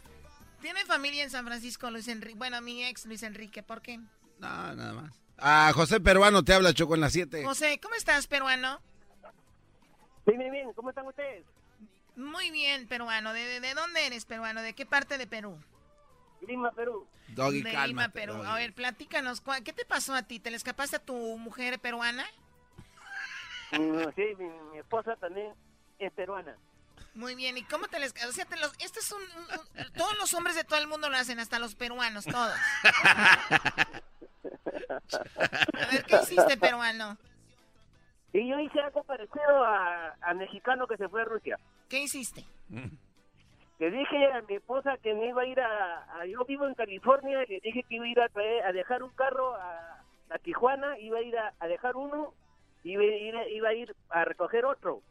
¿Tiene 0.62 0.82
familia 0.86 1.22
en 1.22 1.30
San 1.30 1.44
Francisco, 1.44 1.90
Luis 1.90 2.08
Enrique? 2.08 2.38
Bueno, 2.38 2.58
mi 2.62 2.84
ex, 2.84 3.04
Luis 3.04 3.22
Enrique, 3.22 3.62
¿por 3.62 3.82
qué? 3.82 3.98
No, 3.98 4.74
nada 4.74 4.94
más. 4.94 5.14
Ah, 5.36 5.72
José 5.74 6.00
Peruano 6.00 6.42
te 6.42 6.54
habla, 6.54 6.72
Choco, 6.72 6.94
en 6.94 7.02
las 7.02 7.12
7. 7.12 7.44
José, 7.44 7.78
¿cómo 7.82 7.94
estás, 7.96 8.26
peruano? 8.26 8.80
Bien, 10.24 10.38
bien, 10.38 10.52
bien, 10.52 10.72
¿cómo 10.72 10.88
están 10.88 11.06
ustedes? 11.06 11.44
Muy 12.16 12.50
bien, 12.50 12.88
peruano. 12.88 13.34
¿De, 13.34 13.44
de, 13.44 13.60
de 13.60 13.74
dónde 13.74 14.06
eres, 14.06 14.24
peruano? 14.24 14.62
¿De 14.62 14.72
qué 14.72 14.86
parte 14.86 15.18
de 15.18 15.26
Perú? 15.26 15.58
Lima, 16.46 16.70
Perú. 16.72 17.06
Doggy, 17.28 17.62
de 17.62 17.72
cálmate, 17.72 17.88
Lima, 17.88 18.08
Perú. 18.10 18.32
Doggy. 18.34 18.46
A 18.48 18.54
ver, 18.54 18.72
platícanos, 18.74 19.40
¿cuál- 19.40 19.62
¿qué 19.64 19.72
te 19.72 19.84
pasó 19.84 20.14
a 20.14 20.22
ti? 20.22 20.40
¿Te 20.40 20.50
le 20.50 20.56
escapaste 20.56 20.96
a 20.96 20.98
tu 21.04 21.14
mujer 21.38 21.78
peruana? 21.80 22.24
Mm, 23.72 24.04
sí, 24.14 24.22
mi, 24.38 24.48
mi 24.72 24.78
esposa 24.78 25.16
también 25.16 25.52
es 25.98 26.12
peruana. 26.12 26.56
Muy 27.14 27.34
bien, 27.36 27.56
¿y 27.56 27.62
cómo 27.64 27.86
te 27.88 27.98
les... 28.00 28.12
O 28.26 28.32
sea, 28.32 28.44
te 28.44 28.56
los... 28.56 28.72
este 28.80 28.98
es 29.00 29.12
un, 29.12 29.22
un- 29.22 29.60
un- 29.86 29.92
Todos 29.92 30.16
los 30.18 30.34
hombres 30.34 30.56
de 30.56 30.64
todo 30.64 30.78
el 30.80 30.86
mundo 30.88 31.08
lo 31.08 31.16
hacen, 31.16 31.38
hasta 31.38 31.58
los 31.60 31.74
peruanos, 31.76 32.24
todos. 32.24 32.56
A 35.74 35.86
ver, 35.90 36.04
¿qué 36.06 36.16
hiciste, 36.22 36.56
peruano? 36.56 37.16
Y 38.32 38.48
yo 38.48 38.58
hice 38.58 38.80
algo 38.80 39.04
parecido 39.04 39.64
a, 39.64 40.14
a 40.20 40.34
mexicano 40.34 40.86
que 40.88 40.96
se 40.96 41.08
fue 41.08 41.22
a 41.22 41.24
Rusia. 41.24 41.58
¿Qué 41.88 42.00
hiciste? 42.02 42.44
Le 43.84 43.90
dije 43.90 44.32
a 44.32 44.40
mi 44.48 44.54
esposa 44.54 44.96
que 45.02 45.12
me 45.12 45.28
iba 45.28 45.42
a 45.42 45.46
ir 45.46 45.60
a, 45.60 46.04
a- 46.18 46.24
yo 46.26 46.42
vivo 46.46 46.66
en 46.66 46.72
California, 46.74 47.44
y 47.44 47.46
le 47.52 47.60
dije 47.60 47.82
que 47.82 47.96
iba 47.96 48.06
a 48.06 48.08
ir 48.08 48.18
a, 48.20 48.28
traer- 48.30 48.64
a 48.64 48.72
dejar 48.72 49.02
un 49.02 49.10
carro 49.10 49.54
a, 49.56 50.00
a 50.30 50.38
Tijuana, 50.38 50.98
iba 51.00 51.18
a 51.18 51.22
ir 51.22 51.36
a, 51.36 51.52
a 51.60 51.66
dejar 51.66 51.94
uno, 51.94 52.32
y 52.82 52.92
iba, 52.92 53.02
a 53.02 53.06
ir- 53.06 53.50
iba 53.52 53.68
a 53.68 53.74
ir 53.74 53.94
a 54.08 54.24
recoger 54.24 54.64
otro. 54.64 55.02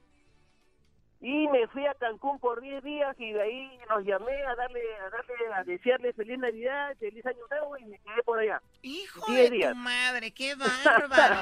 Y 1.21 1.47
me 1.49 1.67
fui 1.67 1.85
a 1.85 1.93
Cancún 1.93 2.39
por 2.39 2.61
10 2.61 2.83
días 2.83 3.15
y 3.19 3.31
de 3.31 3.41
ahí 3.43 3.79
los 3.89 4.03
llamé 4.05 4.43
a 4.43 4.55
darle, 4.55 4.81
a 4.97 5.09
darle, 5.11 5.33
a 5.55 5.63
desearle 5.63 6.11
feliz 6.13 6.39
Navidad, 6.39 6.95
feliz 6.99 7.23
Año 7.27 7.45
Nuevo 7.51 7.77
y 7.77 7.85
me 7.85 7.99
quedé 7.99 8.23
por 8.23 8.39
allá. 8.39 8.59
Hijo 8.81 9.31
10 9.31 9.49
de 9.51 9.55
días. 9.55 9.71
tu 9.71 9.77
madre, 9.77 10.31
qué 10.31 10.55
bárbaro. 10.85 11.35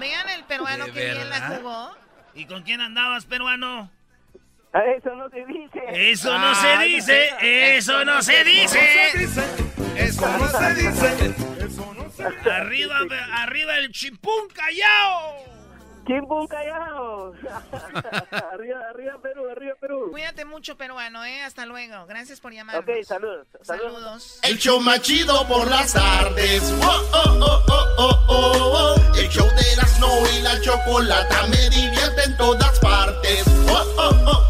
Vean 0.00 0.28
el 0.30 0.44
peruano 0.44 0.86
¿De 0.86 0.92
que 0.92 1.00
bien 1.12 1.28
la 1.28 1.40
jugó. 1.58 1.90
¿Y 2.34 2.46
con 2.46 2.62
quién 2.62 2.80
andabas, 2.80 3.26
peruano? 3.26 3.90
Eso 4.72 5.14
no 5.16 5.28
se 5.28 5.44
dice. 5.46 6.10
Eso 6.12 6.38
no 6.38 6.54
se 6.54 6.78
dice, 6.84 7.76
eso 7.76 8.04
no 8.04 8.22
se 8.22 8.44
dice. 8.44 8.78
Eso 9.96 10.38
no 10.38 10.48
se 10.48 10.74
dice. 10.74 11.34
Arriba, 12.50 12.96
arriba 13.32 13.78
el 13.78 13.90
chimpún 13.90 14.48
callao. 14.54 15.50
Chimpún 16.06 16.46
callao. 16.46 17.32
arriba, 18.52 18.80
arriba 18.90 19.18
Perú, 19.20 19.48
arriba 19.50 19.74
Perú. 19.80 20.08
Cuídate 20.10 20.44
mucho, 20.44 20.76
peruano, 20.76 21.24
¿eh? 21.24 21.42
Hasta 21.42 21.66
luego. 21.66 22.06
Gracias 22.06 22.40
por 22.40 22.52
llamar. 22.52 22.76
Ok, 22.76 22.90
saludos. 23.04 23.46
Saludos. 23.62 24.38
El 24.42 24.56
show 24.58 24.80
más 24.80 25.02
chido 25.02 25.46
por 25.48 25.68
las 25.68 25.92
tardes. 25.92 26.62
Oh, 26.82 27.10
oh, 27.12 27.38
oh, 27.40 27.64
oh, 27.68 27.94
oh, 27.98 28.24
oh, 28.28 28.96
oh. 28.96 29.14
El 29.16 29.28
show 29.28 29.46
de 29.46 29.72
Erasmo 29.72 30.08
y 30.36 30.42
la 30.42 30.60
chocolata 30.60 31.46
me 31.48 31.68
divierte 31.70 32.22
en 32.24 32.36
todas 32.36 32.78
partes. 32.80 33.44
Oh, 33.68 33.94
oh, 33.98 34.10
oh, 34.26 34.49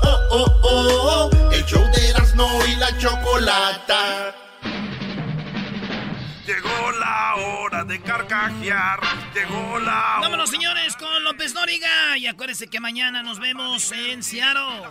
de 8.49 8.71
carcajear. 8.71 9.01
Llegó 9.35 9.79
la 9.81 10.17
hora. 10.17 10.21
Vámonos, 10.21 10.51
señores, 10.51 10.97
con 10.97 11.23
López 11.25 11.53
Dóriga. 11.53 12.17
Y 12.17 12.27
acuérdense 12.27 12.69
que 12.69 12.81
mañana 12.81 13.23
nos 13.23 13.39
vemos 13.39 13.93
en 13.93 14.23
Seattle. 14.23 14.89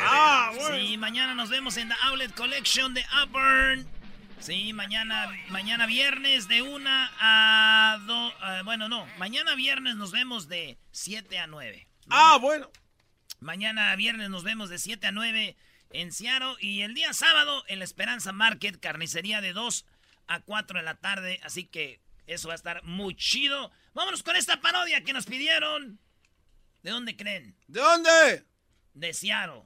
Ah, 0.00 0.52
bueno. 0.54 0.76
Sí, 0.76 0.96
mañana 0.96 1.34
nos 1.34 1.50
vemos 1.50 1.76
en 1.76 1.88
The 1.88 1.94
Outlet 2.02 2.34
Collection 2.34 2.94
de 2.94 3.04
Auburn. 3.12 3.86
Sí, 4.40 4.72
mañana, 4.72 5.28
mañana 5.50 5.86
viernes 5.86 6.48
de 6.48 6.62
1 6.62 6.90
a 6.90 7.98
2. 8.06 8.34
bueno, 8.64 8.88
no. 8.88 9.06
Mañana 9.18 9.54
viernes 9.54 9.96
nos 9.96 10.10
vemos 10.10 10.48
de 10.48 10.78
7 10.90 11.38
a 11.38 11.46
9. 11.46 11.86
Ah, 12.10 12.38
bueno. 12.40 12.70
Mañana 13.38 13.94
viernes 13.96 14.30
nos 14.30 14.42
vemos 14.42 14.68
de 14.68 14.78
7 14.78 15.06
a 15.06 15.12
9 15.12 15.56
en 15.90 16.12
Seattle. 16.12 16.56
Y 16.60 16.82
el 16.82 16.94
día 16.94 17.12
sábado 17.12 17.64
en 17.68 17.78
la 17.78 17.84
Esperanza 17.84 18.32
Market, 18.32 18.80
carnicería 18.80 19.40
de 19.40 19.52
2 19.52 19.86
a 20.26 20.40
4 20.40 20.78
de 20.80 20.84
la 20.84 20.94
tarde. 20.96 21.40
Así 21.44 21.64
que 21.64 22.01
eso 22.26 22.48
va 22.48 22.54
a 22.54 22.56
estar 22.56 22.82
muy 22.84 23.14
chido. 23.14 23.70
Vámonos 23.94 24.22
con 24.22 24.36
esta 24.36 24.60
parodia 24.60 25.02
que 25.02 25.12
nos 25.12 25.26
pidieron. 25.26 25.98
¿De 26.82 26.90
dónde 26.90 27.16
creen? 27.16 27.56
¿De 27.68 27.80
dónde? 27.80 28.44
De 28.94 29.14
Seattle. 29.14 29.62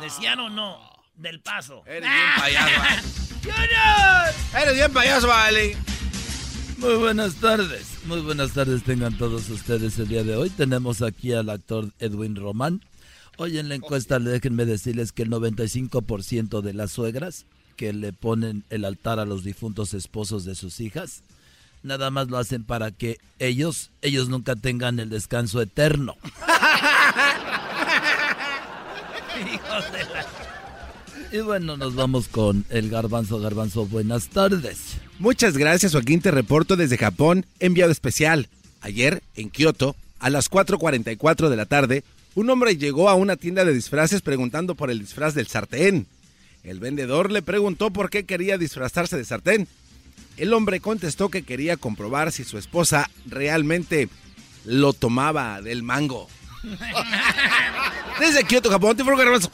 De 0.00 0.10
Seattle 0.10 0.50
no, 0.50 0.90
del 1.14 1.40
Paso. 1.40 1.82
Eres 1.86 2.02
bien 2.02 2.30
payaso, 2.36 2.68
¿eh? 2.68 3.02
Eres 4.62 4.74
bien 4.74 4.92
payaso, 4.92 5.28
vale. 5.28 5.76
Muy 6.78 6.94
buenas 6.96 7.36
tardes, 7.36 7.86
muy 8.04 8.20
buenas 8.20 8.52
tardes 8.52 8.82
tengan 8.82 9.16
todos 9.16 9.48
ustedes 9.48 9.98
el 9.98 10.08
día 10.08 10.24
de 10.24 10.36
hoy. 10.36 10.50
Tenemos 10.50 11.00
aquí 11.00 11.32
al 11.32 11.48
actor 11.48 11.90
Edwin 12.00 12.36
Román. 12.36 12.82
Hoy 13.38 13.58
en 13.58 13.70
la 13.70 13.76
encuesta 13.76 14.18
déjenme 14.18 14.66
decirles 14.66 15.12
que 15.12 15.22
el 15.22 15.30
95% 15.30 16.60
de 16.60 16.74
las 16.74 16.92
suegras 16.92 17.46
que 17.76 17.92
le 17.92 18.12
ponen 18.12 18.64
el 18.68 18.84
altar 18.84 19.20
a 19.20 19.24
los 19.24 19.42
difuntos 19.42 19.94
esposos 19.94 20.44
de 20.44 20.54
sus 20.54 20.80
hijas, 20.80 21.22
nada 21.86 22.10
más 22.10 22.28
lo 22.28 22.36
hacen 22.38 22.64
para 22.64 22.90
que 22.90 23.18
ellos, 23.38 23.90
ellos 24.02 24.28
nunca 24.28 24.56
tengan 24.56 24.98
el 24.98 25.08
descanso 25.10 25.60
eterno. 25.62 26.16
Hijos 29.52 29.92
de 29.92 30.04
la- 30.04 30.26
Y 31.32 31.40
bueno, 31.42 31.76
nos 31.76 31.94
vamos 31.94 32.28
con 32.28 32.64
el 32.70 32.88
garbanzo, 32.90 33.38
garbanzo, 33.40 33.86
buenas 33.86 34.28
tardes. 34.28 34.96
Muchas 35.18 35.56
gracias, 35.56 35.92
Joaquín. 35.92 36.20
Te 36.20 36.30
reporto 36.30 36.76
desde 36.76 36.96
Japón, 36.98 37.46
enviado 37.60 37.92
especial. 37.92 38.48
Ayer, 38.80 39.22
en 39.34 39.50
Kioto, 39.50 39.96
a 40.20 40.30
las 40.30 40.50
4.44 40.50 41.48
de 41.48 41.56
la 41.56 41.66
tarde, 41.66 42.04
un 42.34 42.48
hombre 42.50 42.76
llegó 42.76 43.08
a 43.08 43.14
una 43.14 43.36
tienda 43.36 43.64
de 43.64 43.72
disfraces 43.74 44.22
preguntando 44.22 44.74
por 44.74 44.90
el 44.90 45.00
disfraz 45.00 45.34
del 45.34 45.46
sartén. 45.46 46.06
El 46.62 46.80
vendedor 46.80 47.30
le 47.32 47.42
preguntó 47.42 47.90
por 47.90 48.10
qué 48.10 48.24
quería 48.24 48.58
disfrazarse 48.58 49.16
de 49.16 49.24
sartén. 49.24 49.68
El 50.36 50.52
hombre 50.52 50.80
contestó 50.80 51.28
que 51.30 51.42
quería 51.42 51.76
comprobar 51.76 52.32
si 52.32 52.44
su 52.44 52.58
esposa 52.58 53.10
realmente 53.26 54.08
lo 54.64 54.92
tomaba 54.92 55.62
del 55.62 55.82
mango. 55.82 56.28
Desde 58.20 58.44
Kioto, 58.44 58.70
Japón, 58.70 58.96
te 58.96 59.04
garbanzo. 59.04 59.50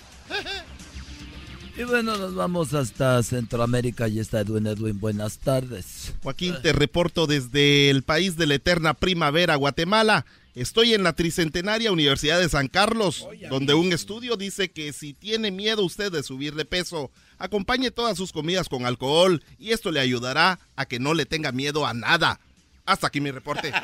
Y 1.76 1.84
bueno, 1.84 2.16
nos 2.18 2.34
vamos 2.34 2.74
hasta 2.74 3.22
Centroamérica 3.22 4.06
y 4.06 4.18
está 4.18 4.40
Edwin 4.40 4.66
Edwin, 4.66 5.00
buenas 5.00 5.38
tardes. 5.38 6.12
Joaquín, 6.22 6.54
te 6.62 6.72
reporto 6.72 7.26
desde 7.26 7.88
el 7.88 8.02
país 8.02 8.36
de 8.36 8.46
la 8.46 8.54
eterna 8.54 8.92
primavera, 8.92 9.56
Guatemala. 9.56 10.26
Estoy 10.54 10.92
en 10.92 11.02
la 11.02 11.14
Tricentenaria 11.14 11.92
Universidad 11.92 12.38
de 12.38 12.48
San 12.48 12.68
Carlos, 12.68 13.26
donde 13.48 13.72
un 13.72 13.90
estudio 13.92 14.36
dice 14.36 14.70
que 14.70 14.92
si 14.92 15.14
tiene 15.14 15.50
miedo 15.50 15.82
usted 15.82 16.12
de 16.12 16.22
subir 16.22 16.54
de 16.54 16.66
peso, 16.66 17.10
acompañe 17.38 17.90
todas 17.90 18.18
sus 18.18 18.32
comidas 18.32 18.68
con 18.68 18.84
alcohol 18.84 19.42
y 19.58 19.70
esto 19.72 19.90
le 19.90 20.00
ayudará 20.00 20.58
a 20.76 20.84
que 20.84 20.98
no 20.98 21.14
le 21.14 21.24
tenga 21.24 21.52
miedo 21.52 21.86
a 21.86 21.94
nada. 21.94 22.38
Hasta 22.84 23.06
aquí 23.06 23.22
mi 23.22 23.30
reporte. 23.30 23.72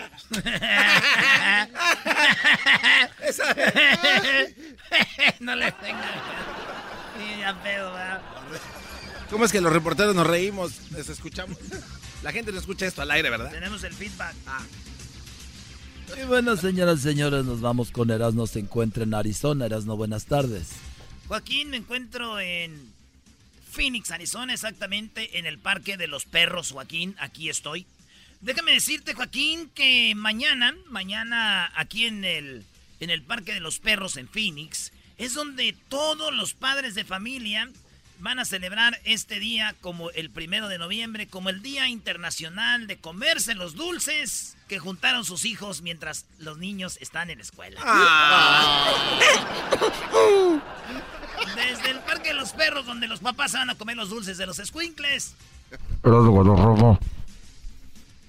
no 5.41 5.57
le 5.57 5.73
tengan. 5.73 6.15
Sí, 7.17 7.41
ya 7.41 7.63
pedo, 7.63 7.93
¿verdad? 7.93 8.21
¿Cómo 9.31 9.45
es 9.47 9.53
que 9.53 9.61
los 9.63 9.73
reporteros 9.73 10.15
nos 10.15 10.27
reímos? 10.27 10.91
Les 10.91 11.09
escuchamos. 11.09 11.57
La 12.23 12.33
gente 12.33 12.53
no 12.53 12.59
escucha 12.59 12.85
esto 12.87 13.01
al 13.01 13.11
aire, 13.11 13.31
¿verdad? 13.31 13.51
Tenemos 13.53 13.85
el 13.85 13.95
feedback. 13.95 14.35
Y 16.17 16.25
bueno, 16.27 16.57
señoras 16.57 17.01
y 17.01 17.03
señores, 17.03 17.45
nos 17.45 17.61
vamos 17.61 17.91
con 17.91 18.11
Erasmo. 18.11 18.47
Se 18.47 18.61
encuentra 18.61 19.03
en 19.05 19.15
Arizona. 19.15 19.67
Erasmo, 19.67 19.97
buenas 19.97 20.27
tardes. 20.27 20.71
Joaquín, 21.27 21.71
me 21.71 21.77
encuentro 21.77 22.41
en 22.41 22.93
Phoenix, 23.71 24.11
Arizona, 24.11 24.55
exactamente 24.55 25.39
en 25.39 25.47
el 25.47 25.59
Parque 25.59 25.97
de 25.97 26.07
los 26.07 26.25
Perros, 26.25 26.73
Joaquín. 26.73 27.15
Aquí 27.19 27.49
estoy. 27.49 27.87
Déjame 28.41 28.73
decirte, 28.73 29.15
Joaquín, 29.15 29.71
que 29.75 30.15
mañana, 30.15 30.75
mañana 30.89 31.71
aquí 31.75 32.07
en 32.07 32.25
el, 32.25 32.65
en 33.01 33.11
el 33.11 33.23
Parque 33.23 33.53
de 33.53 33.61
los 33.61 33.79
Perros 33.79 34.17
en 34.17 34.29
Phoenix, 34.29 34.93
es 35.19 35.35
donde 35.35 35.75
todos 35.89 36.33
los 36.33 36.55
padres 36.55 36.95
de 36.95 37.05
familia 37.05 37.71
van 38.21 38.39
a 38.39 38.45
celebrar 38.45 38.99
este 39.05 39.39
día 39.39 39.75
como 39.81 40.11
el 40.11 40.31
primero 40.31 40.69
de 40.69 40.79
noviembre, 40.79 41.27
como 41.27 41.51
el 41.51 41.63
Día 41.63 41.89
Internacional 41.89 42.87
de 42.87 42.97
comerse 42.97 43.55
los 43.55 43.75
dulces 43.75 44.57
que 44.69 44.79
juntaron 44.79 45.25
sus 45.25 45.45
hijos 45.45 45.83
mientras 45.83 46.27
los 46.39 46.59
niños 46.59 46.99
están 47.01 47.31
en 47.31 47.39
la 47.39 47.45
escuela. 47.45 47.81
Desde 51.57 51.91
el 51.91 51.99
Parque 52.01 52.29
de 52.29 52.35
los 52.35 52.53
Perros, 52.53 52.87
donde 52.87 53.07
los 53.09 53.21
papás 53.21 53.53
van 53.53 53.71
a 53.71 53.75
comer 53.77 53.97
los 53.97 54.11
dulces 54.11 54.39
de 54.39 54.47
los 54.47 54.57
squinkles. 54.59 55.35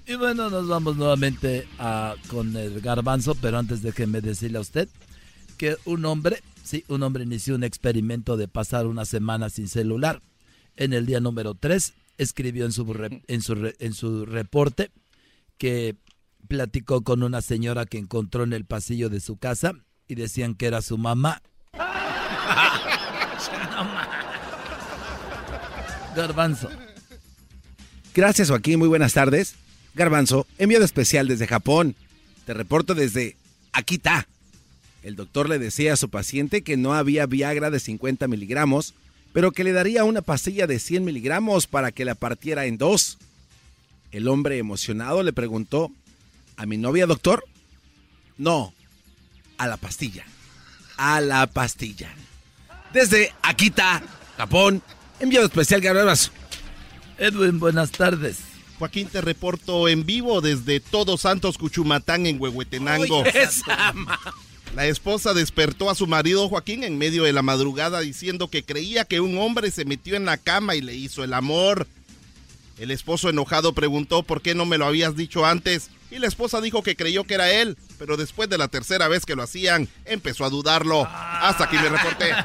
Y 0.06 0.14
bueno, 0.16 0.50
nos 0.50 0.66
vamos 0.66 0.96
nuevamente 0.96 1.68
a, 1.78 2.14
con 2.28 2.56
el 2.56 2.80
garbanzo, 2.80 3.34
pero 3.36 3.58
antes 3.58 3.82
déjeme 3.82 4.20
decirle 4.20 4.58
a 4.58 4.62
usted 4.62 4.88
que 5.56 5.76
un 5.84 6.04
hombre, 6.04 6.42
sí, 6.64 6.84
un 6.88 7.02
hombre 7.02 7.22
inició 7.24 7.54
un 7.54 7.64
experimento 7.64 8.36
de 8.36 8.48
pasar 8.48 8.86
una 8.86 9.04
semana 9.04 9.50
sin 9.50 9.68
celular. 9.68 10.20
En 10.76 10.92
el 10.94 11.06
día 11.06 11.20
número 11.20 11.54
3 11.54 11.92
escribió 12.18 12.64
en 12.64 12.72
su, 12.72 12.84
re- 12.92 13.22
en 13.28 13.42
su, 13.42 13.54
re- 13.54 13.76
en 13.78 13.92
su 13.92 14.24
reporte 14.26 14.90
que 15.58 15.94
platicó 16.50 17.02
con 17.02 17.22
una 17.22 17.40
señora 17.42 17.86
que 17.86 17.96
encontró 17.96 18.42
en 18.42 18.52
el 18.52 18.64
pasillo 18.64 19.08
de 19.08 19.20
su 19.20 19.36
casa 19.36 19.72
y 20.08 20.16
decían 20.16 20.56
que 20.56 20.66
era 20.66 20.82
su 20.82 20.98
mamá. 20.98 21.40
Garbanzo. 26.16 26.68
Gracias, 28.12 28.48
Joaquín. 28.48 28.80
Muy 28.80 28.88
buenas 28.88 29.12
tardes. 29.12 29.54
Garbanzo, 29.94 30.44
enviado 30.58 30.84
especial 30.84 31.28
desde 31.28 31.46
Japón. 31.46 31.94
Te 32.46 32.52
reporto 32.52 32.96
desde 32.96 33.36
Akita. 33.72 34.26
El 35.04 35.14
doctor 35.14 35.48
le 35.48 35.60
decía 35.60 35.92
a 35.92 35.96
su 35.96 36.10
paciente 36.10 36.62
que 36.62 36.76
no 36.76 36.94
había 36.94 37.26
Viagra 37.26 37.70
de 37.70 37.78
50 37.78 38.26
miligramos, 38.26 38.94
pero 39.32 39.52
que 39.52 39.62
le 39.62 39.70
daría 39.70 40.02
una 40.02 40.20
pastilla 40.20 40.66
de 40.66 40.80
100 40.80 41.04
miligramos 41.04 41.68
para 41.68 41.92
que 41.92 42.04
la 42.04 42.16
partiera 42.16 42.66
en 42.66 42.76
dos. 42.76 43.18
El 44.10 44.26
hombre 44.26 44.58
emocionado 44.58 45.22
le 45.22 45.32
preguntó, 45.32 45.92
¿a 46.60 46.66
mi 46.66 46.76
novia, 46.76 47.06
doctor? 47.06 47.42
No, 48.36 48.74
a 49.56 49.66
la 49.66 49.78
pastilla. 49.78 50.26
A 50.98 51.22
la 51.22 51.46
pastilla. 51.46 52.14
Desde 52.92 53.32
Akita, 53.40 54.02
Japón, 54.36 54.82
enviado 55.20 55.46
especial 55.46 55.80
Garbanzo. 55.80 56.30
Edwin, 57.16 57.58
buenas 57.58 57.90
tardes. 57.90 58.40
Joaquín, 58.78 59.08
te 59.08 59.22
reporto 59.22 59.88
en 59.88 60.04
vivo 60.04 60.42
desde 60.42 60.80
Todos 60.80 61.22
Santos 61.22 61.56
Cuchumatán 61.56 62.26
en 62.26 62.38
Huehuetenango. 62.38 63.24
La 64.74 64.86
esposa 64.86 65.32
despertó 65.32 65.88
a 65.88 65.94
su 65.94 66.06
marido 66.06 66.46
Joaquín 66.50 66.84
en 66.84 66.98
medio 66.98 67.24
de 67.24 67.32
la 67.32 67.42
madrugada 67.42 68.00
diciendo 68.00 68.48
que 68.48 68.64
creía 68.64 69.06
que 69.06 69.20
un 69.20 69.38
hombre 69.38 69.70
se 69.70 69.86
metió 69.86 70.14
en 70.14 70.26
la 70.26 70.36
cama 70.36 70.74
y 70.74 70.82
le 70.82 70.94
hizo 70.94 71.24
el 71.24 71.32
amor. 71.32 71.88
El 72.80 72.90
esposo 72.90 73.28
enojado 73.28 73.74
preguntó 73.74 74.22
por 74.22 74.40
qué 74.40 74.54
no 74.54 74.64
me 74.64 74.78
lo 74.78 74.86
habías 74.86 75.14
dicho 75.14 75.44
antes 75.44 75.90
y 76.10 76.18
la 76.18 76.26
esposa 76.26 76.62
dijo 76.62 76.82
que 76.82 76.96
creyó 76.96 77.24
que 77.24 77.34
era 77.34 77.50
él, 77.50 77.76
pero 77.98 78.16
después 78.16 78.48
de 78.48 78.56
la 78.56 78.68
tercera 78.68 79.06
vez 79.06 79.26
que 79.26 79.36
lo 79.36 79.42
hacían 79.42 79.86
empezó 80.06 80.46
a 80.46 80.48
dudarlo. 80.50 81.06
Hasta 81.06 81.64
aquí 81.64 81.76
me 81.76 81.90
reporté. 81.90 82.30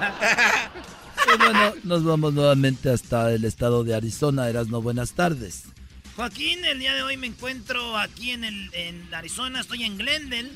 Y 1.34 1.38
bueno, 1.40 1.74
nos 1.84 2.04
vamos 2.04 2.34
nuevamente 2.34 2.92
hasta 2.92 3.34
el 3.34 3.46
estado 3.46 3.84
de 3.84 3.96
Arizona. 3.96 4.48
Erasno, 4.48 4.80
buenas 4.82 5.14
tardes. 5.14 5.64
Joaquín, 6.16 6.64
el 6.66 6.78
día 6.78 6.94
de 6.94 7.02
hoy 7.02 7.18
me 7.18 7.26
encuentro 7.26 7.98
aquí 7.98 8.30
en, 8.30 8.44
el, 8.44 8.70
en 8.74 9.12
Arizona, 9.12 9.62
estoy 9.62 9.86
en 9.86 9.98
Glendale, 9.98 10.52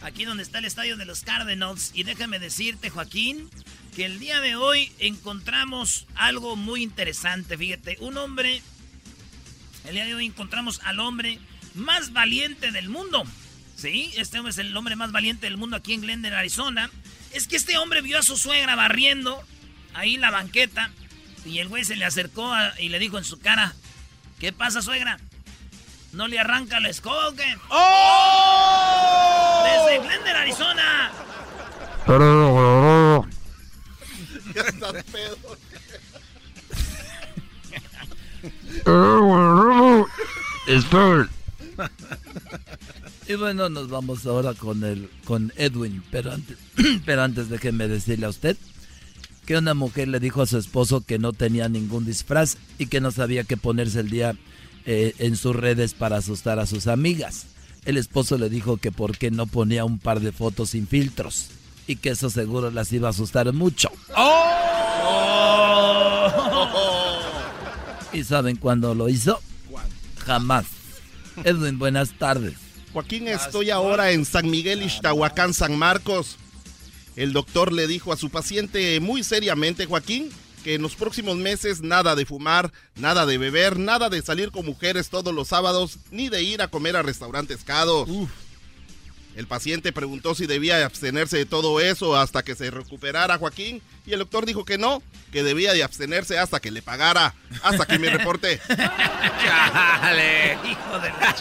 aquí 0.00 0.24
donde 0.24 0.44
está 0.44 0.58
el 0.60 0.66
estadio 0.66 0.96
de 0.96 1.06
los 1.06 1.22
Cardinals. 1.22 1.90
Y 1.94 2.04
déjame 2.04 2.38
decirte, 2.38 2.88
Joaquín, 2.88 3.50
que 3.96 4.04
el 4.04 4.20
día 4.20 4.40
de 4.40 4.54
hoy 4.54 4.92
encontramos 5.00 6.06
algo 6.14 6.54
muy 6.54 6.84
interesante. 6.84 7.58
Fíjate, 7.58 7.96
un 7.98 8.16
hombre, 8.16 8.62
el 9.84 9.94
día 9.94 10.04
de 10.04 10.14
hoy 10.14 10.26
encontramos 10.26 10.80
al 10.84 11.00
hombre 11.00 11.38
más 11.74 12.12
valiente 12.12 12.70
del 12.70 12.88
mundo. 12.88 13.24
Sí, 13.76 14.12
este 14.16 14.38
hombre 14.38 14.52
es 14.52 14.58
el 14.58 14.76
hombre 14.76 14.94
más 14.96 15.10
valiente 15.12 15.46
del 15.46 15.56
mundo 15.56 15.76
aquí 15.76 15.92
en 15.94 16.02
Glendale, 16.02 16.36
Arizona. 16.36 16.90
Es 17.32 17.48
que 17.48 17.56
este 17.56 17.76
hombre 17.78 18.00
vio 18.02 18.18
a 18.18 18.22
su 18.22 18.36
suegra 18.36 18.76
barriendo 18.76 19.42
ahí 19.94 20.16
la 20.16 20.30
banqueta 20.30 20.90
y 21.44 21.58
el 21.58 21.68
güey 21.68 21.84
se 21.84 21.96
le 21.96 22.04
acercó 22.04 22.52
a- 22.52 22.78
y 22.80 22.88
le 22.90 22.98
dijo 22.98 23.18
en 23.18 23.24
su 23.24 23.38
cara, 23.40 23.74
¿qué 24.38 24.52
pasa, 24.52 24.82
suegra? 24.82 25.18
¿No 26.12 26.28
le 26.28 26.38
arranca 26.38 26.78
la 26.78 26.90
escoba 26.90 27.28
o 27.28 27.34
qué? 27.34 27.56
Desde 29.64 29.98
Glendale, 30.06 30.38
Arizona. 30.38 31.10
Y 43.28 43.34
bueno, 43.36 43.68
nos 43.68 43.88
vamos 43.88 44.26
ahora 44.26 44.52
con 44.52 44.82
el 44.82 45.08
con 45.24 45.52
Edwin, 45.56 46.02
pero 46.10 46.32
antes, 46.32 46.58
pero 47.06 47.22
antes 47.22 47.48
déjeme 47.48 47.86
decirle 47.86 48.26
a 48.26 48.30
usted 48.30 48.56
que 49.46 49.56
una 49.56 49.74
mujer 49.74 50.08
le 50.08 50.20
dijo 50.20 50.42
a 50.42 50.46
su 50.46 50.58
esposo 50.58 51.02
que 51.02 51.18
no 51.18 51.32
tenía 51.32 51.68
ningún 51.68 52.04
disfraz 52.04 52.56
y 52.78 52.86
que 52.86 53.00
no 53.00 53.10
sabía 53.10 53.44
qué 53.44 53.56
ponerse 53.56 54.00
el 54.00 54.10
día 54.10 54.36
eh, 54.86 55.14
en 55.18 55.36
sus 55.36 55.54
redes 55.54 55.94
para 55.94 56.16
asustar 56.16 56.58
a 56.58 56.66
sus 56.66 56.88
amigas. 56.88 57.46
El 57.84 57.96
esposo 57.96 58.38
le 58.38 58.48
dijo 58.48 58.76
que 58.76 58.92
por 58.92 59.16
qué 59.16 59.30
no 59.30 59.46
ponía 59.46 59.84
un 59.84 59.98
par 59.98 60.20
de 60.20 60.32
fotos 60.32 60.70
sin 60.70 60.86
filtros 60.86 61.48
y 61.86 61.96
que 61.96 62.10
eso 62.10 62.30
seguro 62.30 62.70
las 62.70 62.92
iba 62.92 63.08
a 63.08 63.10
asustar 63.10 63.52
mucho. 63.52 63.88
¿Y 68.12 68.24
saben 68.24 68.56
cuándo 68.56 68.94
lo 68.94 69.08
hizo? 69.08 69.40
Jamás. 70.24 70.66
Edwin, 71.44 71.78
buenas 71.78 72.16
tardes. 72.18 72.54
Joaquín, 72.92 73.26
estoy 73.26 73.70
ahora 73.70 74.10
en 74.10 74.24
San 74.24 74.50
Miguel 74.50 74.82
Ixtahuacán, 74.82 75.54
San 75.54 75.78
Marcos. 75.78 76.36
El 77.16 77.32
doctor 77.32 77.72
le 77.72 77.86
dijo 77.86 78.12
a 78.12 78.16
su 78.16 78.30
paciente 78.30 79.00
muy 79.00 79.24
seriamente, 79.24 79.86
Joaquín, 79.86 80.30
que 80.62 80.74
en 80.74 80.82
los 80.82 80.94
próximos 80.94 81.36
meses 81.36 81.80
nada 81.80 82.14
de 82.14 82.26
fumar, 82.26 82.70
nada 82.96 83.24
de 83.26 83.38
beber, 83.38 83.78
nada 83.78 84.10
de 84.10 84.22
salir 84.22 84.50
con 84.50 84.66
mujeres 84.66 85.08
todos 85.08 85.34
los 85.34 85.48
sábados, 85.48 85.98
ni 86.10 86.28
de 86.28 86.42
ir 86.42 86.62
a 86.62 86.68
comer 86.68 86.96
a 86.96 87.02
restaurantes 87.02 87.64
caros. 87.64 88.08
El 89.34 89.46
paciente 89.46 89.92
preguntó 89.92 90.34
si 90.34 90.46
debía 90.46 90.84
abstenerse 90.84 91.38
de 91.38 91.46
todo 91.46 91.80
eso 91.80 92.16
hasta 92.16 92.42
que 92.42 92.54
se 92.54 92.70
recuperara 92.70 93.38
Joaquín 93.38 93.80
y 94.06 94.12
el 94.12 94.18
doctor 94.18 94.44
dijo 94.44 94.64
que 94.64 94.76
no, 94.76 95.02
que 95.30 95.42
debía 95.42 95.72
de 95.72 95.82
abstenerse 95.82 96.38
hasta 96.38 96.60
que 96.60 96.70
le 96.70 96.82
pagara. 96.82 97.34
Hasta 97.62 97.84
aquí 97.84 97.98
mi 97.98 98.08
reporte. 98.08 98.60
Chale. 98.68 100.58
Hijo 100.64 100.98
de 101.00 101.08
la... 101.08 101.34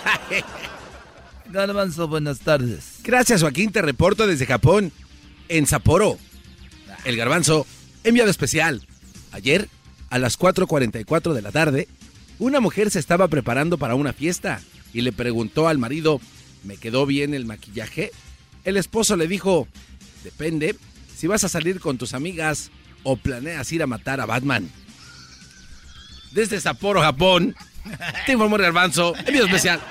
Garbanzo, 1.52 2.08
buenas 2.08 2.40
tardes. 2.40 3.00
Gracias, 3.04 3.42
Joaquín. 3.42 3.72
Te 3.72 3.82
reporto 3.82 4.26
desde 4.26 4.46
Japón, 4.46 4.94
en 5.50 5.68
Sapporo. 5.68 6.18
El 7.04 7.18
garbanzo, 7.18 7.68
enviado 8.06 8.30
especial. 8.30 8.88
Ayer, 9.34 9.68
a 10.10 10.18
las 10.18 10.40
4.44 10.40 11.34
de 11.34 11.42
la 11.42 11.52
tarde, 11.52 11.90
una 12.40 12.62
mujer 12.62 12.90
se 12.90 13.00
estaba 13.00 13.28
preparando 13.28 13.78
para 13.78 13.96
una 13.96 14.14
fiesta 14.14 14.62
y 14.94 15.02
le 15.02 15.12
preguntó 15.12 15.68
al 15.68 15.78
marido, 15.78 16.22
¿me 16.64 16.78
quedó 16.78 17.06
bien 17.06 17.34
el 17.34 17.46
maquillaje? 17.46 18.12
El 18.64 18.78
esposo 18.78 19.16
le 19.16 19.28
dijo, 19.28 19.68
depende 20.24 20.76
si 21.16 21.28
vas 21.28 21.44
a 21.44 21.50
salir 21.50 21.80
con 21.80 21.98
tus 21.98 22.14
amigas 22.14 22.72
o 23.04 23.16
planeas 23.16 23.72
ir 23.72 23.84
a 23.84 23.88
matar 23.88 24.22
a 24.22 24.26
Batman. 24.26 24.70
Desde 26.32 26.60
Sapporo, 26.60 27.02
Japón, 27.02 27.56
te 28.26 28.34
informó 28.34 28.58
garbanzo, 28.58 29.14
enviado 29.26 29.48
especial. 29.48 29.82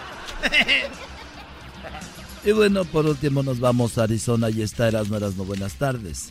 Y 2.44 2.52
bueno, 2.52 2.84
por 2.84 3.06
último 3.06 3.42
nos 3.42 3.60
vamos 3.60 3.98
a 3.98 4.04
Arizona 4.04 4.48
y 4.50 4.62
está 4.62 4.88
Erasmo 4.88 5.16
Erasmo. 5.16 5.44
Buenas 5.44 5.74
tardes. 5.74 6.30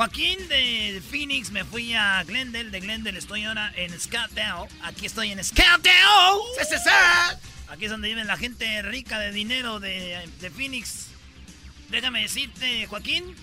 Joaquín 0.00 0.48
de 0.48 1.02
Phoenix, 1.10 1.50
me 1.50 1.62
fui 1.62 1.92
a 1.92 2.24
Glendale. 2.24 2.70
De 2.70 2.80
Glendale 2.80 3.18
estoy 3.18 3.44
ahora 3.44 3.70
en 3.76 3.90
Scottsdale. 4.00 4.66
Aquí 4.82 5.04
estoy 5.04 5.30
en 5.30 5.44
Scottsdale. 5.44 6.40
Aquí 7.68 7.84
es 7.84 7.90
donde 7.90 8.08
vive 8.08 8.24
la 8.24 8.38
gente 8.38 8.80
rica 8.80 9.18
de 9.18 9.30
dinero 9.30 9.78
de, 9.78 10.26
de 10.40 10.50
Phoenix. 10.50 11.08
Déjame 11.90 12.22
decirte, 12.22 12.86
Joaquín, 12.86 13.36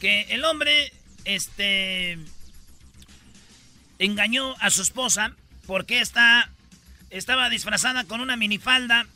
que 0.00 0.22
el 0.30 0.44
hombre, 0.44 0.92
este, 1.24 2.18
engañó 4.00 4.56
a 4.58 4.70
su 4.70 4.82
esposa 4.82 5.36
porque 5.68 6.00
está, 6.00 6.50
estaba 7.10 7.48
disfrazada 7.48 8.02
con 8.02 8.20
una 8.20 8.36
minifalda 8.36 9.06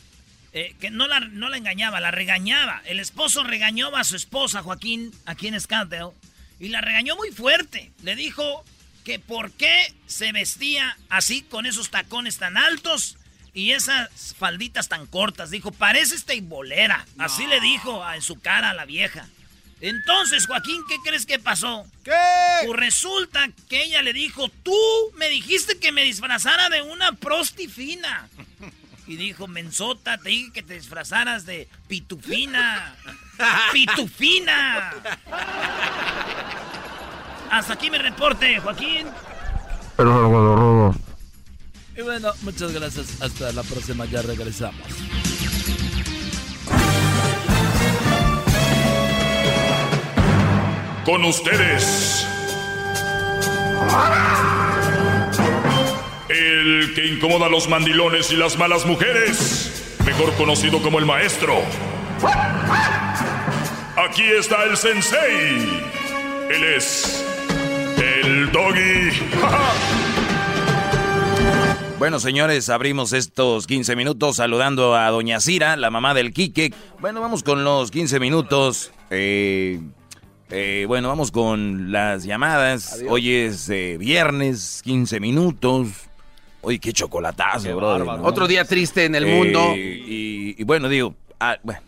eh, 0.52 0.74
que 0.80 0.90
no 0.90 1.08
la, 1.08 1.20
no 1.20 1.48
la 1.48 1.56
engañaba, 1.56 2.00
la 2.00 2.10
regañaba. 2.10 2.82
El 2.84 3.00
esposo 3.00 3.42
regañó 3.42 3.94
a 3.96 4.04
su 4.04 4.16
esposa, 4.16 4.62
Joaquín, 4.62 5.10
aquí 5.26 5.48
en 5.48 5.58
Scottsdale, 5.60 6.12
y 6.60 6.68
la 6.68 6.80
regañó 6.80 7.16
muy 7.16 7.30
fuerte. 7.30 7.90
Le 8.02 8.14
dijo 8.16 8.64
que 9.04 9.18
por 9.18 9.50
qué 9.52 9.92
se 10.06 10.30
vestía 10.32 10.96
así 11.08 11.42
con 11.42 11.66
esos 11.66 11.90
tacones 11.90 12.38
tan 12.38 12.56
altos 12.56 13.16
y 13.54 13.72
esas 13.72 14.34
falditas 14.38 14.88
tan 14.88 15.06
cortas. 15.06 15.50
Dijo, 15.50 15.72
parece 15.72 16.16
bolera. 16.42 17.04
Así 17.18 17.46
le 17.46 17.60
dijo 17.60 18.04
a- 18.04 18.16
en 18.16 18.22
su 18.22 18.38
cara 18.40 18.70
a 18.70 18.74
la 18.74 18.84
vieja. 18.84 19.26
Entonces, 19.80 20.46
Joaquín, 20.46 20.80
¿qué 20.88 20.94
crees 21.04 21.26
que 21.26 21.40
pasó? 21.40 21.84
¿Qué? 22.04 22.12
Pues 22.66 22.78
resulta 22.78 23.50
que 23.68 23.82
ella 23.82 24.00
le 24.02 24.12
dijo, 24.12 24.48
tú 24.62 24.76
me 25.16 25.28
dijiste 25.28 25.78
que 25.80 25.90
me 25.90 26.04
disfrazara 26.04 26.68
de 26.68 26.82
una 26.82 27.12
prosti 27.16 27.66
fina. 27.66 28.28
Y 29.06 29.16
dijo, 29.16 29.48
mensota, 29.48 30.18
te 30.18 30.28
dije 30.28 30.52
que 30.52 30.62
te 30.62 30.74
disfrazaras 30.74 31.44
de 31.44 31.68
pitufina. 31.88 32.94
¡Pitufina! 33.72 34.92
Hasta 37.50 37.72
aquí 37.74 37.90
mi 37.90 37.98
reporte, 37.98 38.60
Joaquín. 38.60 39.08
Y 41.96 42.02
bueno, 42.02 42.32
muchas 42.42 42.72
gracias. 42.72 43.20
Hasta 43.20 43.52
la 43.52 43.62
próxima, 43.62 44.06
ya 44.06 44.22
regresamos. 44.22 44.80
Con 51.04 51.24
ustedes. 51.24 52.26
El 56.28 56.92
que 56.94 57.06
incomoda 57.06 57.46
a 57.46 57.48
los 57.48 57.68
mandilones 57.68 58.30
y 58.32 58.36
las 58.36 58.58
malas 58.58 58.86
mujeres. 58.86 59.96
Mejor 60.04 60.32
conocido 60.34 60.80
como 60.82 60.98
el 60.98 61.06
maestro. 61.06 61.60
Aquí 63.96 64.22
está 64.22 64.64
el 64.64 64.76
sensei. 64.76 65.82
Él 66.50 66.64
es. 66.76 67.24
El 67.98 68.50
doggy. 68.50 69.10
Bueno, 72.02 72.18
señores, 72.18 72.68
abrimos 72.68 73.12
estos 73.12 73.68
15 73.68 73.94
minutos 73.94 74.34
saludando 74.34 74.96
a 74.96 75.08
Doña 75.10 75.38
Cira, 75.38 75.76
la 75.76 75.88
mamá 75.88 76.14
del 76.14 76.32
Quique. 76.32 76.74
Bueno, 76.98 77.20
vamos 77.20 77.44
con 77.44 77.62
los 77.62 77.92
15 77.92 78.18
minutos. 78.18 78.90
Eh, 79.10 79.80
eh, 80.50 80.84
bueno, 80.88 81.06
vamos 81.06 81.30
con 81.30 81.92
las 81.92 82.24
llamadas. 82.24 83.00
Hoy 83.08 83.30
es 83.30 83.68
eh, 83.70 83.98
viernes, 84.00 84.80
15 84.82 85.20
minutos. 85.20 86.10
Oye, 86.62 86.78
qué 86.78 86.92
chocolatazo, 86.92 87.64
Qué 87.64 87.74
brother, 87.74 87.98
bárbaro. 88.04 88.22
¿no? 88.22 88.28
Otro 88.28 88.46
día 88.48 88.64
triste 88.64 89.04
en 89.04 89.14
el 89.16 89.24
Eh, 89.26 89.34
mundo. 89.36 89.74
Y, 89.76 90.54
y 90.58 90.64
bueno, 90.64 90.88
digo, 90.88 91.14
ah, 91.40 91.56
bueno, 91.62 91.80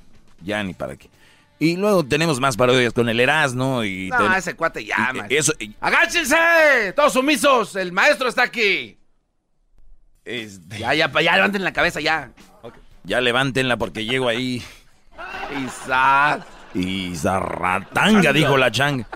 ya 0.42 0.62
ni 0.62 0.74
para 0.74 0.96
qué. 0.96 1.08
Y 1.60 1.76
luego 1.76 2.04
tenemos 2.04 2.40
más 2.40 2.56
parodias 2.56 2.92
con 2.92 3.08
el 3.08 3.20
Erasmo 3.20 3.84
y... 3.84 4.08
No, 4.08 4.18
ten- 4.18 4.32
ese 4.32 4.54
cuate 4.54 4.86
man. 4.98 5.26
Eso, 5.30 5.52
y- 5.60 5.72
¡Agáchense! 5.80 6.92
¡Todos 6.96 7.12
sumisos! 7.12 7.76
¡El 7.76 7.92
maestro 7.92 8.28
está 8.28 8.42
aquí! 8.42 8.98
este, 10.24 10.78
Ya, 10.78 10.92
ya, 10.94 11.10
ya, 11.20 11.34
levanten 11.36 11.62
la 11.64 11.72
cabeza, 11.72 12.00
ya. 12.00 12.32
ya 13.04 13.20
levántenla 13.20 13.76
porque 13.76 14.04
llego 14.04 14.28
ahí. 14.28 14.62
Isa. 15.64 16.44
Y 16.74 17.14
zarratanga, 17.14 18.14
Changa. 18.22 18.32
dijo 18.32 18.56
la 18.56 18.70
changa. 18.72 19.06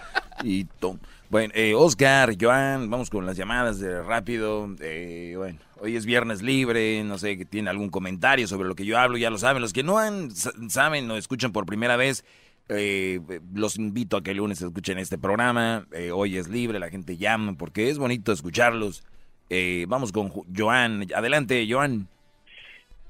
Y 0.44 0.64
to- 0.64 0.98
bueno, 1.30 1.52
eh, 1.54 1.74
Oscar, 1.74 2.34
Joan, 2.40 2.88
vamos 2.90 3.10
con 3.10 3.26
las 3.26 3.36
llamadas 3.36 3.78
de 3.80 4.02
rápido. 4.02 4.68
Eh, 4.80 5.34
bueno, 5.36 5.58
hoy 5.80 5.96
es 5.96 6.06
viernes 6.06 6.40
libre, 6.42 7.02
no 7.04 7.18
sé 7.18 7.36
que 7.36 7.44
tiene 7.44 7.68
algún 7.70 7.90
comentario 7.90 8.46
sobre 8.46 8.66
lo 8.68 8.74
que 8.74 8.86
yo 8.86 8.98
hablo, 8.98 9.18
ya 9.18 9.28
lo 9.30 9.38
saben. 9.38 9.60
Los 9.60 9.72
que 9.72 9.82
no 9.82 9.98
han, 9.98 10.30
sa- 10.30 10.52
saben 10.68 11.10
o 11.10 11.16
escuchan 11.16 11.52
por 11.52 11.66
primera 11.66 11.96
vez, 11.96 12.24
eh, 12.70 13.20
los 13.54 13.76
invito 13.76 14.16
a 14.16 14.22
que 14.22 14.30
el 14.30 14.38
lunes 14.38 14.62
escuchen 14.62 14.98
este 14.98 15.18
programa. 15.18 15.86
Eh, 15.92 16.10
hoy 16.12 16.38
es 16.38 16.48
libre, 16.48 16.78
la 16.78 16.88
gente 16.90 17.16
llama 17.18 17.54
porque 17.58 17.90
es 17.90 17.98
bonito 17.98 18.32
escucharlos. 18.32 19.02
Eh, 19.50 19.84
vamos 19.88 20.12
con 20.12 20.30
Joan. 20.56 21.06
Adelante, 21.14 21.66
Joan. 21.70 22.08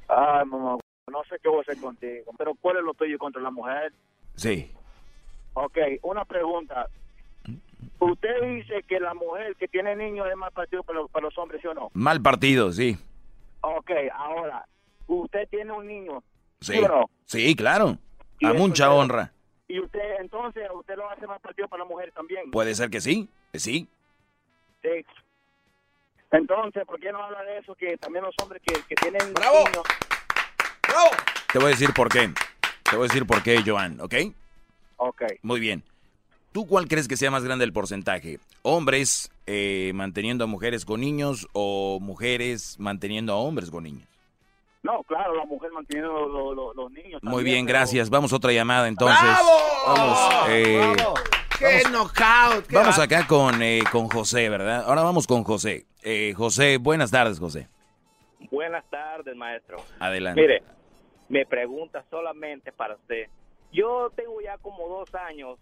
Ay, 0.08 0.44
mamá, 0.46 0.76
no 1.10 1.22
sé 1.28 1.36
qué 1.42 1.48
voy 1.48 1.58
a 1.58 1.62
hacer 1.62 1.78
contigo, 1.78 2.32
pero 2.36 2.54
¿cuál 2.60 2.78
es 2.78 2.82
lo 2.82 2.94
tuyo 2.94 3.18
contra 3.18 3.42
la 3.42 3.50
mujer? 3.50 3.92
Sí. 4.36 4.70
Ok, 5.54 5.76
una 6.02 6.24
pregunta. 6.24 6.86
Usted 8.00 8.42
dice 8.42 8.82
que 8.88 9.00
la 9.00 9.14
mujer 9.14 9.56
que 9.56 9.68
tiene 9.68 9.94
niños 9.96 10.26
es 10.30 10.36
más 10.36 10.52
partido 10.52 10.82
para 10.82 11.00
los, 11.00 11.10
para 11.10 11.24
los 11.26 11.36
hombres, 11.38 11.60
¿sí 11.60 11.66
o 11.68 11.74
no? 11.74 11.90
Mal 11.94 12.20
partido, 12.22 12.72
sí. 12.72 12.96
Ok, 13.60 13.90
ahora, 14.14 14.64
usted 15.06 15.48
tiene 15.48 15.72
un 15.72 15.86
niño, 15.86 16.22
¿sí, 16.60 16.74
Sí, 16.74 16.78
o 16.84 16.88
no? 16.88 17.10
sí 17.24 17.56
claro. 17.56 17.98
Y 18.38 18.46
A 18.46 18.52
mucha 18.52 18.84
ya- 18.84 18.92
honra. 18.92 19.32
Y 19.66 19.80
usted, 19.80 20.20
entonces, 20.20 20.66
usted 20.72 20.96
lo 20.96 21.10
hace 21.10 21.26
más 21.26 21.40
partido 21.40 21.68
para 21.68 21.82
la 21.82 21.88
mujer 21.88 22.10
también. 22.12 22.50
Puede 22.50 22.74
ser 22.74 22.88
que 22.88 23.00
sí, 23.00 23.28
que 23.52 23.58
sí. 23.58 23.86
Sí. 24.82 25.04
Entonces, 26.30 26.84
¿por 26.86 26.98
qué 27.00 27.10
no 27.12 27.22
habla 27.22 27.42
de 27.42 27.58
eso? 27.58 27.74
Que 27.74 27.96
también 27.98 28.24
los 28.24 28.34
hombres 28.42 28.62
que, 28.64 28.74
que 28.88 28.94
tienen 28.94 29.20
niños... 29.34 29.82
Te 31.52 31.58
voy 31.58 31.66
a 31.66 31.70
decir 31.70 31.92
por 31.94 32.08
qué. 32.08 32.30
Te 32.82 32.96
voy 32.96 33.04
a 33.06 33.08
decir 33.08 33.26
por 33.26 33.42
qué, 33.42 33.62
Joan, 33.64 34.00
¿ok? 34.00 34.14
Ok. 34.96 35.22
Muy 35.42 35.60
bien. 35.60 35.82
¿Tú 36.58 36.66
cuál 36.66 36.88
crees 36.88 37.06
que 37.06 37.16
sea 37.16 37.30
más 37.30 37.44
grande 37.44 37.64
el 37.64 37.72
porcentaje? 37.72 38.40
¿Hombres 38.62 39.30
eh, 39.46 39.92
manteniendo 39.94 40.42
a 40.42 40.48
mujeres 40.48 40.84
con 40.84 41.00
niños 41.00 41.46
o 41.52 42.00
mujeres 42.00 42.74
manteniendo 42.80 43.32
a 43.32 43.36
hombres 43.36 43.70
con 43.70 43.84
niños? 43.84 44.08
No, 44.82 45.04
claro, 45.04 45.36
la 45.36 45.44
mujer 45.44 45.70
manteniendo 45.70 46.12
los, 46.26 46.74
los- 46.74 46.90
niños. 46.90 47.22
Muy 47.22 47.34
también, 47.36 47.44
bien, 47.44 47.66
pero- 47.66 47.78
gracias. 47.78 48.10
Vamos 48.10 48.32
a 48.32 48.36
otra 48.38 48.50
llamada 48.50 48.88
entonces. 48.88 49.28
Vamos, 49.86 50.18
eh, 50.48 50.96
¡Qué 51.60 51.82
knockout! 51.92 52.66
qué 52.66 52.74
vamos 52.74 52.98
va- 52.98 53.04
acá 53.04 53.24
con, 53.28 53.62
eh, 53.62 53.84
con 53.92 54.08
José, 54.08 54.48
¿verdad? 54.48 54.82
Ahora 54.84 55.02
vamos 55.04 55.28
con 55.28 55.44
José. 55.44 55.86
Eh, 56.02 56.34
José, 56.36 56.78
buenas 56.78 57.12
tardes, 57.12 57.38
José. 57.38 57.68
Buenas 58.50 58.84
tardes, 58.90 59.36
maestro. 59.36 59.76
Adelante. 60.00 60.40
Mire, 60.40 60.62
me 61.28 61.46
pregunta 61.46 62.04
solamente 62.10 62.72
para 62.72 62.96
usted. 62.96 63.28
Yo 63.70 64.10
tengo 64.16 64.40
ya 64.40 64.58
como 64.58 64.88
dos 64.88 65.14
años 65.14 65.56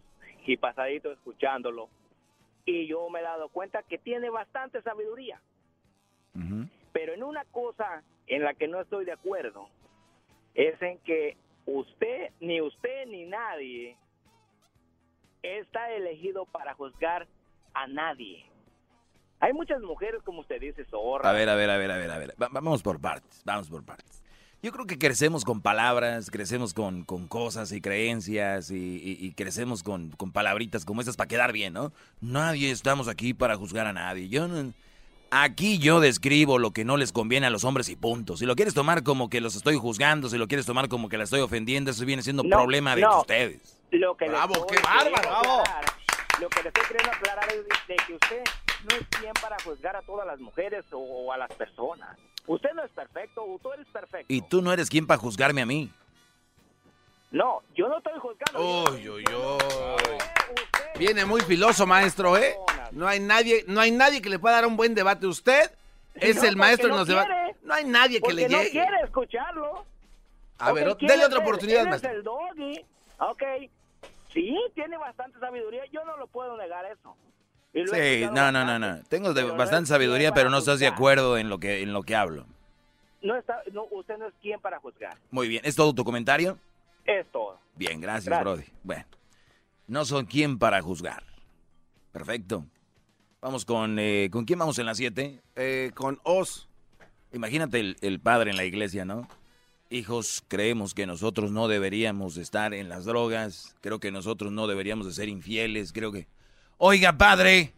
y 0.52 0.56
pasadito 0.56 1.10
escuchándolo 1.12 1.88
y 2.64 2.86
yo 2.86 3.08
me 3.10 3.20
he 3.20 3.22
dado 3.22 3.48
cuenta 3.48 3.82
que 3.82 3.98
tiene 3.98 4.30
bastante 4.30 4.82
sabiduría. 4.82 5.40
Pero 6.92 7.12
en 7.14 7.22
una 7.22 7.44
cosa 7.46 8.02
en 8.26 8.42
la 8.42 8.54
que 8.54 8.68
no 8.68 8.80
estoy 8.80 9.04
de 9.04 9.12
acuerdo 9.12 9.68
es 10.54 10.80
en 10.82 10.98
que 10.98 11.36
usted, 11.66 12.30
ni 12.40 12.60
usted 12.60 13.06
ni 13.06 13.24
nadie 13.26 13.96
está 15.42 15.90
elegido 15.92 16.46
para 16.46 16.74
juzgar 16.74 17.26
a 17.74 17.86
nadie. 17.86 18.44
Hay 19.40 19.52
muchas 19.52 19.80
mujeres, 19.82 20.22
como 20.22 20.40
usted 20.40 20.60
dice, 20.60 20.84
zorras. 20.86 21.26
A 21.30 21.32
ver, 21.34 21.48
a 21.48 21.54
ver, 21.54 21.68
a 21.70 21.76
ver, 21.76 21.90
a 21.90 21.98
ver, 21.98 22.10
a 22.10 22.18
ver. 22.18 22.34
Va- 22.42 22.48
vamos 22.50 22.82
por 22.82 23.00
partes, 23.00 23.42
vamos 23.44 23.68
por 23.68 23.84
partes. 23.84 24.22
Yo 24.62 24.72
creo 24.72 24.86
que 24.86 24.98
crecemos 24.98 25.44
con 25.44 25.60
palabras, 25.60 26.30
crecemos 26.30 26.74
con, 26.74 27.04
con 27.04 27.28
cosas 27.28 27.70
y 27.72 27.80
creencias 27.80 28.70
y, 28.70 28.74
y- 28.76 29.18
y 29.26 29.32
crecemos 29.32 29.82
con, 29.82 30.10
con 30.10 30.32
palabritas 30.32 30.84
como 30.84 31.00
estas 31.02 31.16
para 31.16 31.28
quedar 31.28 31.52
bien, 31.52 31.72
¿no? 31.74 31.92
Nadie 32.20 32.70
estamos 32.70 33.06
aquí 33.06 33.32
para 33.34 33.56
juzgar 33.56 33.86
a 33.86 33.92
nadie. 33.92 34.28
Yo 34.28 34.48
no- 34.48 34.72
aquí 35.30 35.78
yo 35.78 36.00
describo 36.00 36.58
lo 36.58 36.72
que 36.72 36.84
no 36.84 36.96
les 36.96 37.12
conviene 37.12 37.46
a 37.46 37.50
los 37.50 37.62
hombres 37.64 37.88
y 37.90 37.96
punto. 37.96 38.36
Si 38.36 38.44
lo 38.46 38.56
quieres 38.56 38.74
tomar 38.74 39.02
como 39.04 39.28
que 39.28 39.40
los 39.40 39.54
estoy 39.54 39.76
juzgando, 39.76 40.28
si 40.28 40.38
lo 40.38 40.48
quieres 40.48 40.66
tomar 40.66 40.88
como 40.88 41.08
que 41.08 41.18
la 41.18 41.24
estoy 41.24 41.40
ofendiendo, 41.40 41.90
eso 41.92 42.04
viene 42.04 42.22
siendo 42.22 42.42
No, 42.42 42.56
problema 42.56 42.96
de 42.96 43.02
no. 43.02 43.20
ustedes. 43.20 43.78
Lo 43.92 44.16
que 44.16 44.28
Bravo, 44.28 44.66
qué 44.66 44.76
bárbaro, 44.82 45.12
bravo. 45.42 45.62
Lo 46.40 46.48
que 46.48 46.62
le 46.62 46.68
estoy 46.68 46.84
queriendo 46.88 47.12
aclarar 47.12 47.48
es 47.50 47.86
de 47.86 47.96
que 48.06 48.12
usted 48.14 48.42
no 48.84 48.96
es 48.96 49.06
quien 49.20 49.32
para 49.40 49.56
juzgar 49.64 49.96
a 49.96 50.02
todas 50.02 50.26
las 50.26 50.38
mujeres 50.40 50.84
o, 50.92 50.98
o 50.98 51.32
a 51.32 51.36
las 51.38 51.52
personas. 51.54 52.16
Usted 52.46 52.72
no 52.74 52.84
es 52.84 52.90
perfecto, 52.92 53.44
tú 53.62 53.72
eres 53.72 53.86
perfecto. 53.88 54.26
Y 54.32 54.40
tú 54.42 54.62
no 54.62 54.72
eres 54.72 54.88
quien 54.88 55.06
para 55.06 55.18
juzgarme 55.18 55.62
a 55.62 55.66
mí. 55.66 55.90
No, 57.32 57.60
yo 57.74 57.88
no 57.88 57.98
estoy 57.98 58.18
juzgando. 58.18 58.60
Uy, 58.92 59.08
uy, 59.08 59.24
uy. 59.26 60.18
Viene 60.98 61.24
muy 61.24 61.40
filoso, 61.42 61.86
maestro, 61.86 62.36
¿eh? 62.36 62.56
No 62.92 63.06
hay 63.08 63.20
nadie, 63.20 63.64
no 63.66 63.80
hay 63.80 63.90
nadie 63.90 64.22
que 64.22 64.30
le 64.30 64.38
pueda 64.38 64.56
dar 64.56 64.66
un 64.66 64.76
buen 64.76 64.94
debate. 64.94 65.26
Usted 65.26 65.70
es 66.14 66.36
No, 66.36 66.44
el 66.48 66.56
maestro 66.56 66.88
porque 66.88 67.12
en 67.12 67.16
los 67.16 67.26
no 67.62 67.74
hay 67.74 67.84
nadie 67.84 68.20
que 68.20 68.32
le 68.32 68.48
no 68.48 68.58
llegue. 68.58 68.70
quiere 68.70 69.00
escucharlo. 69.04 69.84
A 70.58 70.72
ver, 70.72 70.84
dele 70.84 70.96
¿quién 70.96 71.20
otra 71.22 71.38
es 71.38 71.44
oportunidad, 71.44 71.82
Él 71.82 71.88
maestro. 71.88 72.10
Es 72.10 72.16
el 72.16 72.22
doggy. 72.22 72.84
Ok. 73.18 73.42
Sí, 74.32 74.56
tiene 74.74 74.96
bastante 74.96 75.38
sabiduría. 75.40 75.84
Yo 75.92 76.04
no 76.04 76.16
lo 76.16 76.26
puedo 76.28 76.56
negar 76.56 76.84
eso. 76.86 77.16
Sí, 77.84 78.26
no, 78.32 78.50
no, 78.52 78.64
no, 78.64 78.78
no. 78.78 79.02
Tengo 79.08 79.28
de- 79.34 79.42
pero 79.42 79.48
no 79.52 79.58
bastante 79.58 79.88
sabiduría, 79.88 80.32
pero 80.32 80.48
no 80.50 80.58
estás 80.58 80.78
de 80.80 80.86
acuerdo 80.86 81.36
en 81.36 81.48
lo 81.48 81.58
que 81.58 81.82
en 81.82 81.92
lo 81.92 82.02
que 82.02 82.16
hablo. 82.16 82.46
No 83.22 83.36
está, 83.36 83.60
no, 83.72 83.84
usted 83.90 84.16
no 84.18 84.28
es 84.28 84.34
quien 84.40 84.60
para 84.60 84.78
juzgar. 84.80 85.16
Muy 85.30 85.48
bien, 85.48 85.62
¿es 85.64 85.74
todo 85.76 85.92
tu 85.94 86.04
comentario? 86.04 86.58
Es 87.04 87.26
todo. 87.32 87.58
Bien, 87.74 88.00
gracias, 88.00 88.26
Gracias. 88.26 88.44
Brody. 88.44 88.64
Bueno, 88.82 89.04
no 89.88 90.04
son 90.04 90.26
quien 90.26 90.58
para 90.58 90.80
juzgar. 90.80 91.22
Perfecto. 92.12 92.64
Vamos 93.40 93.64
con, 93.64 93.98
eh, 93.98 94.28
¿con 94.32 94.44
quién 94.44 94.58
vamos 94.58 94.78
en 94.78 94.86
las 94.86 94.96
7? 94.96 95.40
con 95.94 96.18
Os. 96.24 96.68
Imagínate 97.32 97.80
el, 97.80 97.96
el 98.00 98.18
padre 98.20 98.50
en 98.50 98.56
la 98.56 98.64
iglesia, 98.64 99.04
¿no? 99.04 99.28
Hijos, 99.90 100.42
creemos 100.48 100.94
que 100.94 101.06
nosotros 101.06 101.52
no 101.52 101.68
deberíamos 101.68 102.38
estar 102.38 102.74
en 102.74 102.88
las 102.88 103.04
drogas, 103.04 103.76
creo 103.82 104.00
que 104.00 104.10
nosotros 104.10 104.50
no 104.50 104.66
deberíamos 104.66 105.06
de 105.06 105.12
ser 105.12 105.28
infieles, 105.28 105.92
creo 105.92 106.10
que... 106.12 106.26
Oiga, 106.78 107.16
padre. 107.16 107.72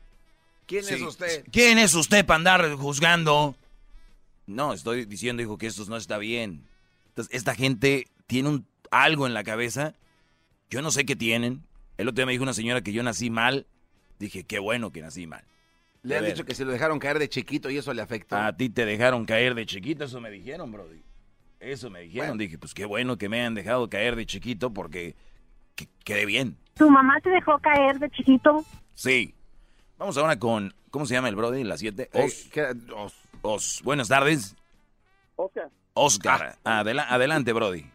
¿Quién 0.66 0.84
Sí, 0.84 0.94
es 0.94 1.02
usted? 1.02 1.44
¿Quién 1.50 1.78
es 1.78 1.94
usted 1.94 2.26
para 2.26 2.36
andar 2.36 2.72
juzgando? 2.74 3.56
No, 4.46 4.72
estoy 4.72 5.04
diciendo, 5.04 5.42
hijo, 5.42 5.56
que 5.58 5.66
esto 5.66 5.84
no 5.88 5.96
está 5.96 6.18
bien. 6.18 6.66
Entonces, 7.08 7.34
esta 7.34 7.54
gente 7.54 8.06
tiene 8.26 8.48
un, 8.50 8.66
algo 8.90 9.26
en 9.26 9.34
la 9.34 9.44
cabeza. 9.44 9.94
Yo 10.70 10.82
no 10.82 10.90
sé 10.90 11.04
qué 11.06 11.16
tienen. 11.16 11.62
El 11.96 12.08
otro 12.08 12.16
día 12.16 12.26
me 12.26 12.32
dijo 12.32 12.42
una 12.44 12.52
señora 12.54 12.80
que 12.82 12.92
yo 12.92 13.02
nací 13.02 13.30
mal. 13.30 13.66
Dije, 14.18 14.44
qué 14.44 14.58
bueno 14.58 14.90
que 14.90 15.00
nací 15.00 15.26
mal. 15.26 15.44
Le 16.02 16.16
han 16.16 16.22
ver. 16.24 16.32
dicho 16.32 16.44
que 16.44 16.54
se 16.54 16.64
lo 16.64 16.72
dejaron 16.72 16.98
caer 16.98 17.18
de 17.18 17.28
chiquito 17.28 17.70
y 17.70 17.76
eso 17.78 17.92
le 17.92 18.02
afectó. 18.02 18.36
A 18.36 18.56
ti 18.56 18.68
te 18.70 18.84
dejaron 18.84 19.24
caer 19.26 19.54
de 19.54 19.66
chiquito, 19.66 20.04
eso 20.04 20.20
me 20.20 20.30
dijeron, 20.30 20.70
Brody. 20.70 21.02
Eso 21.60 21.90
me 21.90 22.00
dijeron. 22.02 22.38
Dije, 22.38 22.56
pues 22.58 22.72
qué 22.74 22.84
bueno 22.84 23.16
que 23.18 23.28
me 23.28 23.44
han 23.44 23.54
dejado 23.54 23.88
caer 23.90 24.16
de 24.16 24.26
chiquito 24.26 24.72
porque 24.72 25.16
que- 25.74 25.88
quedé 26.04 26.24
bien. 26.24 26.56
¿Tu 26.74 26.88
mamá 26.88 27.18
te 27.20 27.30
dejó 27.30 27.58
caer 27.58 27.98
de 27.98 28.08
chiquito? 28.10 28.64
Sí. 28.98 29.32
Vamos 29.96 30.18
ahora 30.18 30.40
con, 30.40 30.74
¿cómo 30.90 31.06
se 31.06 31.14
llama 31.14 31.28
el 31.28 31.36
Brody? 31.36 31.62
Las 31.62 31.78
7. 31.78 32.10
Eh, 32.12 32.24
Os. 32.24 32.50
Os. 32.96 33.14
Os. 33.42 33.82
Buenas 33.84 34.08
tardes. 34.08 34.56
Oscar, 35.36 35.70
Oscar. 35.94 36.56
Adela- 36.64 37.06
adelante, 37.08 37.52
Brody. 37.52 37.86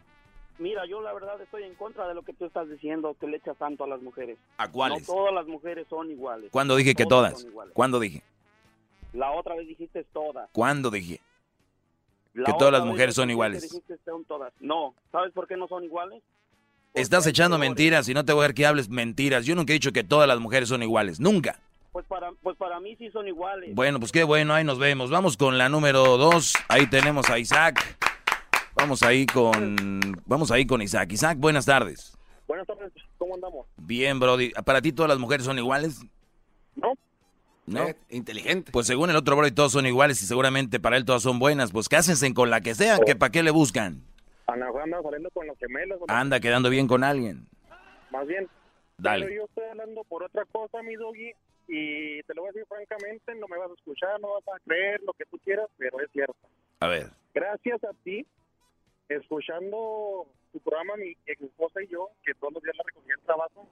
mira, 0.60 0.86
yo 0.86 1.02
la 1.02 1.12
verdad 1.12 1.42
estoy 1.42 1.64
en 1.64 1.76
contra 1.76 2.08
de 2.08 2.14
lo 2.14 2.22
que 2.22 2.32
tú 2.32 2.46
estás 2.46 2.70
diciendo, 2.70 3.18
que 3.20 3.28
le 3.28 3.36
echas 3.36 3.58
tanto 3.58 3.84
a 3.84 3.88
las 3.88 4.02
mujeres. 4.02 4.38
¿A 4.56 4.72
cuáles? 4.72 5.06
No 5.06 5.14
todas 5.14 5.34
las 5.34 5.46
mujeres 5.46 5.86
son 5.90 6.10
iguales. 6.10 6.50
¿Cuándo 6.54 6.78
dije 6.78 6.96
que 6.96 7.04
Todas 7.06 7.32
todas? 7.32 7.42
son 7.42 7.52
iguales. 7.52 7.74
¿Cuándo 7.74 8.00
dije? 8.00 8.24
La 9.12 9.32
otra 9.32 9.56
vez 9.56 9.68
dijiste 9.68 10.06
todas. 10.14 10.50
¿Cuándo 10.54 10.90
dije? 10.90 11.20
La 12.34 12.46
Que 12.46 12.54
todas 12.58 12.72
las 12.72 12.86
mujeres 12.86 13.14
son 13.14 13.24
dijiste 13.28 13.34
iguales. 13.34 13.62
que 13.64 13.68
dijiste 13.68 13.98
son 14.06 14.24
todas. 14.24 14.54
No, 14.62 14.96
¿sabes 15.12 15.34
por 15.34 15.48
qué 15.50 15.58
no 15.58 15.68
son 15.68 15.84
iguales? 15.84 16.24
Estás 16.94 17.26
echando 17.26 17.58
mentiras 17.58 18.08
y 18.08 18.14
no 18.14 18.24
te 18.24 18.34
voy 18.34 18.44
a 18.44 18.48
ver 18.48 18.54
que 18.54 18.68
hables 18.68 18.88
mentiras. 18.88 19.46
Yo 19.46 19.56
nunca 19.56 19.74
he 19.74 19.76
dicho 19.76 19.92
que 19.92 20.04
todas 20.04 20.28
las 20.28 20.40
mujeres 20.40 20.70
son 20.70 20.84
iguales. 20.84 21.20
Nunca. 21.20 21.60
Pues 21.92 22.06
para, 22.06 22.32
pues 22.44 22.56
para 22.56 22.80
mí 22.80 22.96
sí 22.98 23.10
son 23.10 23.28
iguales. 23.28 23.74
Bueno, 23.74 24.00
pues 24.00 24.12
qué 24.12 24.24
bueno, 24.24 24.54
ahí 24.54 24.64
nos 24.64 24.78
vemos. 24.78 25.10
Vamos 25.10 25.36
con 25.36 25.58
la 25.58 25.70
número 25.70 26.18
dos. 26.18 26.54
Ahí 26.68 26.86
tenemos 26.86 27.32
a 27.32 27.40
Isaac. 27.40 27.98
Vamos 28.76 29.02
ahí 29.02 29.26
con. 29.26 30.02
Vamos 30.28 30.52
ahí 30.52 30.68
con 30.68 30.84
Isaac. 30.84 31.12
Isaac, 31.12 31.40
buenas 31.40 31.66
tardes. 31.66 32.16
Buenas 32.48 32.68
tardes, 32.68 32.92
¿cómo 33.18 33.34
andamos? 33.34 33.66
Bien, 33.78 34.20
Brody. 34.20 34.52
¿Para 34.64 34.80
ti 34.82 34.92
todas 34.92 35.10
las 35.10 35.18
mujeres 35.18 35.46
son 35.48 35.58
iguales? 35.58 36.00
No. 36.76 36.94
¿No? 37.66 37.88
Eh, 37.88 37.96
inteligente. 38.10 38.72
Pues 38.72 38.86
según 38.86 39.10
el 39.10 39.16
otro 39.16 39.36
Brody 39.36 39.52
todos 39.52 39.72
son 39.72 39.88
iguales 39.88 40.22
y 40.22 40.28
seguramente 40.28 40.80
para 40.80 40.98
él 40.98 41.06
todas 41.06 41.24
son 41.24 41.40
buenas. 41.40 41.72
Pues 41.72 41.90
cásense 41.90 42.32
con 42.36 42.52
la 42.52 42.62
que 42.62 42.76
sea, 42.76 43.00
que 43.00 43.16
para 43.16 43.32
qué 43.32 43.42
le 43.42 43.50
buscan. 43.50 44.04
A 44.48 44.56
lo 44.56 44.66
mejor 44.66 44.82
anda 44.84 45.02
saliendo 45.02 45.30
con 45.32 45.48
los 45.48 45.58
gemelos. 45.58 46.00
no- 46.00 46.06
Anda 46.14 46.40
quedando 46.40 46.70
bien 46.70 46.88
con 46.88 47.04
alguien. 47.04 47.48
Más 48.12 48.28
bien. 48.28 48.48
Dale. 48.98 49.26
Pero 49.26 49.36
yo 49.42 49.46
estoy 49.46 49.64
hablando 49.66 50.04
por 50.04 50.24
otra 50.24 50.46
cosa, 50.46 50.82
mi 50.84 50.96
doggy, 50.96 51.32
y 51.68 52.22
te 52.24 52.34
lo 52.34 52.42
voy 52.42 52.50
a 52.50 52.52
decir 52.54 52.68
francamente, 52.68 53.34
no 53.36 53.48
me 53.48 53.58
vas 53.58 53.72
a 53.72 53.74
escuchar, 53.74 54.20
no 54.20 54.34
vas 54.34 54.48
a 54.50 54.60
creer 54.66 55.02
lo 55.04 55.14
que 55.14 55.26
tú 55.26 55.40
quieras, 55.40 55.68
pero 55.78 56.00
es 56.00 56.12
cierto. 56.12 56.36
A 56.80 56.88
ver. 56.88 57.08
Gracias 57.34 57.84
a 57.84 57.94
ti, 58.04 58.26
escuchando 59.10 60.28
tu 60.52 60.60
programa, 60.60 60.96
mi 60.98 61.16
ex 61.26 61.42
esposa 61.42 61.82
y 61.82 61.88
yo, 61.88 62.10
que 62.24 62.34
todos 62.36 62.54
los 62.54 62.64
días 62.64 62.76
la 62.78 62.84
recogía 62.86 63.16
el 63.16 63.22
trabajo, 63.26 63.68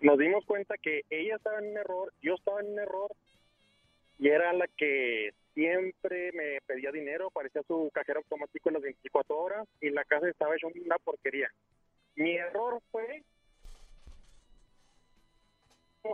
nos 0.00 0.18
dimos 0.18 0.44
cuenta 0.44 0.76
que 0.78 1.02
ella 1.10 1.36
estaba 1.36 1.58
en 1.58 1.70
un 1.70 1.76
error, 1.78 2.12
yo 2.22 2.34
estaba 2.34 2.60
en 2.60 2.72
un 2.72 2.78
error, 2.78 3.12
y 4.18 4.28
era 4.28 4.52
la 4.52 4.66
que 4.76 5.30
siempre 5.60 6.32
me 6.32 6.58
pedía 6.66 6.90
dinero, 6.90 7.30
parecía 7.30 7.62
su 7.68 7.90
cajero 7.92 8.20
automático 8.20 8.70
en 8.70 8.74
las 8.74 8.82
24 8.82 9.36
horas, 9.36 9.68
y 9.82 9.90
la 9.90 10.04
casa 10.04 10.26
estaba 10.26 10.54
hecha 10.56 10.68
una 10.68 10.96
porquería. 10.98 11.50
Mi 12.16 12.36
error 12.36 12.80
fue 12.90 13.22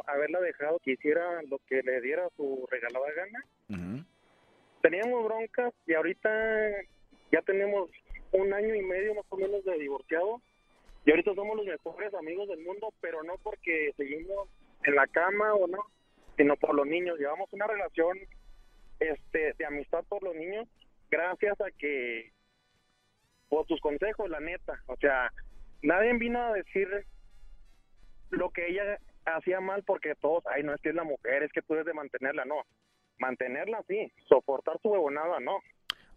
haberla 0.09 0.41
dejado 0.41 0.81
que 0.81 0.93
hiciera 0.93 1.43
lo 1.43 1.61
que 1.69 1.81
le 1.83 2.01
diera 2.01 2.29
su 2.37 2.67
regalada 2.69 3.07
gana. 3.13 4.05
Teníamos 4.83 5.25
broncas 5.25 5.73
y 5.87 5.95
ahorita 5.95 6.29
ya 7.31 7.41
tenemos 7.43 7.89
un 8.33 8.53
año 8.53 8.75
y 8.75 8.83
medio 8.83 9.15
más 9.15 9.25
o 9.29 9.37
menos 9.37 9.65
de 9.65 9.79
divorciado 9.79 10.41
y 11.05 11.11
ahorita 11.11 11.35
somos 11.35 11.57
los 11.57 11.67
mejores 11.67 12.13
amigos 12.15 12.49
del 12.49 12.65
mundo, 12.65 12.93
pero 13.01 13.23
no 13.23 13.35
porque 13.45 13.93
seguimos 13.97 14.49
en 14.83 14.97
la 14.97 15.07
cama 15.07 15.55
o 15.55 15.69
no, 15.69 15.79
sino 16.37 16.57
por 16.57 16.75
los 16.75 16.87
niños. 16.87 17.19
Llevamos 17.19 17.53
una 17.53 17.69
relación 17.69 18.19
este 19.01 19.55
de 19.59 19.67
amistad 19.67 20.05
por 20.09 20.23
los 20.23 20.35
niños 20.35 20.69
gracias 21.11 21.61
a 21.61 21.71
que 21.79 22.33
por 23.49 23.67
tus 23.67 23.81
consejos, 23.81 24.29
la 24.29 24.41
neta. 24.41 24.83
O 24.87 24.97
sea, 24.97 25.33
nadie 25.83 26.13
vino 26.15 26.41
a 26.41 26.53
decir 26.53 26.89
lo 28.31 28.51
que 28.51 28.69
ella 28.69 28.99
hacía 29.25 29.61
mal 29.61 29.83
porque 29.85 30.15
todos, 30.21 30.45
ay, 30.47 30.63
no 30.63 30.75
es 30.75 30.81
que 30.81 30.91
es 30.91 30.95
la 30.95 31.05
mujer, 31.05 31.43
es 31.43 31.53
que 31.53 31.63
tú 31.63 31.75
debes 31.75 31.87
de 31.87 31.95
mantenerla, 31.95 32.45
no. 32.45 32.63
Mantenerla 33.19 33.83
sí, 33.89 34.13
soportar 34.29 34.79
su 34.83 34.89
huevonada, 34.89 35.41
no. 35.41 35.59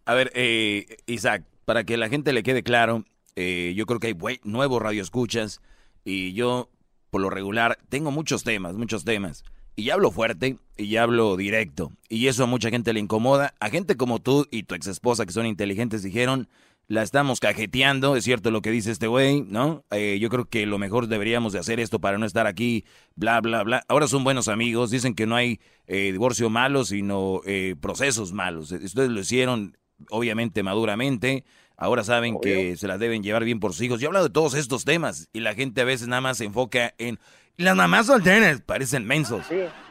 A 0.04 0.14
ver, 0.14 0.30
eh, 0.34 0.86
Isaac, 1.06 1.44
para 1.64 1.84
que 1.84 1.96
la 1.96 2.08
gente 2.08 2.32
le 2.32 2.42
quede 2.42 2.62
claro, 2.62 3.04
eh, 3.36 3.72
yo 3.76 3.86
creo 3.86 4.00
que 4.00 4.08
hay 4.08 4.40
nuevos 4.44 4.82
radioescuchas 4.82 5.62
y 6.04 6.34
yo, 6.34 6.68
por 7.10 7.20
lo 7.20 7.30
regular, 7.30 7.78
tengo 7.88 8.10
muchos 8.10 8.44
temas, 8.44 8.74
muchos 8.74 9.04
temas. 9.04 9.44
Y 9.80 9.84
ya 9.84 9.94
hablo 9.94 10.10
fuerte 10.10 10.58
y 10.76 10.88
ya 10.88 11.04
hablo 11.04 11.38
directo. 11.38 11.90
Y 12.10 12.26
eso 12.26 12.44
a 12.44 12.46
mucha 12.46 12.68
gente 12.68 12.92
le 12.92 13.00
incomoda. 13.00 13.54
A 13.60 13.70
gente 13.70 13.96
como 13.96 14.18
tú 14.18 14.46
y 14.50 14.64
tu 14.64 14.74
ex 14.74 14.86
esposa, 14.88 15.24
que 15.24 15.32
son 15.32 15.46
inteligentes, 15.46 16.02
dijeron, 16.02 16.50
la 16.86 17.02
estamos 17.02 17.40
cajeteando, 17.40 18.14
es 18.14 18.24
cierto 18.24 18.50
lo 18.50 18.60
que 18.60 18.70
dice 18.70 18.90
este 18.90 19.06
güey, 19.06 19.40
¿no? 19.40 19.86
Eh, 19.90 20.18
yo 20.20 20.28
creo 20.28 20.44
que 20.44 20.66
lo 20.66 20.76
mejor 20.76 21.06
deberíamos 21.06 21.54
de 21.54 21.60
hacer 21.60 21.80
esto 21.80 21.98
para 21.98 22.18
no 22.18 22.26
estar 22.26 22.46
aquí, 22.46 22.84
bla, 23.16 23.40
bla, 23.40 23.62
bla. 23.62 23.82
Ahora 23.88 24.06
son 24.06 24.22
buenos 24.22 24.48
amigos, 24.48 24.90
dicen 24.90 25.14
que 25.14 25.26
no 25.26 25.34
hay 25.34 25.60
eh, 25.86 26.12
divorcio 26.12 26.50
malo, 26.50 26.84
sino 26.84 27.40
eh, 27.46 27.74
procesos 27.80 28.34
malos. 28.34 28.72
Ustedes 28.72 29.08
lo 29.08 29.20
hicieron, 29.20 29.78
obviamente, 30.10 30.62
maduramente. 30.62 31.42
Ahora 31.78 32.04
saben 32.04 32.38
que 32.38 32.76
se 32.76 32.86
las 32.86 33.00
deben 33.00 33.22
llevar 33.22 33.44
bien 33.44 33.60
por 33.60 33.72
sus 33.72 33.80
hijos. 33.80 33.98
Yo 33.98 34.04
he 34.04 34.08
hablado 34.08 34.26
de 34.26 34.34
todos 34.34 34.52
estos 34.52 34.84
temas 34.84 35.30
y 35.32 35.40
la 35.40 35.54
gente 35.54 35.80
a 35.80 35.84
veces 35.84 36.08
nada 36.08 36.20
más 36.20 36.36
se 36.36 36.44
enfoca 36.44 36.92
en 36.98 37.18
las 37.60 37.76
mamás 37.76 38.06
solteras, 38.06 38.60
parecen 38.62 39.06
mensos. 39.06 39.46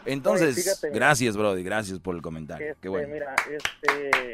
Entonces, 0.06 0.56
Oye, 0.56 0.64
fíjate, 0.64 0.90
gracias, 0.90 1.38
Brody, 1.38 1.64
gracias 1.64 2.00
por 2.00 2.16
el 2.16 2.22
comentario. 2.22 2.68
Este, 2.68 2.82
Qué 2.82 2.90
bueno. 2.90 3.08
Mira, 3.10 3.36
este, 3.50 4.34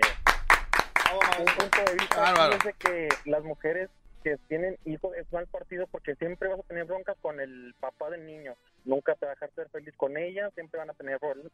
un 1.40 1.46
punto 1.46 1.78
de 1.86 1.94
vista 1.98 2.22
Bárbaro. 2.22 2.54
fíjese 2.54 2.76
que 2.80 3.10
las 3.30 3.44
mujeres 3.44 3.90
que 4.24 4.38
tienen 4.48 4.78
hijos 4.86 5.16
es 5.18 5.32
mal 5.32 5.46
partido 5.48 5.86
porque 5.88 6.16
siempre 6.16 6.50
vas 6.50 6.60
a 6.60 6.64
tener 6.64 6.86
broncas 6.86 7.16
con 7.22 7.40
el 7.40 7.76
papá 7.80 8.10
del 8.10 8.26
niño. 8.26 8.56
Nunca 8.84 9.14
te 9.16 9.26
va 9.26 9.34
a 9.34 9.36
dejar 9.36 9.52
ser 9.54 9.70
feliz 9.70 9.94
con 9.98 10.18
ella, 10.18 10.50
siempre 10.56 10.80
van 10.80 10.90
a 10.90 10.94
tener 10.94 11.20
problemas. 11.20 11.52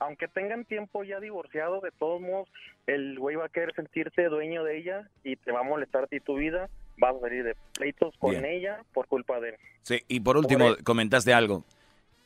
Aunque 0.00 0.26
tengan 0.28 0.64
tiempo 0.64 1.04
ya 1.04 1.20
divorciado, 1.20 1.80
de 1.80 1.92
todos 1.92 2.20
modos, 2.20 2.48
el 2.86 3.18
güey 3.18 3.36
va 3.36 3.46
a 3.46 3.50
querer 3.50 3.74
sentirse 3.74 4.24
dueño 4.24 4.64
de 4.64 4.78
ella 4.78 5.08
y 5.22 5.36
te 5.36 5.52
va 5.52 5.60
a 5.60 5.64
molestar 5.64 6.04
a 6.04 6.06
ti 6.08 6.18
tu 6.20 6.36
vida. 6.36 6.68
Vas 6.98 7.14
a 7.16 7.20
salir 7.20 7.44
de 7.44 7.54
pleitos 7.74 8.14
con 8.18 8.32
Bien. 8.32 8.44
ella 8.44 8.82
por 8.92 9.06
culpa 9.06 9.40
de 9.40 9.50
él. 9.50 9.54
Sí, 9.82 10.00
y 10.08 10.20
por 10.20 10.36
último, 10.36 10.66
Por 10.66 10.82
comentaste 10.84 11.32
algo. 11.32 11.64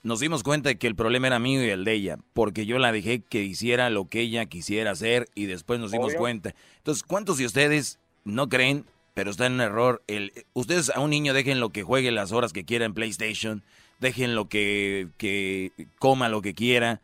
Nos 0.02 0.18
dimos 0.18 0.42
cuenta 0.42 0.68
de 0.70 0.76
que 0.78 0.88
el 0.88 0.96
problema 0.96 1.28
era 1.28 1.38
mío 1.38 1.64
y 1.64 1.68
el 1.70 1.84
de 1.84 1.92
ella, 1.92 2.16
porque 2.32 2.66
yo 2.66 2.78
la 2.78 2.90
dejé 2.90 3.20
que 3.20 3.42
hiciera 3.42 3.88
lo 3.90 4.08
que 4.08 4.20
ella 4.20 4.46
quisiera 4.46 4.90
hacer 4.90 5.28
y 5.36 5.46
después 5.46 5.78
nos 5.78 5.92
dimos 5.92 6.08
Obvio. 6.08 6.18
cuenta. 6.18 6.54
Entonces, 6.78 7.04
¿cuántos 7.04 7.38
de 7.38 7.46
ustedes 7.46 8.00
no 8.24 8.48
creen, 8.48 8.84
pero 9.14 9.30
está 9.30 9.46
en 9.46 9.52
un 9.54 9.60
error? 9.60 10.02
El, 10.08 10.32
ustedes 10.54 10.90
a 10.90 10.98
un 11.00 11.10
niño 11.10 11.34
dejen 11.34 11.60
lo 11.60 11.70
que 11.70 11.84
juegue 11.84 12.10
las 12.10 12.32
horas 12.32 12.52
que 12.52 12.64
quiera 12.64 12.84
en 12.84 12.94
PlayStation, 12.94 13.62
dejen 14.00 14.34
lo 14.34 14.48
que, 14.48 15.06
que 15.18 15.70
coma 16.00 16.28
lo 16.28 16.42
que 16.42 16.54
quiera. 16.54 17.00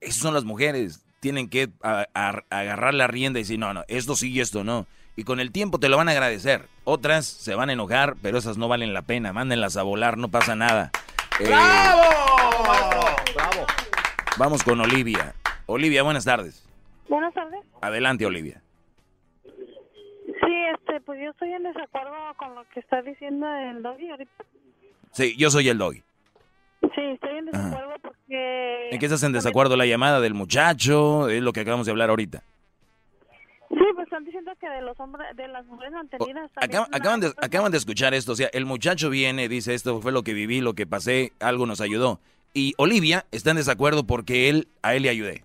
Esas 0.00 0.18
son 0.22 0.34
las 0.34 0.44
mujeres. 0.44 1.04
Tienen 1.18 1.48
que 1.48 1.70
a- 1.82 2.06
a- 2.14 2.44
agarrar 2.50 2.94
la 2.94 3.08
rienda 3.08 3.40
y 3.40 3.42
decir, 3.42 3.58
no, 3.58 3.74
no, 3.74 3.84
esto 3.88 4.14
sí 4.14 4.30
y 4.30 4.40
esto 4.40 4.62
no. 4.62 4.86
Y 5.16 5.24
con 5.24 5.38
el 5.40 5.52
tiempo 5.52 5.78
te 5.78 5.88
lo 5.88 5.96
van 5.96 6.08
a 6.08 6.12
agradecer. 6.12 6.68
Otras 6.84 7.26
se 7.26 7.54
van 7.54 7.70
a 7.70 7.72
enojar, 7.72 8.16
pero 8.20 8.36
esas 8.38 8.58
no 8.58 8.68
valen 8.68 8.92
la 8.92 9.02
pena. 9.02 9.32
Mándenlas 9.32 9.76
a 9.76 9.82
volar, 9.82 10.18
no 10.18 10.28
pasa 10.28 10.56
nada. 10.56 10.90
Eh, 11.40 11.46
¡Bravo! 11.46 12.02
Vamos 14.36 14.64
con 14.64 14.80
Olivia. 14.80 15.34
Olivia, 15.66 16.02
buenas 16.02 16.24
tardes. 16.24 16.66
Buenas 17.08 17.32
tardes. 17.32 17.60
Adelante, 17.80 18.26
Olivia. 18.26 18.60
Sí, 19.44 20.54
este, 20.74 21.00
pues 21.02 21.20
yo 21.22 21.30
estoy 21.30 21.52
en 21.52 21.62
desacuerdo 21.62 22.12
con 22.36 22.54
lo 22.56 22.64
que 22.70 22.80
está 22.80 23.00
diciendo 23.02 23.46
el 23.46 23.82
doggy 23.82 24.10
ahorita. 24.10 24.44
Sí, 25.12 25.36
yo 25.36 25.50
soy 25.50 25.68
el 25.68 25.78
doggy. 25.78 26.02
Sí, 26.94 27.00
estoy 27.00 27.38
en 27.38 27.46
desacuerdo 27.46 27.94
porque... 28.02 28.88
¿En 28.90 28.98
qué 28.98 29.06
estás 29.06 29.22
en 29.22 29.32
desacuerdo? 29.32 29.76
¿La 29.76 29.86
llamada 29.86 30.20
del 30.20 30.34
muchacho? 30.34 31.28
Es 31.28 31.40
lo 31.40 31.52
que 31.52 31.60
acabamos 31.60 31.86
de 31.86 31.92
hablar 31.92 32.10
ahorita. 32.10 32.42
Sí, 33.84 33.90
pues 33.94 34.06
están 34.06 34.24
diciendo 34.24 34.50
que 34.58 34.66
de 34.66 34.80
los 34.80 34.98
hombres, 34.98 35.36
de 35.36 35.46
las 35.46 35.66
mujeres 35.66 35.92
mantenidas 35.92 36.50
acaban, 36.56 37.20
de, 37.20 37.34
acaban 37.36 37.70
de 37.70 37.76
escuchar 37.76 38.14
esto. 38.14 38.32
O 38.32 38.36
sea, 38.36 38.48
el 38.54 38.64
muchacho 38.64 39.10
viene, 39.10 39.46
dice 39.46 39.74
esto 39.74 40.00
fue 40.00 40.10
lo 40.10 40.22
que 40.22 40.32
viví, 40.32 40.62
lo 40.62 40.72
que 40.72 40.86
pasé, 40.86 41.32
algo 41.38 41.66
nos 41.66 41.82
ayudó. 41.82 42.18
Y 42.54 42.72
Olivia 42.78 43.26
está 43.30 43.50
en 43.50 43.56
desacuerdo 43.56 44.06
porque 44.06 44.48
él, 44.48 44.68
a 44.80 44.94
él 44.94 45.02
le 45.02 45.10
ayudé. 45.10 45.44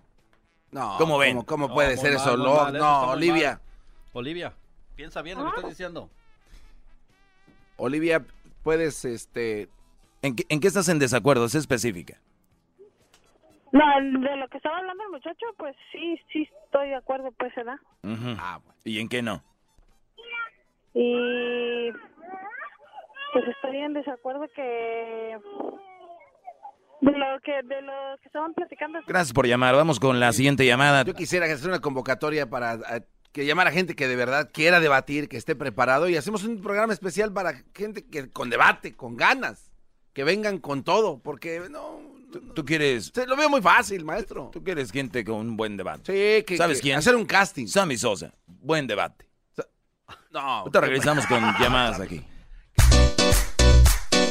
No, 0.72 0.96
¿Cómo 0.98 1.18
ven? 1.18 1.34
¿Cómo, 1.34 1.46
cómo 1.46 1.74
puede 1.74 1.98
ser 1.98 2.14
eso? 2.14 2.38
No, 2.38 2.72
no, 2.72 3.10
Olivia. 3.10 3.60
Olivia, 4.14 4.54
piensa 4.96 5.22
bien 5.22 5.38
lo 5.38 5.46
que 5.46 5.50
estás 5.58 5.70
diciendo. 5.72 6.10
Olivia, 7.76 8.24
puedes, 8.64 9.04
este... 9.04 9.68
¿En 10.22 10.36
qué, 10.36 10.46
en 10.48 10.60
qué 10.62 10.68
estás 10.68 10.88
en 10.88 11.00
desacuerdo? 11.00 11.46
Es 11.46 11.56
específica. 11.56 12.22
No, 13.72 13.84
de 14.22 14.36
lo 14.38 14.48
que 14.48 14.58
estaba 14.58 14.78
hablando 14.78 15.04
el 15.04 15.10
muchacho, 15.10 15.46
pues 15.58 15.76
sí, 15.92 16.20
sí 16.32 16.50
estoy 16.66 16.90
de 16.90 16.96
acuerdo, 16.96 17.32
pues, 17.38 17.54
¿verdad? 17.56 17.78
Ujú. 18.04 18.36
¿Y 18.84 19.00
en 19.00 19.10
qué 19.10 19.22
no? 19.22 19.44
Y 20.94 21.92
pues 23.34 23.48
estoy 23.48 23.78
en 23.78 23.94
desacuerdo 23.94 24.48
que 24.56 25.38
de 27.02 27.12
lo 27.12 27.40
que 27.42 27.62
de 27.64 27.82
lo 27.82 28.18
que 28.22 28.26
estaban 28.26 28.54
platicando. 28.54 29.00
Gracias 29.08 29.34
por 29.34 29.48
llamar. 29.48 29.76
Vamos 29.76 30.00
con 30.00 30.20
la 30.20 30.34
siguiente 30.34 30.66
llamada. 30.66 31.04
Yo 31.04 31.14
quisiera 31.14 31.46
hacer 31.46 31.70
una 31.70 31.80
convocatoria 31.80 32.50
para 32.50 32.74
eh, 32.74 33.04
que 33.32 33.46
llamar 33.46 33.68
a 33.68 33.72
gente 33.72 33.96
que 33.96 34.08
de 34.08 34.16
verdad 34.16 34.50
quiera 34.52 34.80
debatir, 34.80 35.30
que 35.30 35.38
esté 35.38 35.56
preparado 35.56 36.10
y 36.10 36.18
hacemos 36.18 36.44
un 36.44 36.62
programa 36.62 36.94
especial 36.94 37.32
para 37.32 37.54
gente 37.76 38.06
que 38.08 38.32
con 38.32 38.50
debate, 38.50 38.96
con 38.96 39.16
ganas, 39.16 39.72
que 40.14 40.24
vengan 40.24 40.58
con 40.58 40.84
todo, 40.84 41.20
porque 41.22 41.62
no, 41.70 42.02
¿Tú 42.54 42.66
quieres? 42.66 43.12
Se 43.14 43.26
lo 43.26 43.36
veo 43.36 43.50
muy 43.50 43.62
fácil, 43.62 44.06
maestro. 44.06 44.50
Tú 44.52 44.64
quieres 44.64 44.92
gente 44.92 45.24
con 45.24 45.36
un 45.38 45.58
buen 45.58 45.78
debate. 45.78 46.40
Sí, 46.40 46.44
que, 46.46 46.58
¿Sabes 46.58 46.78
que 46.78 46.84
quién? 46.84 46.98
Hacer 46.98 47.16
un 47.16 47.26
casting. 47.26 47.68
Sammy 47.68 47.98
Sosa. 47.98 48.34
Buen 48.46 48.88
debate. 48.88 49.26
No. 50.32 50.40
Ahorita 50.40 50.82
regresamos 50.82 51.26
con 51.26 51.42
llamadas 51.60 52.00
aquí. 52.00 52.24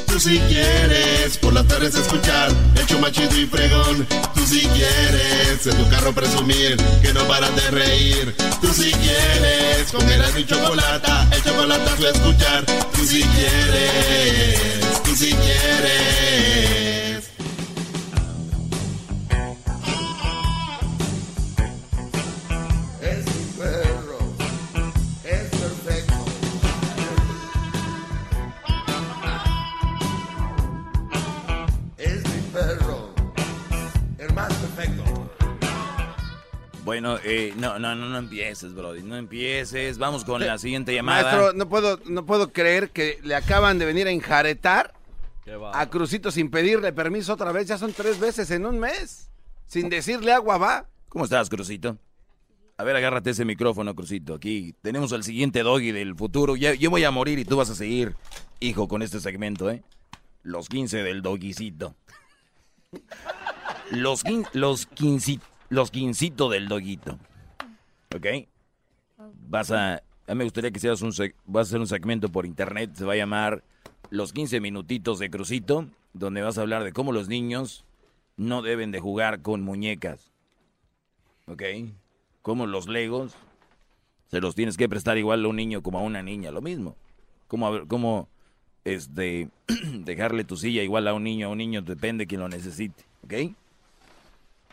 Tú 0.06 0.18
si 0.18 0.38
quieres 0.40 1.38
por 1.38 1.52
las 1.52 1.66
tardes 1.66 1.94
escuchar 1.94 2.52
más 3.00 3.12
chido 3.12 3.38
y 3.38 3.46
fregón. 3.46 4.06
Tú 4.34 4.40
si 4.46 4.60
quieres 4.68 5.66
en 5.66 5.76
tu 5.76 5.88
carro 5.90 6.12
presumir 6.12 6.76
que 7.02 7.12
no 7.12 7.22
paras 7.28 7.54
de 7.54 7.70
reír. 7.70 8.34
Tú 8.60 8.68
si 8.68 8.90
quieres 8.92 9.92
con 9.92 10.08
el 10.08 10.38
y 10.38 10.46
chocolate, 10.46 11.36
el 11.36 11.42
chocolate 11.42 12.06
a 12.06 12.10
escuchar. 12.10 12.64
Tú 12.92 13.04
si 13.04 13.22
quieres, 13.22 15.02
tú 15.04 15.14
si 15.14 15.30
quieres. 15.34 16.87
Bueno, 36.88 37.18
eh, 37.22 37.52
no, 37.58 37.78
no, 37.78 37.94
no, 37.94 38.08
no 38.08 38.16
empieces, 38.16 38.72
Brody. 38.72 39.02
No 39.02 39.14
empieces. 39.14 39.98
Vamos 39.98 40.24
con 40.24 40.40
la 40.40 40.56
siguiente 40.56 40.94
llamada. 40.94 41.22
Maestro, 41.22 41.52
no 41.52 41.68
puedo, 41.68 42.00
no 42.06 42.24
puedo 42.24 42.50
creer 42.50 42.88
que 42.88 43.18
le 43.24 43.34
acaban 43.34 43.78
de 43.78 43.84
venir 43.84 44.06
a 44.06 44.10
enjaretar 44.10 44.94
a 45.74 45.90
Crucito 45.90 46.30
sin 46.30 46.50
pedirle 46.50 46.94
permiso 46.94 47.34
otra 47.34 47.52
vez. 47.52 47.66
Ya 47.68 47.76
son 47.76 47.92
tres 47.92 48.18
veces 48.18 48.50
en 48.52 48.64
un 48.64 48.78
mes. 48.78 49.28
Sin 49.66 49.90
decirle 49.90 50.32
agua 50.32 50.56
va. 50.56 50.86
¿Cómo 51.10 51.24
estás, 51.24 51.50
Crucito? 51.50 51.98
A 52.78 52.84
ver, 52.84 52.96
agárrate 52.96 53.28
ese 53.32 53.44
micrófono, 53.44 53.94
Crucito. 53.94 54.32
Aquí 54.36 54.74
tenemos 54.80 55.12
al 55.12 55.24
siguiente 55.24 55.62
doggy 55.62 55.92
del 55.92 56.14
futuro. 56.14 56.56
Ya, 56.56 56.72
yo 56.72 56.88
voy 56.88 57.04
a 57.04 57.10
morir 57.10 57.38
y 57.38 57.44
tú 57.44 57.58
vas 57.58 57.68
a 57.68 57.74
seguir, 57.74 58.16
hijo, 58.60 58.88
con 58.88 59.02
este 59.02 59.20
segmento, 59.20 59.68
¿eh? 59.70 59.82
Los 60.42 60.70
15 60.70 61.02
del 61.02 61.20
doguicito. 61.20 61.94
Los, 63.90 64.24
quin- 64.24 64.48
los, 64.54 64.88
quinci- 64.90 65.40
los 65.68 65.90
quincito 65.90 66.48
del 66.48 66.68
doguito. 66.68 67.18
¿Ok? 68.14 68.26
Vas 69.48 69.70
a... 69.70 70.02
A 70.26 70.34
mí 70.34 70.38
me 70.38 70.44
gustaría 70.44 70.70
que 70.70 70.80
seas 70.80 71.02
un... 71.02 71.10
Vas 71.46 71.66
a 71.66 71.68
hacer 71.68 71.80
un 71.80 71.86
segmento 71.86 72.28
por 72.28 72.46
internet. 72.46 72.90
Se 72.94 73.04
va 73.04 73.14
a 73.14 73.16
llamar 73.16 73.62
Los 74.10 74.32
15 74.32 74.60
minutitos 74.60 75.18
de 75.18 75.30
Crucito. 75.30 75.86
Donde 76.12 76.42
vas 76.42 76.58
a 76.58 76.62
hablar 76.62 76.84
de 76.84 76.92
cómo 76.92 77.12
los 77.12 77.28
niños 77.28 77.84
no 78.36 78.62
deben 78.62 78.90
de 78.90 79.00
jugar 79.00 79.42
con 79.42 79.62
muñecas. 79.62 80.32
¿Ok? 81.46 81.62
Como 82.42 82.66
los 82.66 82.88
legos, 82.88 83.34
se 84.30 84.40
los 84.40 84.54
tienes 84.54 84.76
que 84.76 84.88
prestar 84.88 85.18
igual 85.18 85.44
a 85.44 85.48
un 85.48 85.56
niño 85.56 85.82
como 85.82 85.98
a 85.98 86.02
una 86.02 86.22
niña, 86.22 86.50
lo 86.50 86.62
mismo. 86.62 86.96
Como, 87.46 87.86
como 87.86 88.28
este, 88.84 89.48
dejarle 89.92 90.44
tu 90.44 90.56
silla 90.56 90.82
igual 90.82 91.08
a 91.08 91.14
un 91.14 91.24
niño, 91.24 91.48
a 91.48 91.50
un 91.50 91.58
niño, 91.58 91.82
depende 91.82 92.22
de 92.22 92.28
quien 92.28 92.40
lo 92.40 92.48
necesite, 92.48 93.04
¿ok? 93.24 93.54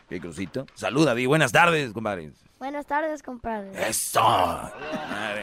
¿Qué 0.08 0.20
crucito? 0.20 0.66
Saluda, 0.74 1.14
Di, 1.14 1.26
buenas 1.26 1.50
tardes, 1.52 1.92
compadre. 1.92 2.30
Buenas 2.58 2.86
tardes, 2.86 3.22
compadre. 3.22 3.70
¡Eso! 3.88 4.20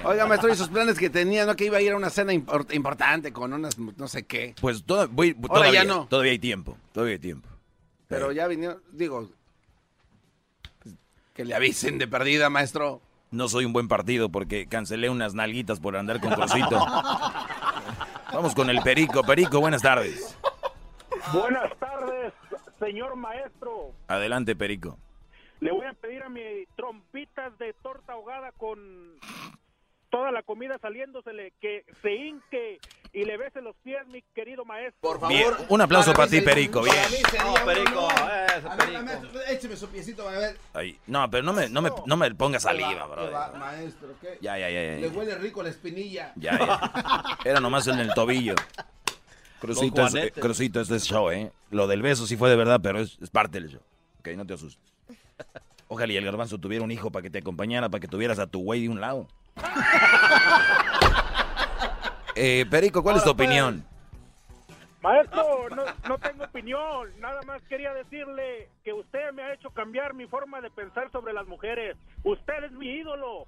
Oiga, 0.06 0.26
maestro, 0.26 0.52
y 0.52 0.56
sus 0.56 0.70
planes 0.70 0.98
que 0.98 1.10
tenía, 1.10 1.46
¿no? 1.46 1.56
Que 1.56 1.66
iba 1.66 1.78
a 1.78 1.82
ir 1.82 1.92
a 1.92 1.98
una 1.98 2.10
cena 2.10 2.34
impor- 2.34 2.74
importante 2.74 3.32
con 3.34 3.54
unas 3.54 3.78
no 3.78 4.08
sé 4.08 4.24
qué. 4.24 4.56
Pues 4.62 4.84
voy- 4.86 5.36
Ahora 5.44 5.48
todavía, 5.62 5.84
ya 5.84 5.84
no. 5.84 6.08
todavía 6.08 6.32
hay 6.32 6.40
tiempo, 6.40 6.78
todavía 6.92 7.14
hay 7.14 7.20
tiempo. 7.20 7.50
Pero 8.08 8.32
ya 8.32 8.48
vinieron, 8.48 8.82
digo, 8.92 9.30
que 11.34 11.46
le 11.46 11.54
avisen 11.56 11.98
de 11.98 12.08
perdida, 12.08 12.50
maestro. 12.50 13.02
No 13.32 13.48
soy 13.50 13.66
un 13.66 13.74
buen 13.74 13.88
partido 13.88 14.30
porque 14.30 14.68
cancelé 14.68 15.10
unas 15.10 15.34
nalguitas 15.34 15.80
por 15.80 15.98
andar 15.98 16.20
con 16.22 16.34
Crucito. 16.34 16.80
Vamos 18.34 18.56
con 18.56 18.70
el 18.70 18.82
Perico. 18.82 19.24
Perico, 19.24 19.60
buenas 19.60 19.82
tardes. 19.82 20.36
Buenas 21.32 21.72
tardes, 21.80 22.34
señor 22.84 23.16
maestro. 23.16 23.94
Adelante, 24.08 24.56
Perico. 24.56 24.98
Le 25.60 25.72
voy 25.72 25.86
a 25.86 25.94
pedir 25.94 26.24
a 26.24 26.30
mi 26.30 26.42
trompitas 26.76 27.58
de 27.58 27.74
torta 27.82 28.14
ahogada 28.14 28.52
con 28.52 29.18
toda 30.10 30.32
la 30.32 30.44
comida 30.44 30.78
saliéndosele 30.80 31.54
que 31.62 31.86
se 32.02 32.14
hinque 32.14 32.80
y 33.14 33.26
le 33.26 33.38
bese 33.38 33.62
los 33.62 33.76
pies, 33.78 34.06
mi 34.08 34.22
querido 34.36 34.66
maestro. 34.66 35.00
Por 35.00 35.28
Bien, 35.28 35.54
un 35.70 35.82
aplauso 35.82 36.14
para 36.14 36.28
ti, 36.28 36.42
Perico. 36.42 36.82
Bien. 36.82 36.96
Perico, 37.66 38.08
Écheme 39.48 39.76
su 39.78 39.88
piecito, 39.88 40.28
a 40.28 40.32
ver. 40.32 40.58
Ay, 40.74 41.00
no, 41.08 41.30
pero 41.30 41.44
no 41.44 41.54
me, 41.54 41.70
no 41.70 41.82
me, 41.82 41.92
no 42.06 42.18
me 42.18 42.34
ponga 42.36 42.60
saliva, 42.60 43.06
bro. 43.06 43.26
¿Qué 43.26 43.32
va, 43.32 43.52
maestro? 43.54 44.10
¿Qué? 44.20 44.38
Ya, 44.42 44.58
ya, 44.58 44.70
ya, 44.70 44.82
Le 44.82 45.02
ya. 45.02 45.08
huele 45.18 45.36
rico 45.36 45.64
la 45.64 45.70
espinilla. 45.70 46.34
Ya, 46.36 46.58
ya. 46.60 47.38
Era 47.46 47.60
nomás 47.60 47.88
en 47.88 48.00
el 48.00 48.14
tobillo. 48.14 48.56
Crucito, 49.64 50.06
es, 50.06 50.16
eh. 50.16 50.34
Crucito, 50.38 50.82
este 50.82 50.98
es 50.98 51.06
show, 51.06 51.32
¿eh? 51.32 51.50
Lo 51.72 51.88
del 51.88 52.02
beso 52.02 52.28
sí 52.28 52.36
fue 52.36 52.50
de 52.50 52.58
verdad, 52.58 52.82
pero 52.84 53.00
es, 53.00 53.18
es 53.22 53.30
parte 53.30 53.62
del 53.62 53.70
show. 53.70 53.82
Ok, 54.20 54.28
no 54.36 54.46
te 54.46 54.56
asustes. 54.56 54.94
Ojalá 55.88 56.12
y 56.12 56.18
el 56.18 56.26
garbanzo 56.26 56.58
tuviera 56.58 56.84
un 56.84 56.92
hijo 56.92 57.12
para 57.12 57.24
que 57.24 57.30
te 57.30 57.40
acompañara, 57.40 57.88
para 57.88 58.02
que 58.02 58.10
tuvieras 58.10 58.40
a 58.40 58.48
tu 58.48 58.62
güey 58.62 58.82
de 58.82 58.90
un 58.90 59.00
lado. 59.00 59.28
Eh, 62.36 62.66
Perico, 62.68 63.04
¿cuál 63.04 63.18
es 63.18 63.24
tu 63.24 63.30
opinión? 63.30 63.86
Maestro, 65.04 65.70
no, 65.70 65.84
no 66.10 66.18
tengo 66.18 66.46
opinión, 66.46 67.12
nada 67.20 67.44
más 67.44 67.62
quería 67.70 67.94
decirle 67.94 68.70
que 68.84 68.92
usted 68.92 69.32
me 69.34 69.44
ha 69.44 69.54
hecho 69.54 69.70
cambiar 69.70 70.16
mi 70.16 70.26
forma 70.26 70.60
de 70.60 70.72
pensar 70.72 71.12
sobre 71.12 71.32
las 71.32 71.46
mujeres. 71.46 71.96
Usted 72.24 72.64
es 72.64 72.72
mi 72.72 72.88
ídolo. 72.88 73.46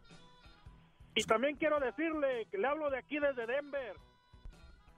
Y 1.15 1.23
también 1.23 1.55
quiero 1.55 1.79
decirle 1.79 2.45
que 2.51 2.59
le 2.59 2.67
hablo 2.67 2.91
de 2.91 2.99
aquí 2.99 3.17
desde 3.17 3.47
Denver. 3.47 3.95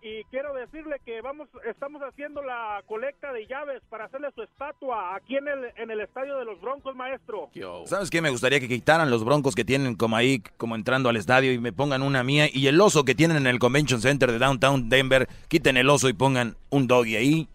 Y 0.01 0.23
quiero 0.25 0.53
decirle 0.53 1.01
que 1.05 1.21
vamos, 1.21 1.49
estamos 1.67 2.01
haciendo 2.03 2.41
la 2.43 2.81
colecta 2.87 3.33
de 3.33 3.47
llaves 3.47 3.81
para 3.89 4.05
hacerle 4.05 4.29
su 4.35 4.43
estatua 4.43 5.15
aquí 5.15 5.37
en 5.37 5.47
el, 5.47 5.65
en 5.75 5.89
el 5.91 5.99
estadio 6.01 6.37
de 6.37 6.45
los 6.45 6.61
Broncos, 6.61 6.95
maestro. 6.95 7.49
¿Sabes 7.85 8.09
qué? 8.09 8.21
Me 8.21 8.29
gustaría 8.29 8.59
que 8.59 8.67
quitaran 8.67 9.09
los 9.09 9.25
broncos 9.25 9.55
que 9.55 9.65
tienen 9.65 9.95
como 9.95 10.15
ahí, 10.15 10.41
como 10.57 10.75
entrando 10.75 11.09
al 11.09 11.17
estadio 11.17 11.51
y 11.51 11.57
me 11.59 11.73
pongan 11.73 12.03
una 12.03 12.23
mía. 12.23 12.47
Y 12.51 12.67
el 12.67 12.79
oso 12.79 13.03
que 13.05 13.15
tienen 13.15 13.37
en 13.37 13.47
el 13.47 13.57
Convention 13.59 13.99
Center 13.99 14.31
de 14.31 14.37
Downtown 14.39 14.87
Denver, 14.87 15.27
quiten 15.47 15.77
el 15.77 15.89
oso 15.89 16.07
y 16.09 16.13
pongan 16.13 16.55
un 16.69 16.87
doggy 16.87 17.15
ahí. 17.15 17.49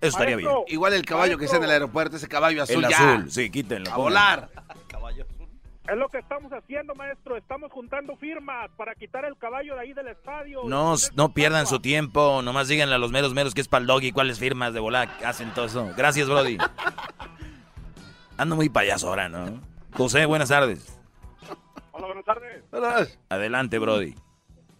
Eso 0.00 0.10
estaría 0.18 0.36
bien. 0.36 0.50
Igual 0.66 0.92
el 0.94 1.06
caballo 1.06 1.38
que 1.38 1.46
está 1.46 1.56
en 1.58 1.64
el 1.64 1.70
aeropuerto, 1.70 2.16
ese 2.16 2.28
caballo 2.28 2.62
azul 2.62 2.84
El 2.84 2.90
ya. 2.90 3.14
azul, 3.14 3.30
sí, 3.30 3.50
quítenlo. 3.50 3.90
A 3.90 3.94
pongan. 3.94 4.04
volar. 4.04 4.48
Es 5.88 5.96
lo 5.98 6.08
que 6.08 6.18
estamos 6.18 6.50
haciendo, 6.52 6.94
maestro. 6.94 7.36
Estamos 7.36 7.70
juntando 7.70 8.16
firmas 8.16 8.70
para 8.76 8.94
quitar 8.94 9.24
el 9.26 9.36
caballo 9.36 9.74
de 9.74 9.80
ahí 9.82 9.92
del 9.92 10.08
estadio. 10.08 10.62
No, 10.64 10.94
no 11.14 11.28
pierdan 11.34 11.66
su 11.66 11.78
tiempo, 11.78 12.40
nomás 12.42 12.68
díganle 12.68 12.94
a 12.94 12.98
los 12.98 13.12
meros 13.12 13.34
meros 13.34 13.52
que 13.54 13.60
es 13.60 13.68
para 13.68 13.82
el 13.82 13.86
doggy, 13.86 14.10
cuáles 14.10 14.38
firmas 14.38 14.72
de 14.72 14.80
volar 14.80 15.08
hacen 15.24 15.52
todo 15.52 15.66
eso. 15.66 15.90
Gracias, 15.96 16.26
Brody. 16.28 16.56
Ando 18.38 18.56
muy 18.56 18.68
payaso 18.70 19.08
ahora, 19.08 19.28
¿no? 19.28 19.60
José, 19.92 20.24
buenas 20.26 20.48
tardes. 20.48 20.98
Hola, 21.92 22.06
buenas 22.06 22.24
tardes. 22.24 23.18
Adelante, 23.28 23.78
Brody. 23.78 24.14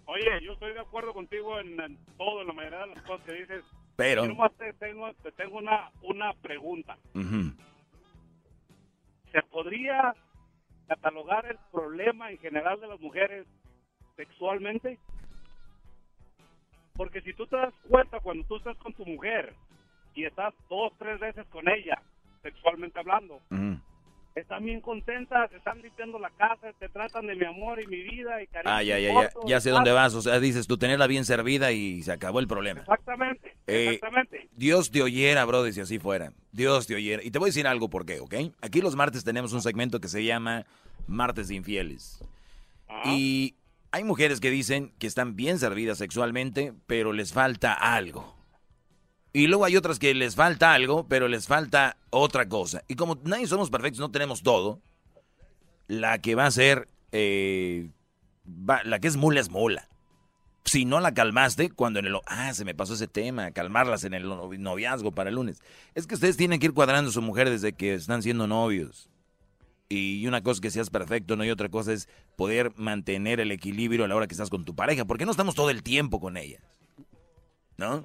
Oye, 0.06 0.40
yo 0.42 0.52
estoy 0.54 0.72
de 0.72 0.80
acuerdo 0.80 1.12
contigo 1.12 1.60
en, 1.60 1.78
en 1.80 1.98
todo, 2.16 2.40
en 2.40 2.48
la 2.48 2.52
mayoría 2.54 2.78
de 2.80 2.86
las 2.94 3.02
cosas 3.04 3.24
que 3.26 3.32
dices. 3.34 3.62
Pero- 3.96 4.22
Yo 4.22 4.28
nomás 4.30 4.52
te 4.58 4.72
tengo, 4.74 5.12
te 5.22 5.30
tengo 5.32 5.58
una, 5.58 5.90
una 6.02 6.32
pregunta. 6.34 6.96
¿Se 9.32 9.42
podría 9.50 10.14
catalogar 10.86 11.46
el 11.46 11.58
problema 11.72 12.30
en 12.30 12.38
general 12.38 12.80
de 12.80 12.88
las 12.88 13.00
mujeres 13.00 13.46
sexualmente? 14.16 14.98
Porque 16.94 17.20
si 17.22 17.32
tú 17.34 17.46
te 17.46 17.56
das 17.56 17.74
cuenta 17.88 18.20
cuando 18.20 18.46
tú 18.46 18.56
estás 18.56 18.76
con 18.78 18.92
tu 18.92 19.04
mujer 19.04 19.54
y 20.14 20.24
estás 20.24 20.54
dos, 20.68 20.92
tres 20.98 21.18
veces 21.18 21.46
con 21.48 21.68
ella, 21.68 22.00
sexualmente 22.42 23.00
hablando. 23.00 23.40
Están 24.34 24.64
bien 24.64 24.80
contentas, 24.80 25.50
te 25.50 25.56
están 25.56 25.80
limpiando 25.80 26.18
la 26.18 26.30
casa, 26.30 26.72
te 26.78 26.88
tratan 26.88 27.26
de 27.26 27.36
mi 27.36 27.44
amor 27.44 27.80
y 27.80 27.86
mi 27.86 28.02
vida 28.02 28.42
y 28.42 28.46
cariño. 28.48 28.74
Ah, 28.74 28.82
ya, 28.82 28.98
ya, 28.98 29.12
ya, 29.12 29.30
ya 29.46 29.60
sé 29.60 29.70
dónde 29.70 29.92
vas. 29.92 30.14
O 30.14 30.22
sea, 30.22 30.40
dices 30.40 30.66
tú 30.66 30.76
tenerla 30.76 31.06
bien 31.06 31.24
servida 31.24 31.70
y 31.72 32.02
se 32.02 32.12
acabó 32.12 32.40
el 32.40 32.48
problema. 32.48 32.80
Exactamente, 32.80 33.54
Eh, 33.66 33.94
exactamente. 33.94 34.48
Dios 34.56 34.90
te 34.90 35.02
oyera, 35.02 35.44
Brody, 35.44 35.72
si 35.72 35.80
así 35.80 35.98
fuera. 35.98 36.32
Dios 36.52 36.86
te 36.86 36.94
oyera. 36.96 37.22
Y 37.22 37.30
te 37.30 37.38
voy 37.38 37.46
a 37.46 37.50
decir 37.50 37.66
algo 37.66 37.88
por 37.88 38.06
qué, 38.06 38.20
¿ok? 38.20 38.34
Aquí 38.60 38.80
los 38.80 38.96
martes 38.96 39.22
tenemos 39.24 39.52
un 39.52 39.62
segmento 39.62 40.00
que 40.00 40.08
se 40.08 40.24
llama 40.24 40.64
Martes 41.06 41.48
de 41.48 41.54
Infieles. 41.54 42.22
Y 43.04 43.54
hay 43.92 44.04
mujeres 44.04 44.40
que 44.40 44.50
dicen 44.50 44.92
que 44.98 45.06
están 45.06 45.36
bien 45.36 45.58
servidas 45.58 45.98
sexualmente, 45.98 46.72
pero 46.86 47.12
les 47.12 47.32
falta 47.32 47.72
algo. 47.72 48.34
Y 49.36 49.48
luego 49.48 49.64
hay 49.64 49.76
otras 49.76 49.98
que 49.98 50.14
les 50.14 50.36
falta 50.36 50.72
algo, 50.74 51.08
pero 51.08 51.26
les 51.26 51.48
falta 51.48 51.96
otra 52.10 52.48
cosa. 52.48 52.84
Y 52.86 52.94
como 52.94 53.18
nadie 53.24 53.48
somos 53.48 53.68
perfectos, 53.68 53.98
no 53.98 54.12
tenemos 54.12 54.42
todo, 54.44 54.80
la 55.88 56.18
que 56.20 56.36
va 56.36 56.46
a 56.46 56.50
ser, 56.52 56.88
eh, 57.10 57.90
la 58.84 59.00
que 59.00 59.08
es 59.08 59.16
mula 59.16 59.40
es 59.40 59.50
mula. 59.50 59.88
Si 60.64 60.84
no 60.84 61.00
la 61.00 61.12
calmaste, 61.12 61.68
cuando 61.68 61.98
en 61.98 62.06
el... 62.06 62.16
Ah, 62.26 62.54
se 62.54 62.64
me 62.64 62.76
pasó 62.76 62.94
ese 62.94 63.08
tema, 63.08 63.50
calmarlas 63.50 64.04
en 64.04 64.14
el 64.14 64.24
novi- 64.24 64.58
noviazgo 64.58 65.10
para 65.10 65.30
el 65.30 65.34
lunes. 65.36 65.60
Es 65.96 66.06
que 66.06 66.14
ustedes 66.14 66.36
tienen 66.36 66.60
que 66.60 66.66
ir 66.66 66.72
cuadrando 66.72 67.10
a 67.10 67.12
su 67.12 67.20
mujer 67.20 67.50
desde 67.50 67.72
que 67.72 67.94
están 67.94 68.22
siendo 68.22 68.46
novios. 68.46 69.10
Y 69.88 70.26
una 70.28 70.42
cosa 70.42 70.58
es 70.58 70.60
que 70.60 70.70
seas 70.70 70.90
perfecto, 70.90 71.36
¿no? 71.36 71.44
Y 71.44 71.50
otra 71.50 71.68
cosa 71.68 71.92
es 71.92 72.08
poder 72.36 72.72
mantener 72.76 73.40
el 73.40 73.50
equilibrio 73.50 74.04
a 74.04 74.08
la 74.08 74.14
hora 74.14 74.28
que 74.28 74.34
estás 74.34 74.48
con 74.48 74.64
tu 74.64 74.76
pareja. 74.76 75.04
Porque 75.04 75.26
no 75.26 75.32
estamos 75.32 75.56
todo 75.56 75.70
el 75.70 75.82
tiempo 75.82 76.20
con 76.20 76.36
ella. 76.36 76.60
¿No? 77.76 78.04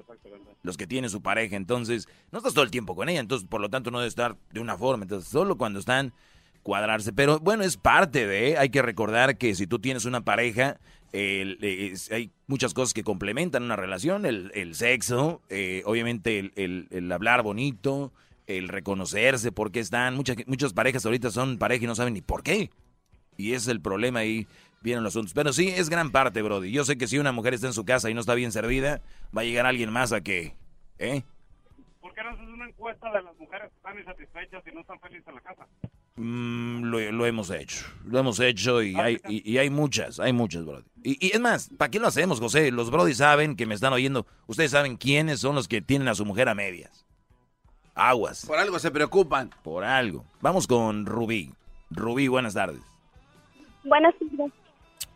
Los 0.63 0.77
que 0.77 0.87
tienen 0.87 1.09
su 1.09 1.21
pareja. 1.21 1.55
Entonces, 1.55 2.07
no 2.31 2.39
estás 2.39 2.53
todo 2.53 2.63
el 2.65 2.71
tiempo 2.71 2.95
con 2.95 3.07
ella. 3.09 3.19
Entonces, 3.19 3.47
por 3.47 3.61
lo 3.61 3.69
tanto, 3.69 3.91
no 3.91 3.99
debe 3.99 4.07
estar 4.09 4.35
de 4.51 4.59
una 4.59 4.77
forma. 4.77 5.03
Entonces, 5.03 5.29
solo 5.29 5.57
cuando 5.57 5.79
están 5.79 6.11
cuadrarse. 6.63 7.13
Pero 7.13 7.39
bueno, 7.39 7.63
es 7.63 7.77
parte 7.77 8.25
de... 8.27 8.57
Hay 8.57 8.69
que 8.69 8.81
recordar 8.81 9.37
que 9.37 9.53
si 9.55 9.67
tú 9.67 9.79
tienes 9.79 10.05
una 10.05 10.21
pareja, 10.21 10.79
hay 11.13 12.31
muchas 12.47 12.73
cosas 12.73 12.93
que 12.93 13.03
complementan 13.03 13.63
una 13.63 13.75
relación. 13.75 14.25
El, 14.25 14.51
el 14.55 14.75
sexo, 14.75 15.41
eh, 15.49 15.83
obviamente 15.85 16.39
el, 16.39 16.51
el- 16.55 16.87
el 16.91 17.11
hablar 17.11 17.43
bonito, 17.43 18.11
el 18.47 18.67
reconocerse, 18.67 19.51
por 19.51 19.71
qué 19.71 19.79
están. 19.79 20.15
Muchas, 20.15 20.37
muchas 20.47 20.73
parejas 20.73 21.05
ahorita 21.05 21.31
son 21.31 21.57
pareja 21.57 21.83
y 21.83 21.87
no 21.87 21.95
saben 21.95 22.13
ni 22.15 22.21
por 22.21 22.43
qué. 22.43 22.69
Y 23.37 23.49
ese 23.49 23.57
es 23.57 23.67
el 23.69 23.81
problema 23.81 24.19
ahí. 24.19 24.47
Vienen 24.81 25.03
los 25.03 25.14
asuntos. 25.14 25.34
Pero 25.34 25.51
sí, 25.53 25.68
es 25.68 25.89
gran 25.89 26.11
parte, 26.11 26.41
Brody. 26.41 26.72
Yo 26.72 26.85
sé 26.85 26.97
que 26.97 27.07
si 27.07 27.18
una 27.18 27.31
mujer 27.31 27.53
está 27.53 27.68
en 27.68 27.73
su 27.73 27.85
casa 27.85 28.10
y 28.10 28.14
no 28.14 28.22
está 28.22 28.34
bien 28.34 28.51
servida, 28.51 29.01
va 29.35 29.41
a 29.41 29.45
llegar 29.45 29.65
alguien 29.65 29.91
más 29.91 30.14
a 30.14 30.22
que... 30.22 30.56
¿Eh? 30.97 31.23
¿Por 32.01 32.14
qué 32.14 32.23
no 32.23 32.30
haces 32.30 32.47
una 32.47 32.68
encuesta 32.68 33.11
de 33.11 33.22
las 33.22 33.38
mujeres 33.38 33.69
que 33.69 33.76
están 33.76 33.99
insatisfechas 33.99 34.64
y 34.65 34.72
no 34.73 34.81
están 34.81 34.99
felices 34.99 35.27
en 35.27 35.35
la 35.35 35.41
casa? 35.41 35.68
Mm, 36.15 36.84
lo, 36.84 37.11
lo 37.11 37.26
hemos 37.26 37.49
hecho. 37.49 37.85
Lo 38.06 38.19
hemos 38.19 38.39
hecho 38.39 38.81
y 38.81 38.95
hay, 38.95 39.19
y, 39.27 39.49
y 39.49 39.57
hay 39.57 39.69
muchas, 39.69 40.19
hay 40.19 40.34
muchas, 40.34 40.65
Brody. 40.65 40.84
Y, 41.03 41.27
y 41.27 41.31
es 41.31 41.39
más, 41.39 41.69
¿para 41.77 41.91
qué 41.91 41.99
lo 41.99 42.07
hacemos, 42.07 42.39
José? 42.39 42.72
Los 42.72 42.91
Brody 42.91 43.14
saben 43.14 43.56
que 43.56 43.65
me 43.65 43.76
están 43.76 43.93
oyendo. 43.93 44.26
Ustedes 44.47 44.72
saben 44.72 44.97
quiénes 44.97 45.39
son 45.39 45.56
los 45.56 45.68
que 45.68 45.81
tienen 45.81 46.07
a 46.07 46.15
su 46.15 46.26
mujer 46.26 46.49
a 46.49 46.56
medias. 46.56 47.06
Aguas. 47.95 48.45
Por 48.45 48.57
algo 48.57 48.80
se 48.80 48.91
preocupan. 48.91 49.49
Por 49.64 49.84
algo. 49.84 50.26
Vamos 50.41 50.68
con 50.68 51.06
Rubí. 51.06 51.53
Rubí, 51.89 52.27
buenas 52.27 52.53
tardes. 52.53 52.81
Buenas 53.84 54.14
tardes. 54.19 54.51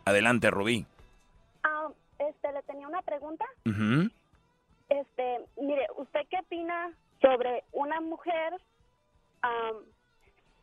Adelante, 0.04 0.50
Rubí. 0.50 0.86
Ah, 1.62 1.88
este, 2.18 2.52
le 2.52 2.62
tenía 2.62 2.86
una 2.88 3.02
pregunta. 3.02 3.44
Ujú. 3.66 4.10
Este, 4.88 5.40
mire, 5.60 5.86
¿usted 5.96 6.20
qué 6.30 6.38
opina 6.40 6.92
sobre 7.20 7.64
una 7.72 8.00
mujer? 8.00 8.52
am, 9.42 9.76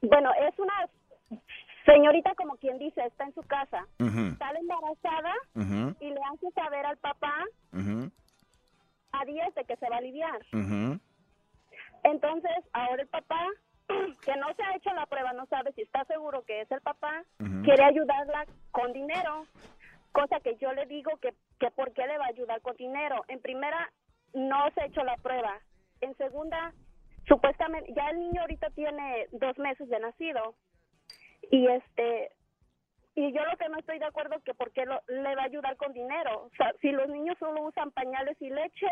bueno, 0.03 0.31
es 0.33 0.57
una 0.57 0.73
señorita 1.85 2.33
como 2.35 2.55
quien 2.57 2.77
dice, 2.79 3.01
está 3.05 3.25
en 3.25 3.33
su 3.35 3.41
casa, 3.43 3.85
Ujú. 3.99 4.35
sale 4.37 4.59
embarazada 4.59 5.33
Ujú. 5.55 5.95
y 5.99 6.09
le 6.09 6.19
hace 6.33 6.49
saber 6.55 6.85
al 6.85 6.97
papá 6.97 7.45
a 9.11 9.25
días 9.25 9.53
de 9.55 9.65
que 9.65 9.75
se 9.77 9.89
va 9.89 9.95
a 9.95 9.99
aliviar. 9.99 10.39
Entonces, 12.03 12.51
ahora 12.73 13.01
el 13.03 13.07
papá, 13.09 13.45
que 14.25 14.35
no 14.37 14.53
se 14.55 14.63
ha 14.63 14.75
hecho 14.75 14.93
la 14.93 15.05
prueba, 15.05 15.33
no 15.33 15.45
sabe 15.47 15.71
si 15.73 15.81
está 15.81 16.03
seguro 16.05 16.43
que 16.43 16.61
es 16.61 16.71
el 16.71 16.81
papá, 16.81 17.23
quiere 17.63 17.83
ayudarla 17.83 18.45
con 18.71 18.93
dinero, 18.93 19.45
cosa 20.11 20.39
que 20.39 20.55
yo 20.57 20.71
le 20.73 20.85
digo 20.85 21.11
que, 21.17 21.33
que 21.59 21.71
por 21.71 21.93
qué 21.93 22.05
le 22.07 22.17
va 22.17 22.25
a 22.25 22.29
ayudar 22.29 22.61
con 22.61 22.75
dinero. 22.75 23.23
En 23.27 23.39
primera, 23.41 23.91
no 24.33 24.69
se 24.73 24.81
ha 24.81 24.85
hecho 24.85 25.03
la 25.03 25.15
prueba. 25.17 25.59
En 26.01 26.15
segunda, 26.17 26.73
supuestamente, 27.27 27.93
ya 27.93 28.09
el 28.09 28.19
niño 28.19 28.41
ahorita 28.41 28.69
tiene 28.71 29.27
dos 29.31 29.57
meses 29.59 29.87
de 29.89 29.99
nacido. 29.99 30.55
Y 31.49 31.67
este, 31.67 32.31
y 33.15 33.33
yo 33.33 33.43
lo 33.45 33.57
que 33.57 33.69
no 33.69 33.77
estoy 33.79 33.99
de 33.99 34.05
acuerdo 34.05 34.35
es 34.35 34.43
que 34.43 34.53
por 34.53 34.71
qué 34.71 34.85
lo- 34.85 35.01
le 35.07 35.35
va 35.35 35.43
a 35.43 35.45
ayudar 35.45 35.75
con 35.77 35.93
dinero. 35.93 36.43
O 36.45 36.49
sea, 36.57 36.71
si 36.81 36.91
los 36.91 37.09
niños 37.09 37.37
solo 37.39 37.61
usan 37.63 37.91
pañales 37.91 38.41
y 38.41 38.49
leche 38.49 38.87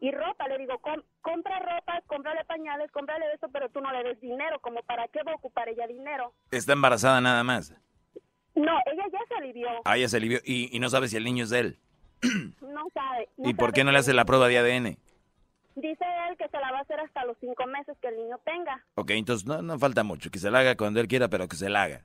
y 0.00 0.10
ropa, 0.10 0.46
le 0.48 0.58
digo, 0.58 0.78
com- 0.80 1.02
compra 1.22 1.58
ropa, 1.60 2.02
cómprale 2.06 2.44
pañales, 2.44 2.90
cómprale 2.92 3.24
eso, 3.34 3.48
pero 3.52 3.68
tú 3.70 3.80
no 3.80 3.90
le 3.92 4.02
des 4.04 4.20
dinero, 4.20 4.58
como 4.60 4.82
para 4.82 5.08
qué 5.08 5.22
va 5.22 5.32
a 5.32 5.36
ocupar 5.36 5.68
ella 5.68 5.86
dinero. 5.86 6.32
Está 6.50 6.72
embarazada 6.74 7.20
nada 7.20 7.42
más. 7.44 7.74
No, 8.54 8.72
ella 8.86 9.04
ya 9.12 9.18
se 9.28 9.34
alivió, 9.34 9.68
Ah, 9.84 9.96
ya 9.96 10.08
se 10.08 10.16
alivió. 10.16 10.38
Y, 10.44 10.74
y 10.76 10.78
no 10.80 10.88
sabe 10.90 11.08
si 11.08 11.16
el 11.16 11.24
niño 11.24 11.44
es 11.44 11.50
de 11.50 11.58
él. 11.60 11.78
no 12.60 12.84
sabe. 12.92 13.28
no 13.36 13.48
¿Y 13.48 13.54
por 13.54 13.66
sabe 13.66 13.72
qué 13.74 13.84
no 13.84 13.92
le 13.92 13.98
hace 13.98 14.12
la 14.14 14.24
prueba 14.24 14.48
de 14.48 14.58
ADN? 14.58 14.96
Dice 15.76 16.04
él 16.30 16.36
que 16.36 16.48
se 16.48 16.58
la 16.60 16.70
va 16.70 16.78
a 16.78 16.82
hacer 16.82 17.00
hasta 17.00 17.24
los 17.24 17.36
cinco 17.40 17.66
meses 17.66 17.96
que 18.00 18.06
el 18.08 18.16
niño 18.16 18.38
tenga. 18.44 18.84
Ok, 18.94 19.10
entonces 19.10 19.44
no, 19.46 19.60
no 19.60 19.76
falta 19.78 20.04
mucho. 20.04 20.30
Que 20.30 20.38
se 20.38 20.50
la 20.50 20.60
haga 20.60 20.76
cuando 20.76 21.00
él 21.00 21.08
quiera, 21.08 21.28
pero 21.28 21.48
que 21.48 21.56
se 21.56 21.68
la 21.68 21.82
haga. 21.82 22.04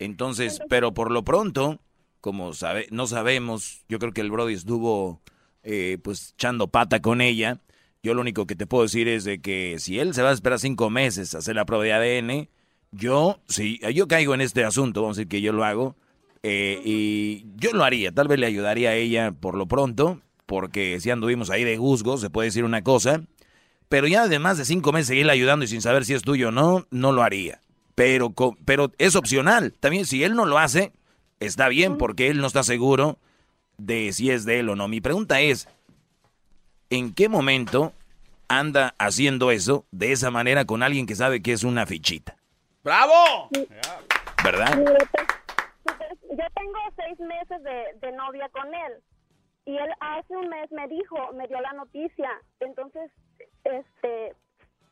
Entonces, 0.00 0.60
pero 0.68 0.94
por 0.94 1.10
lo 1.12 1.22
pronto, 1.22 1.78
como 2.20 2.52
sabe, 2.54 2.86
no 2.90 3.06
sabemos, 3.06 3.84
yo 3.88 3.98
creo 4.00 4.12
que 4.12 4.20
el 4.20 4.30
Brody 4.32 4.54
estuvo 4.54 5.20
eh, 5.62 5.98
pues 6.02 6.34
echando 6.34 6.68
pata 6.68 7.00
con 7.00 7.20
ella. 7.20 7.60
Yo 8.02 8.14
lo 8.14 8.20
único 8.20 8.46
que 8.46 8.56
te 8.56 8.66
puedo 8.66 8.84
decir 8.84 9.08
es 9.08 9.24
de 9.24 9.40
que 9.40 9.76
si 9.78 9.98
él 9.98 10.14
se 10.14 10.22
va 10.22 10.30
a 10.30 10.32
esperar 10.32 10.58
cinco 10.58 10.90
meses 10.90 11.34
a 11.34 11.38
hacer 11.38 11.56
la 11.56 11.66
prueba 11.66 11.84
de 11.84 11.92
ADN, 11.92 12.48
yo, 12.90 13.40
si 13.48 13.80
yo 13.94 14.08
caigo 14.08 14.34
en 14.34 14.40
este 14.40 14.64
asunto, 14.64 15.02
vamos 15.02 15.16
a 15.16 15.20
decir 15.20 15.28
que 15.28 15.40
yo 15.40 15.52
lo 15.52 15.64
hago, 15.64 15.96
eh, 16.42 16.80
y 16.84 17.46
yo 17.56 17.72
lo 17.72 17.84
haría, 17.84 18.12
tal 18.12 18.28
vez 18.28 18.38
le 18.38 18.46
ayudaría 18.46 18.90
a 18.90 18.94
ella 18.94 19.32
por 19.32 19.56
lo 19.56 19.66
pronto, 19.66 20.20
porque 20.46 21.00
si 21.00 21.10
anduvimos 21.10 21.50
ahí 21.50 21.64
de 21.64 21.76
juzgo, 21.76 22.16
se 22.16 22.30
puede 22.30 22.48
decir 22.48 22.64
una 22.64 22.82
cosa, 22.82 23.22
pero 23.88 24.06
ya 24.06 24.22
además 24.22 24.58
de 24.58 24.64
cinco 24.64 24.92
meses 24.92 25.08
seguirle 25.08 25.32
ayudando 25.32 25.64
y 25.64 25.68
sin 25.68 25.82
saber 25.82 26.04
si 26.04 26.14
es 26.14 26.22
tuyo 26.22 26.48
o 26.48 26.52
no, 26.52 26.86
no 26.90 27.12
lo 27.12 27.22
haría. 27.22 27.60
Pero, 27.94 28.32
pero 28.64 28.92
es 28.98 29.16
opcional. 29.16 29.74
También 29.80 30.06
si 30.06 30.22
él 30.22 30.34
no 30.34 30.46
lo 30.46 30.58
hace, 30.58 30.92
está 31.40 31.68
bien 31.68 31.98
porque 31.98 32.28
él 32.28 32.38
no 32.38 32.46
está 32.46 32.62
seguro 32.62 33.18
de 33.78 34.12
si 34.12 34.30
es 34.30 34.44
de 34.44 34.60
él 34.60 34.68
o 34.68 34.76
no. 34.76 34.88
Mi 34.88 35.00
pregunta 35.00 35.40
es, 35.40 35.68
¿en 36.90 37.14
qué 37.14 37.28
momento 37.28 37.92
anda 38.48 38.94
haciendo 38.98 39.50
eso 39.50 39.86
de 39.90 40.12
esa 40.12 40.30
manera 40.30 40.64
con 40.64 40.82
alguien 40.82 41.06
que 41.06 41.14
sabe 41.14 41.40
que 41.40 41.52
es 41.52 41.64
una 41.64 41.86
fichita? 41.86 42.36
¡Bravo! 42.84 43.48
¿Verdad? 44.44 44.78
Yo 46.30 46.44
tengo 46.54 46.78
seis 46.96 47.18
meses 47.20 47.62
de, 47.62 48.06
de 48.06 48.12
novia 48.12 48.48
con 48.50 48.66
él 48.74 48.92
y 49.64 49.76
él 49.76 49.90
hace 50.00 50.36
un 50.36 50.48
mes 50.48 50.70
me 50.72 50.86
dijo, 50.88 51.16
me 51.34 51.46
dio 51.46 51.60
la 51.60 51.72
noticia. 51.72 52.30
Entonces, 52.60 53.10
este, 53.64 54.34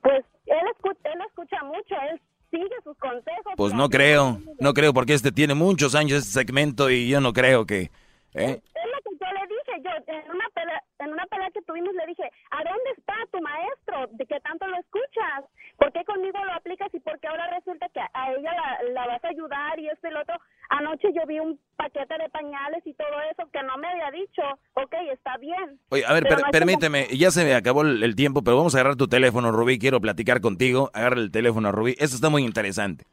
pues 0.03 0.25
él 0.47 0.67
escucha, 0.75 1.01
él 1.05 1.21
escucha 1.29 1.63
mucho, 1.65 1.95
él 2.11 2.21
sigue 2.51 2.75
sus 2.85 2.97
consejos. 2.99 3.55
Pues 3.57 3.73
no 3.73 3.89
creo, 3.89 4.41
no 4.61 4.75
creo 4.75 4.93
porque 4.93 5.15
este 5.15 5.33
tiene 5.33 5.55
muchos 5.55 5.95
años 5.95 6.19
este 6.19 6.41
segmento 6.41 6.91
y 6.91 7.09
yo 7.09 7.21
no 7.21 7.33
creo 7.33 7.67
que... 7.67 7.91
¿eh? 8.37 8.61
Es 8.63 8.87
lo 8.93 8.99
que 9.05 9.17
yo 9.19 9.27
le 9.33 9.45
dije, 9.49 9.73
yo 9.83 9.91
en 10.13 10.31
una 10.31 10.49
pelea, 10.55 10.83
en 11.01 11.13
una 11.13 11.27
pelea 11.27 11.51
que 11.53 11.63
tuvimos 11.63 11.95
le 11.95 12.07
dije, 12.07 12.25
¿a 12.51 12.59
dónde 12.59 12.91
está 12.97 13.15
tu 13.33 13.41
maestro? 13.41 14.07
¿De 14.13 14.27
qué 14.27 14.39
tanto 14.41 14.67
lo 14.69 14.77
escuchas? 14.79 15.45
¿Por 15.79 15.93
qué 15.93 16.05
conmigo 16.05 16.39
lo 16.45 16.53
aplicas 16.53 16.89
y 16.95 17.01
por 17.01 17.19
qué 17.21 17.29
ahora 17.29 17.49
resulta 17.57 17.89
que 17.93 18.01
a 18.01 18.33
ella 18.33 18.53
la, 18.53 18.91
la 18.93 19.07
vas 19.07 19.25
a 19.25 19.29
ayudar 19.29 19.79
y 19.79 19.89
esto 19.89 20.09
y 20.09 20.11
lo 20.13 20.21
otro? 20.21 20.37
Anoche 20.71 21.09
yo 21.15 21.27
vi 21.27 21.39
un 21.41 21.59
paquete 21.77 22.15
de 22.19 22.29
pañales 22.31 22.83
y 22.87 22.93
todo 22.95 23.09
eso 23.31 23.49
que 23.53 23.63
no 23.63 23.77
me 23.79 23.89
había 23.89 24.11
dicho, 24.11 24.43
ok, 24.75 24.95
está 25.13 25.37
bien. 25.39 25.79
Oye, 25.91 26.05
a 26.05 26.13
ver, 26.13 26.23
per- 26.25 26.33
no 26.33 26.37
es 26.39 26.43
como- 26.45 26.53
permíteme, 26.53 27.07
ya 27.17 27.31
se 27.31 27.45
me 27.45 27.55
acabó 27.55 27.83
el, 27.83 28.03
el 28.03 28.15
tiempo, 28.17 28.43
pero 28.43 28.57
vamos 28.57 28.75
a 28.75 28.79
agarrar 28.79 28.97
tu 28.97 29.09
teléfono, 29.09 29.53
Rubí, 29.53 29.79
quiero 29.79 30.01
platicar 30.01 30.41
contigo. 30.41 30.91
Agarra 30.95 31.21
el 31.21 31.31
teléfono, 31.31 31.71
Rubí. 31.73 31.93
Esto 31.99 32.17
está 32.17 32.29
muy 32.31 32.43
interesante. 32.45 33.05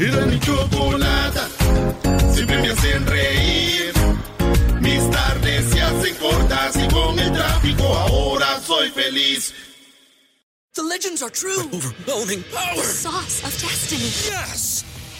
Era 0.00 0.24
mi 0.26 0.38
chocolata, 0.40 1.46
siempre 2.40 2.62
me 2.62 2.70
hacen 2.70 3.06
reír. 3.06 3.92
Mis 4.80 5.10
tardes 5.10 5.70
se 5.70 5.80
hacen 5.82 6.14
cortas 6.16 6.76
y 6.76 6.88
con 6.88 7.18
el 7.18 7.32
tráfico 7.32 7.84
ahora 7.84 8.60
soy 8.60 8.88
feliz. 8.90 9.52
The 10.74 10.82
legends 10.82 11.22
are 11.22 11.30
true. 11.30 11.68
overwhelming 11.72 12.42
power! 12.44 12.76
The 12.76 12.82
sauce 12.82 13.44
of 13.44 13.52
destiny. 13.60 14.10
Yes! 14.30 14.89